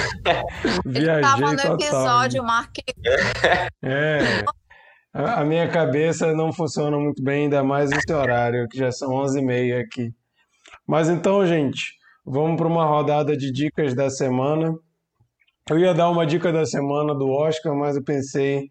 Viajei 0.85 1.21
tava 1.21 1.53
no 1.53 1.73
episódio, 1.75 2.43
Marquei. 2.43 2.83
É. 3.81 4.43
A 5.13 5.45
minha 5.45 5.69
cabeça 5.69 6.33
não 6.33 6.51
funciona 6.51 6.97
muito 6.97 7.23
bem, 7.23 7.43
ainda 7.43 7.63
mais 7.63 7.89
nesse 7.89 8.11
horário, 8.11 8.67
que 8.67 8.77
já 8.77 8.91
são 8.91 9.09
11h30 9.11 9.81
aqui. 9.81 10.13
Mas 10.87 11.09
então, 11.09 11.45
gente, 11.45 11.93
vamos 12.25 12.57
para 12.57 12.67
uma 12.67 12.85
rodada 12.85 13.35
de 13.35 13.51
dicas 13.51 13.93
da 13.93 14.09
semana. 14.09 14.73
Eu 15.69 15.77
ia 15.77 15.93
dar 15.93 16.09
uma 16.09 16.25
dica 16.25 16.51
da 16.51 16.65
semana 16.65 17.13
do 17.13 17.29
Oscar, 17.29 17.75
mas 17.75 17.95
eu 17.95 18.03
pensei 18.03 18.69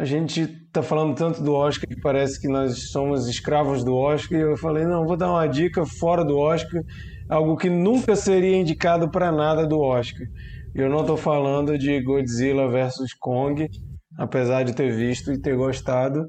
a 0.00 0.04
gente 0.06 0.40
está 0.40 0.82
falando 0.82 1.14
tanto 1.14 1.42
do 1.42 1.52
Oscar 1.52 1.86
que 1.86 2.00
parece 2.00 2.40
que 2.40 2.48
nós 2.48 2.90
somos 2.90 3.28
escravos 3.28 3.84
do 3.84 3.94
Oscar. 3.94 4.38
E 4.38 4.42
eu 4.42 4.56
falei, 4.56 4.86
não, 4.86 5.04
vou 5.04 5.14
dar 5.14 5.30
uma 5.30 5.46
dica 5.46 5.84
fora 5.84 6.24
do 6.24 6.38
Oscar, 6.38 6.80
algo 7.28 7.54
que 7.54 7.68
nunca 7.68 8.16
seria 8.16 8.56
indicado 8.56 9.10
para 9.10 9.30
nada 9.30 9.66
do 9.66 9.78
Oscar. 9.78 10.26
Eu 10.74 10.88
não 10.88 11.00
estou 11.00 11.18
falando 11.18 11.76
de 11.76 12.00
Godzilla 12.00 12.66
versus 12.70 13.12
Kong, 13.12 13.68
apesar 14.16 14.62
de 14.62 14.74
ter 14.74 14.90
visto 14.90 15.32
e 15.32 15.38
ter 15.38 15.54
gostado, 15.54 16.26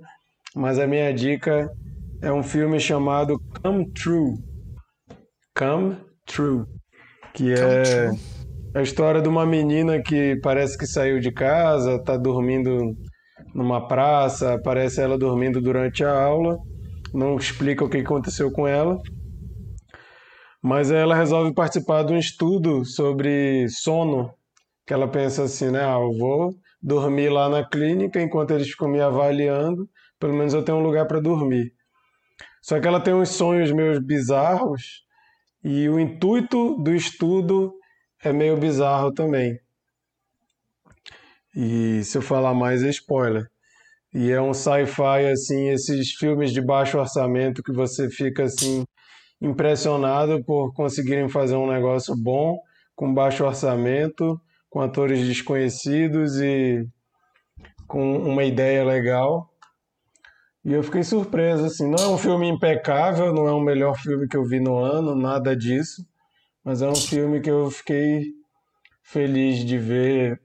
mas 0.54 0.78
a 0.78 0.86
minha 0.86 1.14
dica 1.14 1.70
é 2.22 2.30
um 2.30 2.44
filme 2.44 2.78
chamado 2.78 3.40
Come 3.64 3.90
True. 3.94 4.51
Come 5.58 5.98
True, 6.26 6.66
que 7.34 7.54
é 7.54 8.10
a 8.74 8.82
história 8.82 9.22
de 9.22 9.28
uma 9.28 9.46
menina 9.46 10.02
que 10.02 10.40
parece 10.42 10.78
que 10.78 10.88
saiu 10.88 11.20
de 11.20 11.32
casa, 11.32 11.96
está 11.96 12.16
dormindo 12.16 12.96
numa 13.54 13.86
praça, 13.86 14.54
aparece 14.54 15.02
ela 15.02 15.18
dormindo 15.18 15.62
durante 15.62 16.06
a 16.06 16.24
aula, 16.24 16.58
não 17.14 17.36
explica 17.36 17.84
o 17.84 17.90
que 17.90 17.98
aconteceu 17.98 18.50
com 18.52 18.66
ela, 18.66 18.98
mas 20.62 20.90
ela 20.90 21.16
resolve 21.16 21.54
participar 21.54 22.04
de 22.04 22.14
um 22.14 22.18
estudo 22.18 22.86
sobre 22.86 23.68
sono, 23.68 24.34
que 24.88 24.94
ela 24.94 25.08
pensa 25.08 25.44
assim, 25.44 25.70
né, 25.70 25.84
ah, 25.84 26.00
eu 26.00 26.18
vou 26.18 26.56
dormir 26.82 27.30
lá 27.30 27.50
na 27.50 27.68
clínica 27.68 28.22
enquanto 28.22 28.52
eles 28.52 28.70
ficam 28.70 28.88
me 28.88 29.02
avaliando, 29.02 29.88
pelo 30.18 30.34
menos 30.34 30.54
eu 30.54 30.64
tenho 30.64 30.78
um 30.78 30.84
lugar 30.84 31.06
para 31.08 31.20
dormir. 31.20 31.74
Só 32.62 32.80
que 32.80 32.88
ela 32.88 33.02
tem 33.02 33.14
uns 33.14 33.30
sonhos 33.30 33.72
meio 33.72 34.00
bizarros 34.00 35.04
e 35.64 35.88
o 35.90 36.00
intuito 36.00 36.78
do 36.78 36.94
estudo 36.94 37.74
é 38.24 38.32
meio 38.32 38.58
bizarro 38.58 39.12
também. 39.14 39.60
E 41.56 42.04
se 42.04 42.18
eu 42.18 42.22
falar 42.22 42.54
mais 42.54 42.84
é 42.84 42.90
spoiler. 42.90 43.46
E 44.14 44.32
é 44.32 44.42
um 44.42 44.54
sci-fi 44.54 45.26
assim, 45.32 45.70
esses 45.70 46.12
filmes 46.12 46.52
de 46.52 46.62
baixo 46.62 46.98
orçamento 46.98 47.64
que 47.64 47.72
você 47.72 48.10
fica 48.10 48.44
assim 48.44 48.84
impressionado 49.42 50.44
por 50.44 50.74
conseguirem 50.74 51.30
fazer 51.30 51.56
um 51.56 51.70
negócio 51.70 52.16
bom 52.16 52.60
com 52.96 53.14
baixo 53.14 53.44
orçamento, 53.44 54.40
com 54.70 54.82
atores 54.82 55.26
desconhecidos 55.28 56.40
e 56.40 56.86
com 57.88 58.18
uma 58.18 58.44
ideia 58.44 58.84
legal. 58.84 59.51
E 60.64 60.74
eu 60.74 60.84
fiquei 60.84 61.04
surpreso 61.04 61.66
assim, 61.66 61.90
não 61.90 62.04
é 62.04 62.08
um 62.08 62.18
filme 62.18 62.48
impecável, 62.48 63.34
não 63.34 63.48
é 63.48 63.52
o 63.52 63.60
melhor 63.60 63.98
filme 63.98 64.28
que 64.28 64.38
eu 64.38 64.44
vi 64.44 64.60
no 64.60 64.78
ano, 64.78 65.16
nada 65.16 65.56
disso, 65.56 66.06
mas 66.64 66.84
é 66.84 66.88
um 66.88 66.96
filme 66.96 67.42
que 67.42 67.50
eu 67.50 67.72
fiquei 67.72 68.26
feliz 69.02 69.66
de 69.66 69.78
ver 69.80 70.40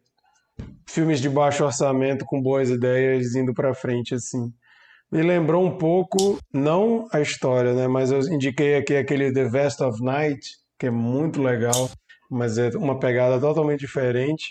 filmes 0.88 1.20
de 1.20 1.28
baixo 1.28 1.64
orçamento 1.64 2.24
com 2.24 2.40
boas 2.40 2.70
ideias 2.70 3.34
indo 3.34 3.52
para 3.52 3.74
frente 3.74 4.14
assim. 4.14 4.50
Me 5.12 5.22
lembrou 5.22 5.64
um 5.64 5.76
pouco, 5.76 6.38
não 6.52 7.06
a 7.12 7.20
história, 7.20 7.74
né, 7.74 7.86
mas 7.86 8.10
eu 8.10 8.20
indiquei 8.20 8.76
aqui 8.76 8.96
aquele 8.96 9.32
The 9.32 9.48
Vest 9.50 9.80
of 9.82 10.02
Night, 10.02 10.48
que 10.78 10.86
é 10.86 10.90
muito 10.90 11.42
legal, 11.42 11.90
mas 12.30 12.56
é 12.56 12.70
uma 12.70 12.98
pegada 12.98 13.38
totalmente 13.38 13.80
diferente. 13.80 14.46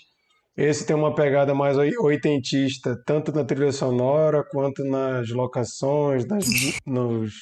Esse 0.57 0.85
tem 0.85 0.95
uma 0.95 1.13
pegada 1.13 1.53
mais 1.53 1.77
oitentista, 1.77 2.95
tanto 3.05 3.31
na 3.33 3.43
trilha 3.43 3.73
sonora 3.73 4.43
quanto 4.43 4.85
nas 4.85 5.29
locações, 5.29 6.25
nas, 6.25 6.45
nos, 6.87 7.33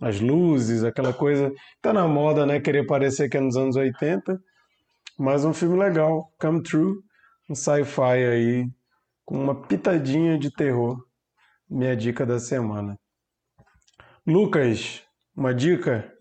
nas 0.00 0.20
luzes, 0.20 0.82
aquela 0.82 1.12
coisa. 1.12 1.52
Tá 1.80 1.92
na 1.92 2.08
moda, 2.08 2.44
né? 2.44 2.58
Querer 2.60 2.84
parecer 2.84 3.28
que 3.28 3.36
é 3.36 3.40
nos 3.40 3.56
anos 3.56 3.76
80. 3.76 4.40
Mas 5.18 5.44
um 5.44 5.52
filme 5.52 5.78
legal, 5.78 6.32
Come 6.40 6.62
True, 6.62 6.94
um 7.48 7.54
sci-fi 7.54 8.24
aí 8.24 8.66
com 9.24 9.38
uma 9.38 9.66
pitadinha 9.66 10.38
de 10.38 10.50
terror. 10.50 10.96
Minha 11.68 11.96
dica 11.96 12.24
da 12.24 12.38
semana. 12.38 12.96
Lucas, 14.26 15.02
uma 15.36 15.54
dica? 15.54 16.12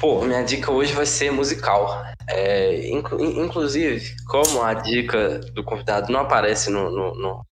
Pô, 0.00 0.22
minha 0.22 0.42
dica 0.42 0.70
hoje 0.70 0.92
vai 0.92 1.06
ser 1.06 1.30
musical. 1.30 2.04
É, 2.28 2.88
inclu 2.90 3.22
inclusive, 3.22 4.14
como 4.26 4.62
a 4.62 4.74
dica 4.74 5.40
do 5.54 5.62
convidado 5.62 6.12
não 6.12 6.20
aparece 6.20 6.70
no, 6.70 6.90
no, 6.90 7.14
no, 7.14 7.46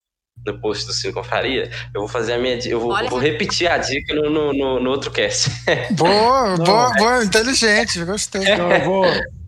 no 0.44 0.60
post 0.60 0.86
do 0.86 0.92
Cine 0.92 1.12
Confraria, 1.12 1.70
eu 1.94 2.00
vou 2.00 2.08
fazer 2.08 2.34
a 2.34 2.38
minha 2.38 2.58
eu 2.66 2.80
vou, 2.80 2.98
eu 2.98 3.08
vou 3.08 3.18
repetir 3.18 3.70
a 3.70 3.78
dica 3.78 4.14
no, 4.14 4.30
no, 4.30 4.80
no, 4.80 4.90
outro 4.90 5.10
cast. 5.10 5.50
Boa, 5.96 6.56
boa, 6.56 6.92
boa, 6.96 7.24
inteligente, 7.24 8.04
gostei. 8.04 8.42
Então, 8.42 8.70
eu 8.70 8.84
vou, 8.84 9.04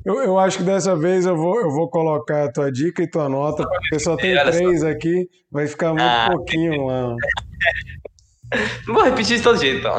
eu, 0.06 0.14
eu 0.22 0.38
acho 0.38 0.58
que 0.58 0.64
dessa 0.64 0.96
vez 0.96 1.26
eu 1.26 1.36
vou, 1.36 1.60
eu 1.60 1.70
vou 1.70 1.90
colocar 1.90 2.44
a 2.44 2.52
tua 2.52 2.70
dica 2.70 3.02
e 3.02 3.10
tua 3.10 3.28
nota, 3.28 3.66
porque 3.68 3.98
só 3.98 4.16
tem 4.16 4.34
três 4.44 4.84
aqui, 4.84 5.28
vai 5.50 5.66
ficar 5.66 5.88
muito 5.88 6.02
ah, 6.02 6.28
pouquinho 6.30 6.86
lá. 6.86 7.14
Vou 8.86 9.02
repetir 9.02 9.38
de 9.38 9.42
todo 9.42 9.58
jeito, 9.58 9.80
então. 9.80 9.96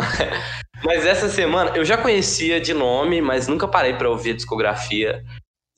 Mas 0.84 1.06
essa 1.06 1.30
semana 1.30 1.76
eu 1.76 1.84
já 1.84 1.98
conhecia 1.98 2.62
de 2.62 2.74
nome, 2.74 3.22
mas 3.22 3.48
nunca 3.48 3.68
parei 3.68 3.94
para 3.94 4.10
ouvir 4.10 4.32
a 4.32 4.36
discografia. 4.36 5.24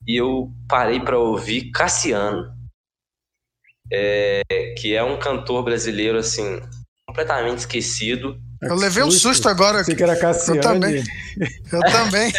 E 0.05 0.15
eu 0.15 0.51
parei 0.67 0.99
para 0.99 1.17
ouvir 1.17 1.71
Cassiano, 1.71 2.53
é, 3.91 4.41
que 4.77 4.95
é 4.95 5.03
um 5.03 5.19
cantor 5.19 5.63
brasileiro 5.63 6.17
assim 6.17 6.61
completamente 7.05 7.59
esquecido 7.59 8.39
eu 8.61 8.75
levei 8.75 9.03
um 9.03 9.11
susto 9.11 9.47
agora. 9.47 9.81
Que 9.83 10.03
era 10.03 10.17
Cassiane. 10.17 10.57
Eu 10.57 10.61
também. 10.61 11.03
Eu 11.71 11.79
também. 11.91 12.33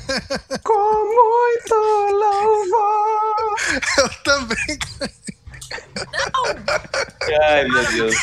Com 0.64 1.04
muito 1.04 1.74
louvor. 2.12 3.56
Eu 3.98 4.08
também. 4.24 4.78
Ai, 7.42 7.68
meu 7.68 7.84
Deus. 7.92 8.14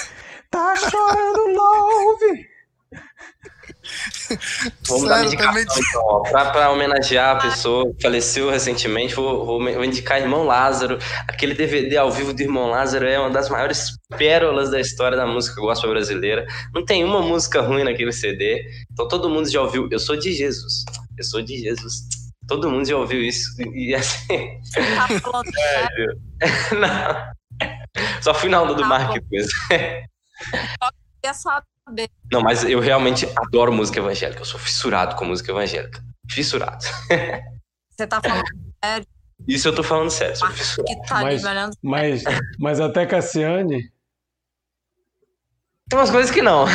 Tá 0.50 0.74
chorando 0.76 1.46
love! 1.56 2.50
Vamos 4.88 5.08
dar 5.08 5.14
Sério, 5.16 5.26
indicação, 5.26 5.52
também- 5.52 5.64
então, 5.88 6.02
ó. 6.04 6.20
Pra, 6.22 6.50
pra 6.50 6.70
homenagear 6.70 7.36
a 7.36 7.40
pessoa 7.40 7.92
que 7.94 8.02
faleceu 8.02 8.50
recentemente, 8.50 9.14
vou, 9.14 9.44
vou, 9.44 9.58
vou 9.62 9.84
indicar 9.84 10.20
Irmão 10.20 10.44
Lázaro. 10.44 10.98
Aquele 11.28 11.54
DVD 11.54 11.96
ao 11.96 12.10
vivo 12.10 12.32
do 12.32 12.40
Irmão 12.40 12.68
Lázaro 12.70 13.06
é 13.06 13.18
uma 13.18 13.30
das 13.30 13.48
maiores 13.48 13.90
pérolas 14.16 14.70
da 14.70 14.80
história 14.80 15.16
da 15.16 15.26
música 15.26 15.60
gospel 15.60 15.90
brasileira. 15.90 16.46
Não 16.74 16.84
tem 16.84 17.04
uma 17.04 17.20
música 17.22 17.60
ruim 17.60 17.82
naquele 17.84 18.12
CD. 18.12 18.62
Então 18.92 19.08
todo 19.08 19.28
mundo 19.30 19.48
já 19.50 19.60
ouviu 19.60 19.88
Eu 19.90 19.98
Sou 19.98 20.16
de 20.16 20.32
Jesus. 20.32 20.84
Eu 21.18 21.24
sou 21.24 21.42
de 21.42 21.58
Jesus. 21.58 21.94
Todo 22.46 22.68
mundo 22.70 22.86
já 22.86 22.96
ouviu 22.96 23.22
isso. 23.22 23.50
E 23.74 23.94
assim. 23.96 24.60
Tá 24.74 25.08
sério? 25.52 26.20
Não. 26.78 27.32
Só 28.22 28.32
fui 28.34 28.48
na 28.48 28.62
onda 28.62 28.74
do 28.74 28.82
Tá 28.82 28.88
Mark 28.88 29.16
saber? 31.90 32.08
Não, 32.32 32.40
mas 32.40 32.64
eu 32.64 32.80
realmente 32.80 33.26
adoro 33.36 33.72
música 33.72 33.98
evangélica. 33.98 34.40
Eu 34.40 34.44
sou 34.44 34.58
fissurado 34.58 35.16
com 35.16 35.24
música 35.24 35.50
evangélica. 35.50 36.02
Fissurado. 36.30 36.84
Você 37.90 38.06
tá 38.06 38.20
falando 38.22 38.44
Isso 39.46 39.68
eu 39.68 39.74
tô 39.74 39.82
falando 39.82 40.10
sério, 40.10 40.36
sou 40.36 40.50
fissurado. 40.52 41.00
que 41.00 41.06
tá 41.06 41.20
Mas-. 41.20 41.42
Mas, 41.82 42.24
mas 42.58 42.80
até 42.80 43.04
Cassiane, 43.04 43.90
Tem 45.88 45.98
umas 45.98 46.10
coisas 46.10 46.30
que 46.30 46.40
não. 46.40 46.64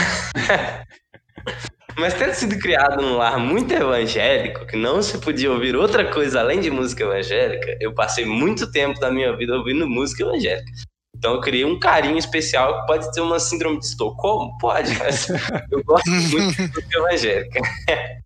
Mas 1.98 2.14
tendo 2.14 2.34
sido 2.34 2.60
criado 2.60 3.02
num 3.02 3.16
lar 3.16 3.40
muito 3.40 3.74
evangélico, 3.74 4.68
que 4.68 4.76
não 4.76 5.02
se 5.02 5.18
podia 5.18 5.50
ouvir 5.50 5.78
outra 5.78 6.12
coisa 6.12 6.42
além 6.42 6.60
de 6.60 6.70
música 6.70 7.06
evangélica, 7.06 7.78
eu 7.80 7.94
passei 7.94 8.26
muito 8.26 8.70
tempo 8.70 9.00
da 9.00 9.10
minha 9.10 9.34
vida 9.38 9.56
ouvindo 9.56 9.88
música 9.88 10.24
evangélica. 10.24 10.70
Então 11.18 11.34
eu 11.36 11.42
criei 11.42 11.66
um 11.66 11.80
carinho 11.80 12.18
especial 12.18 12.86
pode 12.86 13.12
ter 13.12 13.22
uma 13.22 13.40
síndrome 13.40 13.80
de 13.80 13.86
Estocolmo? 13.86 14.58
Pode, 14.60 14.94
mas 15.00 15.28
eu 15.72 15.84
gosto 15.84 16.10
muito 16.10 16.62
música 16.62 16.98
evangélica. 16.98 17.60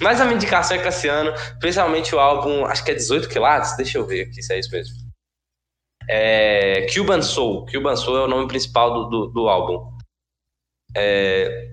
Mas 0.00 0.20
a 0.20 0.24
minha 0.24 0.36
indicação 0.36 0.76
é 0.76 0.82
Cassiano, 0.82 1.32
principalmente 1.60 2.14
o 2.14 2.18
álbum, 2.18 2.64
acho 2.64 2.82
que 2.84 2.90
é 2.90 2.94
18 2.94 3.28
quilates, 3.28 3.76
deixa 3.76 3.98
eu 3.98 4.06
ver 4.06 4.22
aqui 4.22 4.42
se 4.42 4.52
é 4.54 4.58
isso 4.58 4.70
mesmo. 4.70 4.94
É, 6.08 6.86
Cuban 6.92 7.22
Soul. 7.22 7.66
Cuban 7.66 7.96
Soul 7.96 8.18
é 8.18 8.24
o 8.24 8.28
nome 8.28 8.48
principal 8.48 8.92
do, 8.92 9.08
do, 9.08 9.26
do 9.28 9.48
álbum. 9.48 9.96
É, 10.96 11.72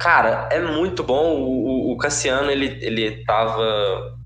cara, 0.00 0.48
é 0.52 0.60
muito 0.60 1.02
bom. 1.04 1.36
O, 1.42 1.90
o- 1.90 1.92
o 1.94 1.98
Cassiano, 1.98 2.50
ele, 2.50 2.66
ele 2.84 3.24
tava 3.24 4.16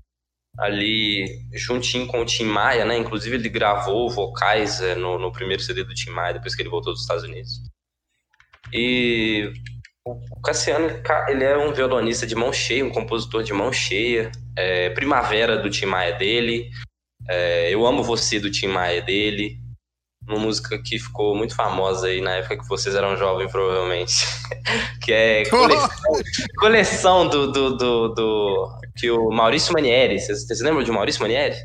ali 0.59 1.25
juntinho 1.53 2.07
com 2.07 2.21
o 2.21 2.25
Tim 2.25 2.45
Maia, 2.45 2.85
né? 2.85 2.97
Inclusive 2.97 3.35
ele 3.35 3.49
gravou 3.49 4.09
vocais 4.09 4.81
é, 4.81 4.95
no, 4.95 5.17
no 5.17 5.31
primeiro 5.31 5.61
CD 5.63 5.83
do 5.83 5.93
Tim 5.93 6.09
Maia, 6.11 6.33
depois 6.33 6.55
que 6.55 6.61
ele 6.61 6.69
voltou 6.69 6.93
dos 6.93 7.01
Estados 7.01 7.23
Unidos. 7.23 7.61
E 8.73 9.51
o 10.05 10.41
Cassiano, 10.41 11.01
ca- 11.03 11.27
ele 11.29 11.43
é 11.43 11.57
um 11.57 11.73
violonista 11.73 12.25
de 12.27 12.35
mão 12.35 12.51
cheia, 12.53 12.85
um 12.85 12.89
compositor 12.91 13.43
de 13.43 13.53
mão 13.53 13.71
cheia. 13.71 14.31
É, 14.55 14.89
Primavera 14.91 15.57
do 15.57 15.69
Tim 15.69 15.85
Maia 15.85 16.13
dele. 16.13 16.69
É, 17.27 17.73
Eu 17.73 17.85
Amo 17.85 18.03
Você 18.03 18.39
do 18.39 18.51
Tim 18.51 18.67
Maia 18.67 19.01
dele. 19.01 19.57
Uma 20.27 20.37
música 20.37 20.77
que 20.83 20.99
ficou 20.99 21.35
muito 21.35 21.55
famosa 21.55 22.07
aí 22.07 22.21
na 22.21 22.35
época 22.35 22.57
que 22.59 22.67
vocês 22.67 22.93
eram 22.93 23.17
jovens, 23.17 23.51
provavelmente. 23.51 24.13
que 25.01 25.11
é 25.11 25.43
coleção, 25.49 25.89
coleção 26.59 27.27
do, 27.27 27.51
do, 27.51 27.77
do, 27.77 28.07
do- 28.09 28.78
que 28.99 29.09
o 29.09 29.29
Maurício 29.29 29.73
Manieri. 29.73 30.19
Vocês, 30.19 30.45
vocês 30.45 30.61
lembram 30.61 30.83
de 30.83 30.91
Maurício 30.91 31.21
Manieri? 31.21 31.55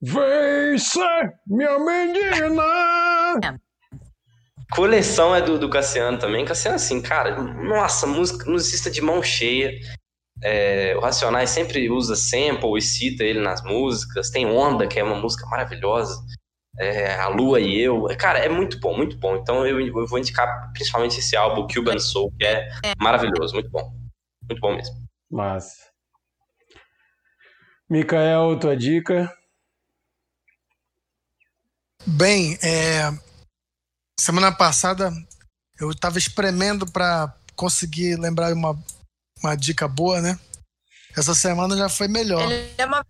vem 0.00 0.78
ser 0.78 1.34
minha 1.46 1.78
menina! 1.78 3.60
Coleção 4.72 5.34
é 5.34 5.40
do, 5.40 5.58
do 5.58 5.70
Cassiano 5.70 6.18
também. 6.18 6.44
Cassiano, 6.44 6.76
assim, 6.76 7.00
cara, 7.00 7.40
nossa, 7.40 8.06
música, 8.06 8.50
musicista 8.50 8.90
de 8.90 9.00
mão 9.00 9.22
cheia. 9.22 9.72
É, 10.42 10.94
o 10.96 11.00
Racionais 11.00 11.50
sempre 11.50 11.88
usa 11.88 12.14
sample 12.14 12.76
e 12.76 12.82
cita 12.82 13.24
ele 13.24 13.40
nas 13.40 13.62
músicas. 13.62 14.28
Tem 14.30 14.44
Onda, 14.46 14.86
que 14.86 14.98
é 14.98 15.04
uma 15.04 15.14
música 15.16 15.46
maravilhosa. 15.46 16.20
É, 16.78 17.14
a 17.14 17.28
Lua 17.28 17.60
e 17.60 17.80
Eu. 17.80 18.06
Cara, 18.18 18.40
é 18.40 18.48
muito 18.48 18.78
bom, 18.80 18.94
muito 18.94 19.16
bom. 19.16 19.36
Então 19.36 19.66
eu, 19.66 19.80
eu 19.80 20.06
vou 20.06 20.18
indicar 20.18 20.70
principalmente 20.72 21.18
esse 21.18 21.34
álbum, 21.36 21.66
Cuban 21.72 21.98
Soul, 21.98 22.32
que 22.38 22.44
é 22.44 22.68
maravilhoso, 23.00 23.54
muito 23.54 23.70
bom. 23.70 23.90
Muito 24.48 24.60
bom 24.60 24.76
mesmo. 24.76 24.94
Massa. 25.30 25.85
Mikael, 27.88 28.58
tua 28.58 28.76
dica? 28.76 29.32
Bem, 32.06 32.58
é, 32.62 33.10
semana 34.18 34.52
passada 34.54 35.10
eu 35.80 35.90
estava 35.90 36.18
espremendo 36.18 36.90
para 36.90 37.32
conseguir 37.54 38.16
lembrar 38.18 38.52
uma, 38.52 38.78
uma 39.42 39.56
dica 39.56 39.86
boa, 39.88 40.20
né? 40.20 40.38
Essa 41.16 41.34
semana 41.34 41.76
já 41.76 41.88
foi 41.88 42.08
melhor. 42.08 42.50
Ele 42.50 42.74
é 42.78 42.84
uma 42.86 43.04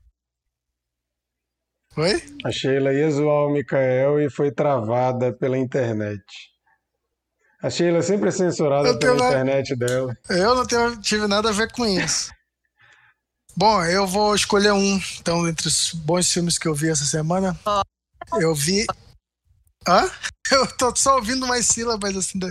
Oi? 1.97 2.23
A 2.45 2.53
Sheila 2.53 2.93
ia 2.93 3.11
zoar 3.11 3.47
o 3.47 3.53
Mikael 3.53 4.21
e 4.21 4.29
foi 4.31 4.53
travada 4.53 5.33
pela 5.33 5.57
internet. 5.57 6.23
A 7.63 7.71
Sheila 7.71 8.03
sempre 8.03 8.29
é 8.29 8.33
censurada 8.33 8.89
Eu 8.89 8.99
pela 8.99 9.29
internet 9.29 9.75
dela. 9.75 10.15
Eu 10.29 10.55
não 10.55 10.67
tenho- 10.67 11.01
tive 11.01 11.27
nada 11.27 11.49
a 11.49 11.53
ver 11.53 11.73
com 11.73 11.87
isso. 11.87 12.31
Bom, 13.57 13.83
eu 13.85 14.07
vou 14.07 14.35
escolher 14.35 14.73
um. 14.73 15.01
Então, 15.19 15.49
entre 15.49 15.67
os 15.67 15.93
bons 15.95 16.31
filmes 16.31 16.59
que 16.59 16.69
eu 16.69 16.75
vi 16.75 16.91
essa 16.91 17.07
semana, 17.07 17.59
eu 18.39 18.55
vi. 18.55 18.85
Hã? 19.89 20.03
Eu 20.53 20.77
tô 20.77 20.95
só 20.95 21.17
ouvindo 21.17 21.45
umas 21.45 21.67
sílabas 21.67 22.17
assim 22.17 22.39
da, 22.39 22.49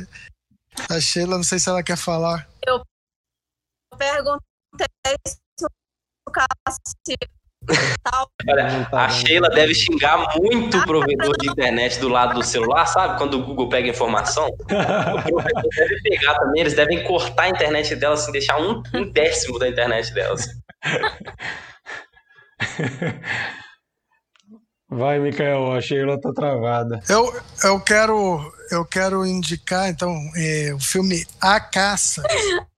da 0.89 0.99
Sheila, 0.99 1.37
não 1.37 1.43
sei 1.43 1.59
se 1.59 1.69
ela 1.69 1.83
quer 1.83 1.95
falar. 1.95 2.49
Eu 2.65 2.81
perguntei 3.97 4.87
se 5.27 5.65
o 6.27 6.31
Cássio. 6.31 7.44
Olha, 8.47 8.85
tá 8.89 9.05
a. 9.05 9.09
Sheila 9.09 9.49
deve 9.49 9.73
xingar 9.73 10.35
muito 10.37 10.77
o 10.77 10.85
provedor 10.85 11.37
de 11.37 11.49
internet 11.49 11.99
do 11.99 12.09
lado 12.09 12.35
do 12.35 12.43
celular, 12.43 12.85
sabe? 12.85 13.17
Quando 13.17 13.35
o 13.35 13.43
Google 13.43 13.69
pega 13.69 13.89
informação. 13.89 14.47
O 15.15 15.21
provedor 15.21 15.69
deve 15.75 16.01
pegar 16.03 16.35
também, 16.35 16.61
eles 16.61 16.73
devem 16.73 17.03
cortar 17.03 17.43
a 17.43 17.49
internet 17.49 17.95
dela, 17.95 18.13
assim, 18.13 18.31
deixar 18.31 18.59
um, 18.59 18.81
um 18.93 19.11
décimo 19.11 19.57
da 19.57 19.67
internet 19.67 20.13
dela. 20.13 20.35
assim. 20.35 20.51
Vai, 24.89 25.19
Mikael, 25.19 25.73
a 25.73 25.81
Sheila 25.81 26.19
tá 26.19 26.31
travada. 26.33 27.01
Eu, 27.09 27.33
eu, 27.63 27.79
quero, 27.79 28.53
eu 28.71 28.85
quero 28.85 29.25
indicar, 29.25 29.89
então, 29.89 30.13
é, 30.37 30.73
o 30.73 30.79
filme 30.79 31.25
A 31.41 31.59
Caça. 31.59 32.23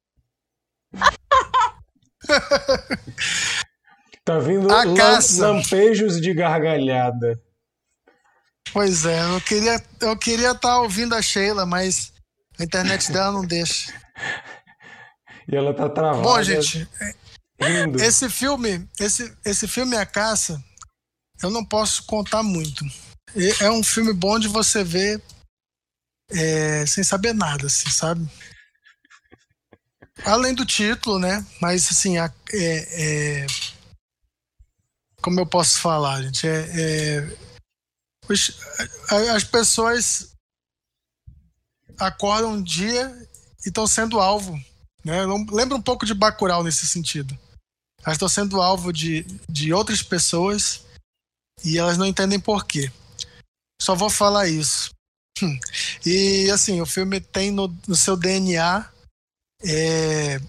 Tá 4.27 4.39
vindo 4.39 4.69
A 4.69 4.93
caça. 4.93 5.47
lampejos 5.53 6.19
de 6.19 6.33
gargalhada. 6.33 7.41
Pois 8.73 9.05
é, 9.05 9.21
eu 9.33 9.39
queria 9.39 9.81
eu 10.01 10.17
queria 10.17 10.51
estar 10.51 10.81
ouvindo 10.81 11.15
a 11.15 11.21
Sheila, 11.21 11.65
mas 11.65 12.11
a 12.59 12.63
internet 12.65 13.09
dela 13.13 13.31
não 13.31 13.45
deixa. 13.45 13.93
E 15.47 15.55
ela 15.55 15.73
tá 15.73 15.87
travada. 15.87 16.23
Bom, 16.23 16.43
gente, 16.43 16.85
rindo. 17.57 18.03
esse 18.03 18.29
filme, 18.29 18.85
esse, 18.99 19.33
esse 19.45 19.65
filme 19.65 19.95
A 19.95 20.05
Caça, 20.05 20.61
eu 21.41 21.49
não 21.49 21.63
posso 21.63 22.03
contar 22.05 22.43
muito. 22.43 22.83
É 23.61 23.71
um 23.71 23.81
filme 23.81 24.11
bom 24.11 24.37
de 24.37 24.49
você 24.49 24.83
ver 24.83 25.21
é, 26.31 26.85
sem 26.85 27.01
saber 27.01 27.33
nada, 27.33 27.67
assim, 27.67 27.89
sabe? 27.89 28.27
Além 30.25 30.53
do 30.53 30.65
título, 30.65 31.17
né? 31.17 31.45
Mas 31.61 31.87
assim, 31.89 32.17
a- 32.17 32.33
é- 32.51 33.43
é- 33.43 33.47
como 35.21 35.39
eu 35.39 35.45
posso 35.45 35.79
falar, 35.79 36.21
gente? 36.21 36.47
É, 36.47 37.19
é- 37.19 37.37
os- 38.29 38.57
as 39.33 39.43
pessoas 39.43 40.33
acordam 41.97 42.53
um 42.53 42.63
dia 42.63 43.09
e 43.65 43.69
estão 43.69 43.87
sendo 43.87 44.19
alvo 44.19 44.59
né? 45.07 45.25
Lembra 45.49 45.77
um 45.77 45.81
pouco 45.81 46.05
de 46.05 46.13
Bacurau 46.13 46.61
nesse 46.65 46.85
sentido. 46.85 47.33
Elas 48.03 48.15
estão 48.15 48.27
sendo 48.27 48.61
alvo 48.61 48.91
de, 48.91 49.23
de 49.49 49.71
outras 49.71 50.01
pessoas 50.01 50.83
e 51.63 51.77
elas 51.77 51.97
não 51.97 52.05
entendem 52.05 52.39
por 52.39 52.65
quê. 52.65 52.91
Só 53.81 53.95
vou 53.95 54.09
falar 54.09 54.49
isso. 54.49 54.91
Hum. 55.41 55.57
E 56.05 56.51
assim, 56.51 56.81
o 56.81 56.85
filme 56.85 57.21
tem 57.21 57.51
no, 57.51 57.69
no 57.87 57.95
seu 57.95 58.17
DNA 58.17 58.91
é, 59.63 60.39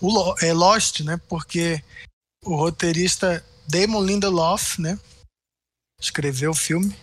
o 0.00 0.34
é 0.40 0.54
Lost, 0.54 1.00
né? 1.00 1.18
Porque 1.28 1.84
o 2.44 2.56
roteirista 2.56 3.44
Damon 3.68 4.02
Lindelof, 4.02 4.80
né? 4.80 4.98
Escreveu 6.00 6.50
o 6.50 6.54
filme. 6.54 6.96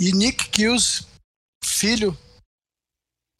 E 0.00 0.12
Nick 0.12 0.50
Cuse, 0.50 1.06
filho 1.64 2.16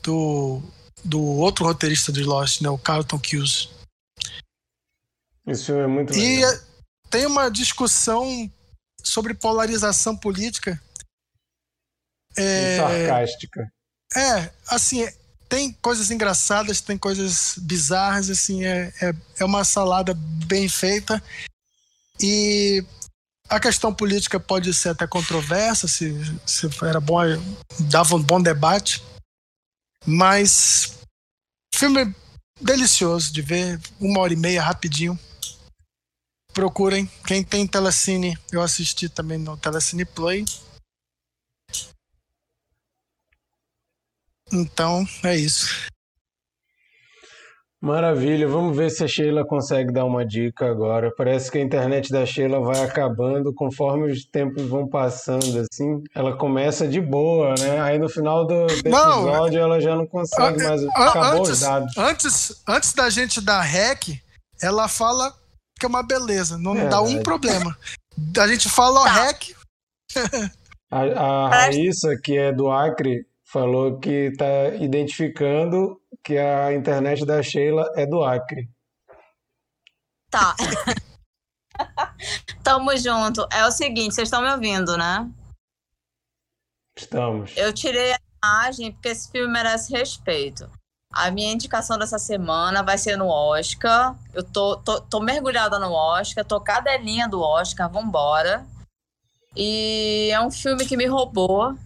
do 0.03 0.63
do 1.05 1.21
outro 1.21 1.65
roteirista 1.65 2.13
de 2.13 2.23
Lost, 2.23 2.61
né, 2.61 2.69
o 2.69 2.79
Carlton 2.79 3.19
Cuse. 3.19 3.69
Esse 5.47 5.67
filme 5.67 5.83
é 5.83 5.87
muito 5.87 6.13
E 6.15 6.37
legal. 6.37 6.61
tem 7.11 7.27
uma 7.27 7.51
discussão 7.51 8.51
sobre 9.03 9.35
polarização 9.35 10.17
política. 10.17 10.81
É, 12.37 12.77
sarcástica. 12.77 13.73
É, 14.17 14.53
assim, 14.69 15.05
tem 15.49 15.73
coisas 15.73 16.11
engraçadas, 16.11 16.81
tem 16.81 16.97
coisas 16.97 17.59
bizarras, 17.59 18.31
assim, 18.31 18.65
é, 18.65 18.93
é, 19.03 19.13
é 19.41 19.45
uma 19.45 19.65
salada 19.65 20.15
bem 20.47 20.69
feita. 20.69 21.23
E 22.21 22.85
a 23.49 23.61
questão 23.61 23.95
política 23.95 24.41
pode 24.41 24.73
ser 24.73 24.91
até 24.91 25.07
controversa, 25.07 25.87
se, 25.87 26.15
se 26.47 26.69
era 26.85 27.01
bom, 27.01 27.21
dava 27.91 28.15
um 28.17 28.23
bom 28.23 28.41
debate. 28.41 29.03
Mas 30.07 30.99
filme 31.75 32.15
delicioso 32.61 33.33
de 33.33 33.43
ver, 33.43 33.81
uma 34.01 34.21
hora 34.21 34.33
e 34.33 34.37
meia 34.37 34.63
rapidinho. 34.63 35.19
Procurem. 36.53 37.07
Quem 37.27 37.43
tem 37.43 37.67
Telecine, 37.67 38.39
eu 38.53 38.61
assisti 38.61 39.09
também 39.09 39.39
no 39.39 39.57
Telecine 39.57 40.05
Play. 40.05 40.45
Então, 44.53 45.07
é 45.25 45.35
isso. 45.35 45.92
Maravilha, 47.83 48.47
vamos 48.47 48.77
ver 48.77 48.91
se 48.91 49.03
a 49.03 49.09
Sheila 49.09 49.45
consegue 49.45 49.93
dar 49.93 50.05
uma 50.05 50.25
dica 50.25 50.71
agora. 50.71 51.13
Parece 51.17 51.51
que 51.51 51.59
a 51.59 51.61
internet 51.61 52.13
da 52.13 52.25
Sheila 52.25 52.61
vai 52.61 52.81
acabando 52.81 53.53
conforme 53.53 54.09
os 54.09 54.25
tempos 54.25 54.69
vão 54.69 54.87
passando, 54.87 55.59
assim. 55.59 56.01
Ela 56.15 56.37
começa 56.37 56.87
de 56.87 57.01
boa, 57.01 57.57
né? 57.59 57.81
Aí 57.81 57.99
no 57.99 58.09
final 58.09 58.47
do, 58.47 58.69
do 58.69 58.89
não, 58.89 59.27
episódio 59.27 59.59
ela 59.59 59.81
já 59.81 59.97
não 59.97 60.07
consegue 60.07 60.63
mais. 60.63 60.81
Acabou 60.95 61.41
antes, 61.41 61.51
os 61.51 61.61
dados. 61.61 61.99
Antes, 61.99 62.63
antes 62.69 62.93
da 62.93 63.11
gente 63.11 63.41
dar 63.41 63.63
rec, 63.63 64.11
ela 64.63 64.87
fala 64.87 65.35
que 65.77 65.85
é 65.85 65.89
uma 65.89 66.05
beleza, 66.05 66.57
não 66.57 66.77
é, 66.77 66.87
dá 66.87 67.03
um 67.03 67.19
é. 67.19 67.21
problema. 67.21 67.77
A 68.39 68.47
gente 68.47 68.69
fala 68.69 69.01
ó, 69.01 69.05
tá. 69.05 69.25
rec. 69.25 69.57
a, 70.89 71.01
a 71.01 71.49
Raíssa, 71.49 72.17
que 72.23 72.39
é 72.39 72.53
do 72.53 72.71
Acre, 72.71 73.27
falou 73.53 73.99
que 73.99 74.31
está 74.31 74.69
identificando 74.81 76.01
que 76.25 76.39
a 76.39 76.73
internet 76.73 77.27
da 77.27 77.43
Sheila 77.43 77.93
é 77.95 78.07
do 78.07 78.25
Acre. 78.25 78.71
Tá. 80.31 80.57
Tamo 82.65 82.97
junto. 82.97 83.47
É 83.53 83.67
o 83.67 83.71
seguinte, 83.71 84.15
vocês 84.15 84.29
estão 84.29 84.41
me 84.41 84.51
ouvindo, 84.51 84.97
né? 84.97 85.31
Estamos. 86.97 87.55
Eu 87.57 87.73
tirei 87.73 88.15
a 88.15 88.19
imagem 88.43 88.93
porque 88.93 89.09
esse 89.09 89.31
filme 89.31 89.53
merece 89.53 89.93
respeito. 89.93 90.71
A 91.13 91.31
minha 91.31 91.53
indicação 91.53 91.99
dessa 91.99 92.19
semana 92.19 92.83
vai 92.83 92.97
ser 92.97 93.19
no 93.19 93.29
Oscar. 93.29 94.17
Eu 94.33 94.43
tô, 94.43 94.79
tô, 94.79 94.99
tô 95.03 95.21
mergulhada 95.21 95.79
no 95.79 95.93
Oscar, 95.93 96.43
tô 96.43 96.59
cadelinha 96.59 97.29
do 97.29 97.43
Oscar, 97.43 97.91
vambora. 97.91 98.67
E 99.55 100.31
é 100.33 100.41
um 100.41 100.51
filme 100.51 100.87
que 100.87 100.97
me 100.97 101.05
roubou. 101.05 101.77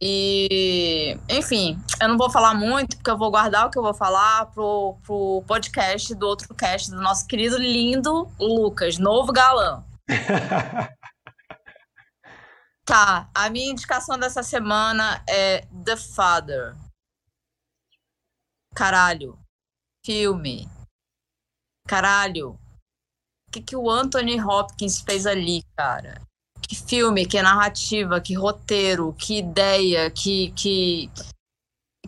E, 0.00 1.18
enfim, 1.28 1.78
eu 2.00 2.08
não 2.08 2.18
vou 2.18 2.30
falar 2.30 2.54
muito, 2.54 2.96
porque 2.96 3.10
eu 3.10 3.16
vou 3.16 3.30
guardar 3.30 3.66
o 3.66 3.70
que 3.70 3.78
eu 3.78 3.82
vou 3.82 3.94
falar 3.94 4.46
pro, 4.46 4.98
pro 5.02 5.42
podcast 5.46 6.14
do 6.14 6.26
outro 6.26 6.54
cast 6.54 6.90
do 6.90 7.00
nosso 7.00 7.26
querido 7.26 7.56
lindo 7.56 8.30
Lucas, 8.38 8.98
novo 8.98 9.32
galã. 9.32 9.82
tá, 12.84 13.30
a 13.34 13.48
minha 13.48 13.70
indicação 13.70 14.18
dessa 14.18 14.42
semana 14.42 15.22
é 15.28 15.66
The 15.84 15.96
Father. 15.96 16.76
Caralho. 18.74 19.38
Filme. 20.04 20.68
Caralho. 21.88 22.58
O 23.48 23.52
que, 23.52 23.62
que 23.62 23.76
o 23.76 23.88
Anthony 23.88 24.38
Hopkins 24.42 25.00
fez 25.00 25.26
ali, 25.26 25.62
cara? 25.76 26.25
Que 26.60 26.74
filme, 26.74 27.26
que 27.26 27.40
narrativa, 27.40 28.20
que 28.20 28.34
roteiro, 28.34 29.12
que 29.12 29.38
ideia, 29.38 30.10
que, 30.10 30.50
que, 30.52 31.10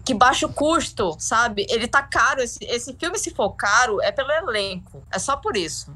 que 0.04 0.14
baixo 0.14 0.48
custo, 0.48 1.16
sabe? 1.18 1.66
Ele 1.68 1.86
tá 1.86 2.02
caro. 2.02 2.40
Esse, 2.40 2.64
esse 2.64 2.94
filme, 2.94 3.18
se 3.18 3.30
for 3.30 3.52
caro, 3.52 4.00
é 4.02 4.10
pelo 4.10 4.30
elenco. 4.30 5.02
É 5.12 5.18
só 5.18 5.36
por 5.36 5.56
isso. 5.56 5.92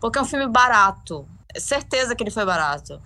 Porque 0.00 0.18
é 0.18 0.22
um 0.22 0.26
filme 0.26 0.48
barato. 0.48 1.28
É 1.54 1.60
certeza 1.60 2.14
que 2.14 2.22
ele 2.22 2.30
foi 2.30 2.44
barato. 2.44 3.00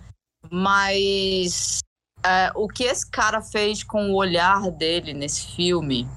Mas 0.51 1.79
é, 2.23 2.51
o 2.55 2.67
que 2.67 2.83
esse 2.83 3.09
cara 3.09 3.41
fez 3.41 3.83
com 3.83 4.11
o 4.11 4.15
olhar 4.15 4.71
dele 4.71 5.13
nesse 5.13 5.55
filme, 5.55 6.07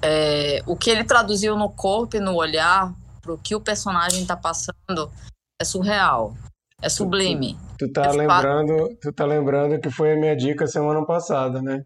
é, 0.00 0.62
o 0.66 0.76
que 0.76 0.90
ele 0.90 1.04
traduziu 1.04 1.56
no 1.56 1.70
corpo 1.70 2.16
e 2.16 2.20
no 2.20 2.34
olhar 2.34 2.92
pro 3.20 3.38
que 3.38 3.54
o 3.54 3.60
personagem 3.60 4.26
tá 4.26 4.36
passando, 4.36 5.12
é 5.60 5.64
surreal. 5.64 6.34
É 6.82 6.88
sublime. 6.88 7.56
Tu, 7.78 7.86
tu 7.86 7.92
tá 7.92 8.06
é 8.06 8.12
lembrando, 8.12 8.98
tu 9.00 9.12
tá 9.12 9.24
lembrando 9.24 9.80
que 9.80 9.88
foi 9.88 10.12
a 10.12 10.16
minha 10.16 10.36
dica 10.36 10.66
semana 10.66 11.06
passada, 11.06 11.62
né? 11.62 11.84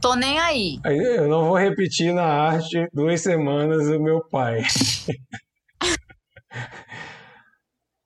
Tô 0.00 0.14
nem 0.14 0.38
aí. 0.38 0.80
Eu 0.84 1.28
não 1.28 1.44
vou 1.46 1.58
repetir 1.58 2.14
na 2.14 2.24
arte 2.24 2.88
duas 2.92 3.20
semanas 3.20 3.86
o 3.88 4.00
meu 4.00 4.24
pai. 4.28 4.62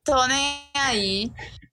Tô 0.04 0.26
nem 0.26 0.70
aí. 0.74 1.30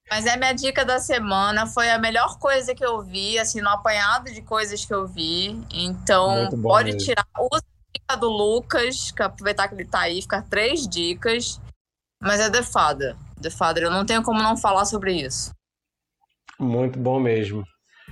Mas 0.10 0.26
é 0.26 0.38
minha 0.38 0.54
dica 0.54 0.86
da 0.86 1.00
semana. 1.00 1.66
Foi 1.66 1.90
a 1.90 1.98
melhor 1.98 2.38
coisa 2.38 2.76
que 2.76 2.86
eu 2.86 3.02
vi, 3.02 3.40
assim, 3.40 3.62
no 3.62 3.70
apanhado 3.70 4.32
de 4.32 4.42
coisas 4.42 4.86
que 4.86 4.94
eu 4.94 5.08
vi. 5.08 5.60
Então, 5.74 6.50
pode 6.62 6.92
mesmo. 6.92 7.06
tirar. 7.06 7.26
Usa 7.40 7.64
a 7.64 7.98
dica 7.98 8.16
do 8.18 8.30
Lucas, 8.30 9.12
que 9.12 9.24
aproveitar 9.24 9.68
que 9.70 9.76
ele 9.76 9.86
tá 9.86 10.02
aí, 10.02 10.22
ficar 10.22 10.44
três 10.44 10.88
dicas. 10.88 11.60
Mas 12.22 12.40
é 12.40 12.50
defada. 12.50 13.18
The 13.42 13.50
Father. 13.50 13.84
Eu 13.84 13.92
não 13.92 14.06
tenho 14.06 14.24
como 14.24 14.42
não 14.42 14.58
falar 14.58 14.86
sobre 14.86 15.14
isso. 15.14 15.52
Muito 16.60 16.98
bom 17.00 17.20
mesmo. 17.20 17.64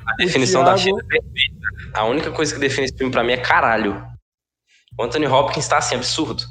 A 0.08 0.16
definição 0.16 0.64
Thiago... 0.64 0.78
da 0.78 0.84
China 0.84 1.00
é 1.00 1.08
perfeita. 1.08 1.60
A 1.94 2.06
única 2.06 2.32
coisa 2.32 2.54
que 2.54 2.60
define 2.60 2.86
esse 2.86 2.98
filme 2.98 3.12
pra 3.12 3.24
mim 3.24 3.34
é 3.34 3.38
caralho. 3.38 4.06
O 4.98 5.04
Anthony 5.04 5.28
Hopkins 5.28 5.68
tá 5.68 5.78
assim, 5.78 5.96
absurdo. 5.96 6.44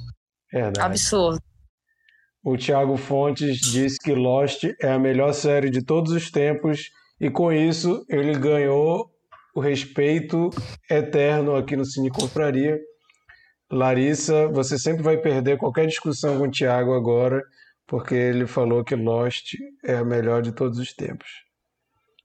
Verdade. 0.51 0.81
Absurdo. 0.81 1.41
O 2.45 2.57
Thiago 2.57 2.97
Fontes 2.97 3.59
disse 3.59 3.99
que 3.99 4.15
Lost 4.15 4.65
é 4.81 4.93
a 4.93 4.99
melhor 4.99 5.33
série 5.33 5.71
de 5.71 5.85
todos 5.85 6.13
os 6.13 6.31
tempos 6.31 6.91
e 7.21 7.31
com 7.31 7.53
isso 7.53 8.05
ele 8.09 8.37
ganhou 8.37 9.09
o 9.55 9.61
respeito 9.61 10.51
eterno 10.91 11.55
aqui 11.55 11.77
no 11.77 11.85
Cine 11.85 12.11
Confraria. 12.11 12.79
Larissa, 13.71 14.49
você 14.49 14.79
sempre 14.79 15.03
vai 15.03 15.17
perder 15.17 15.57
qualquer 15.57 15.87
discussão 15.87 16.39
com 16.39 16.49
o 16.49 16.51
Thiago 16.51 16.95
agora 16.95 17.43
porque 17.87 18.15
ele 18.15 18.47
falou 18.47 18.85
que 18.85 18.95
Lost 18.95 19.55
é 19.85 19.97
a 19.97 20.05
melhor 20.05 20.43
de 20.43 20.53
todos 20.53 20.79
os 20.79 20.93
tempos. 20.93 21.29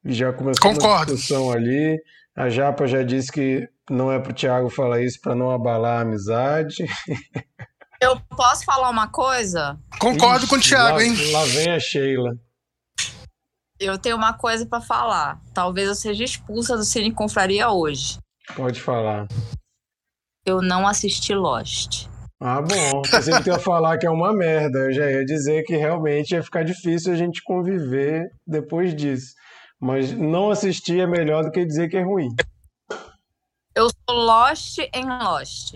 E 0.04 0.14
já 0.14 0.32
começou 0.32 0.62
Concordo. 0.62 1.12
uma 1.12 1.16
discussão 1.18 1.52
ali. 1.52 1.98
A 2.36 2.50
Japa 2.50 2.88
já 2.88 3.04
disse 3.04 3.32
que 3.32 3.68
não 3.90 4.12
é 4.12 4.20
para 4.20 4.32
o 4.32 4.36
Thiago 4.36 4.70
falar 4.70 5.02
isso 5.02 5.20
para 5.22 5.36
não 5.36 5.52
abalar 5.52 6.00
a 6.00 6.02
amizade. 6.02 6.86
Eu 8.00 8.20
posso 8.36 8.64
falar 8.64 8.90
uma 8.92 9.08
coisa? 9.08 9.78
Concordo 10.00 10.46
Ixi, 10.46 10.48
com 10.48 10.56
o 10.56 10.62
Thiago, 10.62 10.98
lá, 10.98 11.04
hein? 11.04 11.32
Lá 11.32 11.44
vem 11.46 11.72
a 11.72 11.80
Sheila. 11.80 12.38
Eu 13.80 13.98
tenho 13.98 14.16
uma 14.16 14.34
coisa 14.34 14.66
para 14.68 14.82
falar. 14.82 15.42
Talvez 15.54 15.88
eu 15.88 15.96
seja 15.96 16.24
expulsa 16.24 16.78
do 16.78 16.84
Cine 16.84 17.12
Confraria 17.12 17.70
hoje. 17.70 18.20
Pode 18.56 18.80
falar. 18.80 19.28
Eu 20.46 20.62
não 20.62 20.88
assisti 20.88 21.34
Lost. 21.34 22.08
Ah, 22.40 22.62
bom. 22.62 23.02
Pensei 23.10 23.42
que 23.42 23.50
ia 23.50 23.60
falar 23.60 23.98
que 23.98 24.06
é 24.06 24.10
uma 24.10 24.32
merda. 24.32 24.80
Eu 24.80 24.94
já 24.94 25.12
ia 25.12 25.26
dizer 25.26 25.64
que 25.64 25.76
realmente 25.76 26.32
ia 26.32 26.44
ficar 26.44 26.64
difícil 26.64 27.12
a 27.12 27.16
gente 27.16 27.42
conviver 27.44 28.30
depois 28.46 28.96
disso. 28.96 29.34
Mas 29.80 30.12
não 30.12 30.52
assistir 30.52 31.00
é 31.00 31.08
melhor 31.08 31.44
do 31.44 31.52
que 31.52 31.66
dizer 31.66 31.90
que 31.90 31.98
é 31.98 32.04
ruim. 32.04 32.30
Eu 33.76 33.88
sou 33.90 34.18
Lost 34.18 34.78
em 34.94 35.06
Lost. 35.06 35.76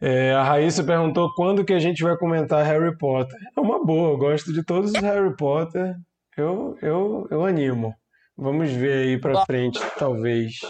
É, 0.00 0.32
a 0.32 0.44
Raíssa 0.44 0.84
perguntou 0.84 1.32
quando 1.34 1.64
que 1.64 1.72
a 1.72 1.78
gente 1.80 2.04
vai 2.04 2.16
comentar 2.16 2.64
Harry 2.64 2.96
Potter. 2.96 3.36
É 3.56 3.60
uma 3.60 3.84
boa, 3.84 4.12
eu 4.12 4.18
gosto 4.18 4.52
de 4.52 4.64
todos 4.64 4.92
os 4.92 5.00
Harry 5.00 5.34
Potter. 5.36 5.96
Eu, 6.36 6.78
eu, 6.80 7.26
eu 7.32 7.44
animo. 7.44 7.92
Vamos 8.36 8.70
ver 8.70 9.08
aí 9.08 9.20
pra 9.20 9.44
frente, 9.44 9.80
talvez. 9.98 10.60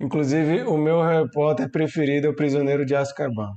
Inclusive, 0.00 0.62
o 0.62 0.78
meu 0.78 1.02
Harry 1.02 1.30
Potter 1.30 1.70
preferido 1.70 2.26
é 2.26 2.30
o 2.30 2.34
Prisioneiro 2.34 2.86
de 2.86 2.96
Azkaban. 2.96 3.52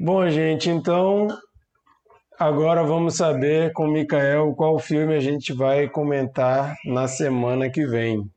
Bom, 0.00 0.28
gente, 0.28 0.68
então 0.68 1.28
agora 2.38 2.82
vamos 2.82 3.16
saber 3.16 3.72
com 3.72 3.84
o 3.84 3.92
Mikael 3.92 4.52
qual 4.54 4.78
filme 4.78 5.14
a 5.14 5.20
gente 5.20 5.52
vai 5.52 5.88
comentar 5.88 6.74
na 6.84 7.06
semana 7.06 7.70
que 7.70 7.86
vem. 7.86 8.28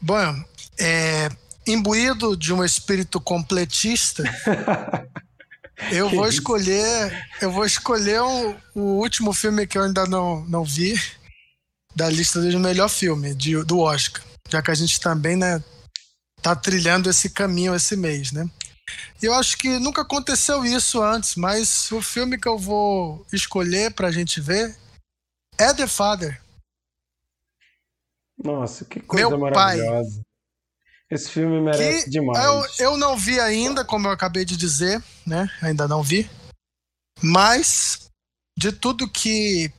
Bom, 0.00 0.34
é, 0.78 1.28
imbuído 1.66 2.34
de 2.34 2.54
um 2.54 2.64
espírito 2.64 3.20
completista, 3.20 4.24
eu 5.92 6.08
vou 6.08 6.26
escolher, 6.26 7.26
eu 7.42 7.50
vou 7.50 7.66
escolher 7.66 8.22
o, 8.22 8.56
o 8.74 8.80
último 9.00 9.34
filme 9.34 9.66
que 9.66 9.76
eu 9.76 9.82
ainda 9.82 10.06
não, 10.06 10.42
não 10.46 10.64
vi, 10.64 10.94
da 12.00 12.08
lista 12.08 12.40
do 12.40 12.58
melhor 12.58 12.88
filme 12.88 13.34
de, 13.34 13.62
do 13.62 13.80
Oscar, 13.80 14.24
já 14.48 14.62
que 14.62 14.70
a 14.70 14.74
gente 14.74 14.98
também 14.98 15.36
né, 15.36 15.62
tá 16.40 16.56
trilhando 16.56 17.10
esse 17.10 17.28
caminho 17.28 17.74
esse 17.74 17.94
mês, 17.94 18.32
né? 18.32 18.50
Eu 19.20 19.34
acho 19.34 19.58
que 19.58 19.78
nunca 19.78 20.00
aconteceu 20.00 20.64
isso 20.64 21.02
antes, 21.02 21.36
mas 21.36 21.92
o 21.92 22.00
filme 22.00 22.38
que 22.38 22.48
eu 22.48 22.56
vou 22.56 23.26
escolher 23.30 23.92
pra 23.92 24.10
gente 24.10 24.40
ver 24.40 24.74
é 25.58 25.74
The 25.74 25.86
Father. 25.86 26.40
Nossa, 28.42 28.86
que 28.86 29.00
coisa 29.00 29.28
Meu 29.28 29.38
maravilhosa. 29.38 30.14
Pai. 30.16 30.24
Esse 31.10 31.28
filme 31.28 31.60
merece 31.60 32.04
que 32.04 32.10
demais. 32.10 32.42
Eu, 32.78 32.92
eu 32.92 32.96
não 32.96 33.14
vi 33.14 33.38
ainda, 33.38 33.84
como 33.84 34.06
eu 34.06 34.12
acabei 34.12 34.46
de 34.46 34.56
dizer, 34.56 35.04
né? 35.26 35.50
Ainda 35.60 35.86
não 35.86 36.02
vi. 36.02 36.30
Mas 37.20 38.08
de 38.56 38.72
tudo 38.72 39.06
que 39.06 39.70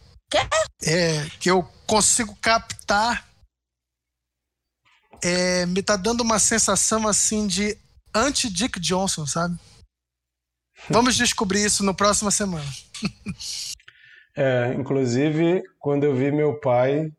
é, 0.83 1.25
que 1.39 1.49
eu 1.49 1.67
consigo 1.91 2.33
captar, 2.41 3.27
é, 5.21 5.65
me 5.65 5.83
tá 5.83 5.97
dando 5.97 6.21
uma 6.21 6.39
sensação 6.39 7.05
assim 7.05 7.45
de 7.45 7.77
anti-Dick 8.15 8.79
Johnson, 8.79 9.25
sabe? 9.25 9.59
Vamos 10.89 11.17
descobrir 11.17 11.65
isso 11.65 11.83
no 11.83 11.93
próxima 11.93 12.31
semana. 12.31 12.65
é, 14.37 14.73
inclusive, 14.73 15.61
quando 15.79 16.05
eu 16.05 16.15
vi 16.15 16.31
meu 16.31 16.61
pai, 16.61 17.11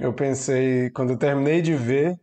eu 0.00 0.12
pensei, 0.12 0.90
quando 0.90 1.10
eu 1.10 1.16
terminei 1.16 1.62
de 1.62 1.76
ver, 1.76 2.20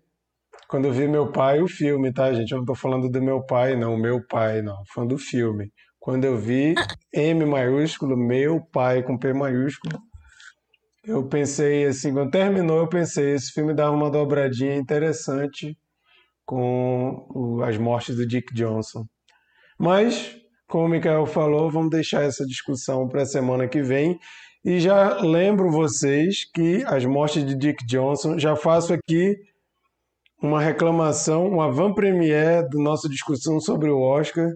quando 0.68 0.84
eu 0.84 0.92
vi 0.92 1.08
meu 1.08 1.32
pai, 1.32 1.62
o 1.62 1.68
filme, 1.70 2.12
tá, 2.12 2.34
gente? 2.34 2.52
Eu 2.52 2.58
não 2.58 2.66
tô 2.66 2.76
falando 2.76 3.10
do 3.10 3.22
meu 3.22 3.42
pai, 3.42 3.78
não, 3.78 3.98
meu 3.98 4.22
pai, 4.28 4.62
não, 4.62 4.84
falando 4.94 5.12
do 5.12 5.18
filme. 5.18 5.72
Quando 5.98 6.26
eu 6.26 6.38
vi 6.38 6.76
M 7.14 7.46
maiúsculo, 7.46 8.18
meu 8.18 8.60
pai 8.60 9.02
com 9.02 9.18
P 9.18 9.32
maiúsculo, 9.32 10.09
eu 11.10 11.28
pensei 11.28 11.86
assim, 11.86 12.14
quando 12.14 12.30
terminou, 12.30 12.78
eu 12.78 12.88
pensei, 12.88 13.34
esse 13.34 13.52
filme 13.52 13.74
dava 13.74 13.96
uma 13.96 14.12
dobradinha 14.12 14.76
interessante 14.76 15.76
com 16.46 17.62
as 17.66 17.78
mortes 17.78 18.16
do 18.16 18.28
Dick 18.28 18.54
Johnson. 18.54 19.06
Mas, 19.78 20.38
como 20.68 20.86
o 20.86 20.88
Mikael 20.90 21.26
falou, 21.26 21.72
vamos 21.72 21.90
deixar 21.90 22.24
essa 22.24 22.46
discussão 22.46 23.08
para 23.08 23.24
a 23.24 23.26
semana 23.26 23.68
que 23.68 23.82
vem. 23.82 24.20
E 24.64 24.80
já 24.80 25.20
lembro 25.22 25.72
vocês 25.72 26.46
que 26.54 26.84
as 26.86 27.04
mortes 27.06 27.44
de 27.44 27.56
Dick 27.56 27.84
Johnson, 27.88 28.38
já 28.38 28.56
faço 28.56 28.94
aqui 28.94 29.36
uma 30.42 30.62
reclamação, 30.62 31.48
uma 31.48 31.72
van 31.72 31.92
premiere 31.92 32.70
da 32.70 32.78
nossa 32.78 33.10
discussão 33.10 33.60
sobre 33.60 33.90
o 33.90 34.00
Oscar. 34.00 34.48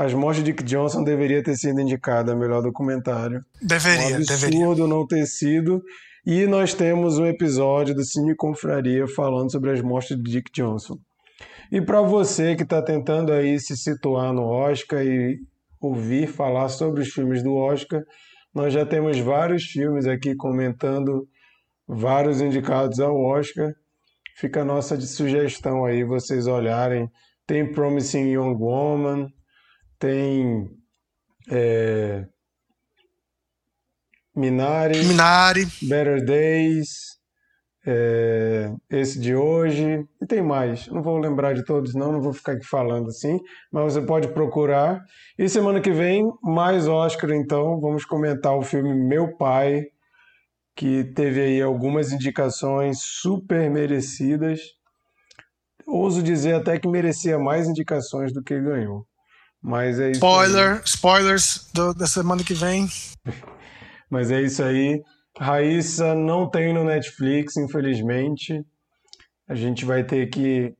As 0.00 0.14
mortes 0.14 0.42
de 0.42 0.52
Dick 0.52 0.64
Johnson 0.64 1.04
deveria 1.04 1.42
ter 1.42 1.54
sido 1.56 1.78
indicada 1.78 2.32
a 2.32 2.34
melhor 2.34 2.62
documentário. 2.62 3.44
Deveria, 3.60 4.00
um 4.00 4.16
absurdo 4.16 4.50
deveria. 4.50 4.86
não 4.86 5.06
ter 5.06 5.26
sido. 5.26 5.82
E 6.24 6.46
nós 6.46 6.72
temos 6.72 7.18
um 7.18 7.26
episódio 7.26 7.94
do 7.94 8.02
Cine 8.02 8.34
Confraria 8.34 9.06
falando 9.06 9.52
sobre 9.52 9.72
as 9.72 9.82
mortes 9.82 10.16
de 10.16 10.22
Dick 10.22 10.50
Johnson. 10.54 10.96
E 11.70 11.82
para 11.82 12.00
você 12.00 12.56
que 12.56 12.62
está 12.62 12.80
tentando 12.80 13.30
aí 13.30 13.60
se 13.60 13.76
situar 13.76 14.32
no 14.32 14.44
Oscar 14.44 15.04
e 15.04 15.36
ouvir 15.78 16.28
falar 16.28 16.70
sobre 16.70 17.02
os 17.02 17.10
filmes 17.10 17.42
do 17.42 17.54
Oscar, 17.54 18.02
nós 18.54 18.72
já 18.72 18.86
temos 18.86 19.18
vários 19.18 19.64
filmes 19.64 20.06
aqui 20.06 20.34
comentando 20.34 21.28
vários 21.86 22.40
indicados 22.40 23.00
ao 23.00 23.20
Oscar. 23.20 23.74
Fica 24.34 24.62
a 24.62 24.64
nossa 24.64 24.98
sugestão 24.98 25.84
aí, 25.84 26.02
vocês 26.04 26.46
olharem. 26.46 27.06
Tem 27.46 27.70
Promising 27.70 28.30
Young 28.30 28.56
Woman, 28.58 29.28
tem 30.00 30.68
é, 31.50 32.26
Minari, 34.34 35.04
Minari, 35.04 35.66
Better 35.82 36.24
Days, 36.24 36.88
é, 37.86 38.72
esse 38.90 39.20
de 39.20 39.34
hoje, 39.34 40.04
e 40.20 40.26
tem 40.26 40.42
mais. 40.42 40.86
Não 40.88 41.02
vou 41.02 41.18
lembrar 41.18 41.52
de 41.52 41.64
todos, 41.64 41.94
não, 41.94 42.10
não 42.12 42.22
vou 42.22 42.32
ficar 42.32 42.52
aqui 42.52 42.64
falando 42.64 43.08
assim, 43.08 43.38
mas 43.70 43.92
você 43.92 44.00
pode 44.00 44.28
procurar. 44.28 45.04
E 45.38 45.48
semana 45.48 45.80
que 45.80 45.92
vem, 45.92 46.24
mais 46.42 46.88
Oscar, 46.88 47.30
então, 47.32 47.78
vamos 47.80 48.04
comentar 48.04 48.56
o 48.56 48.62
filme 48.62 48.94
Meu 48.94 49.36
Pai, 49.36 49.84
que 50.74 51.04
teve 51.14 51.42
aí 51.42 51.60
algumas 51.60 52.10
indicações 52.10 53.00
super 53.00 53.70
merecidas. 53.70 54.60
Ouso 55.86 56.22
dizer 56.22 56.54
até 56.54 56.78
que 56.78 56.88
merecia 56.88 57.38
mais 57.38 57.68
indicações 57.68 58.32
do 58.32 58.42
que 58.42 58.58
ganhou. 58.58 59.04
Mas 59.62 59.98
é. 59.98 60.10
Spoiler, 60.12 60.76
aí. 60.76 60.82
spoilers 60.84 61.70
do, 61.72 61.94
da 61.94 62.06
semana 62.06 62.42
que 62.42 62.54
vem. 62.54 62.88
Mas 64.10 64.30
é 64.30 64.40
isso 64.40 64.62
aí. 64.62 65.00
Raíssa 65.38 66.14
não 66.14 66.50
tem 66.50 66.72
no 66.74 66.84
Netflix, 66.84 67.56
infelizmente. 67.56 68.64
A 69.48 69.54
gente 69.54 69.84
vai 69.84 70.02
ter 70.04 70.28
que 70.28 70.74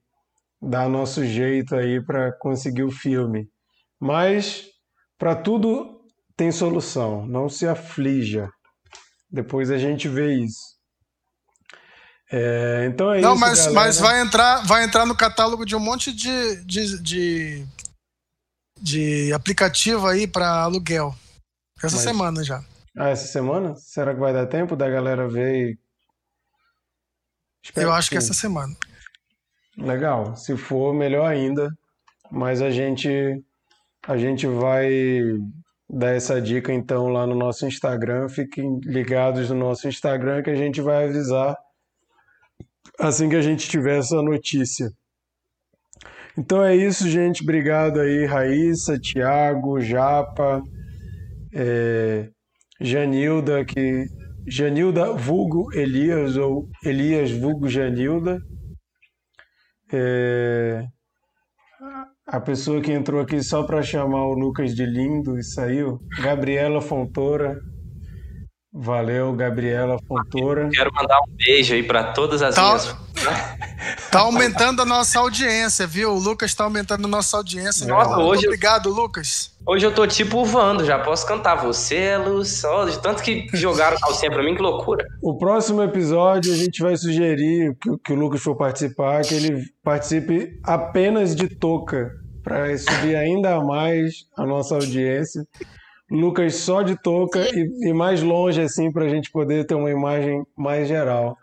dar 0.60 0.88
nosso 0.88 1.24
jeito 1.24 1.74
aí 1.74 2.04
para 2.04 2.32
conseguir 2.38 2.82
o 2.82 2.90
filme. 2.90 3.48
Mas 3.98 4.64
para 5.18 5.34
tudo 5.34 6.00
tem 6.36 6.50
solução, 6.50 7.26
não 7.26 7.48
se 7.48 7.66
aflija. 7.66 8.48
Depois 9.30 9.70
a 9.70 9.78
gente 9.78 10.08
vê 10.08 10.34
isso. 10.34 10.80
É, 12.32 12.86
então 12.88 13.12
é 13.12 13.20
não, 13.20 13.34
isso. 13.34 13.40
Mas, 13.40 13.58
galera. 13.58 13.74
mas 13.74 14.00
vai 14.00 14.20
entrar, 14.20 14.66
vai 14.66 14.84
entrar 14.84 15.04
no 15.04 15.16
catálogo 15.16 15.66
de 15.66 15.76
um 15.76 15.80
monte 15.80 16.12
de, 16.12 16.64
de, 16.64 17.02
de, 17.02 17.66
de 18.80 19.32
aplicativo 19.32 20.06
aí 20.06 20.26
para 20.26 20.62
aluguel. 20.62 21.14
Essa 21.82 21.96
mas... 21.96 22.04
semana 22.04 22.44
já. 22.44 22.62
Ah, 22.96 23.08
essa 23.08 23.26
semana? 23.26 23.74
Será 23.76 24.12
que 24.14 24.20
vai 24.20 24.32
dar 24.32 24.46
tempo 24.46 24.74
da 24.74 24.88
galera 24.88 25.28
ver? 25.28 25.78
Espero 27.64 27.88
Eu 27.88 27.92
acho 27.92 28.08
que, 28.08 28.14
que 28.14 28.18
essa 28.18 28.34
semana. 28.34 28.74
Legal. 29.76 30.36
Se 30.36 30.56
for, 30.56 30.94
melhor 30.94 31.30
ainda. 31.30 31.70
Mas 32.30 32.62
a 32.62 32.70
gente 32.70 33.08
a 34.06 34.16
gente 34.16 34.46
vai 34.46 34.88
dar 35.88 36.14
essa 36.14 36.40
dica 36.40 36.72
então 36.72 37.08
lá 37.08 37.26
no 37.26 37.34
nosso 37.34 37.66
Instagram. 37.66 38.28
Fiquem 38.28 38.80
ligados 38.84 39.50
no 39.50 39.56
nosso 39.56 39.88
Instagram 39.88 40.42
que 40.42 40.50
a 40.50 40.56
gente 40.56 40.80
vai 40.80 41.04
avisar 41.04 41.56
assim 43.00 43.28
que 43.28 43.36
a 43.36 43.42
gente 43.42 43.68
tiver 43.68 43.98
essa 43.98 44.20
notícia. 44.22 44.92
Então 46.38 46.62
é 46.64 46.74
isso, 46.76 47.08
gente. 47.08 47.42
Obrigado 47.42 48.00
aí, 48.00 48.24
Raíssa, 48.24 48.98
Tiago, 48.98 49.80
Japa. 49.80 50.62
É... 51.54 52.28
Janilda, 52.80 53.64
que 53.64 54.06
Janilda 54.48 55.12
vulgo 55.12 55.68
Elias 55.74 56.36
ou 56.36 56.66
Elias 56.82 57.30
vulgo 57.30 57.68
Janilda. 57.68 58.40
É, 59.92 60.86
a 62.26 62.40
pessoa 62.40 62.80
que 62.80 62.92
entrou 62.92 63.20
aqui 63.20 63.42
só 63.42 63.64
para 63.64 63.82
chamar 63.82 64.24
o 64.26 64.32
Lucas 64.32 64.74
de 64.74 64.86
lindo 64.86 65.38
e 65.38 65.42
saiu, 65.42 66.00
Gabriela 66.22 66.80
Fontoura. 66.80 67.60
Valeu, 68.72 69.34
Gabriela 69.34 69.96
Fontoura. 70.06 70.68
Quero 70.72 70.90
mandar 70.94 71.18
um 71.28 71.34
beijo 71.36 71.74
aí 71.74 71.82
para 71.82 72.12
todas 72.12 72.40
as 72.40 72.54
tá, 72.54 72.62
minhas. 72.62 72.96
Tá 74.10 74.20
aumentando 74.20 74.82
a 74.82 74.84
nossa 74.84 75.18
audiência, 75.18 75.86
viu? 75.86 76.12
O 76.12 76.18
Lucas 76.18 76.54
tá 76.54 76.64
aumentando 76.64 77.06
a 77.06 77.08
nossa 77.08 77.36
audiência. 77.36 77.86
Nossa, 77.86 78.16
Muito 78.16 78.28
hoje 78.28 78.46
obrigado, 78.46 78.90
Lucas. 78.90 79.50
Hoje 79.66 79.86
eu 79.86 79.94
tô 79.94 80.06
tipo 80.06 80.44
Vando, 80.44 80.84
já 80.84 80.98
posso 80.98 81.26
cantar 81.26 81.56
você, 81.56 81.96
é 81.96 82.18
luz, 82.18 82.60
só 82.60 82.86
de 82.86 82.98
tanto 83.00 83.22
que 83.22 83.46
jogaram 83.52 83.98
calcinha 83.98 84.30
pra 84.30 84.42
mim, 84.42 84.54
que 84.54 84.62
loucura. 84.62 85.06
O 85.22 85.36
próximo 85.36 85.82
episódio 85.82 86.52
a 86.52 86.56
gente 86.56 86.82
vai 86.82 86.96
sugerir 86.96 87.76
que, 87.80 87.90
que 87.98 88.12
o 88.12 88.16
Lucas 88.16 88.42
for 88.42 88.56
participar, 88.56 89.22
que 89.22 89.34
ele 89.34 89.64
participe 89.84 90.58
apenas 90.64 91.36
de 91.36 91.48
touca, 91.48 92.10
para 92.42 92.76
subir 92.76 93.16
ainda 93.16 93.60
mais 93.60 94.24
a 94.36 94.46
nossa 94.46 94.74
audiência. 94.74 95.46
Lucas 96.10 96.56
só 96.56 96.82
de 96.82 97.00
touca 97.00 97.38
e, 97.54 97.88
e, 97.88 97.92
mais 97.92 98.20
longe, 98.20 98.60
assim, 98.60 98.90
para 98.90 99.04
a 99.04 99.08
gente 99.08 99.30
poder 99.30 99.64
ter 99.64 99.74
uma 99.74 99.90
imagem 99.90 100.42
mais 100.56 100.88
geral. 100.88 101.36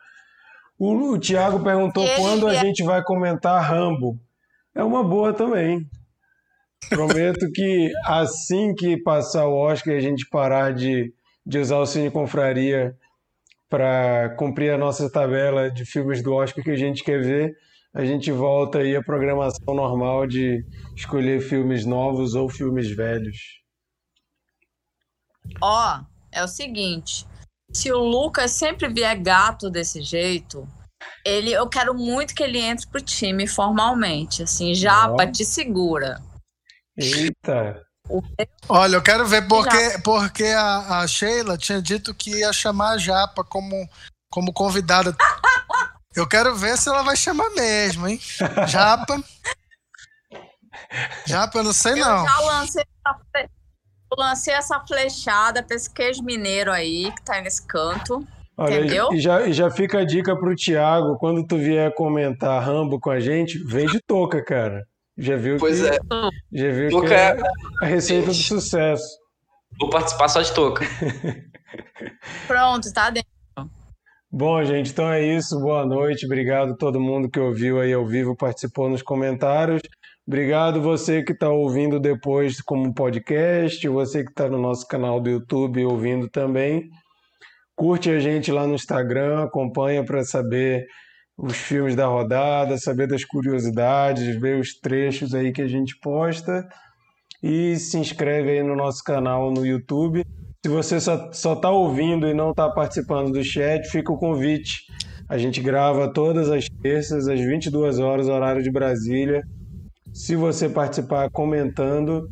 O, 0.77 1.13
o 1.13 1.17
Tiago 1.17 1.63
perguntou 1.63 2.05
quando 2.15 2.47
a 2.47 2.55
gente 2.55 2.83
vai 2.83 3.03
comentar 3.03 3.63
Rambo. 3.63 4.19
É 4.75 4.83
uma 4.83 5.03
boa 5.03 5.33
também. 5.33 5.89
Prometo 6.89 7.51
que 7.51 7.91
assim 8.05 8.75
que 8.75 8.95
passar 8.97 9.47
o 9.47 9.55
Oscar 9.55 9.95
e 9.95 9.97
a 9.97 10.01
gente 10.01 10.27
parar 10.29 10.73
de, 10.73 11.11
de 11.45 11.57
usar 11.57 11.79
o 11.79 11.85
Cine 11.85 12.11
Confraria 12.11 12.95
para 13.69 14.35
cumprir 14.37 14.71
a 14.71 14.77
nossa 14.77 15.09
tabela 15.09 15.69
de 15.69 15.83
filmes 15.83 16.21
do 16.21 16.33
Oscar 16.33 16.63
que 16.63 16.71
a 16.71 16.77
gente 16.77 17.03
quer 17.03 17.21
ver, 17.21 17.57
a 17.93 18.05
gente 18.05 18.31
volta 18.31 18.79
aí 18.79 18.95
à 18.95 19.03
programação 19.03 19.73
normal 19.73 20.27
de 20.27 20.63
escolher 20.95 21.41
filmes 21.41 21.85
novos 21.85 22.35
ou 22.35 22.47
filmes 22.47 22.89
velhos. 22.95 23.61
Ó, 25.61 26.01
é 26.31 26.43
o 26.43 26.47
seguinte, 26.47 27.25
se 27.77 27.91
o 27.91 27.99
Lucas 27.99 28.51
sempre 28.51 28.87
vier 28.87 29.15
gato 29.21 29.69
desse 29.69 30.01
jeito, 30.01 30.67
ele, 31.23 31.51
eu 31.51 31.69
quero 31.69 31.93
muito 31.93 32.33
que 32.33 32.41
ele 32.41 32.57
entre 32.59 32.87
pro 32.87 32.99
time 32.99 33.47
formalmente, 33.47 34.41
assim, 34.41 34.73
Japa, 34.73 35.23
oh. 35.23 35.31
te 35.31 35.45
segura. 35.45 36.19
Eita! 36.97 37.85
Olha, 38.67 38.95
eu 38.95 39.01
quero 39.01 39.27
ver 39.27 39.47
porque, 39.47 39.99
porque 40.03 40.45
a, 40.45 40.99
a, 40.99 41.07
Sheila 41.07 41.57
tinha 41.57 41.81
dito 41.81 42.15
que 42.15 42.39
ia 42.39 42.51
chamar 42.51 42.91
a 42.91 42.97
Japa 42.97 43.43
como, 43.43 43.87
como 44.31 44.51
convidada. 44.53 45.15
Eu 46.15 46.25
quero 46.25 46.55
ver 46.55 46.77
se 46.77 46.89
ela 46.89 47.03
vai 47.03 47.15
chamar 47.15 47.49
mesmo, 47.51 48.07
hein? 48.07 48.19
Japa. 48.67 49.21
Japa, 51.27 51.59
eu 51.59 51.63
não 51.63 51.73
sei 51.73 51.93
Eu 51.93 51.97
não. 51.97 52.25
já 52.25 52.39
lancei 52.39 52.83
lancei 54.17 54.53
essa 54.53 54.79
flechada 54.79 55.61
pra 55.63 55.75
esse 55.75 55.91
queijo 55.93 56.23
mineiro 56.23 56.71
aí, 56.71 57.11
que 57.11 57.21
tá 57.23 57.35
aí 57.35 57.43
nesse 57.43 57.65
canto. 57.65 58.25
Olha, 58.57 58.79
Entendeu? 58.79 59.13
e 59.13 59.19
já, 59.19 59.49
já 59.51 59.69
fica 59.69 59.99
a 59.99 60.03
dica 60.05 60.35
pro 60.35 60.55
Thiago, 60.55 61.17
quando 61.19 61.45
tu 61.45 61.57
vier 61.57 61.93
comentar 61.93 62.63
Rambo 62.63 62.99
com 62.99 63.11
a 63.11 63.19
gente, 63.19 63.59
vem 63.63 63.85
de 63.85 63.99
touca, 64.01 64.43
cara. 64.43 64.83
Já 65.15 65.35
viu 65.35 65.57
Pois 65.57 65.79
que, 65.79 65.87
é, 65.87 65.97
já 66.51 66.71
viu 66.71 66.89
touca 66.89 67.07
que 67.07 67.13
é 67.13 67.17
é- 67.29 67.37
a 67.83 67.85
receita 67.85 68.27
do 68.27 68.33
Gente. 68.33 68.47
sucesso. 68.47 69.05
vou 69.79 69.89
participar 69.91 70.27
só 70.29 70.41
de 70.41 70.51
touca. 70.53 70.83
Pronto, 72.47 72.91
tá 72.93 73.09
dentro. 73.11 73.29
Bom, 74.31 74.63
gente, 74.63 74.91
então 74.91 75.09
é 75.11 75.23
isso. 75.23 75.59
Boa 75.59 75.85
noite. 75.85 76.25
Obrigado 76.25 76.73
a 76.73 76.75
todo 76.77 76.99
mundo 76.99 77.29
que 77.29 77.39
ouviu 77.39 77.79
aí 77.79 77.93
ao 77.93 78.05
vivo, 78.05 78.35
participou 78.35 78.89
nos 78.89 79.01
comentários. 79.01 79.81
Obrigado 80.27 80.81
você 80.81 81.23
que 81.23 81.31
está 81.31 81.49
ouvindo 81.49 82.01
depois 82.01 82.59
como 82.59 82.93
podcast, 82.93 83.87
você 83.87 84.25
que 84.25 84.29
está 84.29 84.49
no 84.49 84.57
nosso 84.57 84.85
canal 84.85 85.21
do 85.21 85.29
YouTube 85.29 85.85
ouvindo 85.85 86.29
também. 86.29 86.89
Curte 87.73 88.09
a 88.09 88.19
gente 88.19 88.51
lá 88.51 88.67
no 88.67 88.75
Instagram, 88.75 89.45
acompanha 89.45 90.03
para 90.03 90.25
saber 90.25 90.85
os 91.37 91.55
filmes 91.55 91.95
da 91.95 92.07
rodada, 92.07 92.77
saber 92.77 93.07
das 93.07 93.23
curiosidades, 93.23 94.37
ver 94.37 94.59
os 94.59 94.77
trechos 94.77 95.33
aí 95.33 95.53
que 95.53 95.61
a 95.61 95.67
gente 95.67 95.97
posta. 96.01 96.67
E 97.41 97.77
se 97.77 97.97
inscreve 97.97 98.51
aí 98.51 98.63
no 98.63 98.75
nosso 98.75 99.01
canal 99.05 99.49
no 99.49 99.65
YouTube. 99.65 100.25
Se 100.61 100.69
você 100.69 100.99
só, 100.99 101.31
só 101.31 101.55
tá 101.55 101.69
ouvindo 101.69 102.27
e 102.27 102.33
não 102.33 102.51
está 102.51 102.69
participando 102.69 103.31
do 103.31 103.41
chat, 103.45 103.87
fica 103.87 104.11
o 104.11 104.17
convite. 104.17 104.81
A 105.29 105.37
gente 105.37 105.61
grava 105.61 106.11
todas 106.11 106.49
as 106.49 106.67
terças, 106.81 107.29
às 107.29 107.39
22 107.39 107.99
horas, 107.99 108.27
horário 108.27 108.61
de 108.61 108.69
Brasília. 108.69 109.41
Se 110.17 110.35
você 110.35 110.67
participar 110.67 111.29
comentando, 111.29 112.27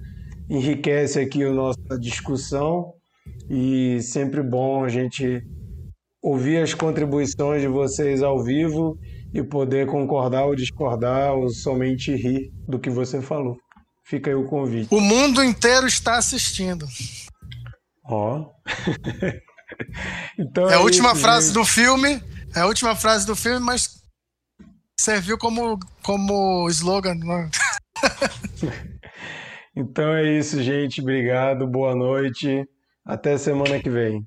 enriquece 0.49 1.20
aqui 1.20 1.44
a 1.44 1.52
nossa 1.52 1.99
discussão 1.99 2.91
e 3.48 4.02
sempre 4.02 4.41
bom 4.41 4.84
a 4.84 4.90
gente 4.90 5.44
ouvir 6.20 6.57
as 6.64 6.74
contribuições 6.74 7.62
de 7.62 7.68
vocês 7.68 8.24
ao 8.24 8.44
vivo 8.44 8.98
e 9.32 9.44
poder 9.44 9.86
concordar 9.86 10.45
ou 10.45 10.56
discordar 10.56 11.36
ou 11.36 11.48
somente 11.49 12.12
rir 12.16 12.52
do 12.68 12.80
que 12.80 12.90
você 12.90 13.22
falou. 13.22 13.56
Fica 14.03 14.32
aí 14.32 14.36
o 14.36 14.48
convite. 14.48 14.88
O 14.91 14.99
mundo 14.99 15.44
inteiro 15.44 15.86
está 15.86 16.18
assistindo. 16.18 16.88
Ó. 18.03 18.49
então 20.40 20.68
É 20.72 20.74
a 20.74 20.80
última 20.80 21.12
isso, 21.12 21.22
frase 21.22 21.48
gente. 21.49 21.53
do 21.53 21.64
filme. 21.64 22.20
É 22.56 22.62
a 22.62 22.66
última 22.66 22.95
frase 22.95 23.28
do 23.28 23.36
filme, 23.36 23.60
mas 23.60 24.03
serviu 24.99 25.38
como, 25.38 25.78
como 26.02 26.68
slogan. 26.70 27.14
né? 27.14 27.52
Então 29.77 30.13
é 30.13 30.38
isso, 30.39 30.63
gente. 30.63 31.01
Obrigado, 31.01 31.67
boa 31.67 31.93
noite. 31.93 32.65
Até 33.05 33.38
semana 33.38 33.77
que 33.81 33.89
vem. 33.89 34.26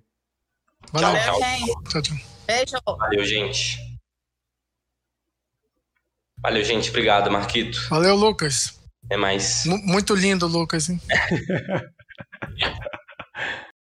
Valeu. 0.92 1.10
Tchau, 1.22 1.40
tchau. 1.40 1.40
Gente, 1.40 1.84
Tchau, 1.90 2.02
tchau. 2.02 2.16
beijo. 2.46 2.76
Valeu, 2.98 3.24
gente. 3.24 3.78
Valeu, 6.42 6.62
gente. 6.64 6.90
Obrigado, 6.90 7.30
Marquito. 7.30 7.80
Valeu, 7.88 8.14
Lucas. 8.14 8.78
Até 9.06 9.16
mais. 9.16 9.64
Mu- 9.64 9.78
muito 9.86 10.14
lindo, 10.14 10.46
Lucas. 10.46 10.90
hein? 10.90 11.00